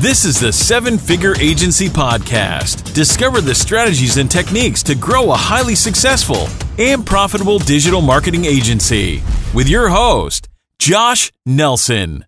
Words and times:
This 0.00 0.24
is 0.24 0.40
the 0.40 0.50
Seven 0.50 0.96
Figure 0.96 1.34
Agency 1.38 1.86
Podcast. 1.86 2.94
Discover 2.94 3.42
the 3.42 3.54
strategies 3.54 4.16
and 4.16 4.30
techniques 4.30 4.82
to 4.84 4.94
grow 4.94 5.30
a 5.30 5.36
highly 5.36 5.74
successful 5.74 6.48
and 6.78 7.04
profitable 7.04 7.58
digital 7.58 8.00
marketing 8.00 8.46
agency 8.46 9.22
with 9.52 9.68
your 9.68 9.90
host, 9.90 10.48
Josh 10.78 11.30
Nelson. 11.44 12.24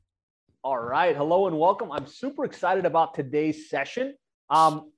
All 0.63 0.77
right. 0.77 1.17
Hello 1.17 1.47
and 1.47 1.59
welcome. 1.59 1.91
I'm 1.91 2.07
super 2.07 2.45
excited 2.45 2.85
about 2.85 3.15
today's 3.15 3.71
session. 3.71 4.17
Um, 4.51 4.93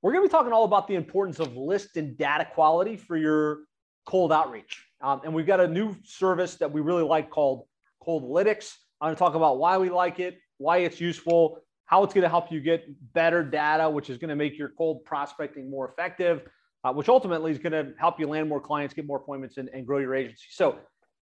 we're 0.00 0.12
going 0.12 0.24
to 0.24 0.28
be 0.30 0.32
talking 0.32 0.54
all 0.54 0.64
about 0.64 0.88
the 0.88 0.94
importance 0.94 1.40
of 1.40 1.54
list 1.54 1.98
and 1.98 2.16
data 2.16 2.48
quality 2.54 2.96
for 2.96 3.18
your 3.18 3.64
cold 4.06 4.32
outreach. 4.32 4.82
Um, 5.02 5.20
and 5.24 5.34
we've 5.34 5.46
got 5.46 5.60
a 5.60 5.68
new 5.68 5.94
service 6.04 6.54
that 6.54 6.72
we 6.72 6.80
really 6.80 7.04
like 7.04 7.28
called 7.28 7.66
Coldlytics. 8.02 8.72
I'm 8.98 9.08
going 9.08 9.14
to 9.14 9.18
talk 9.18 9.34
about 9.34 9.58
why 9.58 9.76
we 9.76 9.90
like 9.90 10.20
it, 10.20 10.38
why 10.56 10.78
it's 10.78 11.02
useful, 11.02 11.58
how 11.86 12.02
it's 12.02 12.14
going 12.14 12.22
to 12.22 12.28
help 12.28 12.50
you 12.50 12.60
get 12.60 12.86
better 13.12 13.42
data, 13.42 13.88
which 13.88 14.10
is 14.10 14.18
going 14.18 14.30
to 14.30 14.36
make 14.36 14.58
your 14.58 14.70
cold 14.70 15.04
prospecting 15.04 15.70
more 15.70 15.88
effective, 15.88 16.42
uh, 16.82 16.92
which 16.92 17.08
ultimately 17.08 17.50
is 17.50 17.58
going 17.58 17.72
to 17.72 17.92
help 17.98 18.18
you 18.18 18.26
land 18.26 18.48
more 18.48 18.60
clients, 18.60 18.94
get 18.94 19.06
more 19.06 19.18
appointments, 19.18 19.58
and, 19.58 19.68
and 19.74 19.86
grow 19.86 19.98
your 19.98 20.14
agency. 20.14 20.46
So, 20.50 20.78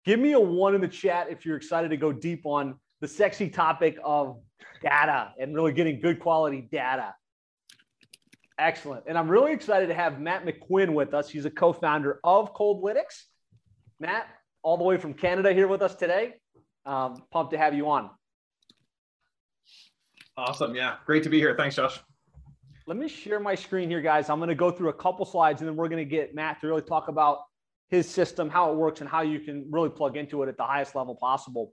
give 0.04 0.18
me 0.18 0.32
a 0.32 0.40
one 0.40 0.74
in 0.74 0.80
the 0.80 0.88
chat 0.88 1.28
if 1.30 1.44
you're 1.44 1.56
excited 1.56 1.90
to 1.90 1.96
go 1.96 2.12
deep 2.12 2.46
on 2.46 2.76
the 3.00 3.08
sexy 3.08 3.48
topic 3.48 3.98
of 4.02 4.40
data 4.82 5.32
and 5.38 5.54
really 5.54 5.72
getting 5.72 6.00
good 6.00 6.20
quality 6.20 6.68
data. 6.72 7.14
Excellent. 8.58 9.04
And 9.06 9.16
I'm 9.16 9.28
really 9.28 9.52
excited 9.52 9.86
to 9.86 9.94
have 9.94 10.20
Matt 10.20 10.44
McQuinn 10.44 10.92
with 10.92 11.14
us. 11.14 11.28
He's 11.28 11.44
a 11.44 11.50
co 11.50 11.72
founder 11.72 12.18
of 12.24 12.54
Coldlytics. 12.54 13.22
Matt, 14.00 14.26
all 14.62 14.76
the 14.76 14.84
way 14.84 14.96
from 14.96 15.14
Canada 15.14 15.52
here 15.52 15.68
with 15.68 15.82
us 15.82 15.94
today. 15.94 16.34
Um, 16.84 17.22
pumped 17.30 17.52
to 17.52 17.58
have 17.58 17.74
you 17.74 17.88
on. 17.88 18.10
Awesome. 20.38 20.72
Yeah. 20.72 20.94
Great 21.04 21.24
to 21.24 21.28
be 21.28 21.38
here. 21.38 21.56
Thanks, 21.56 21.74
Josh. 21.74 21.98
Let 22.86 22.96
me 22.96 23.08
share 23.08 23.40
my 23.40 23.56
screen 23.56 23.90
here, 23.90 24.00
guys. 24.00 24.30
I'm 24.30 24.38
going 24.38 24.48
to 24.48 24.54
go 24.54 24.70
through 24.70 24.90
a 24.90 24.94
couple 24.94 25.26
slides 25.26 25.60
and 25.60 25.68
then 25.68 25.74
we're 25.74 25.88
going 25.88 25.98
to 25.98 26.08
get 26.08 26.32
Matt 26.32 26.60
to 26.60 26.68
really 26.68 26.80
talk 26.80 27.08
about 27.08 27.40
his 27.88 28.08
system, 28.08 28.48
how 28.48 28.70
it 28.70 28.76
works, 28.76 29.00
and 29.00 29.10
how 29.10 29.22
you 29.22 29.40
can 29.40 29.66
really 29.68 29.88
plug 29.88 30.16
into 30.16 30.44
it 30.44 30.48
at 30.48 30.56
the 30.56 30.62
highest 30.62 30.94
level 30.94 31.16
possible. 31.16 31.72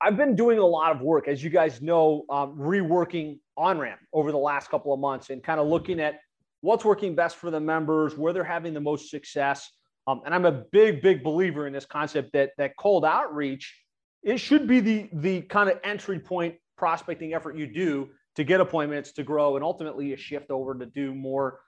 I've 0.00 0.16
been 0.16 0.34
doing 0.34 0.58
a 0.58 0.66
lot 0.66 0.96
of 0.96 1.00
work, 1.00 1.28
as 1.28 1.44
you 1.44 1.48
guys 1.48 1.80
know, 1.80 2.24
um, 2.28 2.58
reworking 2.58 3.38
OnRamp 3.56 3.98
over 4.12 4.32
the 4.32 4.38
last 4.38 4.68
couple 4.68 4.92
of 4.92 4.98
months 4.98 5.30
and 5.30 5.40
kind 5.44 5.60
of 5.60 5.68
looking 5.68 6.00
at 6.00 6.18
what's 6.60 6.84
working 6.84 7.14
best 7.14 7.36
for 7.36 7.52
the 7.52 7.60
members, 7.60 8.18
where 8.18 8.32
they're 8.32 8.42
having 8.42 8.74
the 8.74 8.80
most 8.80 9.10
success. 9.10 9.70
Um, 10.08 10.22
and 10.26 10.34
I'm 10.34 10.44
a 10.44 10.64
big, 10.72 11.02
big 11.02 11.22
believer 11.22 11.68
in 11.68 11.72
this 11.72 11.86
concept 11.86 12.32
that 12.32 12.50
that 12.58 12.72
cold 12.76 13.04
outreach 13.04 13.74
it 14.22 14.38
should 14.38 14.66
be 14.66 14.80
the 14.80 15.08
the 15.12 15.42
kind 15.42 15.70
of 15.70 15.78
entry 15.84 16.18
point 16.18 16.56
prospecting 16.76 17.34
effort 17.34 17.56
you 17.56 17.66
do 17.66 18.08
to 18.36 18.44
get 18.44 18.60
appointments 18.60 19.12
to 19.12 19.22
grow 19.22 19.56
and 19.56 19.64
ultimately 19.64 20.12
a 20.12 20.16
shift 20.16 20.50
over 20.50 20.74
to 20.74 20.86
do 20.86 21.14
more 21.14 21.60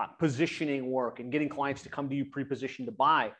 uh, 0.00 0.06
positioning 0.18 0.90
work 0.90 1.20
and 1.20 1.30
getting 1.32 1.48
clients 1.48 1.82
to 1.82 1.88
come 1.88 2.08
to 2.08 2.14
you 2.14 2.24
pre-positioned 2.24 2.86
to 2.86 2.92
buy. 2.92 3.32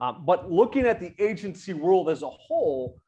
Um, 0.00 0.24
but 0.24 0.50
looking 0.50 0.86
at 0.86 1.00
the 1.00 1.12
agency 1.18 1.72
world 1.74 2.08
as 2.08 2.22
a 2.22 2.30
whole 2.30 3.00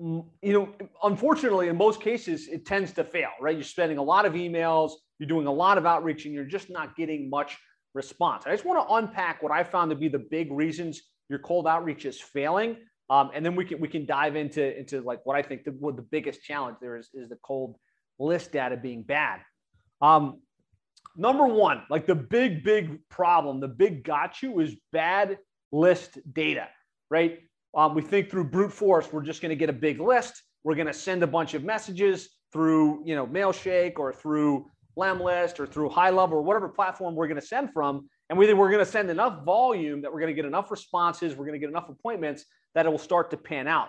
you 0.00 0.52
know 0.52 0.74
unfortunately 1.04 1.68
in 1.68 1.76
most 1.76 2.00
cases 2.00 2.48
it 2.48 2.66
tends 2.66 2.92
to 2.92 3.04
fail 3.04 3.30
right? 3.40 3.54
You're 3.54 3.64
spending 3.64 3.98
a 3.98 4.02
lot 4.02 4.26
of 4.26 4.32
emails 4.34 4.92
you're 5.18 5.28
doing 5.28 5.46
a 5.46 5.52
lot 5.52 5.78
of 5.78 5.86
outreach 5.86 6.24
and 6.24 6.34
you're 6.34 6.44
just 6.44 6.68
not 6.68 6.96
getting 6.96 7.30
much 7.30 7.56
response. 7.94 8.44
I 8.46 8.50
just 8.50 8.64
want 8.64 8.86
to 8.86 8.94
unpack 8.94 9.42
what 9.42 9.52
i 9.52 9.62
found 9.62 9.90
to 9.90 9.96
be 9.96 10.08
the 10.08 10.18
big 10.18 10.50
reasons 10.50 11.00
your 11.28 11.38
cold 11.38 11.66
outreach 11.66 12.04
is 12.04 12.20
failing 12.20 12.76
um, 13.10 13.30
and 13.34 13.44
then 13.44 13.54
we 13.54 13.64
can 13.64 13.80
we 13.80 13.88
can 13.88 14.06
dive 14.06 14.36
into 14.36 14.78
into 14.78 15.00
like 15.02 15.24
what 15.24 15.36
I 15.36 15.42
think 15.42 15.64
the 15.64 15.72
what 15.72 15.96
the 15.96 16.02
biggest 16.02 16.42
challenge 16.42 16.78
there 16.80 16.96
is 16.96 17.10
is 17.12 17.28
the 17.28 17.38
cold 17.42 17.76
list 18.18 18.52
data 18.52 18.76
being 18.76 19.02
bad. 19.02 19.40
Um, 20.00 20.40
number 21.16 21.46
one, 21.46 21.82
like 21.90 22.06
the 22.06 22.14
big 22.14 22.64
big 22.64 23.06
problem, 23.08 23.60
the 23.60 23.68
big 23.68 24.04
got 24.04 24.42
you 24.42 24.58
is 24.60 24.76
bad 24.92 25.38
list 25.70 26.18
data, 26.32 26.68
right? 27.10 27.40
Um, 27.76 27.94
we 27.94 28.02
think 28.02 28.30
through 28.30 28.44
brute 28.44 28.72
force, 28.72 29.12
we're 29.12 29.22
just 29.22 29.42
going 29.42 29.50
to 29.50 29.56
get 29.56 29.68
a 29.68 29.74
big 29.74 30.00
list. 30.00 30.42
We're 30.62 30.76
going 30.76 30.86
to 30.86 30.94
send 30.94 31.22
a 31.22 31.26
bunch 31.26 31.54
of 31.54 31.64
messages 31.64 32.30
through 32.52 33.02
you 33.04 33.14
know 33.14 33.26
Mailshake 33.26 33.98
or 33.98 34.12
through 34.12 34.66
Lemlist 34.96 35.60
or 35.60 35.66
through 35.66 35.88
High 35.88 36.10
Level 36.10 36.38
or 36.38 36.42
whatever 36.42 36.68
platform 36.68 37.14
we're 37.14 37.28
going 37.28 37.40
to 37.40 37.46
send 37.46 37.72
from, 37.72 38.08
and 38.28 38.38
we 38.38 38.46
think 38.46 38.58
we're 38.58 38.70
going 38.70 38.84
to 38.84 38.90
send 38.90 39.10
enough 39.10 39.44
volume 39.44 40.02
that 40.02 40.12
we're 40.12 40.20
going 40.20 40.34
to 40.34 40.34
get 40.34 40.44
enough 40.44 40.70
responses, 40.70 41.34
we're 41.34 41.46
going 41.46 41.58
to 41.58 41.58
get 41.58 41.68
enough 41.68 41.88
appointments 41.88 42.44
that 42.74 42.86
it 42.86 42.88
will 42.88 42.98
start 42.98 43.30
to 43.30 43.36
pan 43.36 43.68
out. 43.68 43.88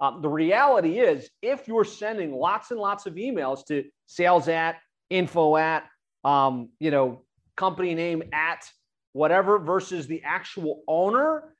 Um, 0.00 0.22
the 0.22 0.28
reality 0.28 0.98
is, 0.98 1.30
if 1.42 1.68
you're 1.68 1.84
sending 1.84 2.32
lots 2.32 2.70
and 2.70 2.80
lots 2.80 3.06
of 3.06 3.14
emails 3.14 3.64
to 3.66 3.84
sales 4.06 4.48
at, 4.48 4.76
info 5.10 5.56
at, 5.56 5.84
um, 6.24 6.70
you 6.80 6.90
know, 6.90 7.24
company 7.56 7.94
name 7.94 8.22
at, 8.32 8.68
whatever, 9.12 9.58
versus 9.58 10.06
the 10.06 10.22
actual 10.24 10.82
owner, 10.88 11.54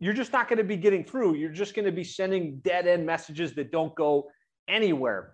you're 0.00 0.14
just 0.14 0.32
not 0.32 0.48
going 0.48 0.58
to 0.58 0.64
be 0.64 0.76
getting 0.76 1.04
through. 1.04 1.34
You're 1.34 1.52
just 1.52 1.74
going 1.74 1.84
to 1.84 1.92
be 1.92 2.04
sending 2.04 2.58
dead 2.58 2.86
end 2.86 3.06
messages 3.06 3.54
that 3.54 3.70
don't 3.70 3.94
go 3.94 4.28
anywhere. 4.68 5.32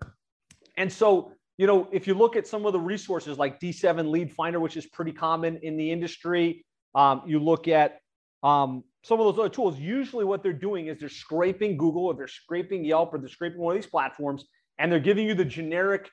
And 0.77 0.91
so, 0.91 1.31
you 1.57 1.67
know, 1.67 1.87
if 1.91 2.07
you 2.07 2.13
look 2.13 2.35
at 2.35 2.47
some 2.47 2.65
of 2.65 2.73
the 2.73 2.79
resources 2.79 3.37
like 3.37 3.59
D7 3.59 4.09
Lead 4.09 4.31
Finder, 4.31 4.59
which 4.59 4.75
is 4.75 4.85
pretty 4.85 5.11
common 5.11 5.57
in 5.63 5.77
the 5.77 5.91
industry, 5.91 6.65
um, 6.95 7.21
you 7.25 7.39
look 7.39 7.67
at 7.67 7.99
um, 8.43 8.83
some 9.03 9.19
of 9.19 9.25
those 9.25 9.39
other 9.39 9.53
tools, 9.53 9.79
usually 9.79 10.25
what 10.25 10.43
they're 10.43 10.53
doing 10.53 10.87
is 10.87 10.99
they're 10.99 11.09
scraping 11.09 11.77
Google 11.77 12.05
or 12.05 12.13
they're 12.13 12.27
scraping 12.27 12.83
Yelp 12.83 13.13
or 13.13 13.19
they're 13.19 13.29
scraping 13.29 13.59
one 13.59 13.75
of 13.75 13.81
these 13.81 13.89
platforms 13.89 14.45
and 14.77 14.91
they're 14.91 14.99
giving 14.99 15.25
you 15.25 15.33
the 15.33 15.45
generic 15.45 16.09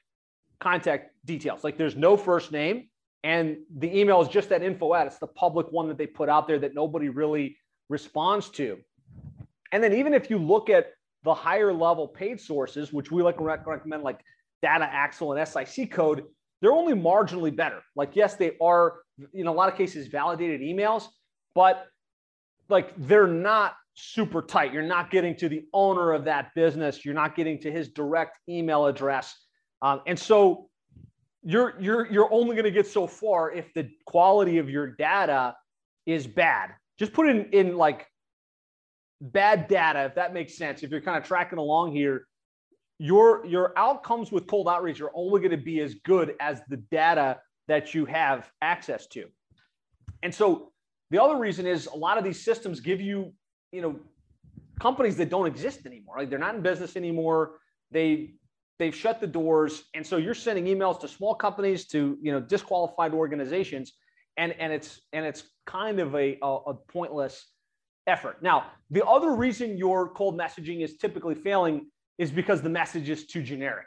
contact 0.61 1.11
details. 1.25 1.65
Like 1.65 1.77
there's 1.77 1.97
no 1.97 2.17
first 2.17 2.53
name 2.53 2.89
and 3.25 3.59
the 3.79 3.99
email 3.99 4.21
is 4.21 4.29
just 4.29 4.49
that 4.49 4.63
info 4.63 4.95
at. 4.95 5.07
It's 5.07 5.19
the 5.19 5.27
public 5.27 5.71
one 5.71 5.89
that 5.89 5.99
they 5.99 6.07
put 6.07 6.29
out 6.29 6.47
there 6.47 6.59
that 6.61 6.75
nobody 6.75 7.09
really 7.09 7.57
responds 7.89 8.49
to. 8.51 8.79
And 9.73 9.83
then 9.83 9.93
even 9.93 10.15
if 10.15 10.31
you 10.31 10.39
look 10.39 10.71
at 10.71 10.91
the 11.25 11.35
higher 11.35 11.73
level 11.73 12.09
paid 12.09 12.41
sources, 12.41 12.93
which 12.93 13.11
we 13.11 13.23
like 13.23 13.41
recommend 13.41 14.03
like 14.03 14.21
Data 14.63 14.89
Axle 14.91 15.33
and 15.33 15.49
SIC 15.49 15.91
code, 15.91 16.25
they're 16.61 16.73
only 16.73 16.95
marginally 16.95 17.55
better. 17.55 17.81
Like 17.97 18.15
yes, 18.15 18.37
they 18.37 18.53
are 18.61 19.01
in 19.35 19.47
a 19.47 19.53
lot 19.53 19.69
of 19.69 19.77
cases 19.77 20.07
validated 20.07 20.61
emails, 20.61 21.07
but 21.55 21.87
like 22.69 22.93
they're 22.97 23.27
not 23.27 23.75
super 23.95 24.43
tight. 24.43 24.73
You're 24.73 24.83
not 24.83 25.11
getting 25.11 25.37
to 25.37 25.49
the 25.49 25.67
owner 25.73 26.13
of 26.13 26.25
that 26.25 26.55
business. 26.55 27.05
You're 27.05 27.15
not 27.15 27.37
getting 27.37 27.61
to 27.61 27.71
his 27.71 27.89
direct 27.89 28.39
email 28.49 28.87
address. 28.87 29.35
Um, 29.83 30.01
and 30.07 30.19
so 30.19 30.69
you're 31.43 31.75
you're 31.81 32.11
you're 32.11 32.33
only 32.33 32.55
going 32.55 32.65
to 32.65 32.71
get 32.71 32.87
so 32.87 33.07
far 33.07 33.51
if 33.51 33.73
the 33.75 33.89
quality 34.07 34.59
of 34.59 34.71
your 34.71 34.87
data 34.87 35.55
is 36.07 36.27
bad. 36.27 36.71
Just 36.99 37.13
put 37.13 37.29
in 37.29 37.47
in 37.47 37.77
like 37.77 38.07
bad 39.21 39.69
data, 39.69 40.05
if 40.05 40.15
that 40.15 40.33
makes 40.33 40.57
sense. 40.57 40.83
If 40.83 40.91
you're 40.91 41.01
kind 41.01 41.19
of 41.19 41.25
tracking 41.25 41.59
along 41.59 41.93
here, 41.93 42.27
your 42.99 43.45
your 43.47 43.73
outcomes 43.77 44.31
with 44.31 44.47
cold 44.47 44.69
outreach 44.69 45.01
are 45.01 45.11
only 45.15 45.41
going 45.41 45.51
to 45.51 45.57
be 45.57 45.81
as 45.81 45.95
good 45.95 46.35
as 46.41 46.63
the 46.69 46.77
data 46.77 47.39
that 47.69 47.95
you 47.95 48.05
have 48.05 48.51
access 48.61 49.07
to. 49.09 49.27
And 50.23 50.35
so 50.35 50.73
the 51.11 51.23
other 51.23 51.37
reason 51.37 51.67
is 51.67 51.87
a 51.87 51.97
lot 51.97 52.19
of 52.19 52.25
these 52.25 52.41
systems 52.41 52.81
give 52.81 53.01
you, 53.01 53.33
you 53.73 53.83
know, 53.83 53.99
companies 54.81 55.17
that 55.17 55.31
don't 55.31 55.47
exist 55.47 55.87
anymore. 55.87 56.17
Like 56.19 56.31
they're 56.31 56.39
not 56.39 56.55
in 56.55 56.63
business 56.63 56.97
anymore. 56.97 57.59
They 57.91 58.35
they've 58.79 58.95
shut 58.95 59.21
the 59.21 59.27
doors, 59.27 59.85
and 59.95 60.07
so 60.07 60.17
you're 60.17 60.35
sending 60.35 60.65
emails 60.65 61.01
to 61.01 61.09
small 61.09 61.35
companies, 61.35 61.87
to 61.89 62.19
you 62.21 62.33
know, 62.33 62.41
disqualified 62.41 63.13
organizations, 63.13 63.93
and 64.37 64.53
and 64.53 64.73
it's 64.73 65.01
and 65.13 65.25
it's 65.25 65.45
kind 65.67 66.01
of 66.01 66.15
a, 66.15 66.39
a, 66.43 66.47
a 66.47 66.75
pointless 66.75 67.47
effort. 68.07 68.43
Now, 68.43 68.73
the 68.91 69.05
other 69.05 69.33
reason 69.37 69.77
your 69.77 70.13
cold 70.15 70.37
messaging 70.39 70.83
is 70.83 70.97
typically 70.97 71.35
failing 71.35 71.87
is 72.19 72.31
because 72.31 72.63
the 72.63 72.69
message 72.69 73.09
is 73.09 73.27
too 73.27 73.43
generic, 73.43 73.87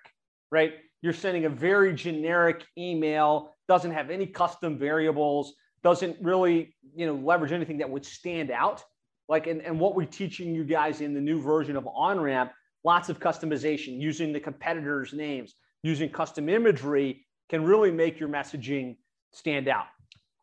right? 0.52 0.74
You're 1.02 1.14
sending 1.14 1.46
a 1.46 1.50
very 1.50 1.94
generic 1.94 2.66
email, 2.78 3.54
doesn't 3.68 3.92
have 3.92 4.10
any 4.10 4.26
custom 4.26 4.78
variables 4.78 5.54
doesn't 5.86 6.18
really, 6.20 6.76
you 6.96 7.06
know, 7.06 7.14
leverage 7.14 7.52
anything 7.52 7.78
that 7.78 7.88
would 7.88 8.04
stand 8.04 8.50
out. 8.50 8.84
Like, 9.30 9.46
and, 9.46 9.62
and 9.62 9.80
what 9.80 9.94
we're 9.94 10.08
teaching 10.08 10.56
you 10.56 10.64
guys 10.64 11.00
in 11.00 11.14
the 11.14 11.22
new 11.22 11.40
version 11.40 11.76
of 11.76 11.84
OnRamp, 11.84 12.50
lots 12.84 13.08
of 13.10 13.20
customization 13.20 14.02
using 14.02 14.34
the 14.34 14.40
competitors' 14.40 15.14
names, 15.14 15.54
using 15.84 16.10
custom 16.10 16.50
imagery 16.50 17.28
can 17.50 17.64
really 17.64 17.92
make 17.92 18.20
your 18.20 18.30
messaging 18.30 18.98
stand 19.32 19.68
out. 19.68 19.86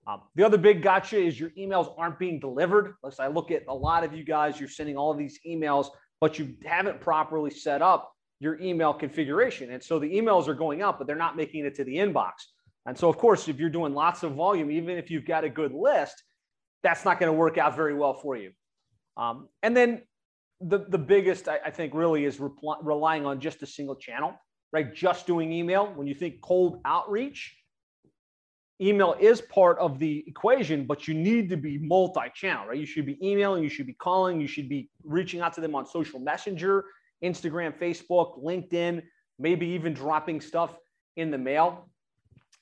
Um, 0.07 0.23
the 0.37 0.45
other 0.45 0.59
big 0.59 0.81
gotcha 0.81 1.19
is 1.19 1.41
your 1.41 1.51
emails 1.51 1.93
aren't 1.99 2.21
being 2.21 2.39
delivered. 2.39 2.95
As 3.05 3.19
I 3.19 3.27
look 3.27 3.51
at 3.51 3.65
a 3.69 3.75
lot 3.75 4.05
of 4.05 4.15
you 4.15 4.23
guys, 4.23 4.61
you're 4.61 4.69
sending 4.69 4.97
all 4.97 5.11
of 5.11 5.19
these 5.19 5.41
emails, 5.45 5.89
but 6.23 6.39
you 6.39 6.55
haven't 6.65 7.01
properly 7.01 7.51
set 7.51 7.83
up 7.83 8.15
your 8.39 8.57
email 8.61 8.95
configuration. 8.95 9.73
And 9.73 9.83
so 9.83 9.99
the 9.99 10.07
emails 10.07 10.47
are 10.47 10.55
going 10.55 10.81
out, 10.81 10.97
but 10.99 11.09
they're 11.09 11.17
not 11.17 11.37
making 11.37 11.67
it 11.67 11.75
to 11.75 11.85
the 11.85 11.97
inbox. 11.97 12.31
And 12.87 12.97
so, 12.97 13.09
of 13.09 13.19
course, 13.19 13.49
if 13.49 13.59
you're 13.59 13.69
doing 13.69 13.93
lots 13.93 14.23
of 14.23 14.35
volume, 14.35 14.71
even 14.71 14.97
if 14.97 15.11
you've 15.11 15.27
got 15.27 15.43
a 15.43 15.49
good 15.49 15.73
list, 15.75 16.23
that's 16.85 17.05
not 17.05 17.19
going 17.19 17.27
to 17.33 17.37
work 17.37 17.59
out 17.59 17.75
very 17.75 17.95
well 17.95 18.15
for 18.15 18.37
you. 18.37 18.53
Um, 19.17 19.49
and 19.65 19.77
then 19.77 20.03
the, 20.61 20.87
the 20.89 20.99
biggest, 20.99 21.49
I, 21.49 21.59
I 21.67 21.71
think, 21.73 21.93
really 21.93 22.25
is 22.25 22.41
relying 22.83 23.27
on 23.27 23.41
just 23.41 23.61
a 23.65 23.67
single 23.67 23.97
channel. 23.97 24.33
right? 24.73 24.95
Just 24.95 25.27
doing 25.27 25.53
email. 25.53 25.93
When 25.95 26.07
you 26.07 26.15
think 26.15 26.41
cold 26.41 26.81
outreach, 26.85 27.57
email 28.87 29.15
is 29.21 29.41
part 29.41 29.79
of 29.79 29.99
the 29.99 30.25
equation, 30.27 30.85
but 30.85 31.07
you 31.07 31.15
need 31.15 31.49
to 31.51 31.57
be 31.57 31.79
multi-channel, 31.79 32.67
right? 32.67 32.79
You 32.79 32.87
should 32.87 33.07
be 33.07 33.19
emailing, 33.27 33.63
you 33.63 33.69
should 33.69 33.87
be 33.87 33.95
calling, 33.95 34.41
you 34.41 34.47
should 34.49 34.69
be 34.69 34.91
reaching 35.05 35.41
out 35.41 35.53
to 35.55 35.61
them 35.61 35.75
on 35.75 35.87
social 35.87 36.19
messenger, 36.19 36.85
Instagram, 37.23 37.79
Facebook, 37.79 38.43
LinkedIn, 38.43 39.03
maybe 39.39 39.67
even 39.67 39.95
dropping 39.95 40.41
stuff 40.41 40.77
in 41.17 41.31
the 41.31 41.39
mail. 41.39 41.89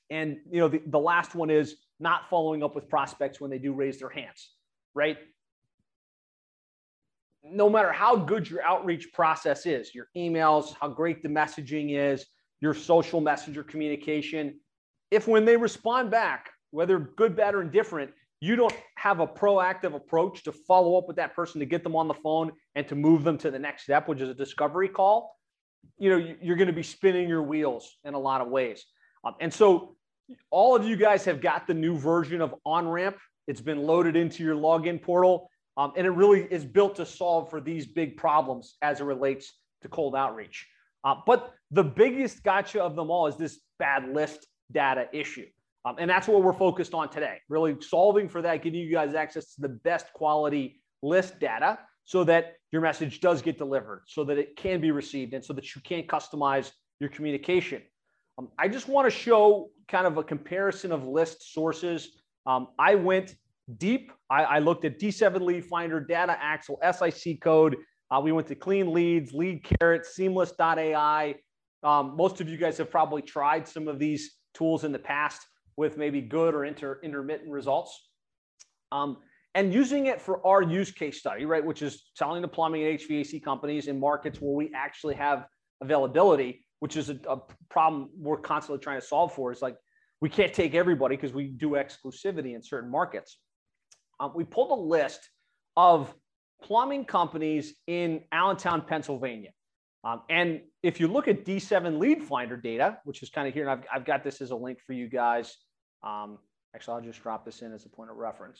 And 0.09 0.37
you 0.51 0.59
know, 0.59 0.67
the, 0.67 0.81
the 0.87 0.99
last 0.99 1.35
one 1.35 1.49
is 1.49 1.77
not 1.99 2.29
following 2.29 2.63
up 2.63 2.75
with 2.75 2.89
prospects 2.89 3.39
when 3.39 3.49
they 3.49 3.59
do 3.59 3.73
raise 3.73 3.99
their 3.99 4.09
hands, 4.09 4.51
right? 4.93 5.17
No 7.43 7.69
matter 7.69 7.91
how 7.91 8.15
good 8.15 8.49
your 8.49 8.61
outreach 8.61 9.13
process 9.13 9.65
is, 9.65 9.95
your 9.95 10.07
emails, 10.15 10.75
how 10.79 10.89
great 10.89 11.23
the 11.23 11.29
messaging 11.29 11.97
is, 11.97 12.25
your 12.59 12.73
social 12.73 13.21
messenger 13.21 13.63
communication, 13.63 14.59
if 15.11 15.27
when 15.27 15.45
they 15.45 15.57
respond 15.57 16.09
back, 16.09 16.49
whether 16.71 16.97
good, 16.99 17.35
bad, 17.35 17.53
or 17.53 17.61
indifferent, 17.61 18.11
you 18.39 18.55
don't 18.55 18.73
have 18.95 19.19
a 19.19 19.27
proactive 19.27 19.93
approach 19.93 20.43
to 20.43 20.51
follow 20.51 20.97
up 20.97 21.07
with 21.07 21.17
that 21.17 21.35
person 21.35 21.59
to 21.59 21.65
get 21.65 21.83
them 21.83 21.95
on 21.95 22.07
the 22.07 22.13
phone 22.15 22.51
and 22.73 22.87
to 22.87 22.95
move 22.95 23.23
them 23.23 23.37
to 23.37 23.51
the 23.51 23.59
next 23.59 23.83
step, 23.83 24.07
which 24.07 24.19
is 24.19 24.29
a 24.29 24.33
discovery 24.33 24.89
call, 24.89 25.35
you 25.99 26.09
know, 26.09 26.35
you're 26.41 26.55
going 26.55 26.67
to 26.67 26.73
be 26.73 26.83
spinning 26.83 27.29
your 27.29 27.43
wheels 27.43 27.97
in 28.03 28.13
a 28.13 28.19
lot 28.19 28.41
of 28.41 28.47
ways. 28.47 28.85
Um, 29.23 29.35
and 29.39 29.53
so 29.53 29.95
all 30.49 30.75
of 30.75 30.85
you 30.85 30.95
guys 30.95 31.25
have 31.25 31.41
got 31.41 31.67
the 31.67 31.73
new 31.73 31.97
version 31.97 32.41
of 32.41 32.55
OnRamp. 32.65 33.15
It's 33.47 33.61
been 33.61 33.83
loaded 33.83 34.15
into 34.15 34.43
your 34.43 34.55
login 34.55 35.01
portal. 35.01 35.49
Um, 35.77 35.93
and 35.95 36.05
it 36.05 36.11
really 36.11 36.41
is 36.41 36.65
built 36.65 36.95
to 36.95 37.05
solve 37.05 37.49
for 37.49 37.61
these 37.61 37.85
big 37.85 38.17
problems 38.17 38.75
as 38.81 38.99
it 38.99 39.03
relates 39.03 39.53
to 39.81 39.87
cold 39.87 40.15
outreach. 40.15 40.67
Uh, 41.03 41.15
but 41.25 41.53
the 41.71 41.83
biggest 41.83 42.43
gotcha 42.43 42.81
of 42.81 42.95
them 42.95 43.09
all 43.09 43.27
is 43.27 43.35
this 43.35 43.59
bad 43.79 44.13
list 44.13 44.45
data 44.71 45.07
issue. 45.13 45.45
Um, 45.83 45.95
and 45.97 46.09
that's 46.09 46.27
what 46.27 46.43
we're 46.43 46.53
focused 46.53 46.93
on 46.93 47.09
today, 47.09 47.37
really 47.49 47.75
solving 47.81 48.29
for 48.29 48.41
that, 48.43 48.61
giving 48.61 48.79
you 48.79 48.91
guys 48.91 49.15
access 49.15 49.55
to 49.55 49.61
the 49.61 49.69
best 49.69 50.13
quality 50.13 50.81
list 51.01 51.39
data 51.39 51.79
so 52.05 52.23
that 52.23 52.53
your 52.71 52.81
message 52.81 53.19
does 53.19 53.41
get 53.41 53.57
delivered, 53.57 54.03
so 54.07 54.23
that 54.23 54.37
it 54.37 54.55
can 54.55 54.79
be 54.79 54.91
received, 54.91 55.33
and 55.33 55.43
so 55.43 55.53
that 55.53 55.75
you 55.75 55.81
can 55.81 56.03
customize 56.03 56.71
your 56.99 57.09
communication. 57.09 57.81
Um, 58.37 58.49
I 58.59 58.67
just 58.67 58.87
want 58.87 59.11
to 59.11 59.11
show 59.11 59.69
kind 59.87 60.05
of 60.05 60.17
a 60.17 60.23
comparison 60.23 60.91
of 60.91 61.05
list 61.07 61.53
sources. 61.53 62.11
Um, 62.45 62.69
I 62.79 62.95
went 62.95 63.35
deep. 63.77 64.11
I, 64.29 64.43
I, 64.43 64.59
looked 64.59 64.85
at 64.85 64.99
D7 64.99 65.41
Lead 65.41 65.65
Finder, 65.65 65.99
Data 65.99 66.37
Axle, 66.39 66.79
SIC 66.91 67.41
code. 67.41 67.77
Uh, 68.09 68.19
we 68.19 68.31
went 68.31 68.47
to 68.47 68.55
Clean 68.55 68.91
Leads, 68.91 69.33
Lead 69.33 69.63
Carrot, 69.63 70.05
Seamless.ai. 70.05 71.35
Um, 71.83 72.15
most 72.15 72.41
of 72.41 72.49
you 72.49 72.57
guys 72.57 72.77
have 72.77 72.91
probably 72.91 73.21
tried 73.21 73.67
some 73.67 73.87
of 73.87 73.99
these 73.99 74.37
tools 74.53 74.83
in 74.83 74.91
the 74.91 74.99
past 74.99 75.45
with 75.77 75.97
maybe 75.97 76.21
good 76.21 76.53
or 76.53 76.65
inter, 76.65 76.99
intermittent 77.03 77.49
results. 77.49 78.09
Um, 78.91 79.17
and 79.55 79.73
using 79.73 80.05
it 80.05 80.21
for 80.21 80.45
our 80.45 80.61
use 80.61 80.91
case 80.91 81.19
study, 81.19 81.45
right, 81.45 81.63
which 81.63 81.81
is 81.81 82.03
selling 82.15 82.41
to 82.41 82.47
plumbing 82.47 82.85
and 82.85 82.99
HVAC 82.99 83.43
companies 83.43 83.87
in 83.87 83.99
markets 83.99 84.39
where 84.39 84.53
we 84.53 84.71
actually 84.75 85.15
have 85.15 85.45
availability, 85.81 86.65
which 86.79 86.95
is 86.95 87.09
a, 87.09 87.19
a 87.27 87.37
problem 87.69 88.09
we're 88.17 88.37
constantly 88.37 88.81
trying 88.81 88.99
to 88.99 89.05
solve 89.05 89.33
for. 89.33 89.51
Is 89.51 89.61
like 89.61 89.75
we 90.21 90.29
can't 90.29 90.53
take 90.53 90.73
everybody 90.73 91.15
because 91.15 91.33
we 91.33 91.47
do 91.47 91.71
exclusivity 91.71 92.55
in 92.55 92.63
certain 92.63 92.89
markets. 92.89 93.39
Um, 94.19 94.31
we 94.35 94.43
pulled 94.43 94.71
a 94.71 94.81
list 94.81 95.19
of 95.75 96.13
plumbing 96.63 97.05
companies 97.05 97.73
in 97.87 98.21
Allentown, 98.31 98.83
Pennsylvania. 98.87 99.49
Um, 100.03 100.21
and 100.29 100.61
if 100.81 100.99
you 100.99 101.07
look 101.07 101.27
at 101.27 101.45
D7 101.45 101.99
lead 101.99 102.23
finder 102.23 102.57
data, 102.57 102.97
which 103.03 103.21
is 103.21 103.29
kind 103.29 103.47
of 103.47 103.53
here, 103.53 103.69
and 103.69 103.71
I've, 103.71 103.85
I've 103.93 104.05
got 104.05 104.23
this 104.23 104.41
as 104.41 104.51
a 104.51 104.55
link 104.55 104.79
for 104.85 104.93
you 104.93 105.07
guys. 105.07 105.55
Um, 106.03 106.39
actually, 106.75 106.95
I'll 106.95 107.01
just 107.01 107.21
drop 107.21 107.45
this 107.45 107.61
in 107.61 107.71
as 107.71 107.85
a 107.85 107.89
point 107.89 108.09
of 108.09 108.17
reference. 108.17 108.59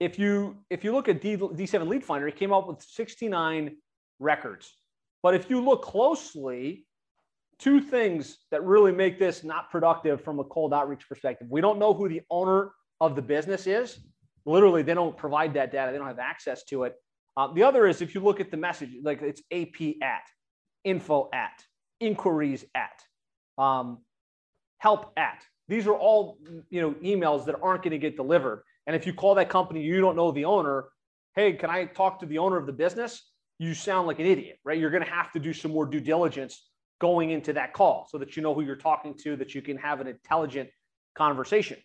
If 0.00 0.18
you 0.18 0.58
if 0.68 0.84
you 0.84 0.92
look 0.92 1.08
at 1.08 1.22
D, 1.22 1.36
D7 1.36 1.88
lead 1.88 2.04
finder, 2.04 2.28
it 2.28 2.36
came 2.36 2.52
up 2.52 2.68
with 2.68 2.82
69 2.82 3.76
records. 4.18 4.70
But 5.22 5.34
if 5.34 5.48
you 5.48 5.64
look 5.64 5.82
closely, 5.82 6.84
two 7.58 7.80
things 7.80 8.38
that 8.50 8.62
really 8.64 8.92
make 8.92 9.18
this 9.18 9.44
not 9.44 9.70
productive 9.70 10.22
from 10.22 10.40
a 10.40 10.44
cold 10.44 10.74
outreach 10.74 11.08
perspective. 11.08 11.46
We 11.48 11.62
don't 11.62 11.78
know 11.78 11.94
who 11.94 12.08
the 12.08 12.20
owner 12.28 12.72
of 13.00 13.16
the 13.16 13.22
business 13.22 13.66
is 13.66 13.98
literally 14.46 14.82
they 14.82 14.94
don't 14.94 15.16
provide 15.16 15.54
that 15.54 15.72
data. 15.72 15.92
They 15.92 15.98
don't 15.98 16.06
have 16.06 16.18
access 16.18 16.64
to 16.64 16.84
it. 16.84 16.94
Uh, 17.36 17.52
the 17.52 17.62
other 17.62 17.86
is 17.86 18.00
if 18.00 18.14
you 18.14 18.20
look 18.20 18.40
at 18.40 18.50
the 18.50 18.56
message 18.56 18.90
like 19.02 19.20
it's 19.22 19.42
ap 19.50 19.80
at 20.02 20.22
info 20.84 21.28
at 21.32 21.62
inquiries 22.00 22.64
at 22.74 23.02
um, 23.58 23.98
help 24.78 25.12
at. 25.16 25.42
These 25.68 25.86
are 25.86 25.94
all 25.94 26.38
you 26.70 26.80
know 26.80 26.92
emails 27.02 27.46
that 27.46 27.56
aren't 27.62 27.82
going 27.82 27.92
to 27.92 27.98
get 27.98 28.16
delivered. 28.16 28.62
And 28.86 28.94
if 28.94 29.06
you 29.06 29.14
call 29.14 29.34
that 29.36 29.48
company 29.48 29.82
you 29.82 30.00
don't 30.00 30.16
know 30.16 30.30
the 30.30 30.44
owner 30.44 30.86
hey 31.34 31.54
can 31.54 31.70
i 31.70 31.84
talk 31.86 32.20
to 32.20 32.26
the 32.26 32.38
owner 32.38 32.56
of 32.56 32.66
the 32.66 32.72
business? 32.72 33.30
You 33.58 33.74
sound 33.74 34.06
like 34.06 34.18
an 34.18 34.26
idiot 34.26 34.58
right? 34.64 34.78
You're 34.78 34.90
going 34.90 35.04
to 35.04 35.10
have 35.10 35.32
to 35.32 35.40
do 35.40 35.52
some 35.52 35.72
more 35.72 35.86
due 35.86 36.00
diligence 36.00 36.68
going 37.00 37.30
into 37.30 37.52
that 37.54 37.72
call 37.72 38.06
so 38.10 38.18
that 38.18 38.36
you 38.36 38.42
know 38.42 38.54
who 38.54 38.62
you're 38.62 38.76
talking 38.76 39.14
to 39.22 39.36
that 39.36 39.54
you 39.54 39.62
can 39.62 39.76
have 39.76 40.00
an 40.00 40.06
intelligent 40.06 40.68
conversation. 41.16 41.76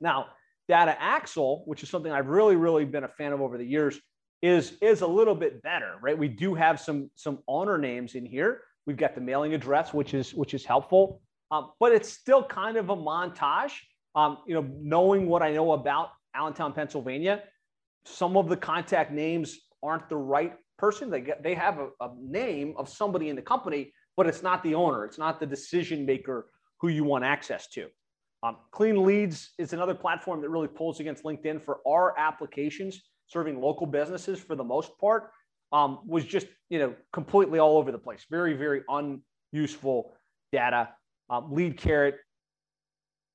Now 0.00 0.26
Data 0.68 0.96
Axle, 1.00 1.62
which 1.66 1.82
is 1.82 1.88
something 1.88 2.10
I've 2.10 2.28
really, 2.28 2.56
really 2.56 2.84
been 2.84 3.04
a 3.04 3.08
fan 3.08 3.32
of 3.32 3.40
over 3.40 3.56
the 3.56 3.64
years, 3.64 4.00
is 4.42 4.74
is 4.82 5.00
a 5.00 5.06
little 5.06 5.34
bit 5.34 5.62
better, 5.62 5.94
right? 6.02 6.16
We 6.16 6.28
do 6.28 6.54
have 6.54 6.80
some 6.80 7.10
some 7.14 7.38
owner 7.48 7.78
names 7.78 8.14
in 8.14 8.26
here. 8.26 8.62
We've 8.86 8.96
got 8.96 9.14
the 9.14 9.20
mailing 9.20 9.54
address, 9.54 9.94
which 9.94 10.14
is 10.14 10.34
which 10.34 10.54
is 10.54 10.64
helpful, 10.64 11.20
um, 11.50 11.72
but 11.80 11.92
it's 11.92 12.08
still 12.08 12.42
kind 12.42 12.76
of 12.76 12.90
a 12.90 12.96
montage. 12.96 13.72
Um, 14.14 14.38
you 14.46 14.54
know, 14.54 14.66
knowing 14.80 15.28
what 15.28 15.42
I 15.42 15.52
know 15.52 15.72
about 15.72 16.10
Allentown, 16.34 16.72
Pennsylvania, 16.72 17.42
some 18.04 18.36
of 18.36 18.48
the 18.48 18.56
contact 18.56 19.12
names 19.12 19.58
aren't 19.82 20.08
the 20.08 20.16
right 20.16 20.54
person. 20.78 21.10
They 21.10 21.20
get 21.20 21.42
they 21.42 21.54
have 21.54 21.78
a, 21.78 21.88
a 22.00 22.10
name 22.20 22.74
of 22.76 22.88
somebody 22.88 23.28
in 23.28 23.36
the 23.36 23.42
company, 23.42 23.92
but 24.16 24.26
it's 24.26 24.42
not 24.42 24.62
the 24.62 24.74
owner. 24.74 25.04
It's 25.04 25.18
not 25.18 25.40
the 25.40 25.46
decision 25.46 26.04
maker 26.04 26.50
who 26.80 26.88
you 26.88 27.04
want 27.04 27.24
access 27.24 27.68
to. 27.68 27.88
Um, 28.42 28.58
Clean 28.70 29.04
Leads 29.04 29.52
is 29.58 29.72
another 29.72 29.94
platform 29.94 30.40
that 30.42 30.50
really 30.50 30.68
pulls 30.68 31.00
against 31.00 31.24
LinkedIn 31.24 31.62
for 31.62 31.80
our 31.86 32.16
applications 32.18 33.02
serving 33.28 33.60
local 33.60 33.86
businesses 33.86 34.38
for 34.40 34.54
the 34.54 34.64
most 34.64 34.98
part. 34.98 35.30
Um, 35.72 36.00
was 36.06 36.24
just 36.24 36.46
you 36.70 36.78
know 36.78 36.94
completely 37.12 37.58
all 37.58 37.76
over 37.76 37.90
the 37.90 37.98
place. 37.98 38.24
Very 38.30 38.54
very 38.54 38.82
unuseful 38.88 40.12
data. 40.52 40.90
Um, 41.28 41.52
lead 41.52 41.76
carrot, 41.76 42.18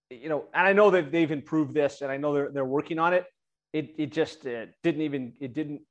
you 0.10 0.30
know, 0.30 0.46
and 0.54 0.66
I 0.66 0.72
know 0.72 0.92
that 0.92 1.12
they've 1.12 1.32
improved 1.32 1.74
this, 1.74 2.02
and 2.02 2.10
I 2.10 2.16
know 2.16 2.34
they're 2.34 2.50
they're 2.52 2.66
working 2.66 3.00
on 3.00 3.14
it. 3.14 3.26
It 3.74 3.96
it 3.98 4.12
just 4.14 4.48
uh, 4.48 4.68
didn't 4.82 5.02
even 5.02 5.34
it 5.42 5.54
didn't 5.54 5.82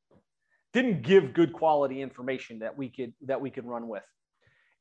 didn't 0.72 1.02
give 1.02 1.34
good 1.34 1.52
quality 1.52 2.00
information 2.00 2.60
that 2.60 2.76
we 2.76 2.88
could 2.88 3.12
that 3.26 3.40
we 3.40 3.50
could 3.50 3.66
run 3.66 3.86
with. 3.86 4.04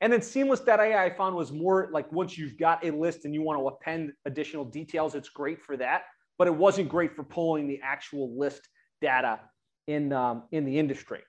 And 0.00 0.12
then 0.12 0.22
seamless.ai 0.22 1.04
I 1.04 1.10
found 1.10 1.36
was 1.36 1.52
more 1.52 1.88
like 1.92 2.10
once 2.10 2.38
you've 2.38 2.56
got 2.58 2.84
a 2.84 2.90
list 2.90 3.24
and 3.24 3.34
you 3.34 3.42
want 3.42 3.58
to 3.58 3.66
append 3.66 4.12
additional 4.24 4.64
details, 4.64 5.14
it's 5.14 5.28
great 5.28 5.60
for 5.62 5.76
that. 5.76 6.04
But 6.38 6.46
it 6.46 6.54
wasn't 6.54 6.88
great 6.88 7.14
for 7.14 7.22
pulling 7.22 7.68
the 7.68 7.80
actual 7.82 8.38
list 8.38 8.66
data 9.02 9.40
in, 9.86 10.12
um, 10.12 10.44
in 10.52 10.64
the 10.64 10.78
industry. 10.78 11.20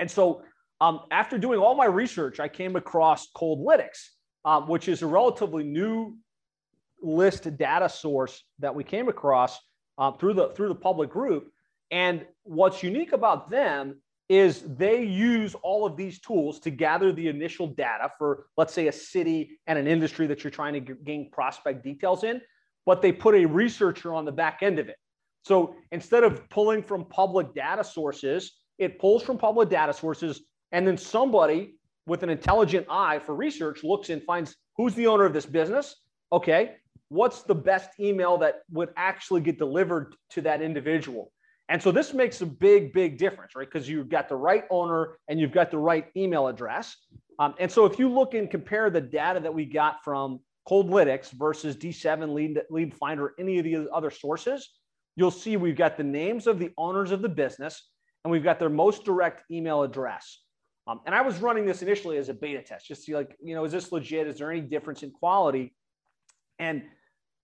And 0.00 0.10
so 0.10 0.42
um, 0.80 1.00
after 1.10 1.38
doing 1.38 1.60
all 1.60 1.74
my 1.74 1.86
research, 1.86 2.40
I 2.40 2.48
came 2.48 2.76
across 2.76 3.30
Coldlytics, 3.32 4.08
uh, 4.44 4.60
which 4.62 4.88
is 4.88 5.02
a 5.02 5.06
relatively 5.06 5.64
new 5.64 6.16
list 7.00 7.56
data 7.56 7.88
source 7.88 8.42
that 8.58 8.74
we 8.74 8.82
came 8.82 9.08
across 9.08 9.58
uh, 9.98 10.12
through 10.12 10.34
the 10.34 10.48
through 10.50 10.68
the 10.68 10.74
public 10.74 11.10
group. 11.10 11.50
And 11.90 12.26
what's 12.42 12.82
unique 12.82 13.12
about 13.12 13.50
them 13.50 14.00
is 14.28 14.62
they 14.76 15.02
use 15.02 15.54
all 15.62 15.86
of 15.86 15.96
these 15.96 16.20
tools 16.20 16.60
to 16.60 16.70
gather 16.70 17.12
the 17.12 17.28
initial 17.28 17.66
data 17.66 18.10
for, 18.18 18.46
let's 18.56 18.74
say, 18.74 18.88
a 18.88 18.92
city 18.92 19.58
and 19.66 19.78
an 19.78 19.86
industry 19.86 20.26
that 20.26 20.44
you're 20.44 20.50
trying 20.50 20.74
to 20.74 20.94
gain 20.94 21.30
prospect 21.30 21.82
details 21.82 22.24
in, 22.24 22.40
but 22.84 23.00
they 23.00 23.10
put 23.10 23.34
a 23.34 23.46
researcher 23.46 24.12
on 24.14 24.24
the 24.24 24.32
back 24.32 24.58
end 24.62 24.78
of 24.78 24.88
it. 24.88 24.96
So 25.42 25.76
instead 25.92 26.24
of 26.24 26.48
pulling 26.50 26.82
from 26.82 27.06
public 27.06 27.54
data 27.54 27.82
sources, 27.82 28.52
it 28.78 28.98
pulls 28.98 29.22
from 29.22 29.38
public 29.38 29.70
data 29.70 29.92
sources, 29.94 30.42
and 30.72 30.86
then 30.86 30.98
somebody 30.98 31.76
with 32.06 32.22
an 32.22 32.28
intelligent 32.28 32.86
eye 32.90 33.18
for 33.18 33.34
research 33.34 33.82
looks 33.82 34.10
and 34.10 34.22
finds 34.22 34.54
who's 34.76 34.94
the 34.94 35.06
owner 35.06 35.24
of 35.24 35.32
this 35.32 35.46
business. 35.46 35.96
Okay, 36.32 36.76
what's 37.08 37.42
the 37.42 37.54
best 37.54 37.90
email 37.98 38.36
that 38.38 38.60
would 38.70 38.90
actually 38.96 39.40
get 39.40 39.58
delivered 39.58 40.14
to 40.30 40.42
that 40.42 40.60
individual? 40.60 41.32
And 41.68 41.82
so 41.82 41.92
this 41.92 42.14
makes 42.14 42.40
a 42.40 42.46
big, 42.46 42.92
big 42.92 43.18
difference, 43.18 43.54
right? 43.54 43.68
Because 43.70 43.88
you've 43.88 44.08
got 44.08 44.28
the 44.28 44.36
right 44.36 44.64
owner 44.70 45.18
and 45.28 45.38
you've 45.38 45.52
got 45.52 45.70
the 45.70 45.78
right 45.78 46.06
email 46.16 46.48
address. 46.48 46.96
Um, 47.38 47.54
and 47.58 47.70
so 47.70 47.84
if 47.84 47.98
you 47.98 48.08
look 48.08 48.34
and 48.34 48.50
compare 48.50 48.88
the 48.90 49.00
data 49.00 49.38
that 49.40 49.52
we 49.52 49.66
got 49.66 50.02
from 50.02 50.40
Coldlytics 50.68 51.30
versus 51.32 51.76
D7 51.76 52.32
Lead, 52.32 52.60
Lead 52.70 52.94
Finder, 52.94 53.34
any 53.38 53.58
of 53.58 53.64
the 53.64 53.88
other 53.92 54.10
sources, 54.10 54.70
you'll 55.14 55.30
see 55.30 55.56
we've 55.56 55.76
got 55.76 55.96
the 55.96 56.04
names 56.04 56.46
of 56.46 56.58
the 56.58 56.70
owners 56.78 57.10
of 57.10 57.20
the 57.20 57.28
business 57.28 57.90
and 58.24 58.32
we've 58.32 58.44
got 58.44 58.58
their 58.58 58.70
most 58.70 59.04
direct 59.04 59.42
email 59.50 59.82
address. 59.82 60.42
Um, 60.86 61.00
and 61.04 61.14
I 61.14 61.20
was 61.20 61.38
running 61.38 61.66
this 61.66 61.82
initially 61.82 62.16
as 62.16 62.30
a 62.30 62.34
beta 62.34 62.62
test, 62.62 62.86
just 62.86 63.04
see 63.04 63.14
like, 63.14 63.36
you 63.42 63.54
know, 63.54 63.64
is 63.64 63.72
this 63.72 63.92
legit? 63.92 64.26
Is 64.26 64.38
there 64.38 64.50
any 64.50 64.62
difference 64.62 65.02
in 65.02 65.10
quality? 65.10 65.74
And 66.58 66.82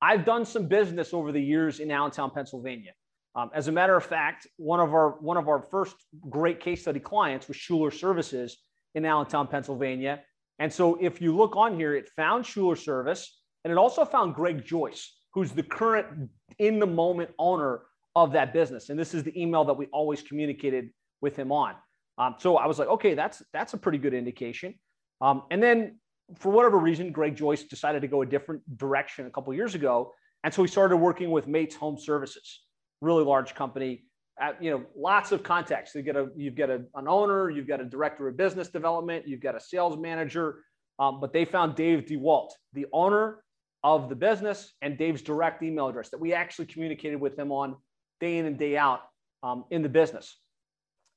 I've 0.00 0.24
done 0.24 0.46
some 0.46 0.66
business 0.66 1.12
over 1.12 1.30
the 1.30 1.40
years 1.40 1.78
in 1.78 1.90
Allentown, 1.90 2.30
Pennsylvania. 2.30 2.92
Um, 3.36 3.50
as 3.52 3.68
a 3.68 3.72
matter 3.72 3.96
of 3.96 4.04
fact, 4.04 4.46
one 4.56 4.80
of 4.80 4.94
our 4.94 5.10
one 5.20 5.36
of 5.36 5.48
our 5.48 5.60
first 5.60 5.96
great 6.30 6.60
case 6.60 6.82
study 6.82 7.00
clients 7.00 7.48
was 7.48 7.56
Schuler 7.56 7.90
Services 7.90 8.56
in 8.94 9.04
Allentown, 9.04 9.48
Pennsylvania. 9.48 10.22
And 10.58 10.72
so 10.72 10.96
if 11.00 11.20
you 11.20 11.34
look 11.34 11.56
on 11.56 11.74
here, 11.74 11.94
it 11.96 12.08
found 12.14 12.46
Schuler 12.46 12.76
Service 12.76 13.40
and 13.64 13.72
it 13.72 13.76
also 13.76 14.04
found 14.04 14.34
Greg 14.34 14.64
Joyce, 14.64 15.18
who's 15.32 15.50
the 15.50 15.62
current 15.62 16.30
in 16.58 16.78
the 16.78 16.86
moment 16.86 17.30
owner 17.38 17.82
of 18.14 18.32
that 18.32 18.52
business. 18.52 18.90
And 18.90 18.98
this 18.98 19.14
is 19.14 19.24
the 19.24 19.40
email 19.40 19.64
that 19.64 19.74
we 19.74 19.86
always 19.86 20.22
communicated 20.22 20.90
with 21.20 21.34
him 21.34 21.50
on. 21.50 21.74
Um, 22.18 22.36
so 22.38 22.56
I 22.56 22.66
was 22.66 22.78
like, 22.78 22.88
okay, 22.88 23.14
that's 23.14 23.42
that's 23.52 23.74
a 23.74 23.76
pretty 23.78 23.98
good 23.98 24.14
indication. 24.14 24.74
Um, 25.20 25.42
and 25.50 25.62
then 25.62 25.98
for 26.36 26.52
whatever 26.52 26.78
reason, 26.78 27.10
Greg 27.10 27.34
Joyce 27.36 27.64
decided 27.64 28.02
to 28.02 28.08
go 28.08 28.22
a 28.22 28.26
different 28.26 28.62
direction 28.78 29.26
a 29.26 29.30
couple 29.30 29.52
years 29.54 29.74
ago, 29.74 30.12
and 30.44 30.54
so 30.54 30.62
he 30.62 30.68
started 30.68 30.96
working 30.96 31.30
with 31.30 31.46
Mates 31.46 31.74
Home 31.76 31.98
Services, 31.98 32.62
really 33.00 33.24
large 33.24 33.54
company. 33.54 34.04
At, 34.40 34.62
you 34.62 34.70
know, 34.70 34.84
lots 34.96 35.30
of 35.30 35.42
context. 35.44 35.94
You 35.94 36.02
get 36.02 36.16
a 36.16 36.28
you've 36.36 36.56
got 36.56 36.68
a, 36.68 36.82
an 36.96 37.06
owner, 37.06 37.50
you've 37.50 37.68
got 37.68 37.80
a 37.80 37.84
director 37.84 38.26
of 38.26 38.36
business 38.36 38.68
development, 38.68 39.28
you've 39.28 39.40
got 39.40 39.54
a 39.54 39.60
sales 39.60 39.96
manager, 39.96 40.60
um, 40.98 41.20
but 41.20 41.32
they 41.32 41.44
found 41.44 41.76
Dave 41.76 42.06
DeWalt, 42.06 42.50
the 42.72 42.86
owner 42.92 43.44
of 43.84 44.08
the 44.08 44.16
business, 44.16 44.72
and 44.82 44.98
Dave's 44.98 45.22
direct 45.22 45.62
email 45.62 45.88
address 45.88 46.08
that 46.10 46.20
we 46.20 46.32
actually 46.32 46.66
communicated 46.66 47.20
with 47.20 47.38
him 47.38 47.52
on 47.52 47.76
day 48.18 48.38
in 48.38 48.46
and 48.46 48.58
day 48.58 48.76
out 48.76 49.02
um, 49.44 49.64
in 49.70 49.82
the 49.82 49.88
business. 49.88 50.36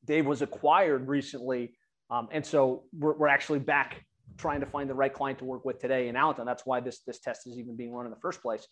Dave 0.05 0.25
was 0.25 0.41
acquired 0.41 1.07
recently. 1.07 1.73
Um, 2.09 2.29
and 2.31 2.45
so 2.45 2.83
we're, 2.97 3.13
we're, 3.13 3.27
actually 3.27 3.59
back 3.59 4.03
trying 4.37 4.61
to 4.61 4.65
find 4.65 4.89
the 4.89 4.93
right 4.93 5.13
client 5.13 5.39
to 5.39 5.45
work 5.45 5.65
with 5.65 5.79
today 5.79 6.07
in 6.07 6.15
Allentown. 6.15 6.45
That's 6.45 6.65
why 6.65 6.79
this, 6.79 7.01
this 7.05 7.19
test 7.19 7.47
is 7.47 7.57
even 7.57 7.75
being 7.75 7.91
run 7.91 8.05
in 8.05 8.11
the 8.11 8.19
first 8.21 8.41
place. 8.41 8.65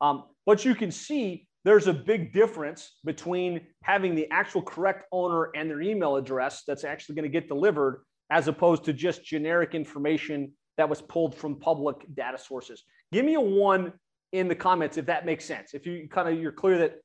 Um, 0.00 0.24
but 0.44 0.64
you 0.64 0.74
can 0.74 0.90
see 0.90 1.46
there's 1.64 1.86
a 1.86 1.92
big 1.92 2.32
difference 2.32 2.92
between 3.04 3.60
having 3.82 4.14
the 4.14 4.28
actual 4.30 4.62
correct 4.62 5.06
owner 5.12 5.50
and 5.54 5.68
their 5.68 5.80
email 5.80 6.16
address 6.16 6.62
that's 6.66 6.84
actually 6.84 7.14
going 7.14 7.24
to 7.24 7.30
get 7.30 7.48
delivered 7.48 8.04
as 8.30 8.48
opposed 8.48 8.84
to 8.84 8.92
just 8.92 9.24
generic 9.24 9.74
information 9.74 10.52
that 10.76 10.88
was 10.88 11.00
pulled 11.00 11.34
from 11.34 11.58
public 11.58 11.96
data 12.14 12.38
sources. 12.38 12.84
Give 13.12 13.24
me 13.24 13.34
a 13.34 13.40
one 13.40 13.92
in 14.32 14.48
the 14.48 14.54
comments 14.54 14.98
if 14.98 15.06
that 15.06 15.24
makes 15.24 15.44
sense. 15.44 15.74
If 15.74 15.86
you 15.86 16.08
kind 16.10 16.28
of 16.28 16.40
you're 16.40 16.52
clear 16.52 16.78
that 16.78 16.96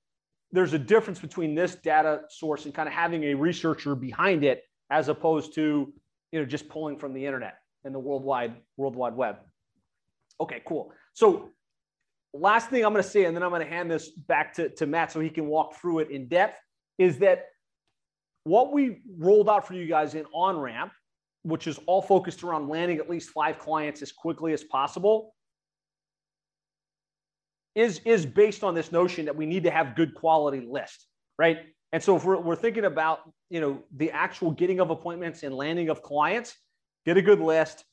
there's 0.52 0.74
a 0.74 0.80
difference 0.80 1.20
between 1.20 1.56
this 1.56 1.76
data 1.76 2.22
source 2.30 2.66
and 2.66 2.74
kind 2.74 2.88
of 2.88 2.94
having 2.94 3.24
a 3.26 3.34
researcher 3.34 3.96
behind 3.96 4.44
it 4.44 4.64
as 4.90 5.08
opposed 5.08 5.54
to 5.56 5.94
you 6.32 6.40
know 6.40 6.46
just 6.46 6.68
pulling 6.70 6.98
from 6.98 7.14
the 7.14 7.26
internet 7.26 7.56
and 7.84 7.94
the 7.94 8.00
worldwide 8.00 8.56
world 8.78 8.96
wide 8.96 9.16
web 9.16 9.38
okay 10.42 10.62
cool 10.66 10.92
so 11.14 11.52
last 12.34 12.70
thing 12.70 12.86
i'm 12.86 12.94
going 12.94 13.04
to 13.04 13.10
say 13.10 13.26
and 13.26 13.36
then 13.36 13.44
i'm 13.44 13.50
going 13.50 13.62
to 13.62 13.70
hand 13.70 13.90
this 13.90 14.10
back 14.10 14.54
to, 14.54 14.70
to 14.70 14.86
matt 14.86 15.12
so 15.12 15.20
he 15.20 15.30
can 15.30 15.48
walk 15.48 15.76
through 15.76 16.00
it 16.00 16.12
in 16.12 16.28
depth 16.28 16.60
is 16.98 17.18
that 17.20 17.46
what 18.44 18.72
we 18.72 19.02
rolled 19.18 19.50
out 19.50 19.68
for 19.68 19.74
you 19.74 19.88
guys 19.88 20.16
in 20.16 20.26
OnRamp 20.36 20.92
which 21.44 21.68
is 21.68 21.80
all 21.88 22.02
focused 22.02 22.44
around 22.44 22.68
landing 22.68 22.98
at 22.98 23.10
least 23.10 23.30
five 23.30 23.58
clients 23.58 24.02
as 24.02 24.12
quickly 24.12 24.54
as 24.54 24.64
possible 24.64 25.34
is 27.76 28.02
is 28.06 28.26
based 28.26 28.64
on 28.64 28.74
this 28.76 28.92
notion 28.92 29.26
that 29.26 29.36
we 29.36 29.46
need 29.46 29.64
to 29.64 29.72
have 29.72 29.96
good 29.96 30.14
quality 30.14 30.62
list, 30.62 31.06
right? 31.38 31.60
And 31.92 32.04
so 32.04 32.16
if 32.16 32.24
we're, 32.24 32.40
we're 32.40 32.56
thinking 32.56 32.86
about 32.86 33.20
you 33.50 33.62
know 33.62 33.84
the 33.96 34.12
actual 34.12 34.52
getting 34.52 34.80
of 34.80 34.90
appointments 34.90 35.44
and 35.44 35.56
landing 35.56 35.90
of 35.90 36.02
clients, 36.02 36.56
get 37.06 37.18
a 37.18 37.22
good 37.22 37.40
list, 37.40 37.86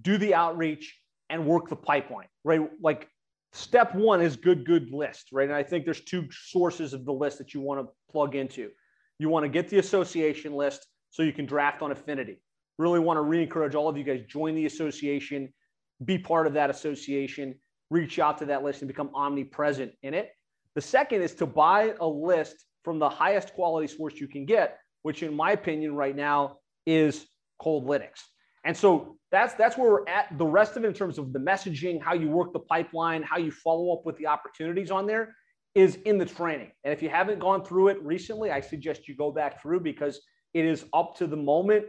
do 0.00 0.18
the 0.18 0.34
outreach, 0.34 0.98
and 1.30 1.46
work 1.46 1.68
the 1.68 1.76
pipeline, 1.76 2.28
right? 2.44 2.60
Like 2.80 3.08
step 3.54 3.94
one 3.94 4.20
is 4.20 4.36
good, 4.36 4.66
good 4.66 4.90
list, 4.90 5.28
right? 5.32 5.48
And 5.48 5.56
I 5.56 5.62
think 5.62 5.84
there's 5.84 6.00
two 6.00 6.28
sources 6.30 6.92
of 6.92 7.04
the 7.04 7.12
list 7.12 7.38
that 7.38 7.54
you 7.54 7.60
want 7.60 7.80
to 7.80 7.92
plug 8.10 8.34
into. 8.34 8.70
You 9.18 9.28
want 9.28 9.44
to 9.44 9.48
get 9.48 9.68
the 9.68 9.78
association 9.78 10.54
list 10.54 10.86
so 11.10 11.22
you 11.22 11.32
can 11.32 11.46
draft 11.46 11.80
on 11.80 11.92
affinity. 11.92 12.42
Really 12.78 12.98
want 12.98 13.16
to 13.16 13.22
re-encourage 13.22 13.76
all 13.76 13.88
of 13.88 13.96
you 13.96 14.02
guys 14.02 14.22
join 14.28 14.56
the 14.56 14.66
association, 14.66 15.52
be 16.04 16.18
part 16.18 16.48
of 16.48 16.52
that 16.54 16.68
association, 16.68 17.54
reach 17.90 18.18
out 18.18 18.38
to 18.38 18.46
that 18.46 18.64
list 18.64 18.82
and 18.82 18.88
become 18.88 19.10
omnipresent 19.14 19.92
in 20.02 20.14
it. 20.14 20.30
The 20.74 20.80
second 20.80 21.22
is 21.22 21.34
to 21.36 21.46
buy 21.46 21.94
a 22.00 22.06
list 22.06 22.66
from 22.82 22.98
the 22.98 23.08
highest 23.08 23.54
quality 23.54 23.86
source 23.86 24.14
you 24.14 24.26
can 24.26 24.44
get, 24.44 24.78
which 25.02 25.22
in 25.22 25.32
my 25.32 25.52
opinion 25.52 25.94
right 25.94 26.16
now 26.16 26.56
is 26.86 27.26
Coldlytics. 27.62 28.20
And 28.64 28.76
so 28.76 29.16
that's 29.30 29.54
that's 29.54 29.76
where 29.76 29.90
we're 29.90 30.08
at. 30.08 30.36
The 30.38 30.46
rest 30.46 30.76
of 30.76 30.84
it 30.84 30.86
in 30.86 30.94
terms 30.94 31.18
of 31.18 31.32
the 31.32 31.38
messaging, 31.38 32.02
how 32.02 32.14
you 32.14 32.28
work 32.28 32.52
the 32.52 32.60
pipeline, 32.60 33.22
how 33.22 33.38
you 33.38 33.50
follow 33.50 33.92
up 33.92 34.06
with 34.06 34.16
the 34.16 34.26
opportunities 34.26 34.90
on 34.90 35.06
there 35.06 35.34
is 35.74 35.96
in 36.04 36.18
the 36.18 36.24
training. 36.24 36.70
And 36.84 36.92
if 36.92 37.02
you 37.02 37.08
haven't 37.08 37.40
gone 37.40 37.64
through 37.64 37.88
it 37.88 38.02
recently, 38.02 38.50
I 38.50 38.60
suggest 38.60 39.08
you 39.08 39.16
go 39.16 39.32
back 39.32 39.60
through 39.60 39.80
because 39.80 40.20
it 40.54 40.64
is 40.64 40.84
up 40.92 41.16
to 41.16 41.26
the 41.26 41.36
moment 41.36 41.86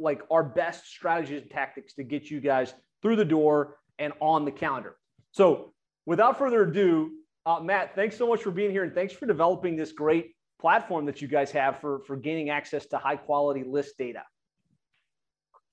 like 0.00 0.22
our 0.30 0.42
best 0.42 0.86
strategies 0.86 1.42
and 1.42 1.50
tactics 1.50 1.94
to 1.94 2.04
get 2.04 2.30
you 2.30 2.40
guys 2.40 2.74
through 3.02 3.16
the 3.16 3.24
door 3.24 3.76
and 3.98 4.12
on 4.20 4.44
the 4.44 4.50
calendar. 4.50 4.96
So 5.32 5.72
without 6.06 6.38
further 6.38 6.62
ado, 6.62 7.12
uh, 7.46 7.60
Matt, 7.60 7.94
thanks 7.94 8.16
so 8.16 8.28
much 8.28 8.42
for 8.42 8.50
being 8.50 8.70
here 8.70 8.84
and 8.84 8.94
thanks 8.94 9.12
for 9.12 9.26
developing 9.26 9.76
this 9.76 9.92
great 9.92 10.34
platform 10.60 11.06
that 11.06 11.22
you 11.22 11.28
guys 11.28 11.50
have 11.52 11.80
for, 11.80 12.00
for 12.06 12.16
gaining 12.16 12.50
access 12.50 12.86
to 12.86 12.98
high 12.98 13.16
quality 13.16 13.62
list 13.64 13.96
data. 13.98 14.22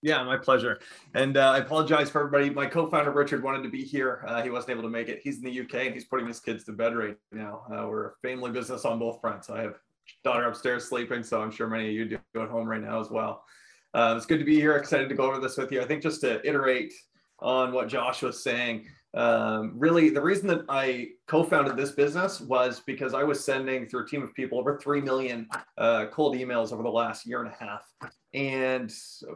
Yeah, 0.05 0.21
my 0.21 0.37
pleasure. 0.37 0.77
And 1.15 1.35
uh, 1.35 1.49
I 1.49 1.57
apologize 1.57 2.11
for 2.11 2.19
everybody. 2.19 2.51
My 2.51 2.67
co-founder 2.67 3.09
Richard 3.09 3.41
wanted 3.41 3.63
to 3.63 3.69
be 3.69 3.83
here. 3.83 4.23
Uh, 4.27 4.43
he 4.43 4.51
wasn't 4.51 4.73
able 4.73 4.83
to 4.83 4.89
make 4.89 5.09
it. 5.09 5.19
He's 5.23 5.37
in 5.37 5.43
the 5.43 5.61
UK 5.61 5.87
and 5.87 5.95
he's 5.95 6.05
putting 6.05 6.27
his 6.27 6.39
kids 6.39 6.63
to 6.65 6.73
bed 6.73 6.95
right 6.95 7.17
now. 7.31 7.63
Uh, 7.71 7.87
we're 7.87 8.09
a 8.09 8.11
family 8.21 8.51
business 8.51 8.85
on 8.85 8.99
both 8.99 9.19
fronts. 9.19 9.49
I 9.49 9.63
have 9.63 9.79
daughter 10.23 10.45
upstairs 10.45 10.87
sleeping, 10.87 11.23
so 11.23 11.41
I'm 11.41 11.49
sure 11.49 11.67
many 11.67 11.87
of 11.87 11.93
you 11.93 12.05
do 12.05 12.19
at 12.39 12.49
home 12.49 12.67
right 12.67 12.83
now 12.83 13.01
as 13.01 13.09
well. 13.09 13.45
Uh, 13.95 14.13
it's 14.15 14.27
good 14.27 14.37
to 14.37 14.45
be 14.45 14.57
here. 14.57 14.75
Excited 14.75 15.09
to 15.09 15.15
go 15.15 15.23
over 15.23 15.39
this 15.39 15.57
with 15.57 15.71
you. 15.71 15.81
I 15.81 15.85
think 15.85 16.03
just 16.03 16.21
to 16.21 16.47
iterate 16.47 16.93
on 17.39 17.73
what 17.73 17.87
Josh 17.87 18.21
was 18.21 18.43
saying, 18.43 18.85
um, 19.15 19.71
really 19.75 20.09
the 20.09 20.21
reason 20.21 20.47
that 20.49 20.65
I 20.67 21.09
co-founded 21.27 21.77
this 21.77 21.91
business 21.91 22.41
was 22.41 22.81
because 22.85 23.13
I 23.13 23.23
was 23.23 23.43
sending 23.43 23.87
through 23.87 24.03
a 24.03 24.07
team 24.07 24.21
of 24.21 24.33
people 24.33 24.59
over 24.59 24.77
3 24.77 24.99
million 25.01 25.47
uh, 25.77 26.07
cold 26.11 26.35
emails 26.35 26.73
over 26.73 26.83
the 26.83 26.89
last 26.89 27.25
year 27.25 27.41
and 27.41 27.51
a 27.51 27.55
half. 27.65 27.83
And 28.33 28.93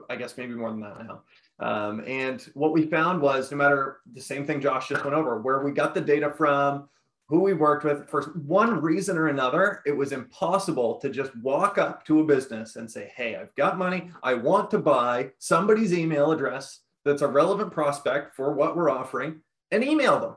I 0.09 0.17
guess 0.17 0.37
maybe 0.37 0.53
more 0.53 0.69
than 0.69 0.81
that 0.81 1.05
now. 1.05 1.21
Um, 1.59 2.03
and 2.05 2.41
what 2.55 2.73
we 2.73 2.87
found 2.87 3.21
was 3.21 3.51
no 3.51 3.57
matter 3.57 3.99
the 4.13 4.21
same 4.21 4.45
thing 4.45 4.59
Josh 4.59 4.89
just 4.89 5.03
went 5.03 5.15
over, 5.15 5.41
where 5.41 5.63
we 5.63 5.71
got 5.71 5.93
the 5.93 6.01
data 6.01 6.29
from, 6.29 6.89
who 7.27 7.39
we 7.39 7.53
worked 7.53 7.85
with, 7.85 8.09
for 8.09 8.23
one 8.45 8.81
reason 8.81 9.17
or 9.17 9.27
another, 9.27 9.81
it 9.85 9.95
was 9.95 10.11
impossible 10.11 10.99
to 10.99 11.09
just 11.09 11.33
walk 11.37 11.77
up 11.77 12.05
to 12.05 12.19
a 12.19 12.25
business 12.25 12.75
and 12.75 12.89
say, 12.89 13.11
Hey, 13.15 13.37
I've 13.37 13.55
got 13.55 13.77
money. 13.77 14.11
I 14.23 14.33
want 14.33 14.71
to 14.71 14.79
buy 14.79 15.31
somebody's 15.37 15.93
email 15.93 16.31
address 16.31 16.81
that's 17.05 17.21
a 17.21 17.27
relevant 17.27 17.71
prospect 17.71 18.35
for 18.35 18.53
what 18.53 18.75
we're 18.75 18.89
offering 18.89 19.41
and 19.71 19.83
email 19.83 20.19
them. 20.19 20.35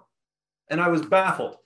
And 0.70 0.80
I 0.80 0.88
was 0.88 1.02
baffled. 1.02 1.56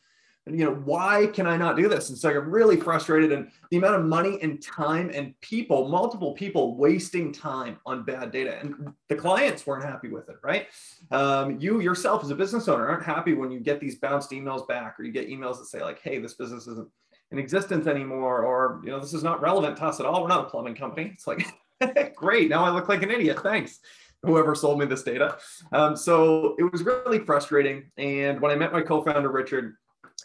And, 0.46 0.56
you 0.56 0.64
know, 0.64 0.74
why 0.74 1.26
can 1.32 1.46
I 1.46 1.56
not 1.56 1.76
do 1.76 1.88
this? 1.88 2.08
And 2.08 2.16
so 2.16 2.30
I 2.30 2.34
got 2.34 2.46
really 2.46 2.76
frustrated. 2.76 3.32
And 3.32 3.50
the 3.70 3.78
amount 3.78 3.96
of 3.96 4.04
money 4.04 4.38
and 4.42 4.62
time 4.62 5.10
and 5.12 5.38
people, 5.40 5.88
multiple 5.88 6.34
people 6.34 6.76
wasting 6.76 7.32
time 7.32 7.78
on 7.84 8.04
bad 8.04 8.30
data. 8.30 8.58
And 8.60 8.92
the 9.08 9.16
clients 9.16 9.66
weren't 9.66 9.84
happy 9.84 10.08
with 10.08 10.28
it, 10.28 10.36
right? 10.44 10.68
Um, 11.10 11.58
you 11.60 11.80
yourself 11.80 12.22
as 12.22 12.30
a 12.30 12.36
business 12.36 12.68
owner 12.68 12.86
aren't 12.86 13.04
happy 13.04 13.34
when 13.34 13.50
you 13.50 13.58
get 13.58 13.80
these 13.80 13.96
bounced 13.96 14.30
emails 14.30 14.66
back 14.68 15.00
or 15.00 15.02
you 15.02 15.10
get 15.10 15.28
emails 15.28 15.58
that 15.58 15.66
say, 15.66 15.82
like, 15.82 16.00
hey, 16.00 16.18
this 16.18 16.34
business 16.34 16.68
isn't 16.68 16.88
in 17.32 17.38
existence 17.40 17.88
anymore, 17.88 18.42
or, 18.44 18.80
you 18.84 18.90
know, 18.90 19.00
this 19.00 19.12
is 19.12 19.24
not 19.24 19.42
relevant 19.42 19.76
to 19.78 19.84
us 19.84 19.98
at 19.98 20.06
all. 20.06 20.22
We're 20.22 20.28
not 20.28 20.46
a 20.46 20.48
plumbing 20.48 20.76
company. 20.76 21.10
It's 21.12 21.26
like, 21.26 21.44
great. 22.14 22.50
Now 22.50 22.64
I 22.64 22.70
look 22.70 22.88
like 22.88 23.02
an 23.02 23.10
idiot. 23.10 23.40
Thanks 23.42 23.80
whoever 24.26 24.54
sold 24.54 24.78
me 24.78 24.86
this 24.86 25.02
data. 25.02 25.38
Um, 25.72 25.96
so 25.96 26.54
it 26.58 26.70
was 26.70 26.82
really 26.82 27.20
frustrating. 27.20 27.90
And 27.96 28.40
when 28.40 28.50
I 28.50 28.56
met 28.56 28.72
my 28.72 28.82
co-founder, 28.82 29.30
Richard, 29.30 29.76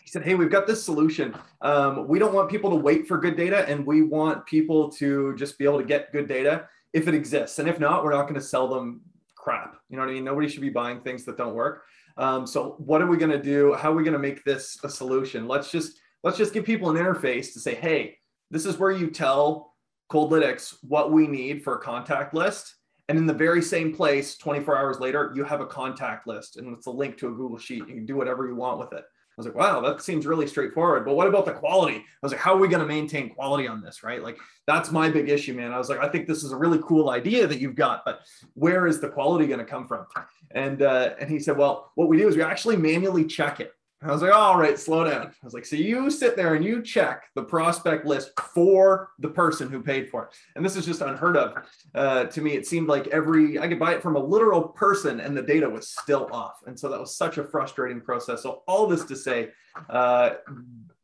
he 0.01 0.09
said, 0.09 0.23
Hey, 0.23 0.35
we've 0.35 0.51
got 0.51 0.67
this 0.67 0.83
solution. 0.83 1.35
Um, 1.61 2.07
we 2.07 2.19
don't 2.19 2.33
want 2.33 2.49
people 2.49 2.69
to 2.71 2.75
wait 2.75 3.07
for 3.07 3.17
good 3.17 3.35
data 3.35 3.67
and 3.67 3.85
we 3.85 4.01
want 4.01 4.45
people 4.45 4.89
to 4.93 5.35
just 5.35 5.57
be 5.57 5.65
able 5.65 5.79
to 5.79 5.85
get 5.85 6.11
good 6.11 6.27
data 6.27 6.67
if 6.93 7.07
it 7.07 7.13
exists. 7.13 7.59
And 7.59 7.67
if 7.67 7.79
not, 7.79 8.03
we're 8.03 8.13
not 8.13 8.23
going 8.23 8.35
to 8.35 8.41
sell 8.41 8.67
them 8.67 9.01
crap. 9.35 9.77
You 9.89 9.97
know 9.97 10.03
what 10.03 10.09
I 10.09 10.13
mean? 10.13 10.23
Nobody 10.23 10.47
should 10.47 10.61
be 10.61 10.69
buying 10.69 11.01
things 11.01 11.25
that 11.25 11.37
don't 11.37 11.55
work. 11.55 11.83
Um, 12.17 12.45
so 12.45 12.75
what 12.77 13.01
are 13.01 13.07
we 13.07 13.17
going 13.17 13.31
to 13.31 13.41
do? 13.41 13.73
How 13.73 13.91
are 13.91 13.95
we 13.95 14.03
going 14.03 14.13
to 14.13 14.19
make 14.19 14.43
this 14.43 14.77
a 14.83 14.89
solution? 14.89 15.47
Let's 15.47 15.71
just, 15.71 15.99
let's 16.23 16.37
just 16.37 16.53
give 16.53 16.65
people 16.65 16.89
an 16.89 16.97
interface 16.97 17.53
to 17.53 17.59
say, 17.59 17.75
Hey, 17.75 18.17
this 18.49 18.65
is 18.65 18.77
where 18.77 18.91
you 18.91 19.09
tell 19.09 19.73
Coldlytics 20.11 20.75
what 20.81 21.11
we 21.11 21.25
need 21.25 21.63
for 21.63 21.75
a 21.75 21.79
contact 21.79 22.33
list 22.33 22.75
and 23.11 23.19
in 23.19 23.25
the 23.25 23.33
very 23.33 23.61
same 23.61 23.93
place, 23.93 24.37
24 24.37 24.77
hours 24.77 25.01
later, 25.01 25.33
you 25.35 25.43
have 25.43 25.59
a 25.59 25.65
contact 25.65 26.27
list 26.27 26.55
and 26.55 26.73
it's 26.73 26.85
a 26.85 26.89
link 26.91 27.17
to 27.17 27.27
a 27.27 27.31
Google 27.31 27.57
Sheet. 27.57 27.79
You 27.79 27.93
can 27.93 28.05
do 28.05 28.15
whatever 28.15 28.47
you 28.47 28.55
want 28.55 28.79
with 28.79 28.93
it. 28.93 29.03
I 29.03 29.33
was 29.35 29.45
like, 29.45 29.55
wow, 29.55 29.81
that 29.81 30.01
seems 30.01 30.25
really 30.25 30.47
straightforward. 30.47 31.03
But 31.03 31.15
what 31.15 31.27
about 31.27 31.45
the 31.45 31.51
quality? 31.51 31.97
I 31.97 32.03
was 32.23 32.31
like, 32.31 32.39
how 32.39 32.53
are 32.53 32.57
we 32.57 32.69
going 32.69 32.79
to 32.79 32.87
maintain 32.87 33.29
quality 33.29 33.67
on 33.67 33.81
this? 33.81 34.01
Right. 34.01 34.23
Like, 34.23 34.37
that's 34.65 34.91
my 34.91 35.09
big 35.09 35.27
issue, 35.27 35.53
man. 35.53 35.73
I 35.73 35.77
was 35.77 35.89
like, 35.89 35.99
I 35.99 36.07
think 36.07 36.25
this 36.25 36.41
is 36.41 36.53
a 36.53 36.55
really 36.55 36.79
cool 36.81 37.09
idea 37.09 37.47
that 37.47 37.59
you've 37.59 37.75
got, 37.75 38.05
but 38.05 38.21
where 38.53 38.87
is 38.87 39.01
the 39.01 39.09
quality 39.09 39.45
going 39.45 39.59
to 39.59 39.65
come 39.65 39.89
from? 39.89 40.05
And, 40.51 40.81
uh, 40.81 41.15
and 41.19 41.29
he 41.29 41.37
said, 41.37 41.57
well, 41.57 41.91
what 41.95 42.07
we 42.07 42.17
do 42.17 42.29
is 42.29 42.37
we 42.37 42.43
actually 42.43 42.77
manually 42.77 43.25
check 43.25 43.59
it. 43.59 43.73
I 44.03 44.11
was 44.11 44.23
like, 44.23 44.33
all 44.33 44.57
right, 44.57 44.79
slow 44.79 45.03
down. 45.03 45.27
I 45.27 45.45
was 45.45 45.53
like, 45.53 45.65
so 45.65 45.75
you 45.75 46.09
sit 46.09 46.35
there 46.35 46.55
and 46.55 46.65
you 46.65 46.81
check 46.81 47.25
the 47.35 47.43
prospect 47.43 48.05
list 48.05 48.31
for 48.53 49.11
the 49.19 49.29
person 49.29 49.69
who 49.69 49.81
paid 49.81 50.09
for 50.09 50.25
it. 50.25 50.29
And 50.55 50.65
this 50.65 50.75
is 50.75 50.87
just 50.87 51.01
unheard 51.01 51.37
of. 51.37 51.67
Uh, 51.93 52.23
to 52.25 52.41
me, 52.41 52.53
it 52.53 52.65
seemed 52.65 52.87
like 52.87 53.07
every, 53.07 53.59
I 53.59 53.67
could 53.67 53.77
buy 53.77 53.93
it 53.93 54.01
from 54.01 54.15
a 54.15 54.19
literal 54.19 54.63
person 54.63 55.19
and 55.19 55.37
the 55.37 55.43
data 55.43 55.69
was 55.69 55.89
still 55.89 56.27
off. 56.31 56.61
And 56.65 56.79
so 56.79 56.89
that 56.89 56.99
was 56.99 57.15
such 57.15 57.37
a 57.37 57.43
frustrating 57.43 58.01
process. 58.01 58.41
So, 58.41 58.63
all 58.67 58.87
this 58.87 59.03
to 59.05 59.15
say, 59.15 59.49
uh, 59.89 60.31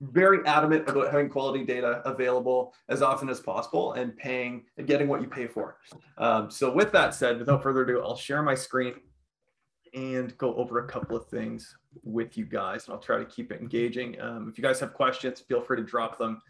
very 0.01 0.45
adamant 0.45 0.89
about 0.89 1.11
having 1.11 1.29
quality 1.29 1.63
data 1.63 2.01
available 2.05 2.73
as 2.89 3.01
often 3.01 3.29
as 3.29 3.39
possible 3.39 3.93
and 3.93 4.15
paying 4.17 4.65
and 4.77 4.87
getting 4.87 5.07
what 5.07 5.21
you 5.21 5.27
pay 5.27 5.47
for. 5.47 5.77
Um, 6.17 6.49
so, 6.49 6.71
with 6.71 6.91
that 6.93 7.13
said, 7.13 7.37
without 7.37 7.61
further 7.61 7.83
ado, 7.83 8.01
I'll 8.01 8.15
share 8.15 8.41
my 8.41 8.55
screen 8.55 8.95
and 9.93 10.37
go 10.37 10.53
over 10.55 10.79
a 10.79 10.87
couple 10.87 11.15
of 11.15 11.27
things 11.27 11.75
with 12.03 12.37
you 12.37 12.45
guys. 12.45 12.85
And 12.85 12.93
I'll 12.93 12.99
try 12.99 13.17
to 13.17 13.25
keep 13.25 13.51
it 13.51 13.61
engaging. 13.61 14.19
Um, 14.21 14.49
if 14.49 14.57
you 14.57 14.63
guys 14.63 14.79
have 14.79 14.93
questions, 14.93 15.41
feel 15.41 15.61
free 15.61 15.77
to 15.77 15.83
drop 15.83 16.17
them 16.17 16.41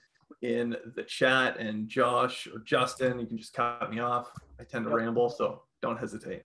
in 0.41 0.75
the 0.95 1.03
chat. 1.03 1.57
And 1.57 1.87
Josh 1.87 2.47
or 2.47 2.59
Justin, 2.59 3.19
you 3.19 3.25
can 3.25 3.37
just 3.37 3.53
cut 3.53 3.89
me 3.89 3.99
off. 3.99 4.31
I 4.59 4.63
tend 4.63 4.85
to 4.85 4.91
ramble, 4.91 5.29
so 5.29 5.63
don't 5.81 5.97
hesitate. 5.97 6.43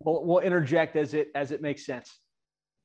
We'll, 0.00 0.24
we'll 0.24 0.40
interject 0.40 0.96
as 0.96 1.14
it 1.14 1.28
as 1.34 1.50
it 1.50 1.60
makes 1.60 1.84
sense. 1.84 2.20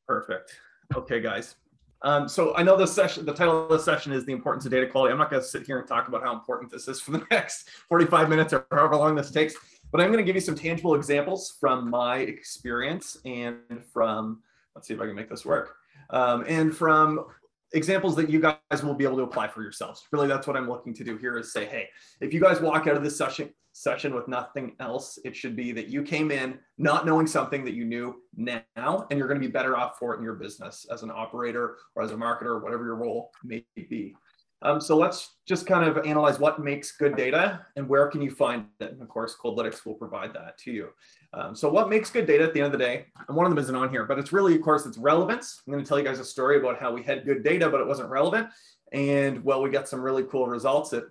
Perfect. 0.07 0.59
Okay, 0.95 1.21
guys. 1.21 1.55
Um, 2.03 2.27
so 2.27 2.53
I 2.55 2.63
know 2.63 2.75
this 2.75 2.93
session, 2.93 3.25
the 3.25 3.33
title 3.33 3.63
of 3.63 3.69
the 3.69 3.79
session 3.79 4.11
is 4.11 4.25
the 4.25 4.33
importance 4.33 4.65
of 4.65 4.71
data 4.71 4.87
quality. 4.87 5.13
I'm 5.13 5.17
not 5.17 5.29
going 5.29 5.41
to 5.41 5.47
sit 5.47 5.65
here 5.65 5.79
and 5.79 5.87
talk 5.87 6.09
about 6.09 6.21
how 6.21 6.33
important 6.33 6.69
this 6.69 6.87
is 6.89 6.99
for 6.99 7.11
the 7.11 7.25
next 7.31 7.69
45 7.87 8.27
minutes 8.27 8.51
or 8.51 8.65
however 8.71 8.97
long 8.97 9.15
this 9.15 9.31
takes. 9.31 9.55
But 9.91 10.01
I'm 10.01 10.07
going 10.07 10.17
to 10.17 10.23
give 10.23 10.35
you 10.35 10.41
some 10.41 10.55
tangible 10.55 10.95
examples 10.95 11.55
from 11.59 11.89
my 11.89 12.17
experience 12.17 13.17
and 13.25 13.57
from, 13.93 14.41
let's 14.75 14.87
see 14.87 14.93
if 14.93 15.01
I 15.01 15.05
can 15.05 15.15
make 15.15 15.29
this 15.29 15.45
work, 15.45 15.75
um, 16.09 16.43
and 16.47 16.75
from 16.75 17.25
examples 17.73 18.15
that 18.15 18.29
you 18.29 18.39
guys 18.39 18.83
will 18.83 18.93
be 18.93 19.03
able 19.03 19.17
to 19.17 19.23
apply 19.23 19.47
for 19.47 19.63
yourselves. 19.63 20.05
Really, 20.11 20.27
that's 20.27 20.47
what 20.47 20.55
I'm 20.55 20.69
looking 20.69 20.93
to 20.93 21.03
do 21.03 21.17
here 21.17 21.37
is 21.37 21.51
say, 21.51 21.65
hey, 21.65 21.89
if 22.21 22.33
you 22.33 22.39
guys 22.39 22.61
walk 22.61 22.87
out 22.87 22.95
of 22.95 23.03
this 23.03 23.17
session 23.17 23.49
session 23.73 24.13
with 24.13 24.27
nothing 24.27 24.75
else, 24.79 25.17
it 25.25 25.35
should 25.35 25.55
be 25.55 25.71
that 25.71 25.87
you 25.87 26.03
came 26.03 26.29
in 26.29 26.59
not 26.77 27.05
knowing 27.05 27.25
something 27.25 27.65
that 27.65 27.73
you 27.73 27.85
knew 27.85 28.15
now, 28.37 29.07
and 29.09 29.17
you're 29.17 29.27
going 29.27 29.41
to 29.41 29.45
be 29.45 29.51
better 29.51 29.75
off 29.75 29.97
for 29.97 30.13
it 30.13 30.17
in 30.17 30.23
your 30.23 30.35
business 30.35 30.85
as 30.91 31.01
an 31.01 31.09
operator 31.09 31.77
or 31.95 32.03
as 32.03 32.11
a 32.11 32.15
marketer, 32.15 32.61
whatever 32.61 32.85
your 32.85 32.95
role 32.95 33.31
may 33.43 33.65
be. 33.75 34.15
Um, 34.61 34.79
so 34.79 34.95
let's 34.95 35.37
just 35.45 35.65
kind 35.65 35.89
of 35.89 36.05
analyze 36.05 36.39
what 36.39 36.61
makes 36.61 36.95
good 36.95 37.17
data 37.17 37.65
and 37.75 37.89
where 37.89 38.07
can 38.07 38.21
you 38.21 38.31
find 38.31 38.65
it. 38.79 38.93
And 38.93 39.01
of 39.01 39.09
course, 39.09 39.35
Coldlytics 39.43 39.85
will 39.85 39.95
provide 39.95 40.33
that 40.35 40.57
to 40.59 40.71
you. 40.71 40.89
Um, 41.33 41.55
so 41.55 41.69
what 41.69 41.89
makes 41.89 42.11
good 42.11 42.27
data 42.27 42.43
at 42.43 42.53
the 42.53 42.59
end 42.61 42.67
of 42.67 42.71
the 42.71 42.85
day, 42.85 43.05
and 43.27 43.35
one 43.35 43.45
of 43.45 43.51
them 43.51 43.57
isn't 43.57 43.75
on 43.75 43.89
here, 43.89 44.05
but 44.05 44.19
it's 44.19 44.31
really, 44.31 44.55
of 44.55 44.61
course, 44.61 44.85
it's 44.85 44.97
relevance. 44.97 45.61
I'm 45.65 45.73
gonna 45.73 45.85
tell 45.85 45.97
you 45.97 46.05
guys 46.05 46.19
a 46.19 46.25
story 46.25 46.57
about 46.57 46.79
how 46.79 46.93
we 46.93 47.01
had 47.01 47.25
good 47.25 47.43
data, 47.43 47.69
but 47.69 47.81
it 47.81 47.87
wasn't 47.87 48.09
relevant. 48.09 48.49
And 48.91 49.43
well, 49.43 49.61
we 49.61 49.69
got 49.71 49.89
some 49.89 50.01
really 50.01 50.23
cool 50.23 50.47
results 50.47 50.91
that 50.91 51.05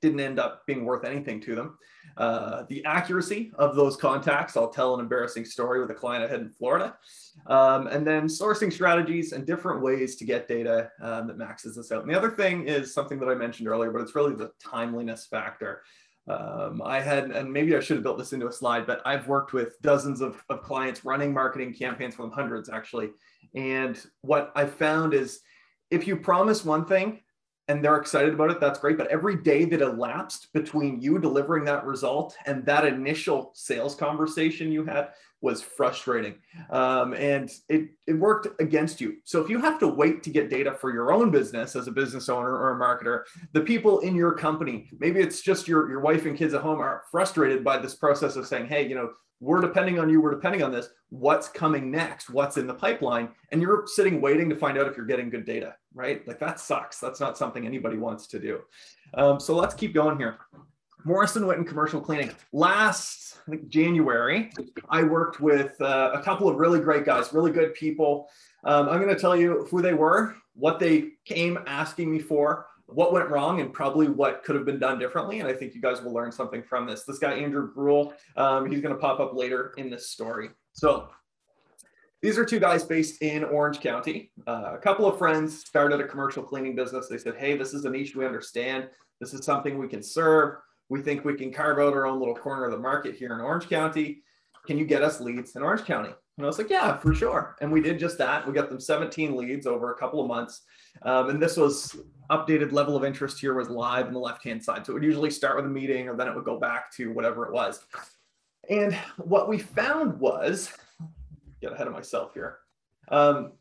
didn't 0.00 0.20
end 0.20 0.38
up 0.38 0.66
being 0.66 0.84
worth 0.84 1.04
anything 1.04 1.40
to 1.40 1.54
them. 1.54 1.78
Uh, 2.16 2.64
the 2.68 2.84
accuracy 2.84 3.52
of 3.58 3.76
those 3.76 3.96
contacts, 3.96 4.56
I'll 4.56 4.70
tell 4.70 4.94
an 4.94 5.00
embarrassing 5.00 5.44
story 5.44 5.80
with 5.80 5.90
a 5.90 5.94
client 5.94 6.24
I 6.24 6.28
had 6.28 6.40
in 6.40 6.50
Florida. 6.50 6.96
Um, 7.46 7.86
and 7.88 8.06
then 8.06 8.26
sourcing 8.26 8.72
strategies 8.72 9.32
and 9.32 9.46
different 9.46 9.82
ways 9.82 10.16
to 10.16 10.24
get 10.24 10.48
data 10.48 10.90
um, 11.02 11.26
that 11.26 11.36
maxes 11.36 11.76
this 11.76 11.92
out. 11.92 12.02
And 12.02 12.10
the 12.10 12.16
other 12.16 12.30
thing 12.30 12.66
is 12.66 12.94
something 12.94 13.18
that 13.20 13.28
I 13.28 13.34
mentioned 13.34 13.68
earlier, 13.68 13.90
but 13.90 14.00
it's 14.00 14.14
really 14.14 14.34
the 14.34 14.50
timeliness 14.62 15.26
factor. 15.26 15.82
Um, 16.28 16.82
I 16.84 17.00
had, 17.00 17.30
and 17.30 17.52
maybe 17.52 17.76
I 17.76 17.80
should 17.80 17.96
have 17.96 18.02
built 18.02 18.18
this 18.18 18.32
into 18.32 18.48
a 18.48 18.52
slide, 18.52 18.86
but 18.86 19.00
I've 19.06 19.28
worked 19.28 19.52
with 19.52 19.80
dozens 19.80 20.20
of, 20.20 20.42
of 20.48 20.62
clients 20.62 21.04
running 21.04 21.32
marketing 21.32 21.72
campaigns 21.72 22.16
for 22.16 22.22
them, 22.22 22.32
hundreds 22.32 22.68
actually. 22.68 23.10
And 23.54 23.98
what 24.22 24.52
I 24.56 24.66
found 24.66 25.14
is 25.14 25.40
if 25.90 26.06
you 26.06 26.16
promise 26.16 26.64
one 26.64 26.84
thing 26.84 27.20
and 27.68 27.84
they're 27.84 27.96
excited 27.96 28.34
about 28.34 28.50
it, 28.50 28.60
that's 28.60 28.78
great. 28.78 28.98
But 28.98 29.08
every 29.08 29.36
day 29.36 29.64
that 29.66 29.80
elapsed 29.80 30.52
between 30.52 31.00
you 31.00 31.18
delivering 31.18 31.64
that 31.66 31.84
result 31.84 32.36
and 32.46 32.64
that 32.66 32.84
initial 32.84 33.52
sales 33.54 33.94
conversation 33.94 34.72
you 34.72 34.84
had 34.84 35.10
was 35.40 35.62
frustrating. 35.62 36.34
Um, 36.70 37.12
and 37.14 37.50
it, 37.68 37.88
it 38.06 38.14
worked 38.14 38.60
against 38.60 39.00
you. 39.00 39.16
So 39.24 39.40
if 39.42 39.50
you 39.50 39.60
have 39.60 39.78
to 39.80 39.88
wait 39.88 40.22
to 40.24 40.30
get 40.30 40.50
data 40.50 40.72
for 40.72 40.92
your 40.92 41.12
own 41.12 41.30
business 41.30 41.76
as 41.76 41.88
a 41.88 41.92
business 41.92 42.28
owner 42.28 42.50
or 42.50 42.72
a 42.72 42.80
marketer, 42.80 43.22
the 43.52 43.60
people 43.60 44.00
in 44.00 44.14
your 44.14 44.32
company, 44.32 44.88
maybe 44.98 45.20
it's 45.20 45.42
just 45.42 45.68
your, 45.68 45.88
your 45.88 46.00
wife 46.00 46.24
and 46.24 46.36
kids 46.36 46.54
at 46.54 46.62
home 46.62 46.80
are 46.80 47.02
frustrated 47.10 47.62
by 47.62 47.78
this 47.78 47.94
process 47.94 48.36
of 48.36 48.46
saying, 48.46 48.66
hey, 48.66 48.88
you 48.88 48.94
know, 48.94 49.10
we're 49.40 49.60
depending 49.60 49.98
on 49.98 50.08
you, 50.08 50.20
we're 50.20 50.34
depending 50.34 50.62
on 50.62 50.72
this. 50.72 50.88
What's 51.10 51.48
coming 51.48 51.90
next? 51.90 52.30
What's 52.30 52.56
in 52.56 52.66
the 52.66 52.74
pipeline? 52.74 53.28
And 53.52 53.60
you're 53.60 53.84
sitting 53.86 54.20
waiting 54.20 54.48
to 54.48 54.56
find 54.56 54.78
out 54.78 54.88
if 54.88 54.96
you're 54.96 55.06
getting 55.06 55.28
good 55.28 55.44
data, 55.44 55.74
right? 55.94 56.26
Like 56.26 56.38
that 56.40 56.58
sucks. 56.58 56.98
That's 56.98 57.20
not 57.20 57.36
something 57.36 57.66
anybody 57.66 57.98
wants 57.98 58.26
to 58.28 58.38
do. 58.38 58.60
Um, 59.14 59.38
so 59.38 59.54
let's 59.54 59.74
keep 59.74 59.92
going 59.92 60.16
here. 60.16 60.38
Morrison 61.06 61.44
Witten 61.44 61.64
commercial 61.64 62.00
cleaning. 62.00 62.32
Last 62.52 63.38
I 63.46 63.52
think 63.52 63.68
January, 63.68 64.50
I 64.88 65.04
worked 65.04 65.40
with 65.40 65.80
uh, 65.80 66.10
a 66.12 66.20
couple 66.20 66.48
of 66.48 66.56
really 66.56 66.80
great 66.80 67.04
guys, 67.04 67.32
really 67.32 67.52
good 67.52 67.74
people. 67.74 68.28
Um, 68.64 68.88
I'm 68.88 69.00
going 69.00 69.14
to 69.14 69.20
tell 69.20 69.36
you 69.36 69.68
who 69.70 69.80
they 69.80 69.94
were, 69.94 70.34
what 70.54 70.80
they 70.80 71.10
came 71.24 71.60
asking 71.68 72.10
me 72.10 72.18
for, 72.18 72.66
what 72.86 73.12
went 73.12 73.30
wrong 73.30 73.60
and 73.60 73.72
probably 73.72 74.08
what 74.08 74.42
could 74.42 74.56
have 74.56 74.64
been 74.64 74.80
done 74.80 74.98
differently. 74.98 75.38
And 75.38 75.48
I 75.48 75.52
think 75.52 75.76
you 75.76 75.80
guys 75.80 76.02
will 76.02 76.12
learn 76.12 76.32
something 76.32 76.64
from 76.64 76.86
this. 76.86 77.04
This 77.04 77.20
guy, 77.20 77.34
Andrew 77.34 77.72
Gruel, 77.72 78.12
um, 78.36 78.68
he's 78.68 78.80
going 78.80 78.94
to 78.94 79.00
pop 79.00 79.20
up 79.20 79.32
later 79.32 79.74
in 79.76 79.88
this 79.88 80.10
story. 80.10 80.50
So 80.72 81.08
these 82.20 82.36
are 82.36 82.44
two 82.44 82.58
guys 82.58 82.82
based 82.82 83.22
in 83.22 83.44
Orange 83.44 83.78
County. 83.78 84.32
Uh, 84.44 84.72
a 84.72 84.78
couple 84.78 85.06
of 85.06 85.18
friends 85.18 85.60
started 85.60 86.00
a 86.00 86.08
commercial 86.08 86.42
cleaning 86.42 86.74
business. 86.74 87.06
They 87.06 87.18
said, 87.18 87.36
hey, 87.36 87.56
this 87.56 87.74
is 87.74 87.84
a 87.84 87.90
niche 87.90 88.16
we 88.16 88.26
understand. 88.26 88.88
This 89.20 89.32
is 89.34 89.44
something 89.44 89.78
we 89.78 89.86
can 89.86 90.02
serve. 90.02 90.56
We 90.88 91.02
think 91.02 91.24
we 91.24 91.34
can 91.34 91.52
carve 91.52 91.78
out 91.78 91.94
our 91.94 92.06
own 92.06 92.18
little 92.18 92.34
corner 92.34 92.64
of 92.64 92.72
the 92.72 92.78
market 92.78 93.16
here 93.16 93.34
in 93.34 93.40
Orange 93.40 93.68
County. 93.68 94.22
Can 94.66 94.78
you 94.78 94.84
get 94.84 95.02
us 95.02 95.20
leads 95.20 95.56
in 95.56 95.62
Orange 95.62 95.84
County? 95.84 96.10
And 96.38 96.44
I 96.44 96.48
was 96.48 96.58
like, 96.58 96.68
yeah, 96.68 96.96
for 96.98 97.14
sure. 97.14 97.56
And 97.60 97.72
we 97.72 97.80
did 97.80 97.98
just 97.98 98.18
that. 98.18 98.46
We 98.46 98.52
got 98.52 98.68
them 98.68 98.80
17 98.80 99.36
leads 99.36 99.66
over 99.66 99.92
a 99.92 99.96
couple 99.96 100.20
of 100.20 100.28
months. 100.28 100.62
Um, 101.02 101.30
and 101.30 101.42
this 101.42 101.56
was 101.56 101.96
updated 102.30 102.72
level 102.72 102.96
of 102.96 103.04
interest 103.04 103.40
here 103.40 103.54
was 103.54 103.70
live 103.70 104.06
on 104.06 104.12
the 104.12 104.18
left 104.18 104.44
hand 104.44 104.62
side. 104.62 104.84
So 104.84 104.92
it 104.92 104.94
would 104.94 105.04
usually 105.04 105.30
start 105.30 105.56
with 105.56 105.64
a 105.64 105.68
meeting 105.68 106.08
or 106.08 106.16
then 106.16 106.28
it 106.28 106.34
would 106.34 106.44
go 106.44 106.58
back 106.58 106.92
to 106.96 107.10
whatever 107.12 107.46
it 107.46 107.52
was. 107.52 107.84
And 108.68 108.94
what 109.16 109.48
we 109.48 109.58
found 109.58 110.18
was, 110.20 110.72
get 111.62 111.72
ahead 111.72 111.86
of 111.86 111.94
myself 111.94 112.34
here. 112.34 112.58
Um, 113.08 113.52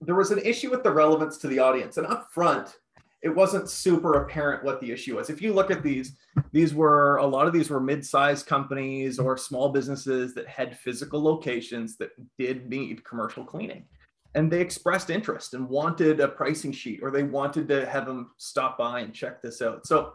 there 0.00 0.14
was 0.14 0.30
an 0.30 0.40
issue 0.40 0.70
with 0.70 0.82
the 0.82 0.90
relevance 0.90 1.36
to 1.38 1.48
the 1.48 1.60
audience. 1.60 1.96
And 1.96 2.06
up 2.06 2.32
front, 2.32 2.76
it 3.24 3.34
wasn't 3.34 3.70
super 3.70 4.22
apparent 4.22 4.62
what 4.62 4.82
the 4.82 4.92
issue 4.92 5.16
was. 5.16 5.30
If 5.30 5.40
you 5.40 5.54
look 5.54 5.70
at 5.70 5.82
these, 5.82 6.14
these 6.52 6.74
were 6.74 7.16
a 7.16 7.26
lot 7.26 7.46
of 7.46 7.54
these 7.54 7.70
were 7.70 7.80
mid-sized 7.80 8.44
companies 8.44 9.18
or 9.18 9.38
small 9.38 9.70
businesses 9.70 10.34
that 10.34 10.46
had 10.46 10.78
physical 10.78 11.22
locations 11.22 11.96
that 11.96 12.10
did 12.38 12.68
need 12.68 13.02
commercial 13.02 13.42
cleaning. 13.42 13.86
And 14.34 14.52
they 14.52 14.60
expressed 14.60 15.08
interest 15.08 15.54
and 15.54 15.66
wanted 15.66 16.20
a 16.20 16.28
pricing 16.28 16.70
sheet 16.70 17.00
or 17.02 17.10
they 17.10 17.22
wanted 17.22 17.66
to 17.68 17.86
have 17.86 18.04
them 18.04 18.32
stop 18.36 18.76
by 18.76 19.00
and 19.00 19.14
check 19.14 19.40
this 19.40 19.62
out. 19.62 19.86
So 19.86 20.12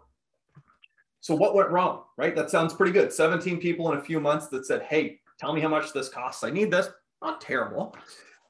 so 1.20 1.34
what 1.36 1.56
went 1.56 1.70
wrong, 1.70 2.04
right? 2.16 2.36
That 2.36 2.52
sounds 2.52 2.74
pretty 2.76 2.92
good. 2.94 3.12
17 3.12 3.58
people 3.58 3.92
in 3.92 3.98
a 3.98 4.02
few 4.02 4.20
months 4.20 4.48
that 4.50 4.68
said, 4.68 4.84
"Hey, 4.84 5.20
tell 5.40 5.52
me 5.52 5.62
how 5.62 5.68
much 5.68 5.94
this 5.94 6.10
costs. 6.10 6.44
I 6.44 6.52
need 6.52 6.72
this." 6.72 6.90
Not 7.24 7.42
terrible. 7.42 7.96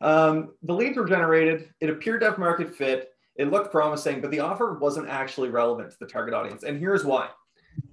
Um, 0.01 0.53
the 0.63 0.73
leads 0.73 0.97
were 0.97 1.07
generated. 1.07 1.73
It 1.79 1.89
appeared 1.89 2.21
to 2.21 2.27
have 2.27 2.37
market 2.37 2.75
fit 2.75 3.13
it 3.39 3.49
looked 3.49 3.71
promising, 3.71 4.19
but 4.19 4.31
the 4.31 4.41
offer 4.41 4.73
wasn't 4.73 5.07
actually 5.07 5.47
relevant 5.47 5.89
to 5.91 5.97
the 6.01 6.05
target 6.05 6.33
audience. 6.33 6.63
And 6.63 6.77
here's 6.77 7.05
why. 7.05 7.29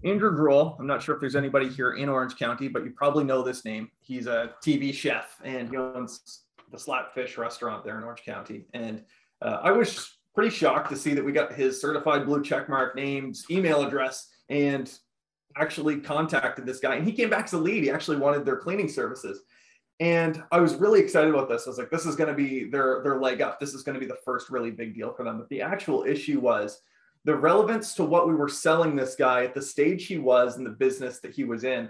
Andrew 0.05 0.35
Gruel, 0.35 0.77
I'm 0.81 0.89
not 0.89 1.01
sure 1.01 1.15
if 1.15 1.21
there's 1.21 1.37
anybody 1.37 1.69
here 1.69 1.93
in 1.93 2.09
Orange 2.09 2.37
County, 2.37 2.67
but 2.67 2.85
you 2.85 2.91
probably 2.91 3.23
know 3.23 3.43
this 3.43 3.65
name. 3.65 3.89
He's 4.01 4.27
a 4.27 4.55
TV 4.65 4.93
chef 4.93 5.37
and 5.45 5.69
he 5.69 5.77
owns 5.77 6.43
the 6.73 6.77
Slapfish 6.77 7.39
restaurant 7.39 7.85
there 7.85 7.97
in 7.97 8.03
Orange 8.03 8.25
County. 8.25 8.65
And 8.75 9.05
uh, 9.41 9.61
I 9.63 9.71
was 9.71 10.17
pretty 10.35 10.51
shocked 10.51 10.91
to 10.91 10.97
see 10.97 11.15
that 11.15 11.25
we 11.25 11.31
got 11.31 11.53
his 11.53 11.81
certified 11.81 12.27
blue 12.27 12.43
checkmark 12.43 12.97
names, 12.97 13.47
email 13.49 13.87
address, 13.87 14.29
and 14.49 14.93
actually 15.57 16.01
contacted 16.01 16.67
this 16.67 16.81
guy. 16.81 16.97
And 16.97 17.07
he 17.07 17.13
came 17.13 17.31
back 17.31 17.45
as 17.45 17.53
a 17.53 17.59
lead. 17.59 17.85
He 17.85 17.91
actually 17.91 18.17
wanted 18.17 18.45
their 18.45 18.57
cleaning 18.57 18.89
services. 18.89 19.43
And 19.99 20.43
I 20.53 20.61
was 20.61 20.75
really 20.75 21.01
excited 21.01 21.31
about 21.33 21.49
this. 21.49 21.67
I 21.67 21.71
was 21.71 21.79
like, 21.79 21.91
this 21.91 22.05
is 22.05 22.17
going 22.17 22.29
to 22.29 22.35
be 22.35 22.65
their 22.65 23.03
their 23.03 23.19
leg 23.19 23.41
up. 23.41 23.59
This 23.59 23.73
is 23.73 23.83
going 23.83 23.95
to 23.95 24.01
be 24.01 24.07
the 24.07 24.19
first 24.25 24.51
really 24.51 24.71
big 24.71 24.95
deal 24.95 25.13
for 25.13 25.25
them. 25.25 25.39
But 25.39 25.49
the 25.49 25.63
actual 25.63 26.05
issue 26.05 26.39
was 26.39 26.83
the 27.25 27.35
relevance 27.35 27.95
to 27.95 28.05
what 28.05 28.29
we 28.29 28.35
were 28.35 28.49
selling 28.49 28.95
this 28.95 29.17
guy 29.17 29.45
at 29.45 29.55
the 29.55 29.63
stage 29.63 30.07
he 30.07 30.19
was 30.19 30.59
in 30.59 30.65
the 30.65 30.71
business 30.71 31.19
that 31.21 31.33
he 31.33 31.45
was 31.45 31.65
in. 31.65 31.89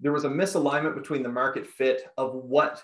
There 0.00 0.12
was 0.12 0.24
a 0.24 0.30
misalignment 0.30 0.94
between 0.94 1.22
the 1.22 1.28
market 1.28 1.66
fit 1.66 2.10
of 2.16 2.34
what 2.34 2.82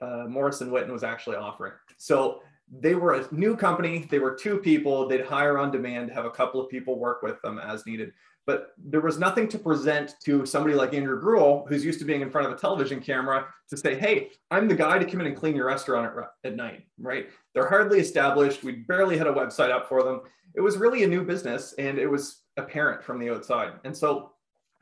uh, 0.00 0.26
Morrison 0.28 0.70
Witten 0.70 0.90
was 0.90 1.02
actually 1.02 1.36
offering. 1.36 1.72
So 1.98 2.40
they 2.70 2.94
were 2.94 3.14
a 3.14 3.34
new 3.34 3.56
company. 3.56 4.06
They 4.10 4.20
were 4.20 4.34
two 4.34 4.58
people. 4.58 5.06
They'd 5.06 5.26
hire 5.26 5.58
on 5.58 5.70
demand, 5.70 6.10
have 6.10 6.24
a 6.24 6.30
couple 6.30 6.60
of 6.60 6.70
people 6.70 6.98
work 6.98 7.22
with 7.22 7.40
them 7.42 7.58
as 7.58 7.84
needed. 7.84 8.12
But 8.44 8.72
there 8.76 9.00
was 9.00 9.18
nothing 9.18 9.46
to 9.48 9.58
present 9.58 10.14
to 10.24 10.44
somebody 10.44 10.74
like 10.74 10.94
Andrew 10.94 11.20
Gruel, 11.20 11.64
who's 11.68 11.84
used 11.84 12.00
to 12.00 12.04
being 12.04 12.22
in 12.22 12.30
front 12.30 12.46
of 12.46 12.52
a 12.52 12.56
television 12.56 13.00
camera, 13.00 13.46
to 13.70 13.76
say, 13.76 13.94
hey, 13.94 14.30
I'm 14.50 14.66
the 14.66 14.74
guy 14.74 14.98
to 14.98 15.04
come 15.04 15.20
in 15.20 15.28
and 15.28 15.36
clean 15.36 15.54
your 15.54 15.66
restaurant 15.66 16.12
at, 16.16 16.50
at 16.50 16.56
night, 16.56 16.84
right? 16.98 17.28
They're 17.54 17.68
hardly 17.68 18.00
established. 18.00 18.64
We 18.64 18.72
barely 18.72 19.16
had 19.16 19.28
a 19.28 19.32
website 19.32 19.70
up 19.70 19.88
for 19.88 20.02
them. 20.02 20.22
It 20.54 20.60
was 20.60 20.76
really 20.76 21.04
a 21.04 21.06
new 21.06 21.24
business 21.24 21.74
and 21.78 21.98
it 21.98 22.08
was 22.08 22.42
apparent 22.56 23.02
from 23.04 23.18
the 23.18 23.30
outside. 23.30 23.74
And 23.84 23.96
so 23.96 24.32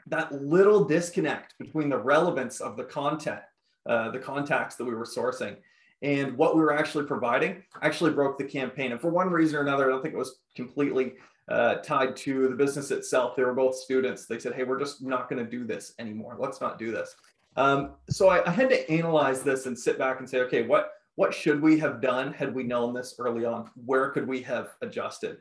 that 0.06 0.32
little 0.32 0.84
disconnect 0.84 1.54
between 1.58 1.88
the 1.90 1.98
relevance 1.98 2.60
of 2.60 2.76
the 2.76 2.84
content, 2.84 3.40
uh, 3.86 4.10
the 4.10 4.18
contacts 4.18 4.76
that 4.76 4.84
we 4.84 4.94
were 4.94 5.04
sourcing, 5.04 5.56
and 6.02 6.36
what 6.36 6.56
we 6.56 6.62
were 6.62 6.74
actually 6.74 7.04
providing 7.04 7.62
actually 7.82 8.12
broke 8.12 8.38
the 8.38 8.44
campaign. 8.44 8.92
And 8.92 9.00
for 9.00 9.10
one 9.10 9.28
reason 9.30 9.56
or 9.56 9.62
another, 9.62 9.86
I 9.86 9.92
don't 9.92 10.02
think 10.02 10.14
it 10.14 10.18
was 10.18 10.40
completely 10.56 11.14
uh, 11.48 11.76
tied 11.76 12.16
to 12.16 12.48
the 12.48 12.54
business 12.54 12.90
itself. 12.90 13.34
They 13.36 13.44
were 13.44 13.54
both 13.54 13.74
students. 13.74 14.26
They 14.26 14.38
said, 14.38 14.54
hey, 14.54 14.64
we're 14.64 14.78
just 14.78 15.02
not 15.02 15.28
going 15.28 15.44
to 15.44 15.50
do 15.50 15.64
this 15.64 15.94
anymore. 15.98 16.36
Let's 16.38 16.60
not 16.60 16.78
do 16.78 16.92
this. 16.92 17.16
Um, 17.56 17.94
so 18.08 18.28
I, 18.28 18.46
I, 18.48 18.52
had 18.52 18.70
to 18.70 18.88
analyze 18.90 19.42
this 19.42 19.66
and 19.66 19.76
sit 19.76 19.98
back 19.98 20.20
and 20.20 20.30
say, 20.30 20.38
okay, 20.42 20.62
what, 20.62 20.92
what 21.16 21.34
should 21.34 21.60
we 21.60 21.78
have 21.80 22.00
done 22.00 22.32
had 22.32 22.54
we 22.54 22.62
known 22.62 22.94
this 22.94 23.16
early 23.18 23.44
on? 23.44 23.68
Where 23.84 24.10
could 24.10 24.28
we 24.28 24.40
have 24.42 24.68
adjusted? 24.82 25.38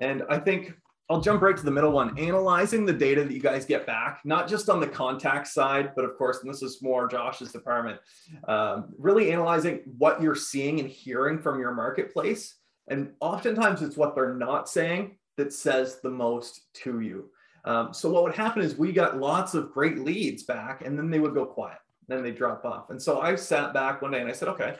And 0.00 0.22
I 0.28 0.38
think 0.38 0.74
I'll 1.08 1.20
jump 1.20 1.40
right 1.40 1.56
to 1.56 1.64
the 1.64 1.70
middle 1.70 1.92
one, 1.92 2.18
analyzing 2.18 2.84
the 2.84 2.92
data 2.92 3.24
that 3.24 3.32
you 3.32 3.40
guys 3.40 3.64
get 3.64 3.86
back, 3.86 4.20
not 4.24 4.48
just 4.48 4.68
on 4.68 4.80
the 4.80 4.88
contact 4.88 5.46
side, 5.46 5.92
but 5.94 6.04
of 6.04 6.16
course, 6.18 6.40
and 6.42 6.52
this 6.52 6.62
is 6.62 6.82
more 6.82 7.08
Josh's 7.08 7.52
department, 7.52 8.00
um, 8.48 8.92
really 8.98 9.32
analyzing 9.32 9.80
what 9.98 10.20
you're 10.20 10.34
seeing 10.34 10.80
and 10.80 10.88
hearing 10.88 11.38
from 11.38 11.60
your 11.60 11.72
marketplace. 11.72 12.56
And 12.88 13.12
oftentimes 13.20 13.82
it's 13.82 13.96
what 13.96 14.14
they're 14.14 14.34
not 14.34 14.68
saying 14.68 15.16
that 15.36 15.52
says 15.52 16.00
the 16.00 16.10
most 16.10 16.72
to 16.74 17.00
you. 17.00 17.30
Um, 17.64 17.92
so 17.92 18.08
what 18.10 18.22
would 18.22 18.34
happen 18.34 18.62
is 18.62 18.76
we 18.76 18.92
got 18.92 19.18
lots 19.18 19.54
of 19.54 19.72
great 19.72 19.98
leads 19.98 20.44
back 20.44 20.82
and 20.84 20.96
then 20.96 21.10
they 21.10 21.18
would 21.18 21.34
go 21.34 21.44
quiet. 21.44 21.78
Then 22.08 22.22
they 22.22 22.30
drop 22.30 22.64
off. 22.64 22.90
And 22.90 23.02
so 23.02 23.20
I 23.20 23.34
sat 23.34 23.74
back 23.74 24.00
one 24.00 24.12
day 24.12 24.20
and 24.20 24.28
I 24.28 24.32
said, 24.32 24.48
okay, 24.48 24.76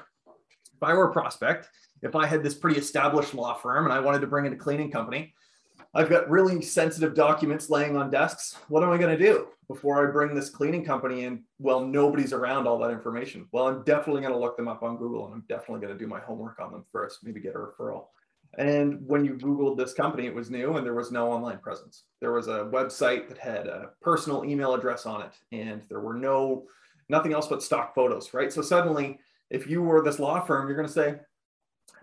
if 0.77 0.83
I 0.83 0.95
were 0.95 1.11
a 1.11 1.13
prospect, 1.13 1.69
if 2.03 2.15
I 2.15 2.27
had 2.27 2.43
this 2.43 2.55
pretty 2.55 2.79
established 2.79 3.35
law 3.35 3.55
firm 3.55 3.85
and 3.85 3.93
I 3.93 3.99
wanted 3.99 4.21
to 4.21 4.29
bring 4.29 4.47
in 4.47 4.53
a 4.53 4.57
cleaning 4.57 4.91
company, 4.91 5.35
I've 5.95 6.11
got 6.11 6.29
really 6.31 6.61
sensitive 6.63 7.15
documents 7.15 7.71
laying 7.71 7.97
on 7.97 8.11
desks. 8.11 8.57
What 8.69 8.83
am 8.83 8.91
I 8.91 8.99
going 8.99 9.17
to 9.17 9.25
do 9.25 9.49
before 9.67 10.07
I 10.07 10.13
bring 10.13 10.35
this 10.35 10.51
cleaning 10.51 10.85
company 10.85 11.25
in? 11.25 11.43
Well, 11.59 11.81
nobody's 11.81 12.33
around 12.33 12.69
all 12.69 12.79
that 12.81 12.91
information. 12.91 13.49
Well, 13.51 13.67
I'm 13.67 13.83
definitely 13.83 14.21
going 14.21 14.35
to 14.35 14.39
look 14.39 14.57
them 14.57 14.69
up 14.69 14.83
on 14.83 14.99
Google 14.99 15.25
and 15.27 15.35
I'm 15.35 15.45
definitely 15.49 15.81
going 15.81 15.97
to 15.97 15.99
do 15.99 16.07
my 16.07 16.21
homework 16.21 16.61
on 16.61 16.71
them 16.71 16.85
first, 16.93 17.25
maybe 17.25 17.41
get 17.41 17.55
a 17.55 17.59
referral. 17.59 18.05
And 18.59 19.07
when 19.07 19.25
you 19.25 19.35
Googled 19.35 19.77
this 19.77 19.93
company, 19.93 20.27
it 20.27 20.35
was 20.35 20.51
new 20.51 20.77
and 20.77 20.87
there 20.87 20.95
was 20.95 21.13
no 21.13 21.31
online 21.31 21.59
presence. 21.59 22.05
There 22.21 22.33
was 22.33 22.49
a 22.49 22.71
website 22.73 23.29
that 23.29 23.39
had 23.39 23.67
a 23.67 23.91
personal 24.01 24.45
email 24.45 24.75
address 24.75 25.05
on 25.05 25.23
it, 25.23 25.33
and 25.53 25.83
there 25.89 26.01
were 26.01 26.15
no, 26.15 26.65
nothing 27.09 27.35
else 27.35 27.49
but 27.49 27.63
stock 27.63 27.95
photos, 27.95 28.33
right? 28.33 28.53
So 28.53 28.63
suddenly, 28.63 29.19
if 29.51 29.67
you 29.67 29.83
were 29.83 30.03
this 30.03 30.19
law 30.19 30.41
firm, 30.41 30.67
you're 30.67 30.77
going 30.77 30.89
to 30.89 30.93
say, 30.93 31.17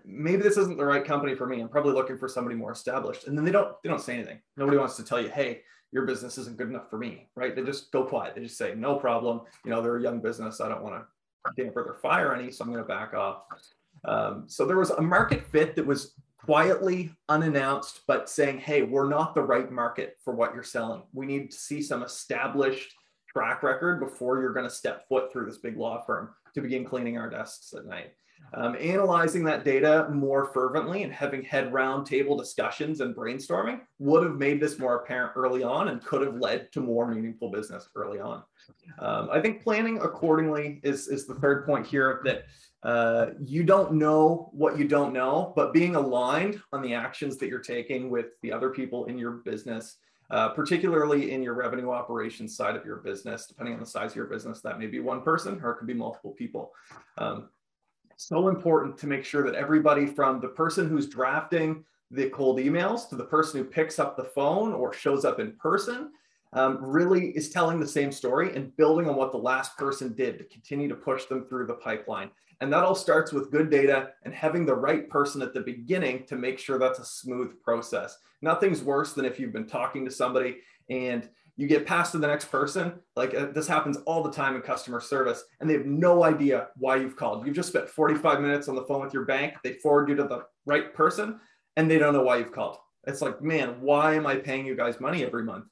maybe 0.05 0.43
this 0.43 0.57
isn't 0.57 0.77
the 0.77 0.85
right 0.85 1.03
company 1.03 1.33
for 1.35 1.47
me. 1.47 1.59
I'm 1.59 1.69
probably 1.69 1.93
looking 1.93 2.17
for 2.17 2.27
somebody 2.27 2.55
more 2.55 2.71
established. 2.71 3.27
And 3.27 3.37
then 3.37 3.45
they 3.45 3.51
don't, 3.51 3.75
they 3.83 3.89
don't 3.89 4.01
say 4.01 4.13
anything. 4.13 4.39
Nobody 4.55 4.77
wants 4.77 4.95
to 4.97 5.03
tell 5.03 5.19
you, 5.19 5.29
hey, 5.29 5.61
your 5.91 6.05
business 6.05 6.37
isn't 6.37 6.57
good 6.57 6.69
enough 6.69 6.89
for 6.89 6.97
me, 6.97 7.29
right? 7.35 7.55
They 7.55 7.63
just 7.63 7.91
go 7.91 8.03
quiet. 8.03 8.35
They 8.35 8.41
just 8.41 8.57
say, 8.57 8.73
no 8.75 8.95
problem. 8.95 9.41
You 9.63 9.71
know, 9.71 9.81
they're 9.81 9.97
a 9.97 10.01
young 10.01 10.21
business. 10.21 10.61
I 10.61 10.67
don't 10.67 10.83
want 10.83 10.95
to 10.95 11.63
damper 11.63 11.83
their 11.83 11.93
fire 11.93 12.33
any, 12.33 12.51
so 12.51 12.63
I'm 12.63 12.71
going 12.71 12.83
to 12.83 12.87
back 12.87 13.13
off. 13.13 13.43
Um, 14.05 14.45
so 14.47 14.65
there 14.65 14.77
was 14.77 14.89
a 14.91 15.01
market 15.01 15.45
fit 15.45 15.75
that 15.75 15.85
was 15.85 16.13
quietly 16.45 17.11
unannounced, 17.29 18.01
but 18.07 18.29
saying, 18.29 18.59
hey, 18.59 18.81
we're 18.81 19.07
not 19.07 19.33
the 19.33 19.41
right 19.41 19.71
market 19.71 20.17
for 20.23 20.35
what 20.35 20.53
you're 20.53 20.63
selling. 20.63 21.01
We 21.13 21.25
need 21.25 21.51
to 21.51 21.57
see 21.57 21.81
some 21.81 22.03
established 22.03 22.93
track 23.29 23.63
record 23.63 23.99
before 23.99 24.41
you're 24.41 24.53
going 24.53 24.67
to 24.67 24.73
step 24.75 25.07
foot 25.07 25.31
through 25.31 25.45
this 25.45 25.57
big 25.57 25.77
law 25.77 26.03
firm 26.05 26.29
to 26.53 26.61
begin 26.61 26.85
cleaning 26.85 27.17
our 27.17 27.29
desks 27.29 27.73
at 27.73 27.85
night. 27.85 28.11
Um, 28.55 28.75
analyzing 28.79 29.43
that 29.45 29.65
data 29.65 30.07
more 30.11 30.45
fervently 30.45 31.01
and 31.01 31.11
having 31.11 31.41
head 31.43 31.73
round 31.73 32.05
table 32.05 32.37
discussions 32.37 33.01
and 33.01 33.15
brainstorming 33.15 33.81
would 33.97 34.23
have 34.23 34.35
made 34.35 34.61
this 34.61 34.77
more 34.77 34.97
apparent 34.97 35.33
early 35.35 35.63
on 35.63 35.87
and 35.87 36.05
could 36.05 36.21
have 36.21 36.35
led 36.35 36.71
to 36.73 36.79
more 36.79 37.07
meaningful 37.07 37.49
business 37.49 37.89
early 37.95 38.19
on. 38.19 38.43
Um, 38.99 39.29
I 39.31 39.41
think 39.41 39.63
planning 39.63 39.97
accordingly 40.01 40.81
is, 40.83 41.07
is 41.07 41.25
the 41.25 41.33
third 41.35 41.65
point 41.65 41.87
here 41.87 42.21
that 42.25 42.45
uh, 42.83 43.31
you 43.43 43.63
don't 43.63 43.93
know 43.93 44.49
what 44.51 44.77
you 44.77 44.87
don't 44.87 45.13
know, 45.13 45.53
but 45.55 45.73
being 45.73 45.95
aligned 45.95 46.61
on 46.73 46.81
the 46.81 46.93
actions 46.93 47.37
that 47.37 47.47
you're 47.47 47.59
taking 47.59 48.09
with 48.09 48.27
the 48.41 48.51
other 48.51 48.69
people 48.69 49.05
in 49.05 49.17
your 49.17 49.31
business, 49.31 49.97
uh, 50.29 50.49
particularly 50.49 51.31
in 51.31 51.41
your 51.41 51.53
revenue 51.53 51.91
operations 51.91 52.55
side 52.55 52.75
of 52.75 52.85
your 52.85 52.97
business, 52.97 53.47
depending 53.47 53.73
on 53.73 53.79
the 53.79 53.85
size 53.85 54.11
of 54.11 54.15
your 54.15 54.25
business, 54.25 54.61
that 54.61 54.79
may 54.79 54.87
be 54.87 54.99
one 54.99 55.21
person 55.21 55.59
or 55.63 55.71
it 55.71 55.77
could 55.77 55.87
be 55.87 55.93
multiple 55.93 56.31
people. 56.31 56.71
Um, 57.17 57.49
so 58.27 58.47
important 58.47 58.97
to 58.97 59.07
make 59.07 59.25
sure 59.25 59.43
that 59.43 59.55
everybody 59.55 60.05
from 60.05 60.39
the 60.39 60.47
person 60.47 60.87
who's 60.87 61.07
drafting 61.07 61.83
the 62.11 62.29
cold 62.29 62.59
emails 62.59 63.09
to 63.09 63.15
the 63.15 63.23
person 63.23 63.59
who 63.59 63.65
picks 63.65 63.99
up 63.99 64.15
the 64.15 64.23
phone 64.23 64.73
or 64.73 64.93
shows 64.93 65.25
up 65.25 65.39
in 65.39 65.53
person 65.53 66.11
um, 66.53 66.77
really 66.81 67.29
is 67.29 67.49
telling 67.49 67.79
the 67.79 67.87
same 67.87 68.11
story 68.11 68.55
and 68.55 68.75
building 68.77 69.09
on 69.09 69.15
what 69.15 69.31
the 69.31 69.37
last 69.37 69.75
person 69.77 70.13
did 70.13 70.37
to 70.37 70.43
continue 70.45 70.87
to 70.87 70.95
push 70.95 71.25
them 71.25 71.45
through 71.45 71.65
the 71.65 71.73
pipeline. 71.73 72.29
And 72.61 72.71
that 72.71 72.83
all 72.83 72.95
starts 72.95 73.33
with 73.33 73.51
good 73.51 73.69
data 73.69 74.11
and 74.23 74.33
having 74.33 74.65
the 74.65 74.75
right 74.75 75.09
person 75.09 75.41
at 75.41 75.53
the 75.53 75.61
beginning 75.61 76.25
to 76.27 76.35
make 76.35 76.59
sure 76.59 76.77
that's 76.77 76.99
a 76.99 77.05
smooth 77.05 77.59
process. 77.61 78.17
Nothing's 78.41 78.83
worse 78.83 79.13
than 79.13 79.25
if 79.25 79.39
you've 79.39 79.51
been 79.51 79.67
talking 79.67 80.05
to 80.05 80.11
somebody 80.11 80.57
and 80.89 81.27
you 81.55 81.67
get 81.67 81.85
passed 81.85 82.13
to 82.13 82.17
the 82.17 82.27
next 82.27 82.45
person. 82.45 82.93
Like 83.15 83.35
uh, 83.35 83.47
this 83.53 83.67
happens 83.67 83.97
all 84.05 84.23
the 84.23 84.31
time 84.31 84.55
in 84.55 84.61
customer 84.61 84.99
service, 84.99 85.43
and 85.59 85.69
they 85.69 85.73
have 85.73 85.85
no 85.85 86.23
idea 86.23 86.69
why 86.77 86.95
you've 86.95 87.15
called. 87.15 87.45
You've 87.45 87.55
just 87.55 87.69
spent 87.69 87.89
45 87.89 88.41
minutes 88.41 88.67
on 88.67 88.75
the 88.75 88.83
phone 88.83 89.01
with 89.01 89.13
your 89.13 89.25
bank. 89.25 89.55
They 89.63 89.73
forward 89.73 90.09
you 90.09 90.15
to 90.15 90.23
the 90.23 90.45
right 90.65 90.93
person, 90.93 91.39
and 91.77 91.89
they 91.89 91.99
don't 91.99 92.13
know 92.13 92.23
why 92.23 92.37
you've 92.37 92.51
called. 92.51 92.77
It's 93.05 93.21
like, 93.21 93.41
man, 93.41 93.81
why 93.81 94.15
am 94.15 94.25
I 94.25 94.37
paying 94.37 94.65
you 94.65 94.75
guys 94.75 94.99
money 95.01 95.25
every 95.25 95.43
month? 95.43 95.65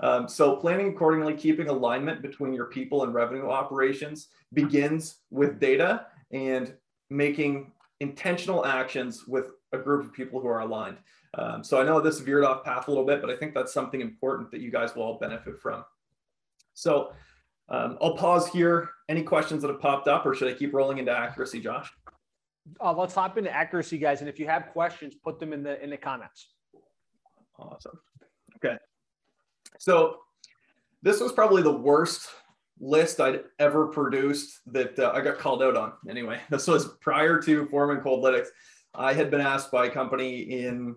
Um, 0.00 0.28
so 0.28 0.56
planning 0.56 0.88
accordingly, 0.88 1.34
keeping 1.34 1.68
alignment 1.68 2.20
between 2.20 2.52
your 2.52 2.66
people 2.66 3.04
and 3.04 3.14
revenue 3.14 3.48
operations 3.48 4.28
begins 4.52 5.20
with 5.30 5.58
data 5.58 6.06
and 6.30 6.74
making 7.08 7.72
intentional 8.00 8.66
actions 8.66 9.26
with 9.26 9.52
a 9.74 9.78
group 9.78 10.04
of 10.04 10.12
people 10.12 10.40
who 10.40 10.48
are 10.48 10.60
aligned. 10.60 10.98
Um, 11.36 11.64
so 11.64 11.80
I 11.80 11.84
know 11.84 12.00
this 12.00 12.20
veered 12.20 12.44
off 12.44 12.64
path 12.64 12.88
a 12.88 12.90
little 12.90 13.06
bit, 13.06 13.20
but 13.20 13.30
I 13.30 13.36
think 13.36 13.54
that's 13.54 13.72
something 13.72 14.00
important 14.00 14.50
that 14.52 14.60
you 14.60 14.70
guys 14.70 14.94
will 14.94 15.02
all 15.02 15.18
benefit 15.18 15.58
from. 15.58 15.84
So 16.74 17.12
um, 17.68 17.98
I'll 18.00 18.16
pause 18.16 18.48
here. 18.48 18.90
Any 19.08 19.22
questions 19.22 19.62
that 19.62 19.68
have 19.68 19.80
popped 19.80 20.08
up, 20.08 20.26
or 20.26 20.34
should 20.34 20.48
I 20.48 20.56
keep 20.56 20.72
rolling 20.72 20.98
into 20.98 21.12
accuracy, 21.12 21.60
Josh? 21.60 21.92
Uh, 22.80 22.92
let's 22.92 23.14
hop 23.14 23.36
into 23.36 23.50
accuracy, 23.50 23.98
guys. 23.98 24.20
And 24.20 24.28
if 24.28 24.38
you 24.38 24.46
have 24.46 24.68
questions, 24.72 25.14
put 25.14 25.38
them 25.38 25.52
in 25.52 25.62
the 25.62 25.82
in 25.82 25.90
the 25.90 25.96
comments. 25.96 26.48
Awesome. 27.58 27.98
Okay. 28.56 28.76
So 29.78 30.18
this 31.02 31.20
was 31.20 31.32
probably 31.32 31.62
the 31.62 31.72
worst 31.72 32.28
list 32.80 33.20
I'd 33.20 33.44
ever 33.58 33.86
produced 33.86 34.60
that 34.72 34.98
uh, 34.98 35.12
I 35.14 35.20
got 35.20 35.38
called 35.38 35.62
out 35.62 35.76
on. 35.76 35.92
Anyway, 36.08 36.40
this 36.50 36.66
was 36.66 36.96
prior 37.00 37.40
to 37.42 37.66
Foreman 37.66 38.02
Coldlytics. 38.02 38.48
I 38.94 39.12
had 39.12 39.30
been 39.30 39.40
asked 39.40 39.70
by 39.70 39.86
a 39.86 39.90
company 39.90 40.40
in, 40.40 40.96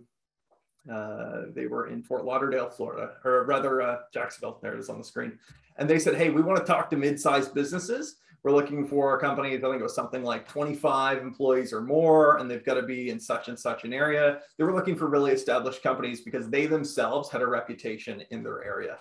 uh, 0.91 1.43
they 1.53 1.67
were 1.67 1.87
in 1.87 2.03
Fort 2.03 2.25
Lauderdale, 2.25 2.69
Florida, 2.69 3.13
or 3.25 3.43
rather 3.45 3.81
uh, 3.81 3.97
Jacksonville. 4.13 4.59
There 4.61 4.73
it 4.73 4.79
is 4.79 4.89
on 4.89 4.97
the 4.97 5.03
screen. 5.03 5.37
And 5.77 5.89
they 5.89 5.99
said, 5.99 6.15
hey, 6.15 6.29
we 6.29 6.41
want 6.41 6.59
to 6.59 6.65
talk 6.65 6.89
to 6.89 6.97
mid-sized 6.97 7.53
businesses. 7.53 8.17
We're 8.43 8.51
looking 8.51 8.87
for 8.87 9.17
a 9.17 9.19
company, 9.19 9.49
I 9.49 9.59
think 9.59 9.79
it 9.79 9.83
was 9.83 9.95
something 9.95 10.23
like 10.23 10.47
25 10.47 11.17
employees 11.17 11.73
or 11.73 11.81
more, 11.81 12.37
and 12.37 12.49
they've 12.49 12.63
got 12.63 12.75
to 12.75 12.83
be 12.83 13.09
in 13.09 13.19
such 13.19 13.49
and 13.49 13.59
such 13.59 13.83
an 13.83 13.93
area. 13.93 14.39
They 14.57 14.63
were 14.63 14.73
looking 14.73 14.95
for 14.95 15.07
really 15.07 15.31
established 15.31 15.83
companies 15.83 16.21
because 16.21 16.49
they 16.49 16.65
themselves 16.65 17.29
had 17.29 17.41
a 17.41 17.47
reputation 17.47 18.23
in 18.29 18.43
their 18.43 18.63
area. 18.63 18.99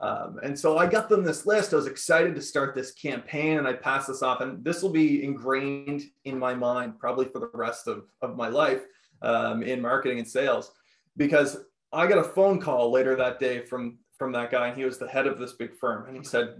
Um, 0.00 0.40
and 0.42 0.58
so 0.58 0.76
I 0.76 0.86
got 0.86 1.08
them 1.08 1.22
this 1.22 1.46
list. 1.46 1.72
I 1.72 1.76
was 1.76 1.86
excited 1.86 2.34
to 2.34 2.42
start 2.42 2.74
this 2.74 2.92
campaign 2.92 3.58
and 3.58 3.68
I 3.68 3.74
passed 3.74 4.08
this 4.08 4.22
off. 4.22 4.40
And 4.40 4.64
this 4.64 4.82
will 4.82 4.90
be 4.90 5.22
ingrained 5.22 6.02
in 6.24 6.38
my 6.38 6.54
mind 6.54 6.98
probably 6.98 7.26
for 7.26 7.38
the 7.38 7.50
rest 7.54 7.86
of, 7.86 8.04
of 8.20 8.36
my 8.36 8.48
life 8.48 8.82
um, 9.22 9.62
in 9.62 9.80
marketing 9.80 10.18
and 10.18 10.28
sales 10.28 10.72
because 11.16 11.58
I 11.92 12.06
got 12.06 12.18
a 12.18 12.24
phone 12.24 12.60
call 12.60 12.90
later 12.90 13.16
that 13.16 13.38
day 13.38 13.64
from 13.64 13.98
from 14.18 14.30
that 14.32 14.50
guy 14.50 14.68
and 14.68 14.76
he 14.76 14.84
was 14.84 14.98
the 14.98 15.08
head 15.08 15.26
of 15.26 15.38
this 15.38 15.54
big 15.54 15.74
firm 15.74 16.06
and 16.06 16.16
he 16.16 16.22
said 16.22 16.56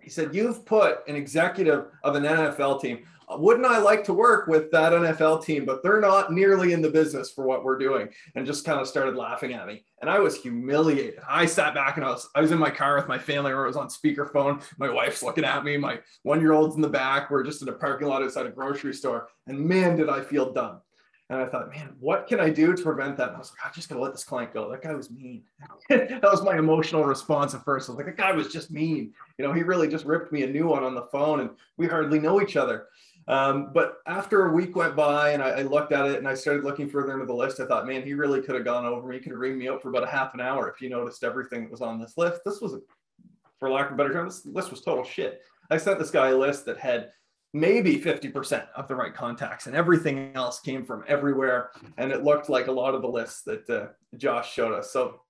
he 0.00 0.08
said 0.08 0.34
you've 0.34 0.64
put 0.64 1.06
an 1.06 1.16
executive 1.16 1.86
of 2.02 2.14
an 2.14 2.22
NFL 2.22 2.80
team 2.80 3.04
wouldn't 3.36 3.66
I 3.66 3.78
like 3.78 4.04
to 4.04 4.14
work 4.14 4.46
with 4.46 4.70
that 4.70 4.92
NFL 4.92 5.44
team, 5.44 5.64
but 5.64 5.82
they're 5.82 6.00
not 6.00 6.32
nearly 6.32 6.72
in 6.72 6.80
the 6.80 6.90
business 6.90 7.30
for 7.30 7.44
what 7.44 7.64
we're 7.64 7.78
doing. 7.78 8.08
And 8.34 8.46
just 8.46 8.64
kind 8.64 8.80
of 8.80 8.88
started 8.88 9.16
laughing 9.16 9.52
at 9.52 9.66
me. 9.66 9.84
And 10.00 10.08
I 10.08 10.18
was 10.18 10.40
humiliated. 10.40 11.20
I 11.28 11.46
sat 11.46 11.74
back 11.74 11.96
and 11.96 12.06
I 12.06 12.10
was, 12.10 12.28
I 12.34 12.40
was 12.40 12.52
in 12.52 12.58
my 12.58 12.70
car 12.70 12.96
with 12.96 13.08
my 13.08 13.18
family 13.18 13.52
or 13.52 13.64
I 13.64 13.66
was 13.66 13.76
on 13.76 13.88
speakerphone. 13.88 14.62
My 14.78 14.88
wife's 14.88 15.22
looking 15.22 15.44
at 15.44 15.64
me. 15.64 15.76
My 15.76 16.00
one 16.22 16.40
year 16.40 16.52
old's 16.52 16.76
in 16.76 16.82
the 16.82 16.88
back. 16.88 17.30
We're 17.30 17.44
just 17.44 17.62
in 17.62 17.68
a 17.68 17.72
parking 17.72 18.08
lot 18.08 18.22
outside 18.22 18.46
a 18.46 18.50
grocery 18.50 18.94
store. 18.94 19.28
And 19.46 19.58
man, 19.58 19.96
did 19.96 20.08
I 20.08 20.22
feel 20.22 20.52
dumb. 20.52 20.80
And 21.30 21.42
I 21.42 21.46
thought, 21.46 21.68
man, 21.68 21.94
what 22.00 22.26
can 22.26 22.40
I 22.40 22.48
do 22.48 22.74
to 22.74 22.82
prevent 22.82 23.18
that? 23.18 23.28
And 23.28 23.36
I 23.36 23.38
was 23.38 23.50
like, 23.50 23.66
I'm 23.66 23.74
just 23.74 23.90
gotta 23.90 24.00
let 24.00 24.12
this 24.12 24.24
client 24.24 24.54
go. 24.54 24.70
That 24.70 24.80
guy 24.80 24.94
was 24.94 25.10
mean. 25.10 25.42
that 25.90 26.22
was 26.22 26.42
my 26.42 26.56
emotional 26.56 27.04
response 27.04 27.54
at 27.54 27.64
first. 27.64 27.88
I 27.88 27.92
was 27.92 27.98
like, 27.98 28.06
that 28.06 28.16
guy 28.16 28.32
was 28.32 28.48
just 28.48 28.70
mean. 28.70 29.12
You 29.36 29.44
know, 29.44 29.52
he 29.52 29.62
really 29.62 29.88
just 29.88 30.06
ripped 30.06 30.32
me 30.32 30.42
a 30.44 30.46
new 30.46 30.66
one 30.66 30.84
on 30.84 30.94
the 30.94 31.06
phone 31.12 31.40
and 31.40 31.50
we 31.76 31.86
hardly 31.86 32.18
know 32.18 32.40
each 32.40 32.56
other. 32.56 32.86
Um, 33.28 33.72
but 33.74 33.98
after 34.06 34.46
a 34.46 34.52
week 34.52 34.74
went 34.74 34.96
by 34.96 35.32
and 35.32 35.42
I, 35.42 35.50
I, 35.50 35.62
looked 35.62 35.92
at 35.92 36.06
it 36.06 36.16
and 36.16 36.26
I 36.26 36.32
started 36.32 36.64
looking 36.64 36.88
further 36.88 37.12
into 37.12 37.26
the 37.26 37.34
list, 37.34 37.60
I 37.60 37.66
thought, 37.66 37.86
man, 37.86 38.02
he 38.02 38.14
really 38.14 38.40
could 38.40 38.54
have 38.54 38.64
gone 38.64 38.86
over 38.86 39.06
me. 39.06 39.16
He 39.16 39.22
could 39.22 39.32
have 39.32 39.38
ringed 39.38 39.58
me 39.58 39.68
out 39.68 39.82
for 39.82 39.90
about 39.90 40.02
a 40.02 40.10
half 40.10 40.32
an 40.32 40.40
hour 40.40 40.70
if 40.70 40.78
he 40.78 40.88
noticed 40.88 41.22
everything 41.22 41.64
that 41.64 41.70
was 41.70 41.82
on 41.82 42.00
this 42.00 42.16
list. 42.16 42.40
This 42.46 42.62
was, 42.62 42.80
for 43.60 43.68
lack 43.68 43.88
of 43.88 43.92
a 43.92 43.96
better 43.96 44.14
term, 44.14 44.28
this 44.28 44.46
list 44.46 44.70
was 44.70 44.80
total 44.80 45.04
shit. 45.04 45.42
I 45.70 45.76
sent 45.76 45.98
this 45.98 46.10
guy 46.10 46.28
a 46.28 46.36
list 46.36 46.64
that 46.64 46.78
had 46.78 47.10
maybe 47.52 48.00
50% 48.00 48.66
of 48.74 48.88
the 48.88 48.96
right 48.96 49.14
contacts 49.14 49.66
and 49.66 49.76
everything 49.76 50.32
else 50.34 50.60
came 50.60 50.86
from 50.86 51.04
everywhere. 51.06 51.70
And 51.98 52.10
it 52.10 52.24
looked 52.24 52.48
like 52.48 52.68
a 52.68 52.72
lot 52.72 52.94
of 52.94 53.02
the 53.02 53.08
lists 53.08 53.42
that 53.42 53.68
uh, 53.68 53.88
Josh 54.16 54.54
showed 54.54 54.72
us. 54.72 54.90
So 54.90 55.20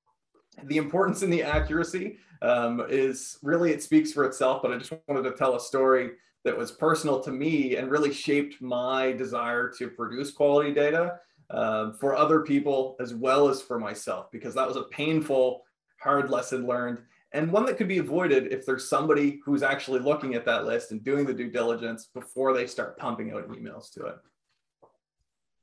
the 0.64 0.76
importance 0.76 1.22
and 1.22 1.32
the 1.32 1.42
accuracy 1.42 2.18
um, 2.42 2.86
is 2.88 3.38
really, 3.42 3.72
it 3.72 3.82
speaks 3.82 4.12
for 4.12 4.24
itself, 4.24 4.62
but 4.62 4.70
I 4.72 4.78
just 4.78 4.92
wanted 5.08 5.28
to 5.28 5.36
tell 5.36 5.56
a 5.56 5.60
story 5.60 6.10
that 6.48 6.56
was 6.56 6.72
personal 6.72 7.20
to 7.20 7.30
me 7.30 7.76
and 7.76 7.90
really 7.90 8.12
shaped 8.12 8.62
my 8.62 9.12
desire 9.12 9.70
to 9.78 9.90
produce 9.90 10.30
quality 10.30 10.72
data 10.72 11.20
um, 11.50 11.92
for 11.92 12.16
other 12.16 12.40
people 12.40 12.96
as 13.00 13.14
well 13.14 13.48
as 13.48 13.60
for 13.60 13.78
myself, 13.78 14.32
because 14.32 14.54
that 14.54 14.66
was 14.66 14.76
a 14.76 14.84
painful, 14.84 15.62
hard 16.00 16.30
lesson 16.30 16.66
learned 16.66 17.02
and 17.32 17.52
one 17.52 17.66
that 17.66 17.76
could 17.76 17.88
be 17.88 17.98
avoided 17.98 18.52
if 18.52 18.64
there's 18.64 18.88
somebody 18.88 19.40
who's 19.44 19.62
actually 19.62 20.00
looking 20.00 20.34
at 20.34 20.46
that 20.46 20.64
list 20.64 20.92
and 20.92 21.04
doing 21.04 21.26
the 21.26 21.34
due 21.34 21.50
diligence 21.50 22.08
before 22.14 22.54
they 22.54 22.66
start 22.66 22.96
pumping 22.96 23.32
out 23.32 23.46
emails 23.50 23.92
to 23.92 24.06
it. 24.06 24.16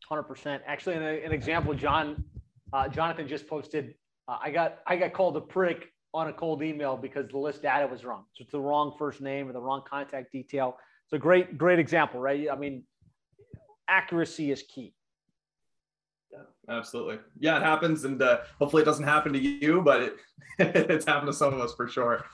100%. 0.10 0.60
Actually, 0.68 0.98
an, 0.98 1.04
an 1.04 1.32
example, 1.32 1.74
John, 1.74 2.24
uh, 2.72 2.88
Jonathan 2.88 3.28
just 3.28 3.48
posted, 3.48 3.96
uh, 4.28 4.38
I 4.40 4.52
got 4.52 4.80
I 4.86 4.96
got 4.96 5.14
called 5.14 5.38
a 5.38 5.42
prick 5.42 5.92
on 6.16 6.30
a 6.30 6.34
cold 6.34 6.64
email 6.64 6.96
because 6.96 7.28
the 7.30 7.38
list 7.38 7.62
data 7.62 7.86
was 7.86 8.06
wrong. 8.06 8.24
So 8.34 8.44
it's 8.44 8.52
the 8.52 8.60
wrong 8.60 8.96
first 8.98 9.22
name 9.22 9.50
or 9.50 9.54
the 9.54 9.60
wrong 9.60 9.84
contact 9.88 10.32
detail. 10.32 10.78
It's 11.06 11.14
a 11.14 11.20
great, 11.20 11.58
great 11.58 11.78
example, 11.78 12.20
right? 12.20 12.48
I 12.50 12.56
mean, 12.56 12.84
accuracy 13.88 14.52
is 14.52 14.64
key. 14.64 14.94
Yeah, 16.32 16.40
absolutely. 16.70 17.20
Yeah, 17.38 17.58
it 17.58 17.64
happens, 17.64 18.06
and 18.06 18.22
uh, 18.22 18.40
hopefully 18.60 18.82
it 18.82 18.86
doesn't 18.86 19.04
happen 19.04 19.34
to 19.34 19.40
you, 19.40 19.82
but 19.82 20.02
it, 20.02 20.16
it's 20.60 21.06
happened 21.06 21.28
to 21.28 21.34
some 21.34 21.54
of 21.54 21.60
us 21.60 21.74
for 21.76 21.88
sure. 21.88 22.26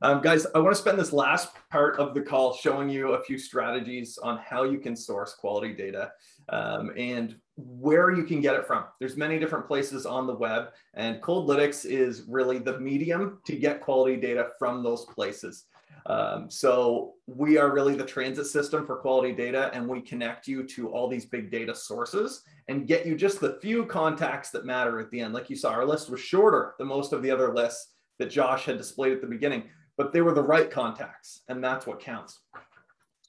Um, 0.00 0.20
guys, 0.20 0.46
I 0.54 0.58
want 0.58 0.74
to 0.74 0.80
spend 0.80 0.98
this 0.98 1.12
last 1.12 1.50
part 1.70 1.98
of 1.98 2.14
the 2.14 2.22
call 2.22 2.54
showing 2.54 2.88
you 2.88 3.12
a 3.12 3.22
few 3.22 3.38
strategies 3.38 4.18
on 4.18 4.38
how 4.38 4.64
you 4.64 4.78
can 4.78 4.96
source 4.96 5.34
quality 5.34 5.74
data 5.74 6.10
um, 6.48 6.90
and 6.96 7.36
where 7.66 8.10
you 8.10 8.24
can 8.24 8.40
get 8.40 8.54
it 8.54 8.66
from. 8.66 8.84
There's 8.98 9.16
many 9.16 9.38
different 9.38 9.66
places 9.66 10.06
on 10.06 10.26
the 10.26 10.34
web, 10.34 10.68
and 10.94 11.20
Coldlytics 11.22 11.84
is 11.84 12.24
really 12.28 12.58
the 12.58 12.78
medium 12.78 13.40
to 13.46 13.56
get 13.56 13.80
quality 13.80 14.16
data 14.16 14.50
from 14.58 14.82
those 14.82 15.04
places. 15.04 15.64
Um, 16.06 16.50
so 16.50 17.14
we 17.26 17.58
are 17.58 17.72
really 17.72 17.94
the 17.94 18.04
transit 18.04 18.46
system 18.46 18.86
for 18.86 18.96
quality 18.96 19.32
data, 19.32 19.70
and 19.72 19.88
we 19.88 20.00
connect 20.00 20.48
you 20.48 20.64
to 20.68 20.88
all 20.88 21.08
these 21.08 21.26
big 21.26 21.50
data 21.50 21.74
sources 21.74 22.42
and 22.68 22.86
get 22.86 23.06
you 23.06 23.16
just 23.16 23.40
the 23.40 23.58
few 23.60 23.86
contacts 23.86 24.50
that 24.50 24.64
matter 24.64 24.98
at 24.98 25.10
the 25.10 25.20
end. 25.20 25.32
Like 25.32 25.48
you 25.48 25.56
saw, 25.56 25.70
our 25.70 25.86
list 25.86 26.10
was 26.10 26.20
shorter 26.20 26.74
than 26.78 26.88
most 26.88 27.12
of 27.12 27.22
the 27.22 27.30
other 27.30 27.54
lists 27.54 27.92
that 28.18 28.30
Josh 28.30 28.64
had 28.64 28.78
displayed 28.78 29.12
at 29.12 29.20
the 29.20 29.26
beginning, 29.26 29.64
but 29.96 30.12
they 30.12 30.22
were 30.22 30.34
the 30.34 30.42
right 30.42 30.70
contacts, 30.70 31.42
and 31.48 31.62
that's 31.62 31.86
what 31.86 32.00
counts. 32.00 32.40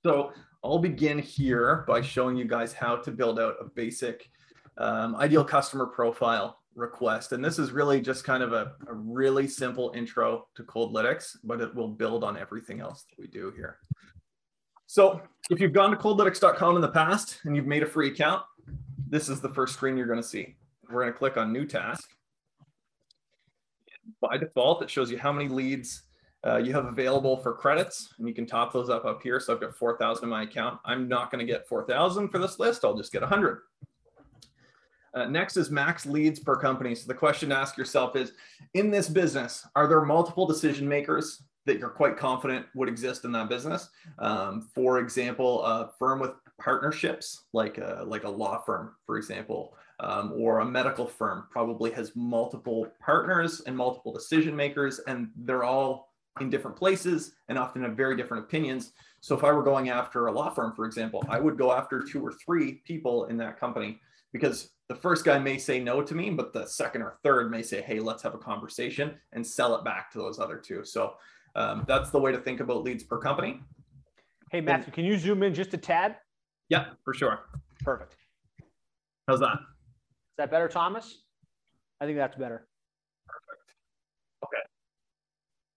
So 0.03 0.31
I'll 0.63 0.79
begin 0.79 1.19
here 1.19 1.83
by 1.87 2.01
showing 2.01 2.37
you 2.37 2.45
guys 2.45 2.73
how 2.73 2.95
to 2.95 3.11
build 3.11 3.39
out 3.39 3.55
a 3.59 3.65
basic 3.65 4.29
um, 4.77 5.15
ideal 5.17 5.43
customer 5.43 5.85
profile 5.85 6.59
request. 6.75 7.33
And 7.33 7.43
this 7.43 7.59
is 7.59 7.71
really 7.71 8.01
just 8.01 8.23
kind 8.23 8.41
of 8.41 8.53
a, 8.53 8.73
a 8.87 8.93
really 8.93 9.47
simple 9.47 9.91
intro 9.95 10.47
to 10.55 10.63
Coldlytics, 10.63 11.37
but 11.43 11.61
it 11.61 11.73
will 11.75 11.89
build 11.89 12.23
on 12.23 12.37
everything 12.37 12.79
else 12.79 13.03
that 13.03 13.19
we 13.19 13.27
do 13.27 13.51
here. 13.55 13.79
So 14.87 15.21
if 15.49 15.59
you've 15.59 15.73
gone 15.73 15.91
to 15.91 15.97
coldlytics.com 15.97 16.75
in 16.75 16.81
the 16.81 16.87
past 16.87 17.39
and 17.43 17.55
you've 17.55 17.67
made 17.67 17.83
a 17.83 17.87
free 17.87 18.09
account, 18.09 18.43
this 19.09 19.27
is 19.27 19.41
the 19.41 19.49
first 19.49 19.73
screen 19.73 19.97
you're 19.97 20.07
going 20.07 20.21
to 20.21 20.27
see. 20.27 20.55
We're 20.89 21.01
going 21.01 21.13
to 21.13 21.17
click 21.17 21.37
on 21.37 21.51
new 21.51 21.65
task. 21.65 22.09
By 24.21 24.37
default, 24.37 24.81
it 24.81 24.89
shows 24.89 25.09
you 25.11 25.17
how 25.17 25.31
many 25.31 25.49
leads 25.49 26.03
uh, 26.45 26.57
you 26.57 26.73
have 26.73 26.85
available 26.85 27.37
for 27.37 27.53
credits, 27.53 28.13
and 28.17 28.27
you 28.27 28.33
can 28.33 28.45
top 28.45 28.73
those 28.73 28.89
up 28.89 29.05
up 29.05 29.21
here. 29.21 29.39
So 29.39 29.53
I've 29.53 29.61
got 29.61 29.75
4,000 29.75 30.23
in 30.23 30.29
my 30.29 30.43
account. 30.43 30.79
I'm 30.83 31.07
not 31.07 31.31
going 31.31 31.45
to 31.45 31.51
get 31.51 31.67
4,000 31.67 32.29
for 32.29 32.39
this 32.39 32.59
list. 32.59 32.83
I'll 32.83 32.97
just 32.97 33.11
get 33.11 33.21
100. 33.21 33.59
Uh, 35.13 35.25
next 35.25 35.57
is 35.57 35.69
max 35.69 36.05
leads 36.05 36.39
per 36.39 36.55
company. 36.55 36.95
So 36.95 37.07
the 37.07 37.13
question 37.13 37.49
to 37.49 37.55
ask 37.55 37.77
yourself 37.77 38.15
is, 38.15 38.33
in 38.73 38.89
this 38.89 39.07
business, 39.07 39.65
are 39.75 39.87
there 39.87 40.01
multiple 40.01 40.45
decision 40.45 40.87
makers 40.87 41.43
that 41.65 41.77
you're 41.77 41.89
quite 41.89 42.17
confident 42.17 42.65
would 42.75 42.89
exist 42.89 43.23
in 43.23 43.31
that 43.33 43.47
business? 43.47 43.89
Um, 44.19 44.67
for 44.73 44.99
example, 44.99 45.63
a 45.63 45.91
firm 45.99 46.19
with 46.19 46.31
partnerships, 46.59 47.45
like 47.53 47.77
a, 47.77 48.03
like 48.05 48.23
a 48.23 48.29
law 48.29 48.61
firm, 48.61 48.95
for 49.05 49.17
example, 49.17 49.75
um, 49.99 50.33
or 50.35 50.59
a 50.59 50.65
medical 50.65 51.07
firm 51.07 51.45
probably 51.51 51.91
has 51.91 52.15
multiple 52.15 52.87
partners 52.99 53.61
and 53.67 53.77
multiple 53.77 54.11
decision 54.11 54.55
makers, 54.55 54.99
and 55.07 55.29
they're 55.37 55.63
all 55.63 56.12
in 56.39 56.49
different 56.49 56.75
places 56.75 57.33
and 57.47 57.57
often 57.57 57.83
have 57.83 57.95
very 57.95 58.17
different 58.17 58.43
opinions. 58.43 58.91
So 59.21 59.35
if 59.35 59.43
I 59.43 59.51
were 59.51 59.63
going 59.63 59.89
after 59.89 60.27
a 60.27 60.31
law 60.31 60.49
firm, 60.49 60.73
for 60.73 60.85
example, 60.85 61.23
I 61.29 61.39
would 61.39 61.57
go 61.57 61.71
after 61.71 62.01
two 62.01 62.25
or 62.25 62.33
three 62.33 62.81
people 62.85 63.25
in 63.25 63.37
that 63.37 63.59
company 63.59 63.99
because 64.31 64.71
the 64.89 64.95
first 64.95 65.23
guy 65.23 65.37
may 65.37 65.57
say 65.57 65.79
no 65.79 66.01
to 66.01 66.15
me, 66.15 66.31
but 66.31 66.51
the 66.51 66.65
second 66.65 67.03
or 67.03 67.17
third 67.23 67.51
may 67.51 67.61
say, 67.61 67.81
hey, 67.81 67.99
let's 67.99 68.23
have 68.23 68.33
a 68.33 68.39
conversation 68.39 69.15
and 69.31 69.45
sell 69.45 69.75
it 69.75 69.85
back 69.85 70.11
to 70.11 70.17
those 70.17 70.39
other 70.39 70.57
two. 70.57 70.83
So 70.83 71.13
um, 71.55 71.85
that's 71.87 72.09
the 72.09 72.19
way 72.19 72.31
to 72.31 72.39
think 72.39 72.59
about 72.59 72.83
leads 72.83 73.03
per 73.03 73.19
company. 73.19 73.61
Hey, 74.51 74.61
Matthew, 74.61 74.91
can 74.91 75.05
you 75.05 75.17
zoom 75.17 75.43
in 75.43 75.53
just 75.53 75.73
a 75.73 75.77
tad? 75.77 76.17
Yeah, 76.69 76.85
for 77.05 77.13
sure. 77.13 77.41
Perfect. 77.83 78.15
How's 79.27 79.39
that? 79.39 79.53
Is 79.53 80.37
that 80.37 80.51
better, 80.51 80.67
Thomas? 80.67 81.23
I 82.01 82.05
think 82.05 82.17
that's 82.17 82.35
better. 82.35 82.67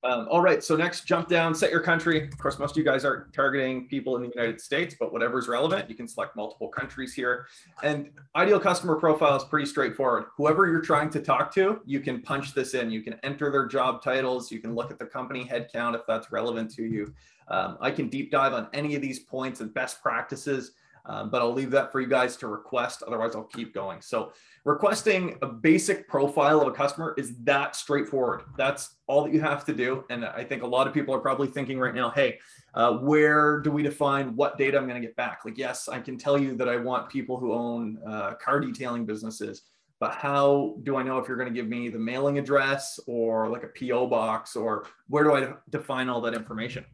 Um, 0.07 0.29
all 0.31 0.41
right, 0.41 0.63
so 0.63 0.77
next, 0.77 1.05
jump 1.05 1.29
down, 1.29 1.53
set 1.53 1.73
your 1.73 1.81
country. 1.81 2.29
Of 2.29 2.39
course, 2.39 2.61
most 2.61 2.73
of 2.73 2.77
you 2.77 2.85
guys 2.85 3.05
are 3.05 3.29
targeting 3.33 3.89
people 3.89 4.15
in 4.15 4.23
the 4.23 4.31
United 4.33 4.61
States, 4.61 4.95
but 4.99 5.13
whatever's 5.13 5.49
relevant, 5.49 5.91
you 5.91 5.97
can 5.97 6.07
select 6.07 6.37
multiple 6.37 6.69
countries 6.69 7.13
here. 7.13 7.49
And 7.83 8.11
ideal 8.37 8.61
customer 8.61 8.95
profile 8.95 9.35
is 9.37 9.43
pretty 9.43 9.67
straightforward. 9.67 10.27
Whoever 10.37 10.69
you're 10.69 10.81
trying 10.81 11.11
to 11.11 11.21
talk 11.21 11.53
to, 11.55 11.81
you 11.85 11.99
can 11.99 12.23
punch 12.23 12.55
this 12.55 12.75
in. 12.75 12.89
You 12.89 13.03
can 13.03 13.15
enter 13.25 13.51
their 13.51 13.67
job 13.67 14.01
titles. 14.01 14.53
You 14.53 14.61
can 14.61 14.77
look 14.77 14.93
at 14.93 15.01
the 15.01 15.07
company 15.07 15.45
headcount 15.45 15.97
if 15.97 16.03
that's 16.07 16.31
relevant 16.31 16.73
to 16.77 16.85
you. 16.85 17.13
Um, 17.49 17.77
I 17.81 17.91
can 17.91 18.09
deep 18.09 18.31
dive 18.31 18.53
on 18.53 18.69
any 18.73 18.95
of 18.95 19.03
these 19.03 19.19
points 19.19 19.61
and 19.61 19.75
best 19.75 20.03
practices 20.03 20.71
um, 21.07 21.31
but 21.31 21.41
I'll 21.41 21.53
leave 21.53 21.71
that 21.71 21.93
for 21.93 22.01
you 22.01 22.07
guys 22.07 22.37
to 22.39 22.49
request. 22.49 23.03
Otherwise, 23.07 23.35
I'll 23.35 23.45
keep 23.45 23.73
going. 23.73 24.01
So 24.01 24.33
requesting 24.65 25.39
a 25.43 25.47
basic 25.47 26.09
profile 26.09 26.61
of 26.61 26.69
a 26.69 26.73
customer 26.73 27.15
is 27.17 27.37
that 27.45 27.77
straightforward. 27.77 28.43
That's 28.57 28.97
all 29.07 29.23
that 29.25 29.33
you 29.33 29.41
have 29.41 29.65
to 29.67 29.73
do. 29.73 30.05
And 30.11 30.25
I 30.25 30.43
think 30.43 30.63
a 30.63 30.67
lot 30.67 30.87
of 30.87 30.95
people 30.95 31.15
are 31.15 31.21
probably 31.21 31.47
thinking 31.49 31.79
right 31.79 31.95
now, 31.95 32.11
hey, 32.11 32.39
uh, 32.75 32.95
where 32.99 33.61
do 33.61 33.71
we 33.71 33.83
define 33.83 34.35
what 34.35 34.59
data 34.59 34.77
I'm 34.77 34.89
going 34.89 35.01
to 35.01 35.07
get 35.07 35.17
back? 35.17 35.41
Like, 35.45 35.57
yes, 35.57 35.89
I 35.89 36.01
can 36.01 36.19
tell 36.19 36.39
you 36.39 36.57
that 36.57 36.69
I 36.69 36.77
want 36.77 37.09
people 37.09 37.39
who 37.39 37.53
own 37.53 37.99
uh, 38.07 38.35
car 38.35 38.59
detailing 38.59 39.07
businesses, 39.07 39.63
but 40.01 40.13
how 40.13 40.77
do 40.83 40.97
I 40.97 41.03
know 41.03 41.19
if 41.19 41.29
you're 41.29 41.39
going 41.39 41.49
to 41.49 41.55
give 41.55 41.69
me 41.69 41.89
the 41.89 41.99
mailing 41.99 42.39
address 42.39 42.99
or 43.07 43.49
like 43.49 43.63
a 43.63 43.69
PO 43.69 44.09
box 44.09 44.57
or 44.57 44.87
where 45.09 45.25
do 45.25 45.35
I 45.35 45.55
define 45.71 46.09
all 46.09 46.21
that 46.23 46.35
information? 46.35 46.85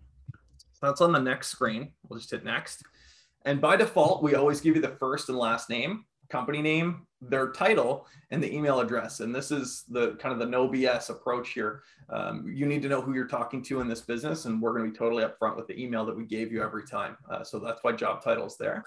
That's 0.83 1.01
on 1.01 1.13
the 1.13 1.21
next 1.21 1.49
screen. 1.49 1.93
We'll 2.09 2.19
just 2.19 2.31
hit 2.31 2.45
next. 2.45 2.83
And 3.45 3.61
by 3.61 3.77
default, 3.77 4.23
we 4.23 4.35
always 4.35 4.61
give 4.61 4.77
you 4.77 4.83
the 4.83 4.89
first 4.89 5.29
and 5.29 5.39
last 5.39 5.69
name, 5.69 6.05
company 6.29 6.63
name, 6.63 7.07
their 7.21 7.53
title, 7.53 8.07
and 8.31 8.43
the 8.43 8.53
email 8.53 8.81
address. 8.81 9.21
And 9.21 9.35
this 9.35 9.51
is 9.51 9.85
the 9.89 10.15
kind 10.17 10.33
of 10.33 10.39
the 10.39 10.47
no 10.47 10.69
BS 10.69 11.11
approach 11.11 11.51
here. 11.51 11.83
Um, 12.09 12.47
you 12.53 12.67
need 12.67 12.83
to 12.83 12.89
know 12.89 13.01
who 13.01 13.15
you're 13.15 13.27
talking 13.27 13.63
to 13.65 13.81
in 13.81 13.89
this 13.89 14.01
business, 14.01 14.45
and 14.45 14.61
we're 14.61 14.73
going 14.73 14.85
to 14.87 14.91
be 14.91 14.97
totally 14.97 15.25
upfront 15.25 15.57
with 15.57 15.67
the 15.67 15.81
email 15.81 16.05
that 16.07 16.17
we 16.17 16.25
gave 16.25 16.53
you 16.53 16.63
every 16.63 16.85
time. 16.85 17.17
Uh, 17.31 17.45
so 17.45 17.59
that's 17.59 17.83
why 17.83 17.93
job 17.93 18.23
title's 18.23 18.57
there. 18.57 18.85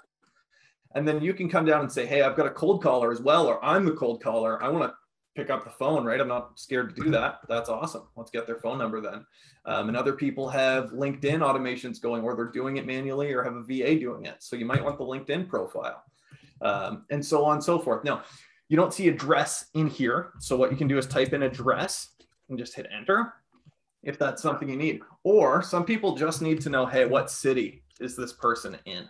And 0.94 1.06
then 1.06 1.22
you 1.22 1.34
can 1.34 1.48
come 1.48 1.64
down 1.64 1.80
and 1.80 1.92
say, 1.92 2.06
hey, 2.06 2.22
I've 2.22 2.36
got 2.36 2.46
a 2.46 2.50
cold 2.50 2.82
caller 2.82 3.12
as 3.12 3.20
well, 3.20 3.46
or 3.46 3.62
I'm 3.64 3.84
the 3.84 3.92
cold 3.92 4.22
caller. 4.22 4.62
I 4.62 4.68
want 4.68 4.90
to 4.90 4.94
pick 5.36 5.50
up 5.50 5.64
the 5.64 5.70
phone, 5.70 6.04
right? 6.04 6.20
I'm 6.20 6.28
not 6.28 6.58
scared 6.58 6.94
to 6.94 7.02
do 7.02 7.10
that. 7.10 7.40
That's 7.48 7.68
awesome. 7.68 8.08
Let's 8.16 8.30
get 8.30 8.46
their 8.46 8.58
phone 8.58 8.78
number 8.78 9.00
then. 9.00 9.26
Um, 9.66 9.88
and 9.88 9.96
other 9.96 10.14
people 10.14 10.48
have 10.48 10.90
LinkedIn 10.90 11.40
automations 11.40 12.00
going, 12.00 12.22
or 12.22 12.34
they're 12.34 12.46
doing 12.46 12.78
it 12.78 12.86
manually, 12.86 13.32
or 13.32 13.42
have 13.42 13.54
a 13.54 13.62
VA 13.62 13.98
doing 13.98 14.24
it. 14.24 14.36
So 14.42 14.56
you 14.56 14.64
might 14.64 14.82
want 14.82 14.98
the 14.98 15.04
LinkedIn 15.04 15.48
profile, 15.48 16.02
um, 16.62 17.04
and 17.10 17.24
so 17.24 17.44
on 17.44 17.54
and 17.54 17.64
so 17.64 17.78
forth. 17.78 18.02
Now, 18.02 18.22
you 18.68 18.76
don't 18.76 18.94
see 18.94 19.08
address 19.08 19.66
in 19.74 19.86
here. 19.86 20.32
So 20.40 20.56
what 20.56 20.70
you 20.70 20.76
can 20.76 20.88
do 20.88 20.98
is 20.98 21.06
type 21.06 21.32
in 21.32 21.42
address 21.42 22.14
and 22.48 22.58
just 22.58 22.74
hit 22.74 22.86
enter 22.96 23.34
if 24.02 24.18
that's 24.18 24.42
something 24.42 24.68
you 24.68 24.76
need. 24.76 25.00
Or 25.24 25.62
some 25.62 25.84
people 25.84 26.16
just 26.16 26.40
need 26.40 26.60
to 26.62 26.70
know, 26.70 26.86
hey, 26.86 27.04
what 27.04 27.30
city 27.30 27.82
is 28.00 28.16
this 28.16 28.32
person 28.32 28.76
in? 28.86 29.08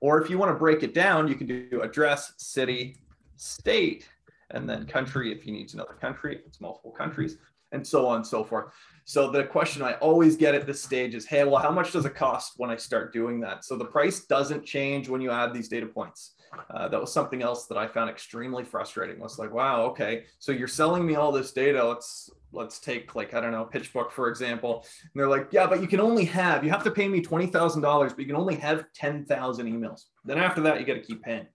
Or 0.00 0.22
if 0.22 0.30
you 0.30 0.38
want 0.38 0.50
to 0.50 0.58
break 0.58 0.82
it 0.82 0.94
down, 0.94 1.28
you 1.28 1.34
can 1.34 1.46
do 1.46 1.80
address, 1.82 2.32
city, 2.38 2.96
state, 3.36 4.08
and 4.50 4.68
then 4.68 4.86
country 4.86 5.32
if 5.32 5.46
you 5.46 5.52
need 5.52 5.72
another 5.74 5.96
country, 6.00 6.36
if 6.36 6.46
it's 6.46 6.60
multiple 6.60 6.92
countries, 6.92 7.36
and 7.72 7.86
so 7.86 8.06
on 8.06 8.16
and 8.16 8.26
so 8.26 8.44
forth. 8.44 8.72
So 9.04 9.30
the 9.30 9.44
question 9.44 9.82
I 9.82 9.94
always 9.94 10.36
get 10.36 10.54
at 10.54 10.66
this 10.66 10.82
stage 10.82 11.14
is, 11.14 11.26
hey, 11.26 11.44
well, 11.44 11.62
how 11.62 11.70
much 11.70 11.92
does 11.92 12.04
it 12.04 12.14
cost 12.14 12.54
when 12.56 12.70
I 12.70 12.76
start 12.76 13.12
doing 13.12 13.40
that? 13.40 13.64
So 13.64 13.76
the 13.76 13.84
price 13.84 14.26
doesn't 14.26 14.64
change 14.64 15.08
when 15.08 15.20
you 15.20 15.30
add 15.30 15.52
these 15.52 15.68
data 15.68 15.86
points. 15.86 16.34
Uh, 16.70 16.88
that 16.88 17.00
was 17.00 17.12
something 17.12 17.42
else 17.42 17.66
that 17.66 17.76
I 17.76 17.86
found 17.86 18.08
extremely 18.08 18.64
frustrating. 18.64 19.18
Was 19.18 19.38
like, 19.38 19.52
wow, 19.52 19.82
okay, 19.86 20.24
so 20.38 20.52
you're 20.52 20.68
selling 20.68 21.06
me 21.06 21.14
all 21.14 21.30
this 21.30 21.52
data. 21.52 21.82
Let's 21.84 22.30
let's 22.52 22.78
take 22.78 23.14
like 23.14 23.34
I 23.34 23.40
don't 23.40 23.52
know 23.52 23.68
PitchBook 23.70 24.10
for 24.10 24.28
example, 24.28 24.86
and 25.02 25.10
they're 25.14 25.28
like, 25.28 25.48
yeah, 25.52 25.66
but 25.66 25.82
you 25.82 25.86
can 25.86 26.00
only 26.00 26.24
have 26.24 26.64
you 26.64 26.70
have 26.70 26.84
to 26.84 26.90
pay 26.90 27.06
me 27.06 27.20
twenty 27.20 27.46
thousand 27.46 27.82
dollars, 27.82 28.12
but 28.12 28.20
you 28.20 28.26
can 28.26 28.36
only 28.36 28.56
have 28.56 28.86
ten 28.94 29.26
thousand 29.26 29.66
emails. 29.66 30.04
Then 30.24 30.38
after 30.38 30.62
that, 30.62 30.80
you 30.80 30.86
got 30.86 30.94
to 30.94 31.02
keep 31.02 31.22
paying. 31.22 31.46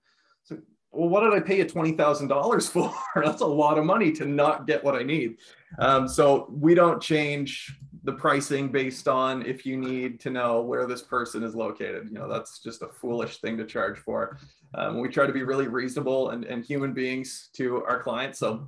So, 0.43 0.60
well, 0.93 1.10
what 1.10 1.21
did 1.21 1.34
I 1.34 1.39
pay 1.39 1.58
you 1.58 1.65
twenty 1.65 1.93
thousand 1.93 2.27
dollars 2.27 2.69
for? 2.69 2.93
That's 3.15 3.41
a 3.41 3.47
lot 3.47 3.77
of 3.77 3.86
money 3.86 4.12
to 4.13 4.25
not 4.25 4.67
get 4.67 4.84
what 4.84 4.95
I 4.95 5.03
need. 5.03 5.38
Um, 5.79 6.08
so 6.08 6.47
we 6.51 6.75
don't 6.75 7.01
change 7.01 7.75
the 8.03 8.12
pricing 8.12 8.69
based 8.69 9.08
on 9.08 9.45
if 9.45 9.65
you 9.65 9.77
need 9.77 10.19
to 10.19 10.29
know 10.29 10.62
where 10.62 10.86
this 10.86 11.01
person 11.01 11.41
is 11.43 11.56
located. 11.56 12.08
You 12.10 12.15
know, 12.15 12.27
that's 12.27 12.60
just 12.60 12.82
a 12.82 12.88
foolish 12.88 13.38
thing 13.38 13.58
to 13.58 13.65
charge 13.65 13.97
for. 13.97 14.38
Um, 14.75 14.99
we 14.99 15.08
try 15.08 15.25
to 15.25 15.32
be 15.32 15.43
really 15.43 15.67
reasonable 15.67 16.32
and, 16.32 16.43
and 16.43 16.65
human 16.65 16.93
beings 16.93 17.49
to 17.53 17.84
our 17.86 18.03
clients. 18.03 18.39
So 18.39 18.67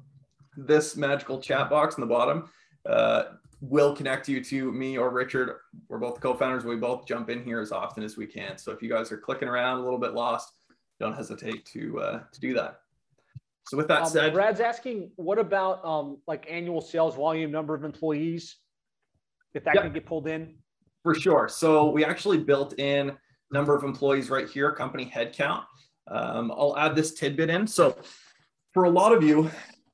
this 0.55 0.95
magical 0.95 1.41
chat 1.41 1.69
box 1.69 1.97
in 1.97 2.01
the 2.01 2.07
bottom 2.07 2.49
uh, 2.89 3.23
will 3.59 3.93
connect 3.93 4.29
you 4.29 4.41
to 4.43 4.71
me 4.71 4.97
or 4.97 5.09
Richard. 5.09 5.57
We're 5.89 5.99
both 5.99 6.21
co-founders. 6.21 6.63
We 6.63 6.77
both 6.77 7.05
jump 7.05 7.29
in 7.29 7.43
here 7.43 7.59
as 7.59 7.73
often 7.73 8.03
as 8.03 8.15
we 8.15 8.27
can. 8.27 8.57
So 8.57 8.71
if 8.71 8.81
you 8.81 8.89
guys 8.89 9.11
are 9.11 9.17
clicking 9.17 9.49
around 9.49 9.79
a 9.79 9.83
little 9.83 9.99
bit 9.99 10.13
lost, 10.13 10.53
don't 10.99 11.13
hesitate 11.13 11.65
to 11.67 11.99
uh, 11.99 12.19
to 12.31 12.39
do 12.39 12.53
that. 12.53 12.79
So 13.67 13.77
with 13.77 13.87
that 13.87 14.03
um, 14.03 14.09
said, 14.09 14.33
Brad's 14.33 14.59
asking, 14.59 15.09
what 15.15 15.39
about 15.39 15.83
um, 15.83 16.17
like 16.27 16.45
annual 16.49 16.81
sales 16.81 17.15
volume, 17.15 17.51
number 17.51 17.73
of 17.73 17.83
employees, 17.83 18.57
if 19.55 19.63
that 19.63 19.75
can 19.75 19.91
get 19.91 20.05
pulled 20.05 20.27
in? 20.27 20.55
For 21.01 21.15
sure. 21.15 21.47
So 21.49 21.89
we 21.89 22.05
actually 22.05 22.37
built 22.37 22.79
in 22.79 23.17
number 23.51 23.75
of 23.75 23.83
employees 23.83 24.29
right 24.29 24.47
here, 24.47 24.71
company 24.71 25.11
headcount. 25.13 25.63
Um, 26.07 26.51
I'll 26.51 26.77
add 26.77 26.95
this 26.95 27.15
tidbit 27.15 27.49
in. 27.49 27.65
So 27.65 27.97
for 28.71 28.83
a 28.83 28.89
lot 28.89 29.13
of 29.13 29.23
you, 29.23 29.49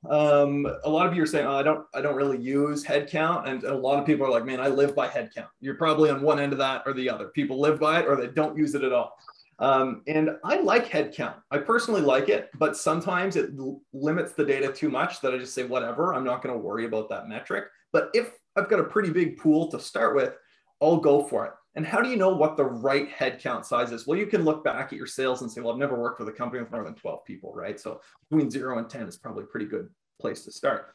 um, 0.09 0.65
a 0.83 0.89
lot 0.89 1.07
of 1.07 1.15
you 1.15 1.23
are 1.23 1.27
saying, 1.27 1.45
oh, 1.45 1.55
I 1.55 1.63
don't, 1.63 1.85
I 1.93 2.01
don't 2.01 2.15
really 2.15 2.39
use 2.39 2.83
headcount. 2.83 3.47
And 3.47 3.63
a 3.63 3.75
lot 3.75 3.99
of 3.99 4.05
people 4.05 4.25
are 4.25 4.31
like, 4.31 4.45
man, 4.45 4.59
I 4.59 4.67
live 4.67 4.95
by 4.95 5.07
headcount. 5.07 5.47
You're 5.61 5.75
probably 5.75 6.09
on 6.09 6.21
one 6.21 6.39
end 6.39 6.51
of 6.51 6.57
that 6.57 6.83
or 6.85 6.93
the 6.93 7.09
other. 7.09 7.27
People 7.27 7.59
live 7.59 7.79
by 7.79 8.01
it 8.01 8.07
or 8.07 8.15
they 8.15 8.27
don't 8.27 8.57
use 8.57 8.75
it 8.75 8.83
at 8.83 8.91
all. 8.91 9.17
Um, 9.61 10.01
and 10.07 10.31
I 10.43 10.59
like 10.59 10.89
headcount. 10.89 11.35
I 11.51 11.59
personally 11.59 12.01
like 12.01 12.29
it, 12.29 12.49
but 12.57 12.75
sometimes 12.75 13.35
it 13.35 13.51
l- 13.59 13.79
limits 13.93 14.33
the 14.33 14.43
data 14.43 14.73
too 14.73 14.89
much 14.89 15.21
that 15.21 15.35
I 15.35 15.37
just 15.37 15.53
say, 15.53 15.63
whatever, 15.63 16.15
I'm 16.15 16.23
not 16.23 16.41
going 16.41 16.53
to 16.53 16.59
worry 16.59 16.85
about 16.85 17.09
that 17.09 17.29
metric. 17.29 17.65
But 17.93 18.09
if 18.15 18.31
I've 18.55 18.69
got 18.69 18.79
a 18.79 18.85
pretty 18.85 19.11
big 19.11 19.37
pool 19.37 19.69
to 19.69 19.79
start 19.79 20.15
with, 20.15 20.33
I'll 20.81 20.97
go 20.97 21.23
for 21.23 21.45
it. 21.45 21.51
And 21.75 21.85
how 21.85 22.01
do 22.01 22.09
you 22.09 22.17
know 22.17 22.35
what 22.35 22.57
the 22.57 22.65
right 22.65 23.07
headcount 23.09 23.65
size 23.65 23.91
is? 23.91 24.07
Well, 24.07 24.17
you 24.17 24.25
can 24.25 24.43
look 24.43 24.63
back 24.63 24.91
at 24.91 24.97
your 24.97 25.05
sales 25.05 25.43
and 25.43 25.51
say, 25.51 25.61
well, 25.61 25.71
I've 25.71 25.79
never 25.79 25.97
worked 25.97 26.19
with 26.19 26.27
a 26.27 26.33
company 26.33 26.63
with 26.63 26.71
more 26.71 26.83
than 26.83 26.95
12 26.95 27.23
people, 27.23 27.53
right? 27.53 27.79
So 27.79 28.01
between 28.29 28.49
zero 28.49 28.79
and 28.79 28.89
10 28.89 29.07
is 29.07 29.17
probably 29.17 29.43
a 29.43 29.47
pretty 29.47 29.67
good 29.67 29.89
place 30.19 30.43
to 30.45 30.51
start. 30.51 30.87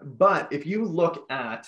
But 0.00 0.52
if 0.52 0.66
you 0.66 0.84
look 0.84 1.26
at 1.30 1.66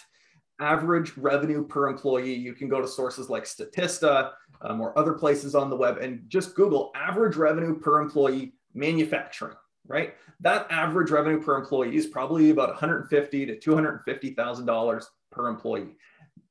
average 0.60 1.16
revenue 1.16 1.66
per 1.66 1.88
employee, 1.88 2.34
you 2.34 2.54
can 2.54 2.68
go 2.68 2.80
to 2.80 2.88
sources 2.88 3.28
like 3.28 3.44
Statista 3.44 4.30
um, 4.64 4.80
or 4.80 4.98
other 4.98 5.12
places 5.12 5.54
on 5.54 5.70
the 5.70 5.76
web 5.76 5.98
and 5.98 6.24
just 6.28 6.54
Google 6.54 6.90
average 6.94 7.36
revenue 7.36 7.78
per 7.78 8.00
employee 8.00 8.54
manufacturing, 8.72 9.56
right? 9.86 10.14
That 10.40 10.66
average 10.70 11.10
revenue 11.10 11.40
per 11.40 11.56
employee 11.56 11.96
is 11.96 12.06
probably 12.06 12.50
about 12.50 12.70
150 12.70 13.46
to 13.46 13.58
250,000 13.58 14.66
dollars 14.66 15.08
per 15.30 15.48
employee. 15.48 15.96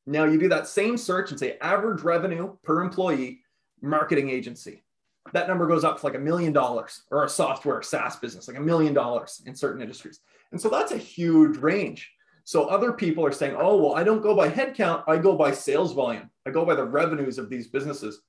Now 0.06 0.26
you 0.26 0.38
do 0.38 0.49
that 0.49 0.67
same 0.67 0.97
search 0.97 1.32
and 1.32 1.39
say 1.39 1.58
average 1.62 2.02
revenue 2.02 2.56
per 2.63 2.82
employee 2.82 3.41
marketing 3.82 4.30
agency. 4.30 4.84
That 5.32 5.47
number 5.47 5.67
goes 5.67 5.84
up 5.84 5.99
to 5.99 6.06
like 6.06 6.15
a 6.15 6.19
million 6.19 6.54
dollars 6.54 7.04
or 7.10 7.23
a 7.23 7.30
software 7.30 7.82
SaaS 7.82 8.17
business, 8.17 8.47
like 8.47 8.58
a 8.58 8.62
million 8.62 8.93
dollars 8.93 9.41
in 9.45 9.56
certain 9.56 9.82
industries. 9.82 10.19
And 10.52 10.60
so 10.60 10.69
that's 10.69 10.91
a 10.91 10.97
huge 10.97 11.58
range. 11.58 12.12
So 12.43 12.65
other 12.65 12.91
people 12.91 13.26
are 13.26 13.32
saying, 13.32 13.56
oh, 13.58 13.78
well, 13.78 13.95
I 13.95 14.04
don't 14.04 14.21
go 14.21 14.36
by 14.36 14.49
headcount, 14.49 15.06
I 15.08 15.17
go 15.17 15.36
by 15.36 15.52
sales 15.52 15.93
volume. 15.93 16.30
I 16.45 16.51
go 16.51 16.65
by 16.65 16.75
the 16.75 16.84
revenues 16.84 17.38
of 17.38 17.49
these 17.49 17.67
businesses. 17.67 18.21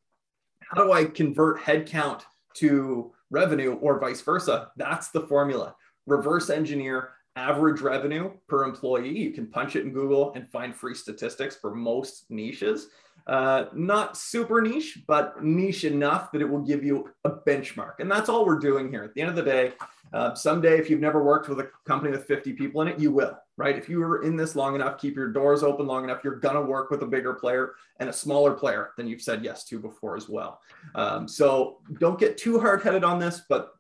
How 0.61 0.85
do 0.85 0.93
I 0.93 1.05
convert 1.05 1.61
headcount 1.61 2.23
to 2.55 3.13
revenue 3.31 3.75
or 3.75 3.99
vice 3.99 4.21
versa? 4.21 4.71
That's 4.77 5.09
the 5.09 5.27
formula. 5.27 5.75
Reverse 6.07 6.51
engineer 6.51 7.11
average 7.37 7.81
revenue 7.81 8.31
per 8.49 8.65
employee. 8.65 9.19
You 9.19 9.33
can 9.33 9.49
punch 9.49 9.75
it 9.75 9.85
in 9.85 9.93
Google 9.93 10.33
and 10.35 10.49
find 10.49 10.75
free 10.75 10.95
statistics 10.95 11.57
for 11.57 11.75
most 11.75 12.31
niches. 12.31 12.89
Uh, 13.27 13.67
not 13.73 14.17
super 14.17 14.61
niche, 14.61 14.99
but 15.07 15.43
niche 15.43 15.85
enough 15.85 16.31
that 16.33 16.43
it 16.43 16.49
will 16.49 16.61
give 16.61 16.85
you 16.85 17.11
a 17.25 17.31
benchmark. 17.31 17.95
And 18.01 18.11
that's 18.11 18.29
all 18.29 18.45
we're 18.45 18.59
doing 18.59 18.91
here. 18.91 19.03
At 19.03 19.15
the 19.15 19.23
end 19.23 19.31
of 19.31 19.37
the 19.37 19.43
day, 19.43 19.73
uh, 20.13 20.35
someday, 20.35 20.79
if 20.79 20.91
you've 20.91 21.01
never 21.01 21.23
worked 21.23 21.49
with 21.49 21.59
a 21.61 21.71
company 21.87 22.13
with 22.13 22.27
50 22.27 22.53
people 22.53 22.83
in 22.83 22.89
it, 22.89 23.01
you 23.01 23.11
will, 23.11 23.37
right? 23.57 23.77
If 23.77 23.89
you 23.89 23.99
were 23.99 24.23
in 24.23 24.37
this 24.37 24.55
long 24.55 24.75
enough, 24.75 24.99
keep 24.99 25.17
your 25.17 25.29
doors 25.29 25.63
open 25.63 25.87
long 25.87 26.05
enough, 26.05 26.23
you're 26.23 26.37
going 26.37 26.55
to 26.55 26.63
work 26.63 26.91
with 26.91 27.03
a 27.03 27.07
bigger 27.07 27.33
player 27.33 27.73
and 27.99 28.09
a 28.09 28.13
smaller 28.13 28.53
player 28.53 28.91
than 28.97 29.09
you've 29.09 29.23
said 29.23 29.43
yes 29.43 29.65
to 29.65 29.79
before 29.79 30.17
as 30.17 30.29
well. 30.29 30.61
Um, 30.95 31.27
so 31.27 31.79
don't 31.99 32.19
get 32.19 32.37
too 32.37 32.61
hard 32.61 32.83
headed 32.83 33.05
on 33.05 33.19
this, 33.19 33.43
but 33.49 33.71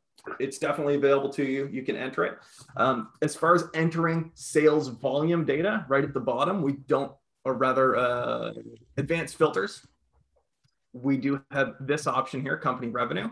it's 0.40 0.59
definitely 0.59 0.94
available 0.94 1.28
to 1.30 1.44
you. 1.44 1.68
You 1.70 1.83
can 1.83 1.96
enter 1.96 2.24
it. 2.24 2.38
Um, 2.76 3.11
as 3.22 3.37
far 3.37 3.54
as 3.54 3.64
entering 3.74 4.33
sales 4.35 4.88
volume 4.88 5.44
data, 5.44 5.85
right 5.88 6.02
at 6.02 6.14
the 6.14 6.20
bottom, 6.20 6.62
we 6.62 6.72
don't, 6.88 7.12
or 7.44 7.54
rather, 7.54 7.96
uh, 7.96 8.52
advanced 8.96 9.37
filters. 9.37 9.87
We 10.92 11.16
do 11.16 11.42
have 11.50 11.74
this 11.80 12.07
option 12.07 12.40
here, 12.40 12.57
company 12.57 12.88
revenue. 12.88 13.30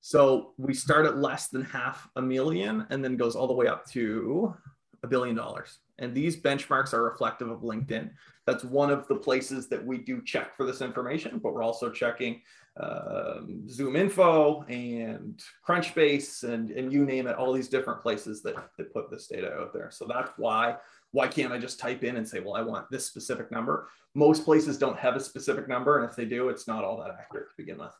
So 0.00 0.52
we 0.56 0.72
start 0.72 1.04
at 1.04 1.18
less 1.18 1.48
than 1.48 1.62
half 1.62 2.08
a 2.14 2.22
million 2.22 2.86
and 2.90 3.04
then 3.04 3.16
goes 3.16 3.34
all 3.34 3.48
the 3.48 3.54
way 3.54 3.66
up 3.66 3.86
to 3.90 4.54
a 5.02 5.06
billion 5.08 5.34
dollars. 5.34 5.78
And 5.98 6.14
these 6.14 6.40
benchmarks 6.40 6.92
are 6.92 7.02
reflective 7.02 7.50
of 7.50 7.62
LinkedIn. 7.62 8.10
That's 8.46 8.64
one 8.64 8.90
of 8.90 9.08
the 9.08 9.16
places 9.16 9.68
that 9.68 9.84
we 9.84 9.98
do 9.98 10.22
check 10.22 10.56
for 10.56 10.64
this 10.64 10.80
information, 10.80 11.40
but 11.42 11.54
we're 11.54 11.62
also 11.62 11.90
checking 11.90 12.42
um, 12.78 13.64
ZoomInfo 13.66 14.70
and 14.70 15.42
Crunchbase 15.66 16.44
and, 16.44 16.70
and 16.70 16.92
you 16.92 17.04
name 17.04 17.26
it, 17.26 17.36
all 17.36 17.52
these 17.52 17.68
different 17.68 18.02
places 18.02 18.42
that, 18.42 18.54
that 18.76 18.92
put 18.92 19.10
this 19.10 19.26
data 19.26 19.52
out 19.54 19.72
there. 19.72 19.90
So 19.90 20.06
that's 20.06 20.30
why, 20.36 20.76
why 21.16 21.26
can't 21.26 21.50
I 21.50 21.56
just 21.56 21.80
type 21.80 22.04
in 22.04 22.18
and 22.18 22.28
say, 22.28 22.40
well, 22.40 22.52
I 22.52 22.60
want 22.60 22.90
this 22.90 23.06
specific 23.06 23.50
number? 23.50 23.88
Most 24.14 24.44
places 24.44 24.76
don't 24.76 24.98
have 24.98 25.16
a 25.16 25.20
specific 25.20 25.66
number. 25.66 25.98
And 25.98 26.06
if 26.06 26.14
they 26.14 26.26
do, 26.26 26.50
it's 26.50 26.68
not 26.68 26.84
all 26.84 26.98
that 26.98 27.10
accurate 27.18 27.48
to 27.48 27.54
begin 27.56 27.78
with. 27.78 27.92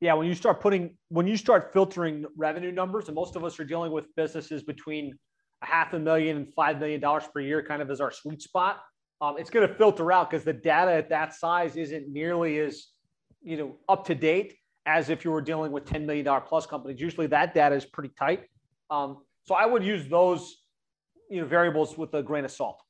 Yeah, 0.00 0.14
when 0.14 0.28
you 0.28 0.36
start 0.36 0.60
putting, 0.60 0.96
when 1.08 1.26
you 1.26 1.36
start 1.36 1.72
filtering 1.72 2.26
revenue 2.36 2.70
numbers, 2.70 3.08
and 3.08 3.16
most 3.16 3.34
of 3.34 3.42
us 3.42 3.58
are 3.58 3.64
dealing 3.64 3.90
with 3.90 4.06
businesses 4.14 4.62
between 4.62 5.18
a 5.62 5.66
half 5.66 5.94
a 5.94 5.98
million 5.98 6.36
and 6.36 6.54
five 6.54 6.78
million 6.78 7.00
dollars 7.00 7.24
per 7.34 7.40
year, 7.40 7.60
kind 7.60 7.82
of 7.82 7.90
as 7.90 8.00
our 8.00 8.12
sweet 8.12 8.40
spot. 8.40 8.78
Um, 9.20 9.34
it's 9.36 9.50
going 9.50 9.66
to 9.66 9.74
filter 9.74 10.12
out 10.12 10.30
because 10.30 10.44
the 10.44 10.52
data 10.52 10.92
at 10.92 11.08
that 11.08 11.34
size 11.34 11.74
isn't 11.74 12.08
nearly 12.08 12.60
as 12.60 12.86
you 13.42 13.56
know 13.56 13.78
up 13.88 14.06
to 14.06 14.14
date 14.14 14.56
as 14.86 15.10
if 15.10 15.24
you 15.24 15.32
were 15.32 15.42
dealing 15.42 15.72
with 15.72 15.86
$10 15.86 16.06
million 16.06 16.40
plus 16.46 16.66
companies. 16.66 17.00
Usually 17.00 17.26
that 17.26 17.52
data 17.52 17.74
is 17.74 17.84
pretty 17.84 18.14
tight. 18.16 18.44
Um, 18.90 19.18
so 19.42 19.56
I 19.56 19.66
would 19.66 19.84
use 19.84 20.08
those 20.08 20.59
you 21.30 21.40
know 21.40 21.46
variables 21.46 21.96
with 21.96 22.12
a 22.14 22.22
grain 22.22 22.44
of 22.44 22.50
salt. 22.50 22.82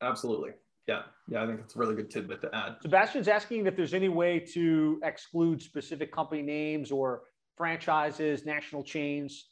Absolutely. 0.00 0.50
Yeah. 0.86 1.02
Yeah. 1.28 1.42
I 1.42 1.46
think 1.46 1.60
it's 1.60 1.76
a 1.76 1.78
really 1.78 1.94
good 1.94 2.10
tidbit 2.10 2.40
to 2.42 2.54
add. 2.54 2.76
Sebastian's 2.82 3.28
asking 3.28 3.66
if 3.66 3.76
there's 3.76 3.94
any 3.94 4.08
way 4.08 4.38
to 4.38 5.00
exclude 5.04 5.62
specific 5.62 6.12
company 6.12 6.42
names 6.42 6.90
or 6.90 7.22
franchises, 7.56 8.44
national 8.44 8.82
chains. 8.82 9.48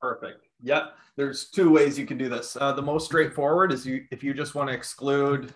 Perfect. 0.00 0.46
Yep. 0.62 0.94
There's 1.16 1.50
two 1.50 1.70
ways 1.70 1.98
you 1.98 2.06
can 2.06 2.18
do 2.18 2.28
this. 2.28 2.56
Uh, 2.60 2.72
the 2.72 2.82
most 2.82 3.06
straightforward 3.06 3.72
is 3.72 3.86
you 3.86 4.04
if 4.10 4.22
you 4.22 4.34
just 4.34 4.54
want 4.54 4.68
to 4.68 4.74
exclude, 4.74 5.52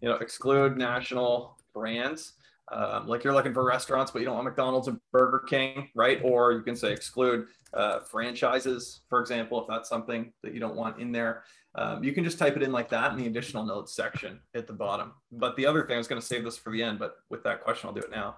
you 0.00 0.08
know, 0.08 0.16
exclude 0.16 0.76
national 0.76 1.58
brands. 1.72 2.34
Um, 2.70 3.06
like 3.06 3.24
you're 3.24 3.32
looking 3.32 3.54
for 3.54 3.64
restaurants, 3.64 4.10
but 4.10 4.18
you 4.18 4.26
don't 4.26 4.34
want 4.34 4.44
McDonald's 4.44 4.88
and 4.88 5.00
Burger 5.10 5.40
King, 5.48 5.88
right? 5.94 6.20
Or 6.22 6.52
you 6.52 6.60
can 6.60 6.76
say 6.76 6.92
exclude 6.92 7.46
uh, 7.72 8.00
franchises, 8.00 9.00
for 9.08 9.20
example, 9.20 9.60
if 9.62 9.66
that's 9.68 9.88
something 9.88 10.32
that 10.42 10.52
you 10.52 10.60
don't 10.60 10.76
want 10.76 10.98
in 10.98 11.10
there. 11.12 11.44
Um, 11.74 12.02
you 12.02 12.12
can 12.12 12.24
just 12.24 12.38
type 12.38 12.56
it 12.56 12.62
in 12.62 12.72
like 12.72 12.88
that 12.90 13.12
in 13.12 13.18
the 13.18 13.26
additional 13.26 13.64
notes 13.64 13.94
section 13.94 14.40
at 14.54 14.66
the 14.66 14.72
bottom. 14.72 15.12
But 15.32 15.56
the 15.56 15.64
other 15.64 15.86
thing, 15.86 15.94
I 15.94 15.98
was 15.98 16.08
going 16.08 16.20
to 16.20 16.26
save 16.26 16.44
this 16.44 16.58
for 16.58 16.72
the 16.72 16.82
end, 16.82 16.98
but 16.98 17.16
with 17.30 17.42
that 17.44 17.62
question, 17.62 17.88
I'll 17.88 17.94
do 17.94 18.00
it 18.00 18.10
now. 18.10 18.36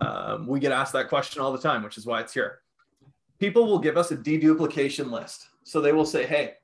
Um, 0.00 0.46
we 0.46 0.58
get 0.58 0.72
asked 0.72 0.92
that 0.94 1.08
question 1.08 1.40
all 1.40 1.52
the 1.52 1.58
time, 1.58 1.82
which 1.82 1.96
is 1.96 2.06
why 2.06 2.20
it's 2.20 2.34
here. 2.34 2.58
People 3.38 3.66
will 3.66 3.78
give 3.78 3.96
us 3.96 4.10
a 4.10 4.16
deduplication 4.16 5.10
list. 5.10 5.46
So 5.64 5.80
they 5.80 5.92
will 5.92 6.06
say, 6.06 6.26
hey, 6.26 6.54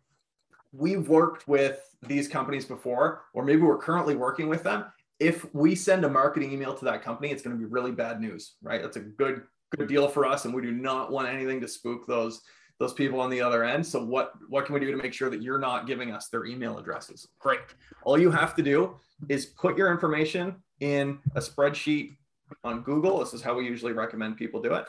we've 0.72 1.08
worked 1.08 1.46
with 1.46 1.96
these 2.02 2.28
companies 2.28 2.64
before, 2.64 3.24
or 3.32 3.44
maybe 3.44 3.62
we're 3.62 3.78
currently 3.78 4.16
working 4.16 4.48
with 4.48 4.62
them 4.62 4.84
if 5.20 5.52
we 5.54 5.74
send 5.74 6.04
a 6.04 6.08
marketing 6.08 6.52
email 6.52 6.74
to 6.74 6.84
that 6.84 7.02
company, 7.02 7.30
it's 7.30 7.42
going 7.42 7.56
to 7.56 7.58
be 7.58 7.70
really 7.70 7.92
bad 7.92 8.20
news, 8.20 8.54
right? 8.62 8.82
That's 8.82 8.96
a 8.96 9.00
good 9.00 9.42
good 9.76 9.88
deal 9.88 10.08
for 10.08 10.24
us, 10.24 10.44
and 10.44 10.54
we 10.54 10.62
do 10.62 10.72
not 10.72 11.10
want 11.12 11.28
anything 11.28 11.60
to 11.60 11.68
spook 11.68 12.06
those 12.06 12.42
those 12.78 12.92
people 12.92 13.20
on 13.20 13.28
the 13.28 13.40
other 13.40 13.64
end. 13.64 13.84
So 13.84 14.02
what 14.02 14.32
what 14.48 14.64
can 14.64 14.74
we 14.74 14.80
do 14.80 14.90
to 14.90 14.96
make 14.96 15.12
sure 15.12 15.30
that 15.30 15.42
you're 15.42 15.58
not 15.58 15.86
giving 15.86 16.12
us 16.12 16.28
their 16.28 16.44
email 16.44 16.78
addresses? 16.78 17.28
Great. 17.38 17.60
All 18.04 18.18
you 18.18 18.30
have 18.30 18.54
to 18.56 18.62
do 18.62 18.96
is 19.28 19.46
put 19.46 19.76
your 19.76 19.90
information 19.90 20.56
in 20.80 21.18
a 21.34 21.40
spreadsheet 21.40 22.16
on 22.64 22.82
Google. 22.82 23.18
This 23.18 23.34
is 23.34 23.42
how 23.42 23.54
we 23.54 23.66
usually 23.66 23.92
recommend 23.92 24.36
people 24.36 24.62
do 24.62 24.74
it, 24.74 24.86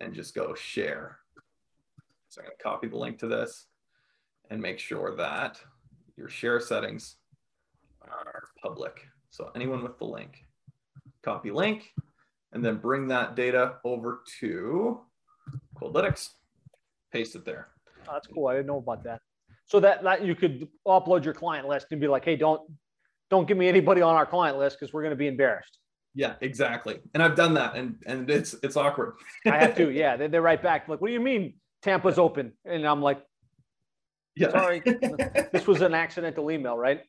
and 0.00 0.14
just 0.14 0.34
go 0.34 0.54
share. 0.54 1.18
So 2.28 2.40
I'm 2.40 2.46
going 2.46 2.56
to 2.56 2.62
copy 2.62 2.86
the 2.86 2.96
link 2.96 3.18
to 3.20 3.26
this 3.26 3.66
and 4.50 4.60
make 4.60 4.78
sure 4.78 5.16
that 5.16 5.60
your 6.16 6.28
share 6.28 6.60
settings 6.60 7.16
are 8.02 8.44
public. 8.62 9.09
So 9.30 9.50
anyone 9.54 9.82
with 9.82 9.98
the 9.98 10.04
link, 10.04 10.44
copy 11.22 11.50
link, 11.50 11.92
and 12.52 12.64
then 12.64 12.76
bring 12.76 13.08
that 13.08 13.36
data 13.36 13.76
over 13.84 14.22
to 14.40 15.00
Coldlytics, 15.80 16.30
paste 17.12 17.36
it 17.36 17.44
there. 17.44 17.68
Oh, 18.08 18.14
that's 18.14 18.26
cool. 18.26 18.48
I 18.48 18.54
didn't 18.54 18.66
know 18.66 18.78
about 18.78 19.04
that. 19.04 19.20
So 19.66 19.78
that, 19.80 20.02
that 20.02 20.24
you 20.24 20.34
could 20.34 20.68
upload 20.86 21.24
your 21.24 21.34
client 21.34 21.68
list 21.68 21.86
and 21.92 22.00
be 22.00 22.08
like, 22.08 22.24
hey, 22.24 22.36
don't 22.36 22.60
don't 23.30 23.46
give 23.46 23.56
me 23.56 23.68
anybody 23.68 24.02
on 24.02 24.16
our 24.16 24.26
client 24.26 24.58
list 24.58 24.78
because 24.78 24.92
we're 24.92 25.02
going 25.02 25.12
to 25.12 25.16
be 25.16 25.28
embarrassed. 25.28 25.78
Yeah, 26.14 26.34
exactly. 26.40 26.98
And 27.14 27.22
I've 27.22 27.36
done 27.36 27.54
that, 27.54 27.76
and 27.76 27.94
and 28.04 28.28
it's 28.28 28.54
it's 28.64 28.76
awkward. 28.76 29.14
I 29.46 29.58
have 29.58 29.76
to. 29.76 29.90
Yeah, 29.92 30.16
they, 30.16 30.26
they're 30.26 30.42
right 30.42 30.60
back. 30.60 30.88
Like, 30.88 31.00
what 31.00 31.06
do 31.06 31.12
you 31.12 31.20
mean 31.20 31.54
Tampa's 31.82 32.18
open? 32.18 32.52
And 32.64 32.84
I'm 32.84 33.00
like, 33.00 33.22
yeah, 34.34 34.50
sorry, 34.50 34.80
this 35.52 35.68
was 35.68 35.82
an 35.82 35.94
accidental 35.94 36.50
email, 36.50 36.76
right? 36.76 37.02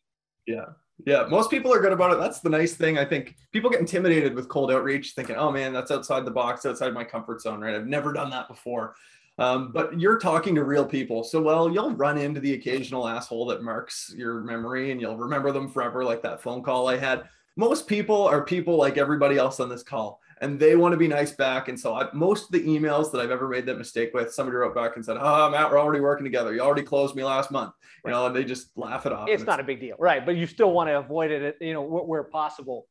Yeah. 0.45 0.65
Yeah, 1.06 1.26
most 1.30 1.49
people 1.49 1.74
are 1.74 1.80
good 1.80 1.93
about 1.93 2.14
it. 2.14 2.20
That's 2.20 2.39
the 2.39 2.49
nice 2.49 2.76
thing. 2.76 2.97
I 2.97 3.06
think 3.06 3.36
people 3.52 3.70
get 3.70 3.80
intimidated 3.80 4.36
with 4.36 4.47
cold 4.47 4.72
outreach, 4.72 5.14
thinking, 5.14 5.36
"Oh 5.36 5.52
man, 5.52 5.74
that's 5.74 5.91
outside 5.91 6.26
the 6.26 6.32
box, 6.32 6.66
outside 6.66 6.93
my 6.93 7.04
comfort 7.04 7.41
zone." 7.41 7.62
Right? 7.62 7.76
I've 7.76 7.88
never 7.88 8.14
done 8.14 8.30
that 8.32 8.47
before. 8.47 8.95
Um, 9.38 9.72
but 9.72 9.99
you're 9.99 10.20
talking 10.20 10.54
to 10.56 10.64
real 10.64 10.86
people, 10.86 11.24
so 11.24 11.41
well, 11.41 11.72
you'll 11.72 11.95
run 11.95 12.18
into 12.18 12.39
the 12.39 12.54
occasional 12.54 13.08
asshole 13.08 13.47
that 13.47 13.64
marks 13.64 14.14
your 14.16 14.41
memory, 14.41 14.91
and 14.91 15.02
you'll 15.02 15.18
remember 15.18 15.52
them 15.52 15.70
forever, 15.70 16.04
like 16.04 16.22
that 16.22 16.41
phone 16.41 16.62
call 16.62 16.88
I 16.88 16.97
had. 16.97 17.28
Most 17.56 17.88
people 17.88 18.24
are 18.28 18.43
people 18.43 18.78
like 18.78 18.97
everybody 18.97 19.38
else 19.38 19.60
on 19.60 19.70
this 19.70 19.84
call 19.84 20.20
and 20.42 20.60
they 20.60 20.76
want 20.76 20.92
to 20.92 20.98
be 20.98 21.08
nice 21.08 21.32
back. 21.32 21.70
And 21.70 21.80
so 21.80 21.96
I, 21.96 22.08
most 22.14 22.46
of 22.46 22.52
the 22.52 22.68
emails 22.68 23.12
that 23.12 23.22
I've 23.22 23.32
ever 23.32 23.48
made 23.48 23.66
that 23.68 23.78
mistake 23.78 24.12
with, 24.14 24.34
somebody 24.34 24.58
wrote 24.58 24.76
back 24.76 24.96
and 24.96 25.06
said, 25.06 25.18
"Oh, 25.20 25.50
Matt, 25.50 25.72
we're 25.72 25.80
already 25.80 26.02
working 26.02 26.26
together. 26.26 26.54
You 26.54 26.62
already 26.62 26.84
closed 26.84 27.16
me 27.16 27.24
last 27.24 27.52
month." 27.52 27.74
You 28.04 28.12
know, 28.12 28.26
and 28.26 28.36
they 28.36 28.44
just 28.44 28.76
laugh 28.76 29.06
it 29.06 29.14
off. 29.14 29.30
It's 29.30 29.46
not 29.46 29.60
a 29.60 29.64
big 29.64 29.80
deal, 29.80 29.96
right? 30.00 30.26
But 30.26 30.36
you 30.36 30.48
still 30.48 30.72
want 30.72 30.89
to 30.89 30.98
avoid 30.98 31.30
it, 31.30 31.58
you 31.62 31.74
know, 31.74 31.84
where, 31.84 32.04
where 32.04 32.24
possible. 32.24 32.88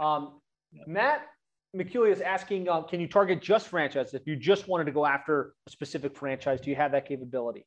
Um, 0.00 0.40
Matt 0.86 1.22
McCulley 1.76 2.10
is 2.10 2.20
asking, 2.20 2.68
uh, 2.68 2.82
can 2.82 3.00
you 3.00 3.06
target 3.06 3.40
just 3.40 3.68
franchises? 3.68 4.14
If 4.14 4.26
you 4.26 4.34
just 4.34 4.66
wanted 4.66 4.84
to 4.84 4.92
go 4.92 5.06
after 5.06 5.54
a 5.68 5.70
specific 5.70 6.16
franchise, 6.16 6.60
do 6.60 6.70
you 6.70 6.76
have 6.76 6.90
that 6.92 7.06
capability? 7.06 7.64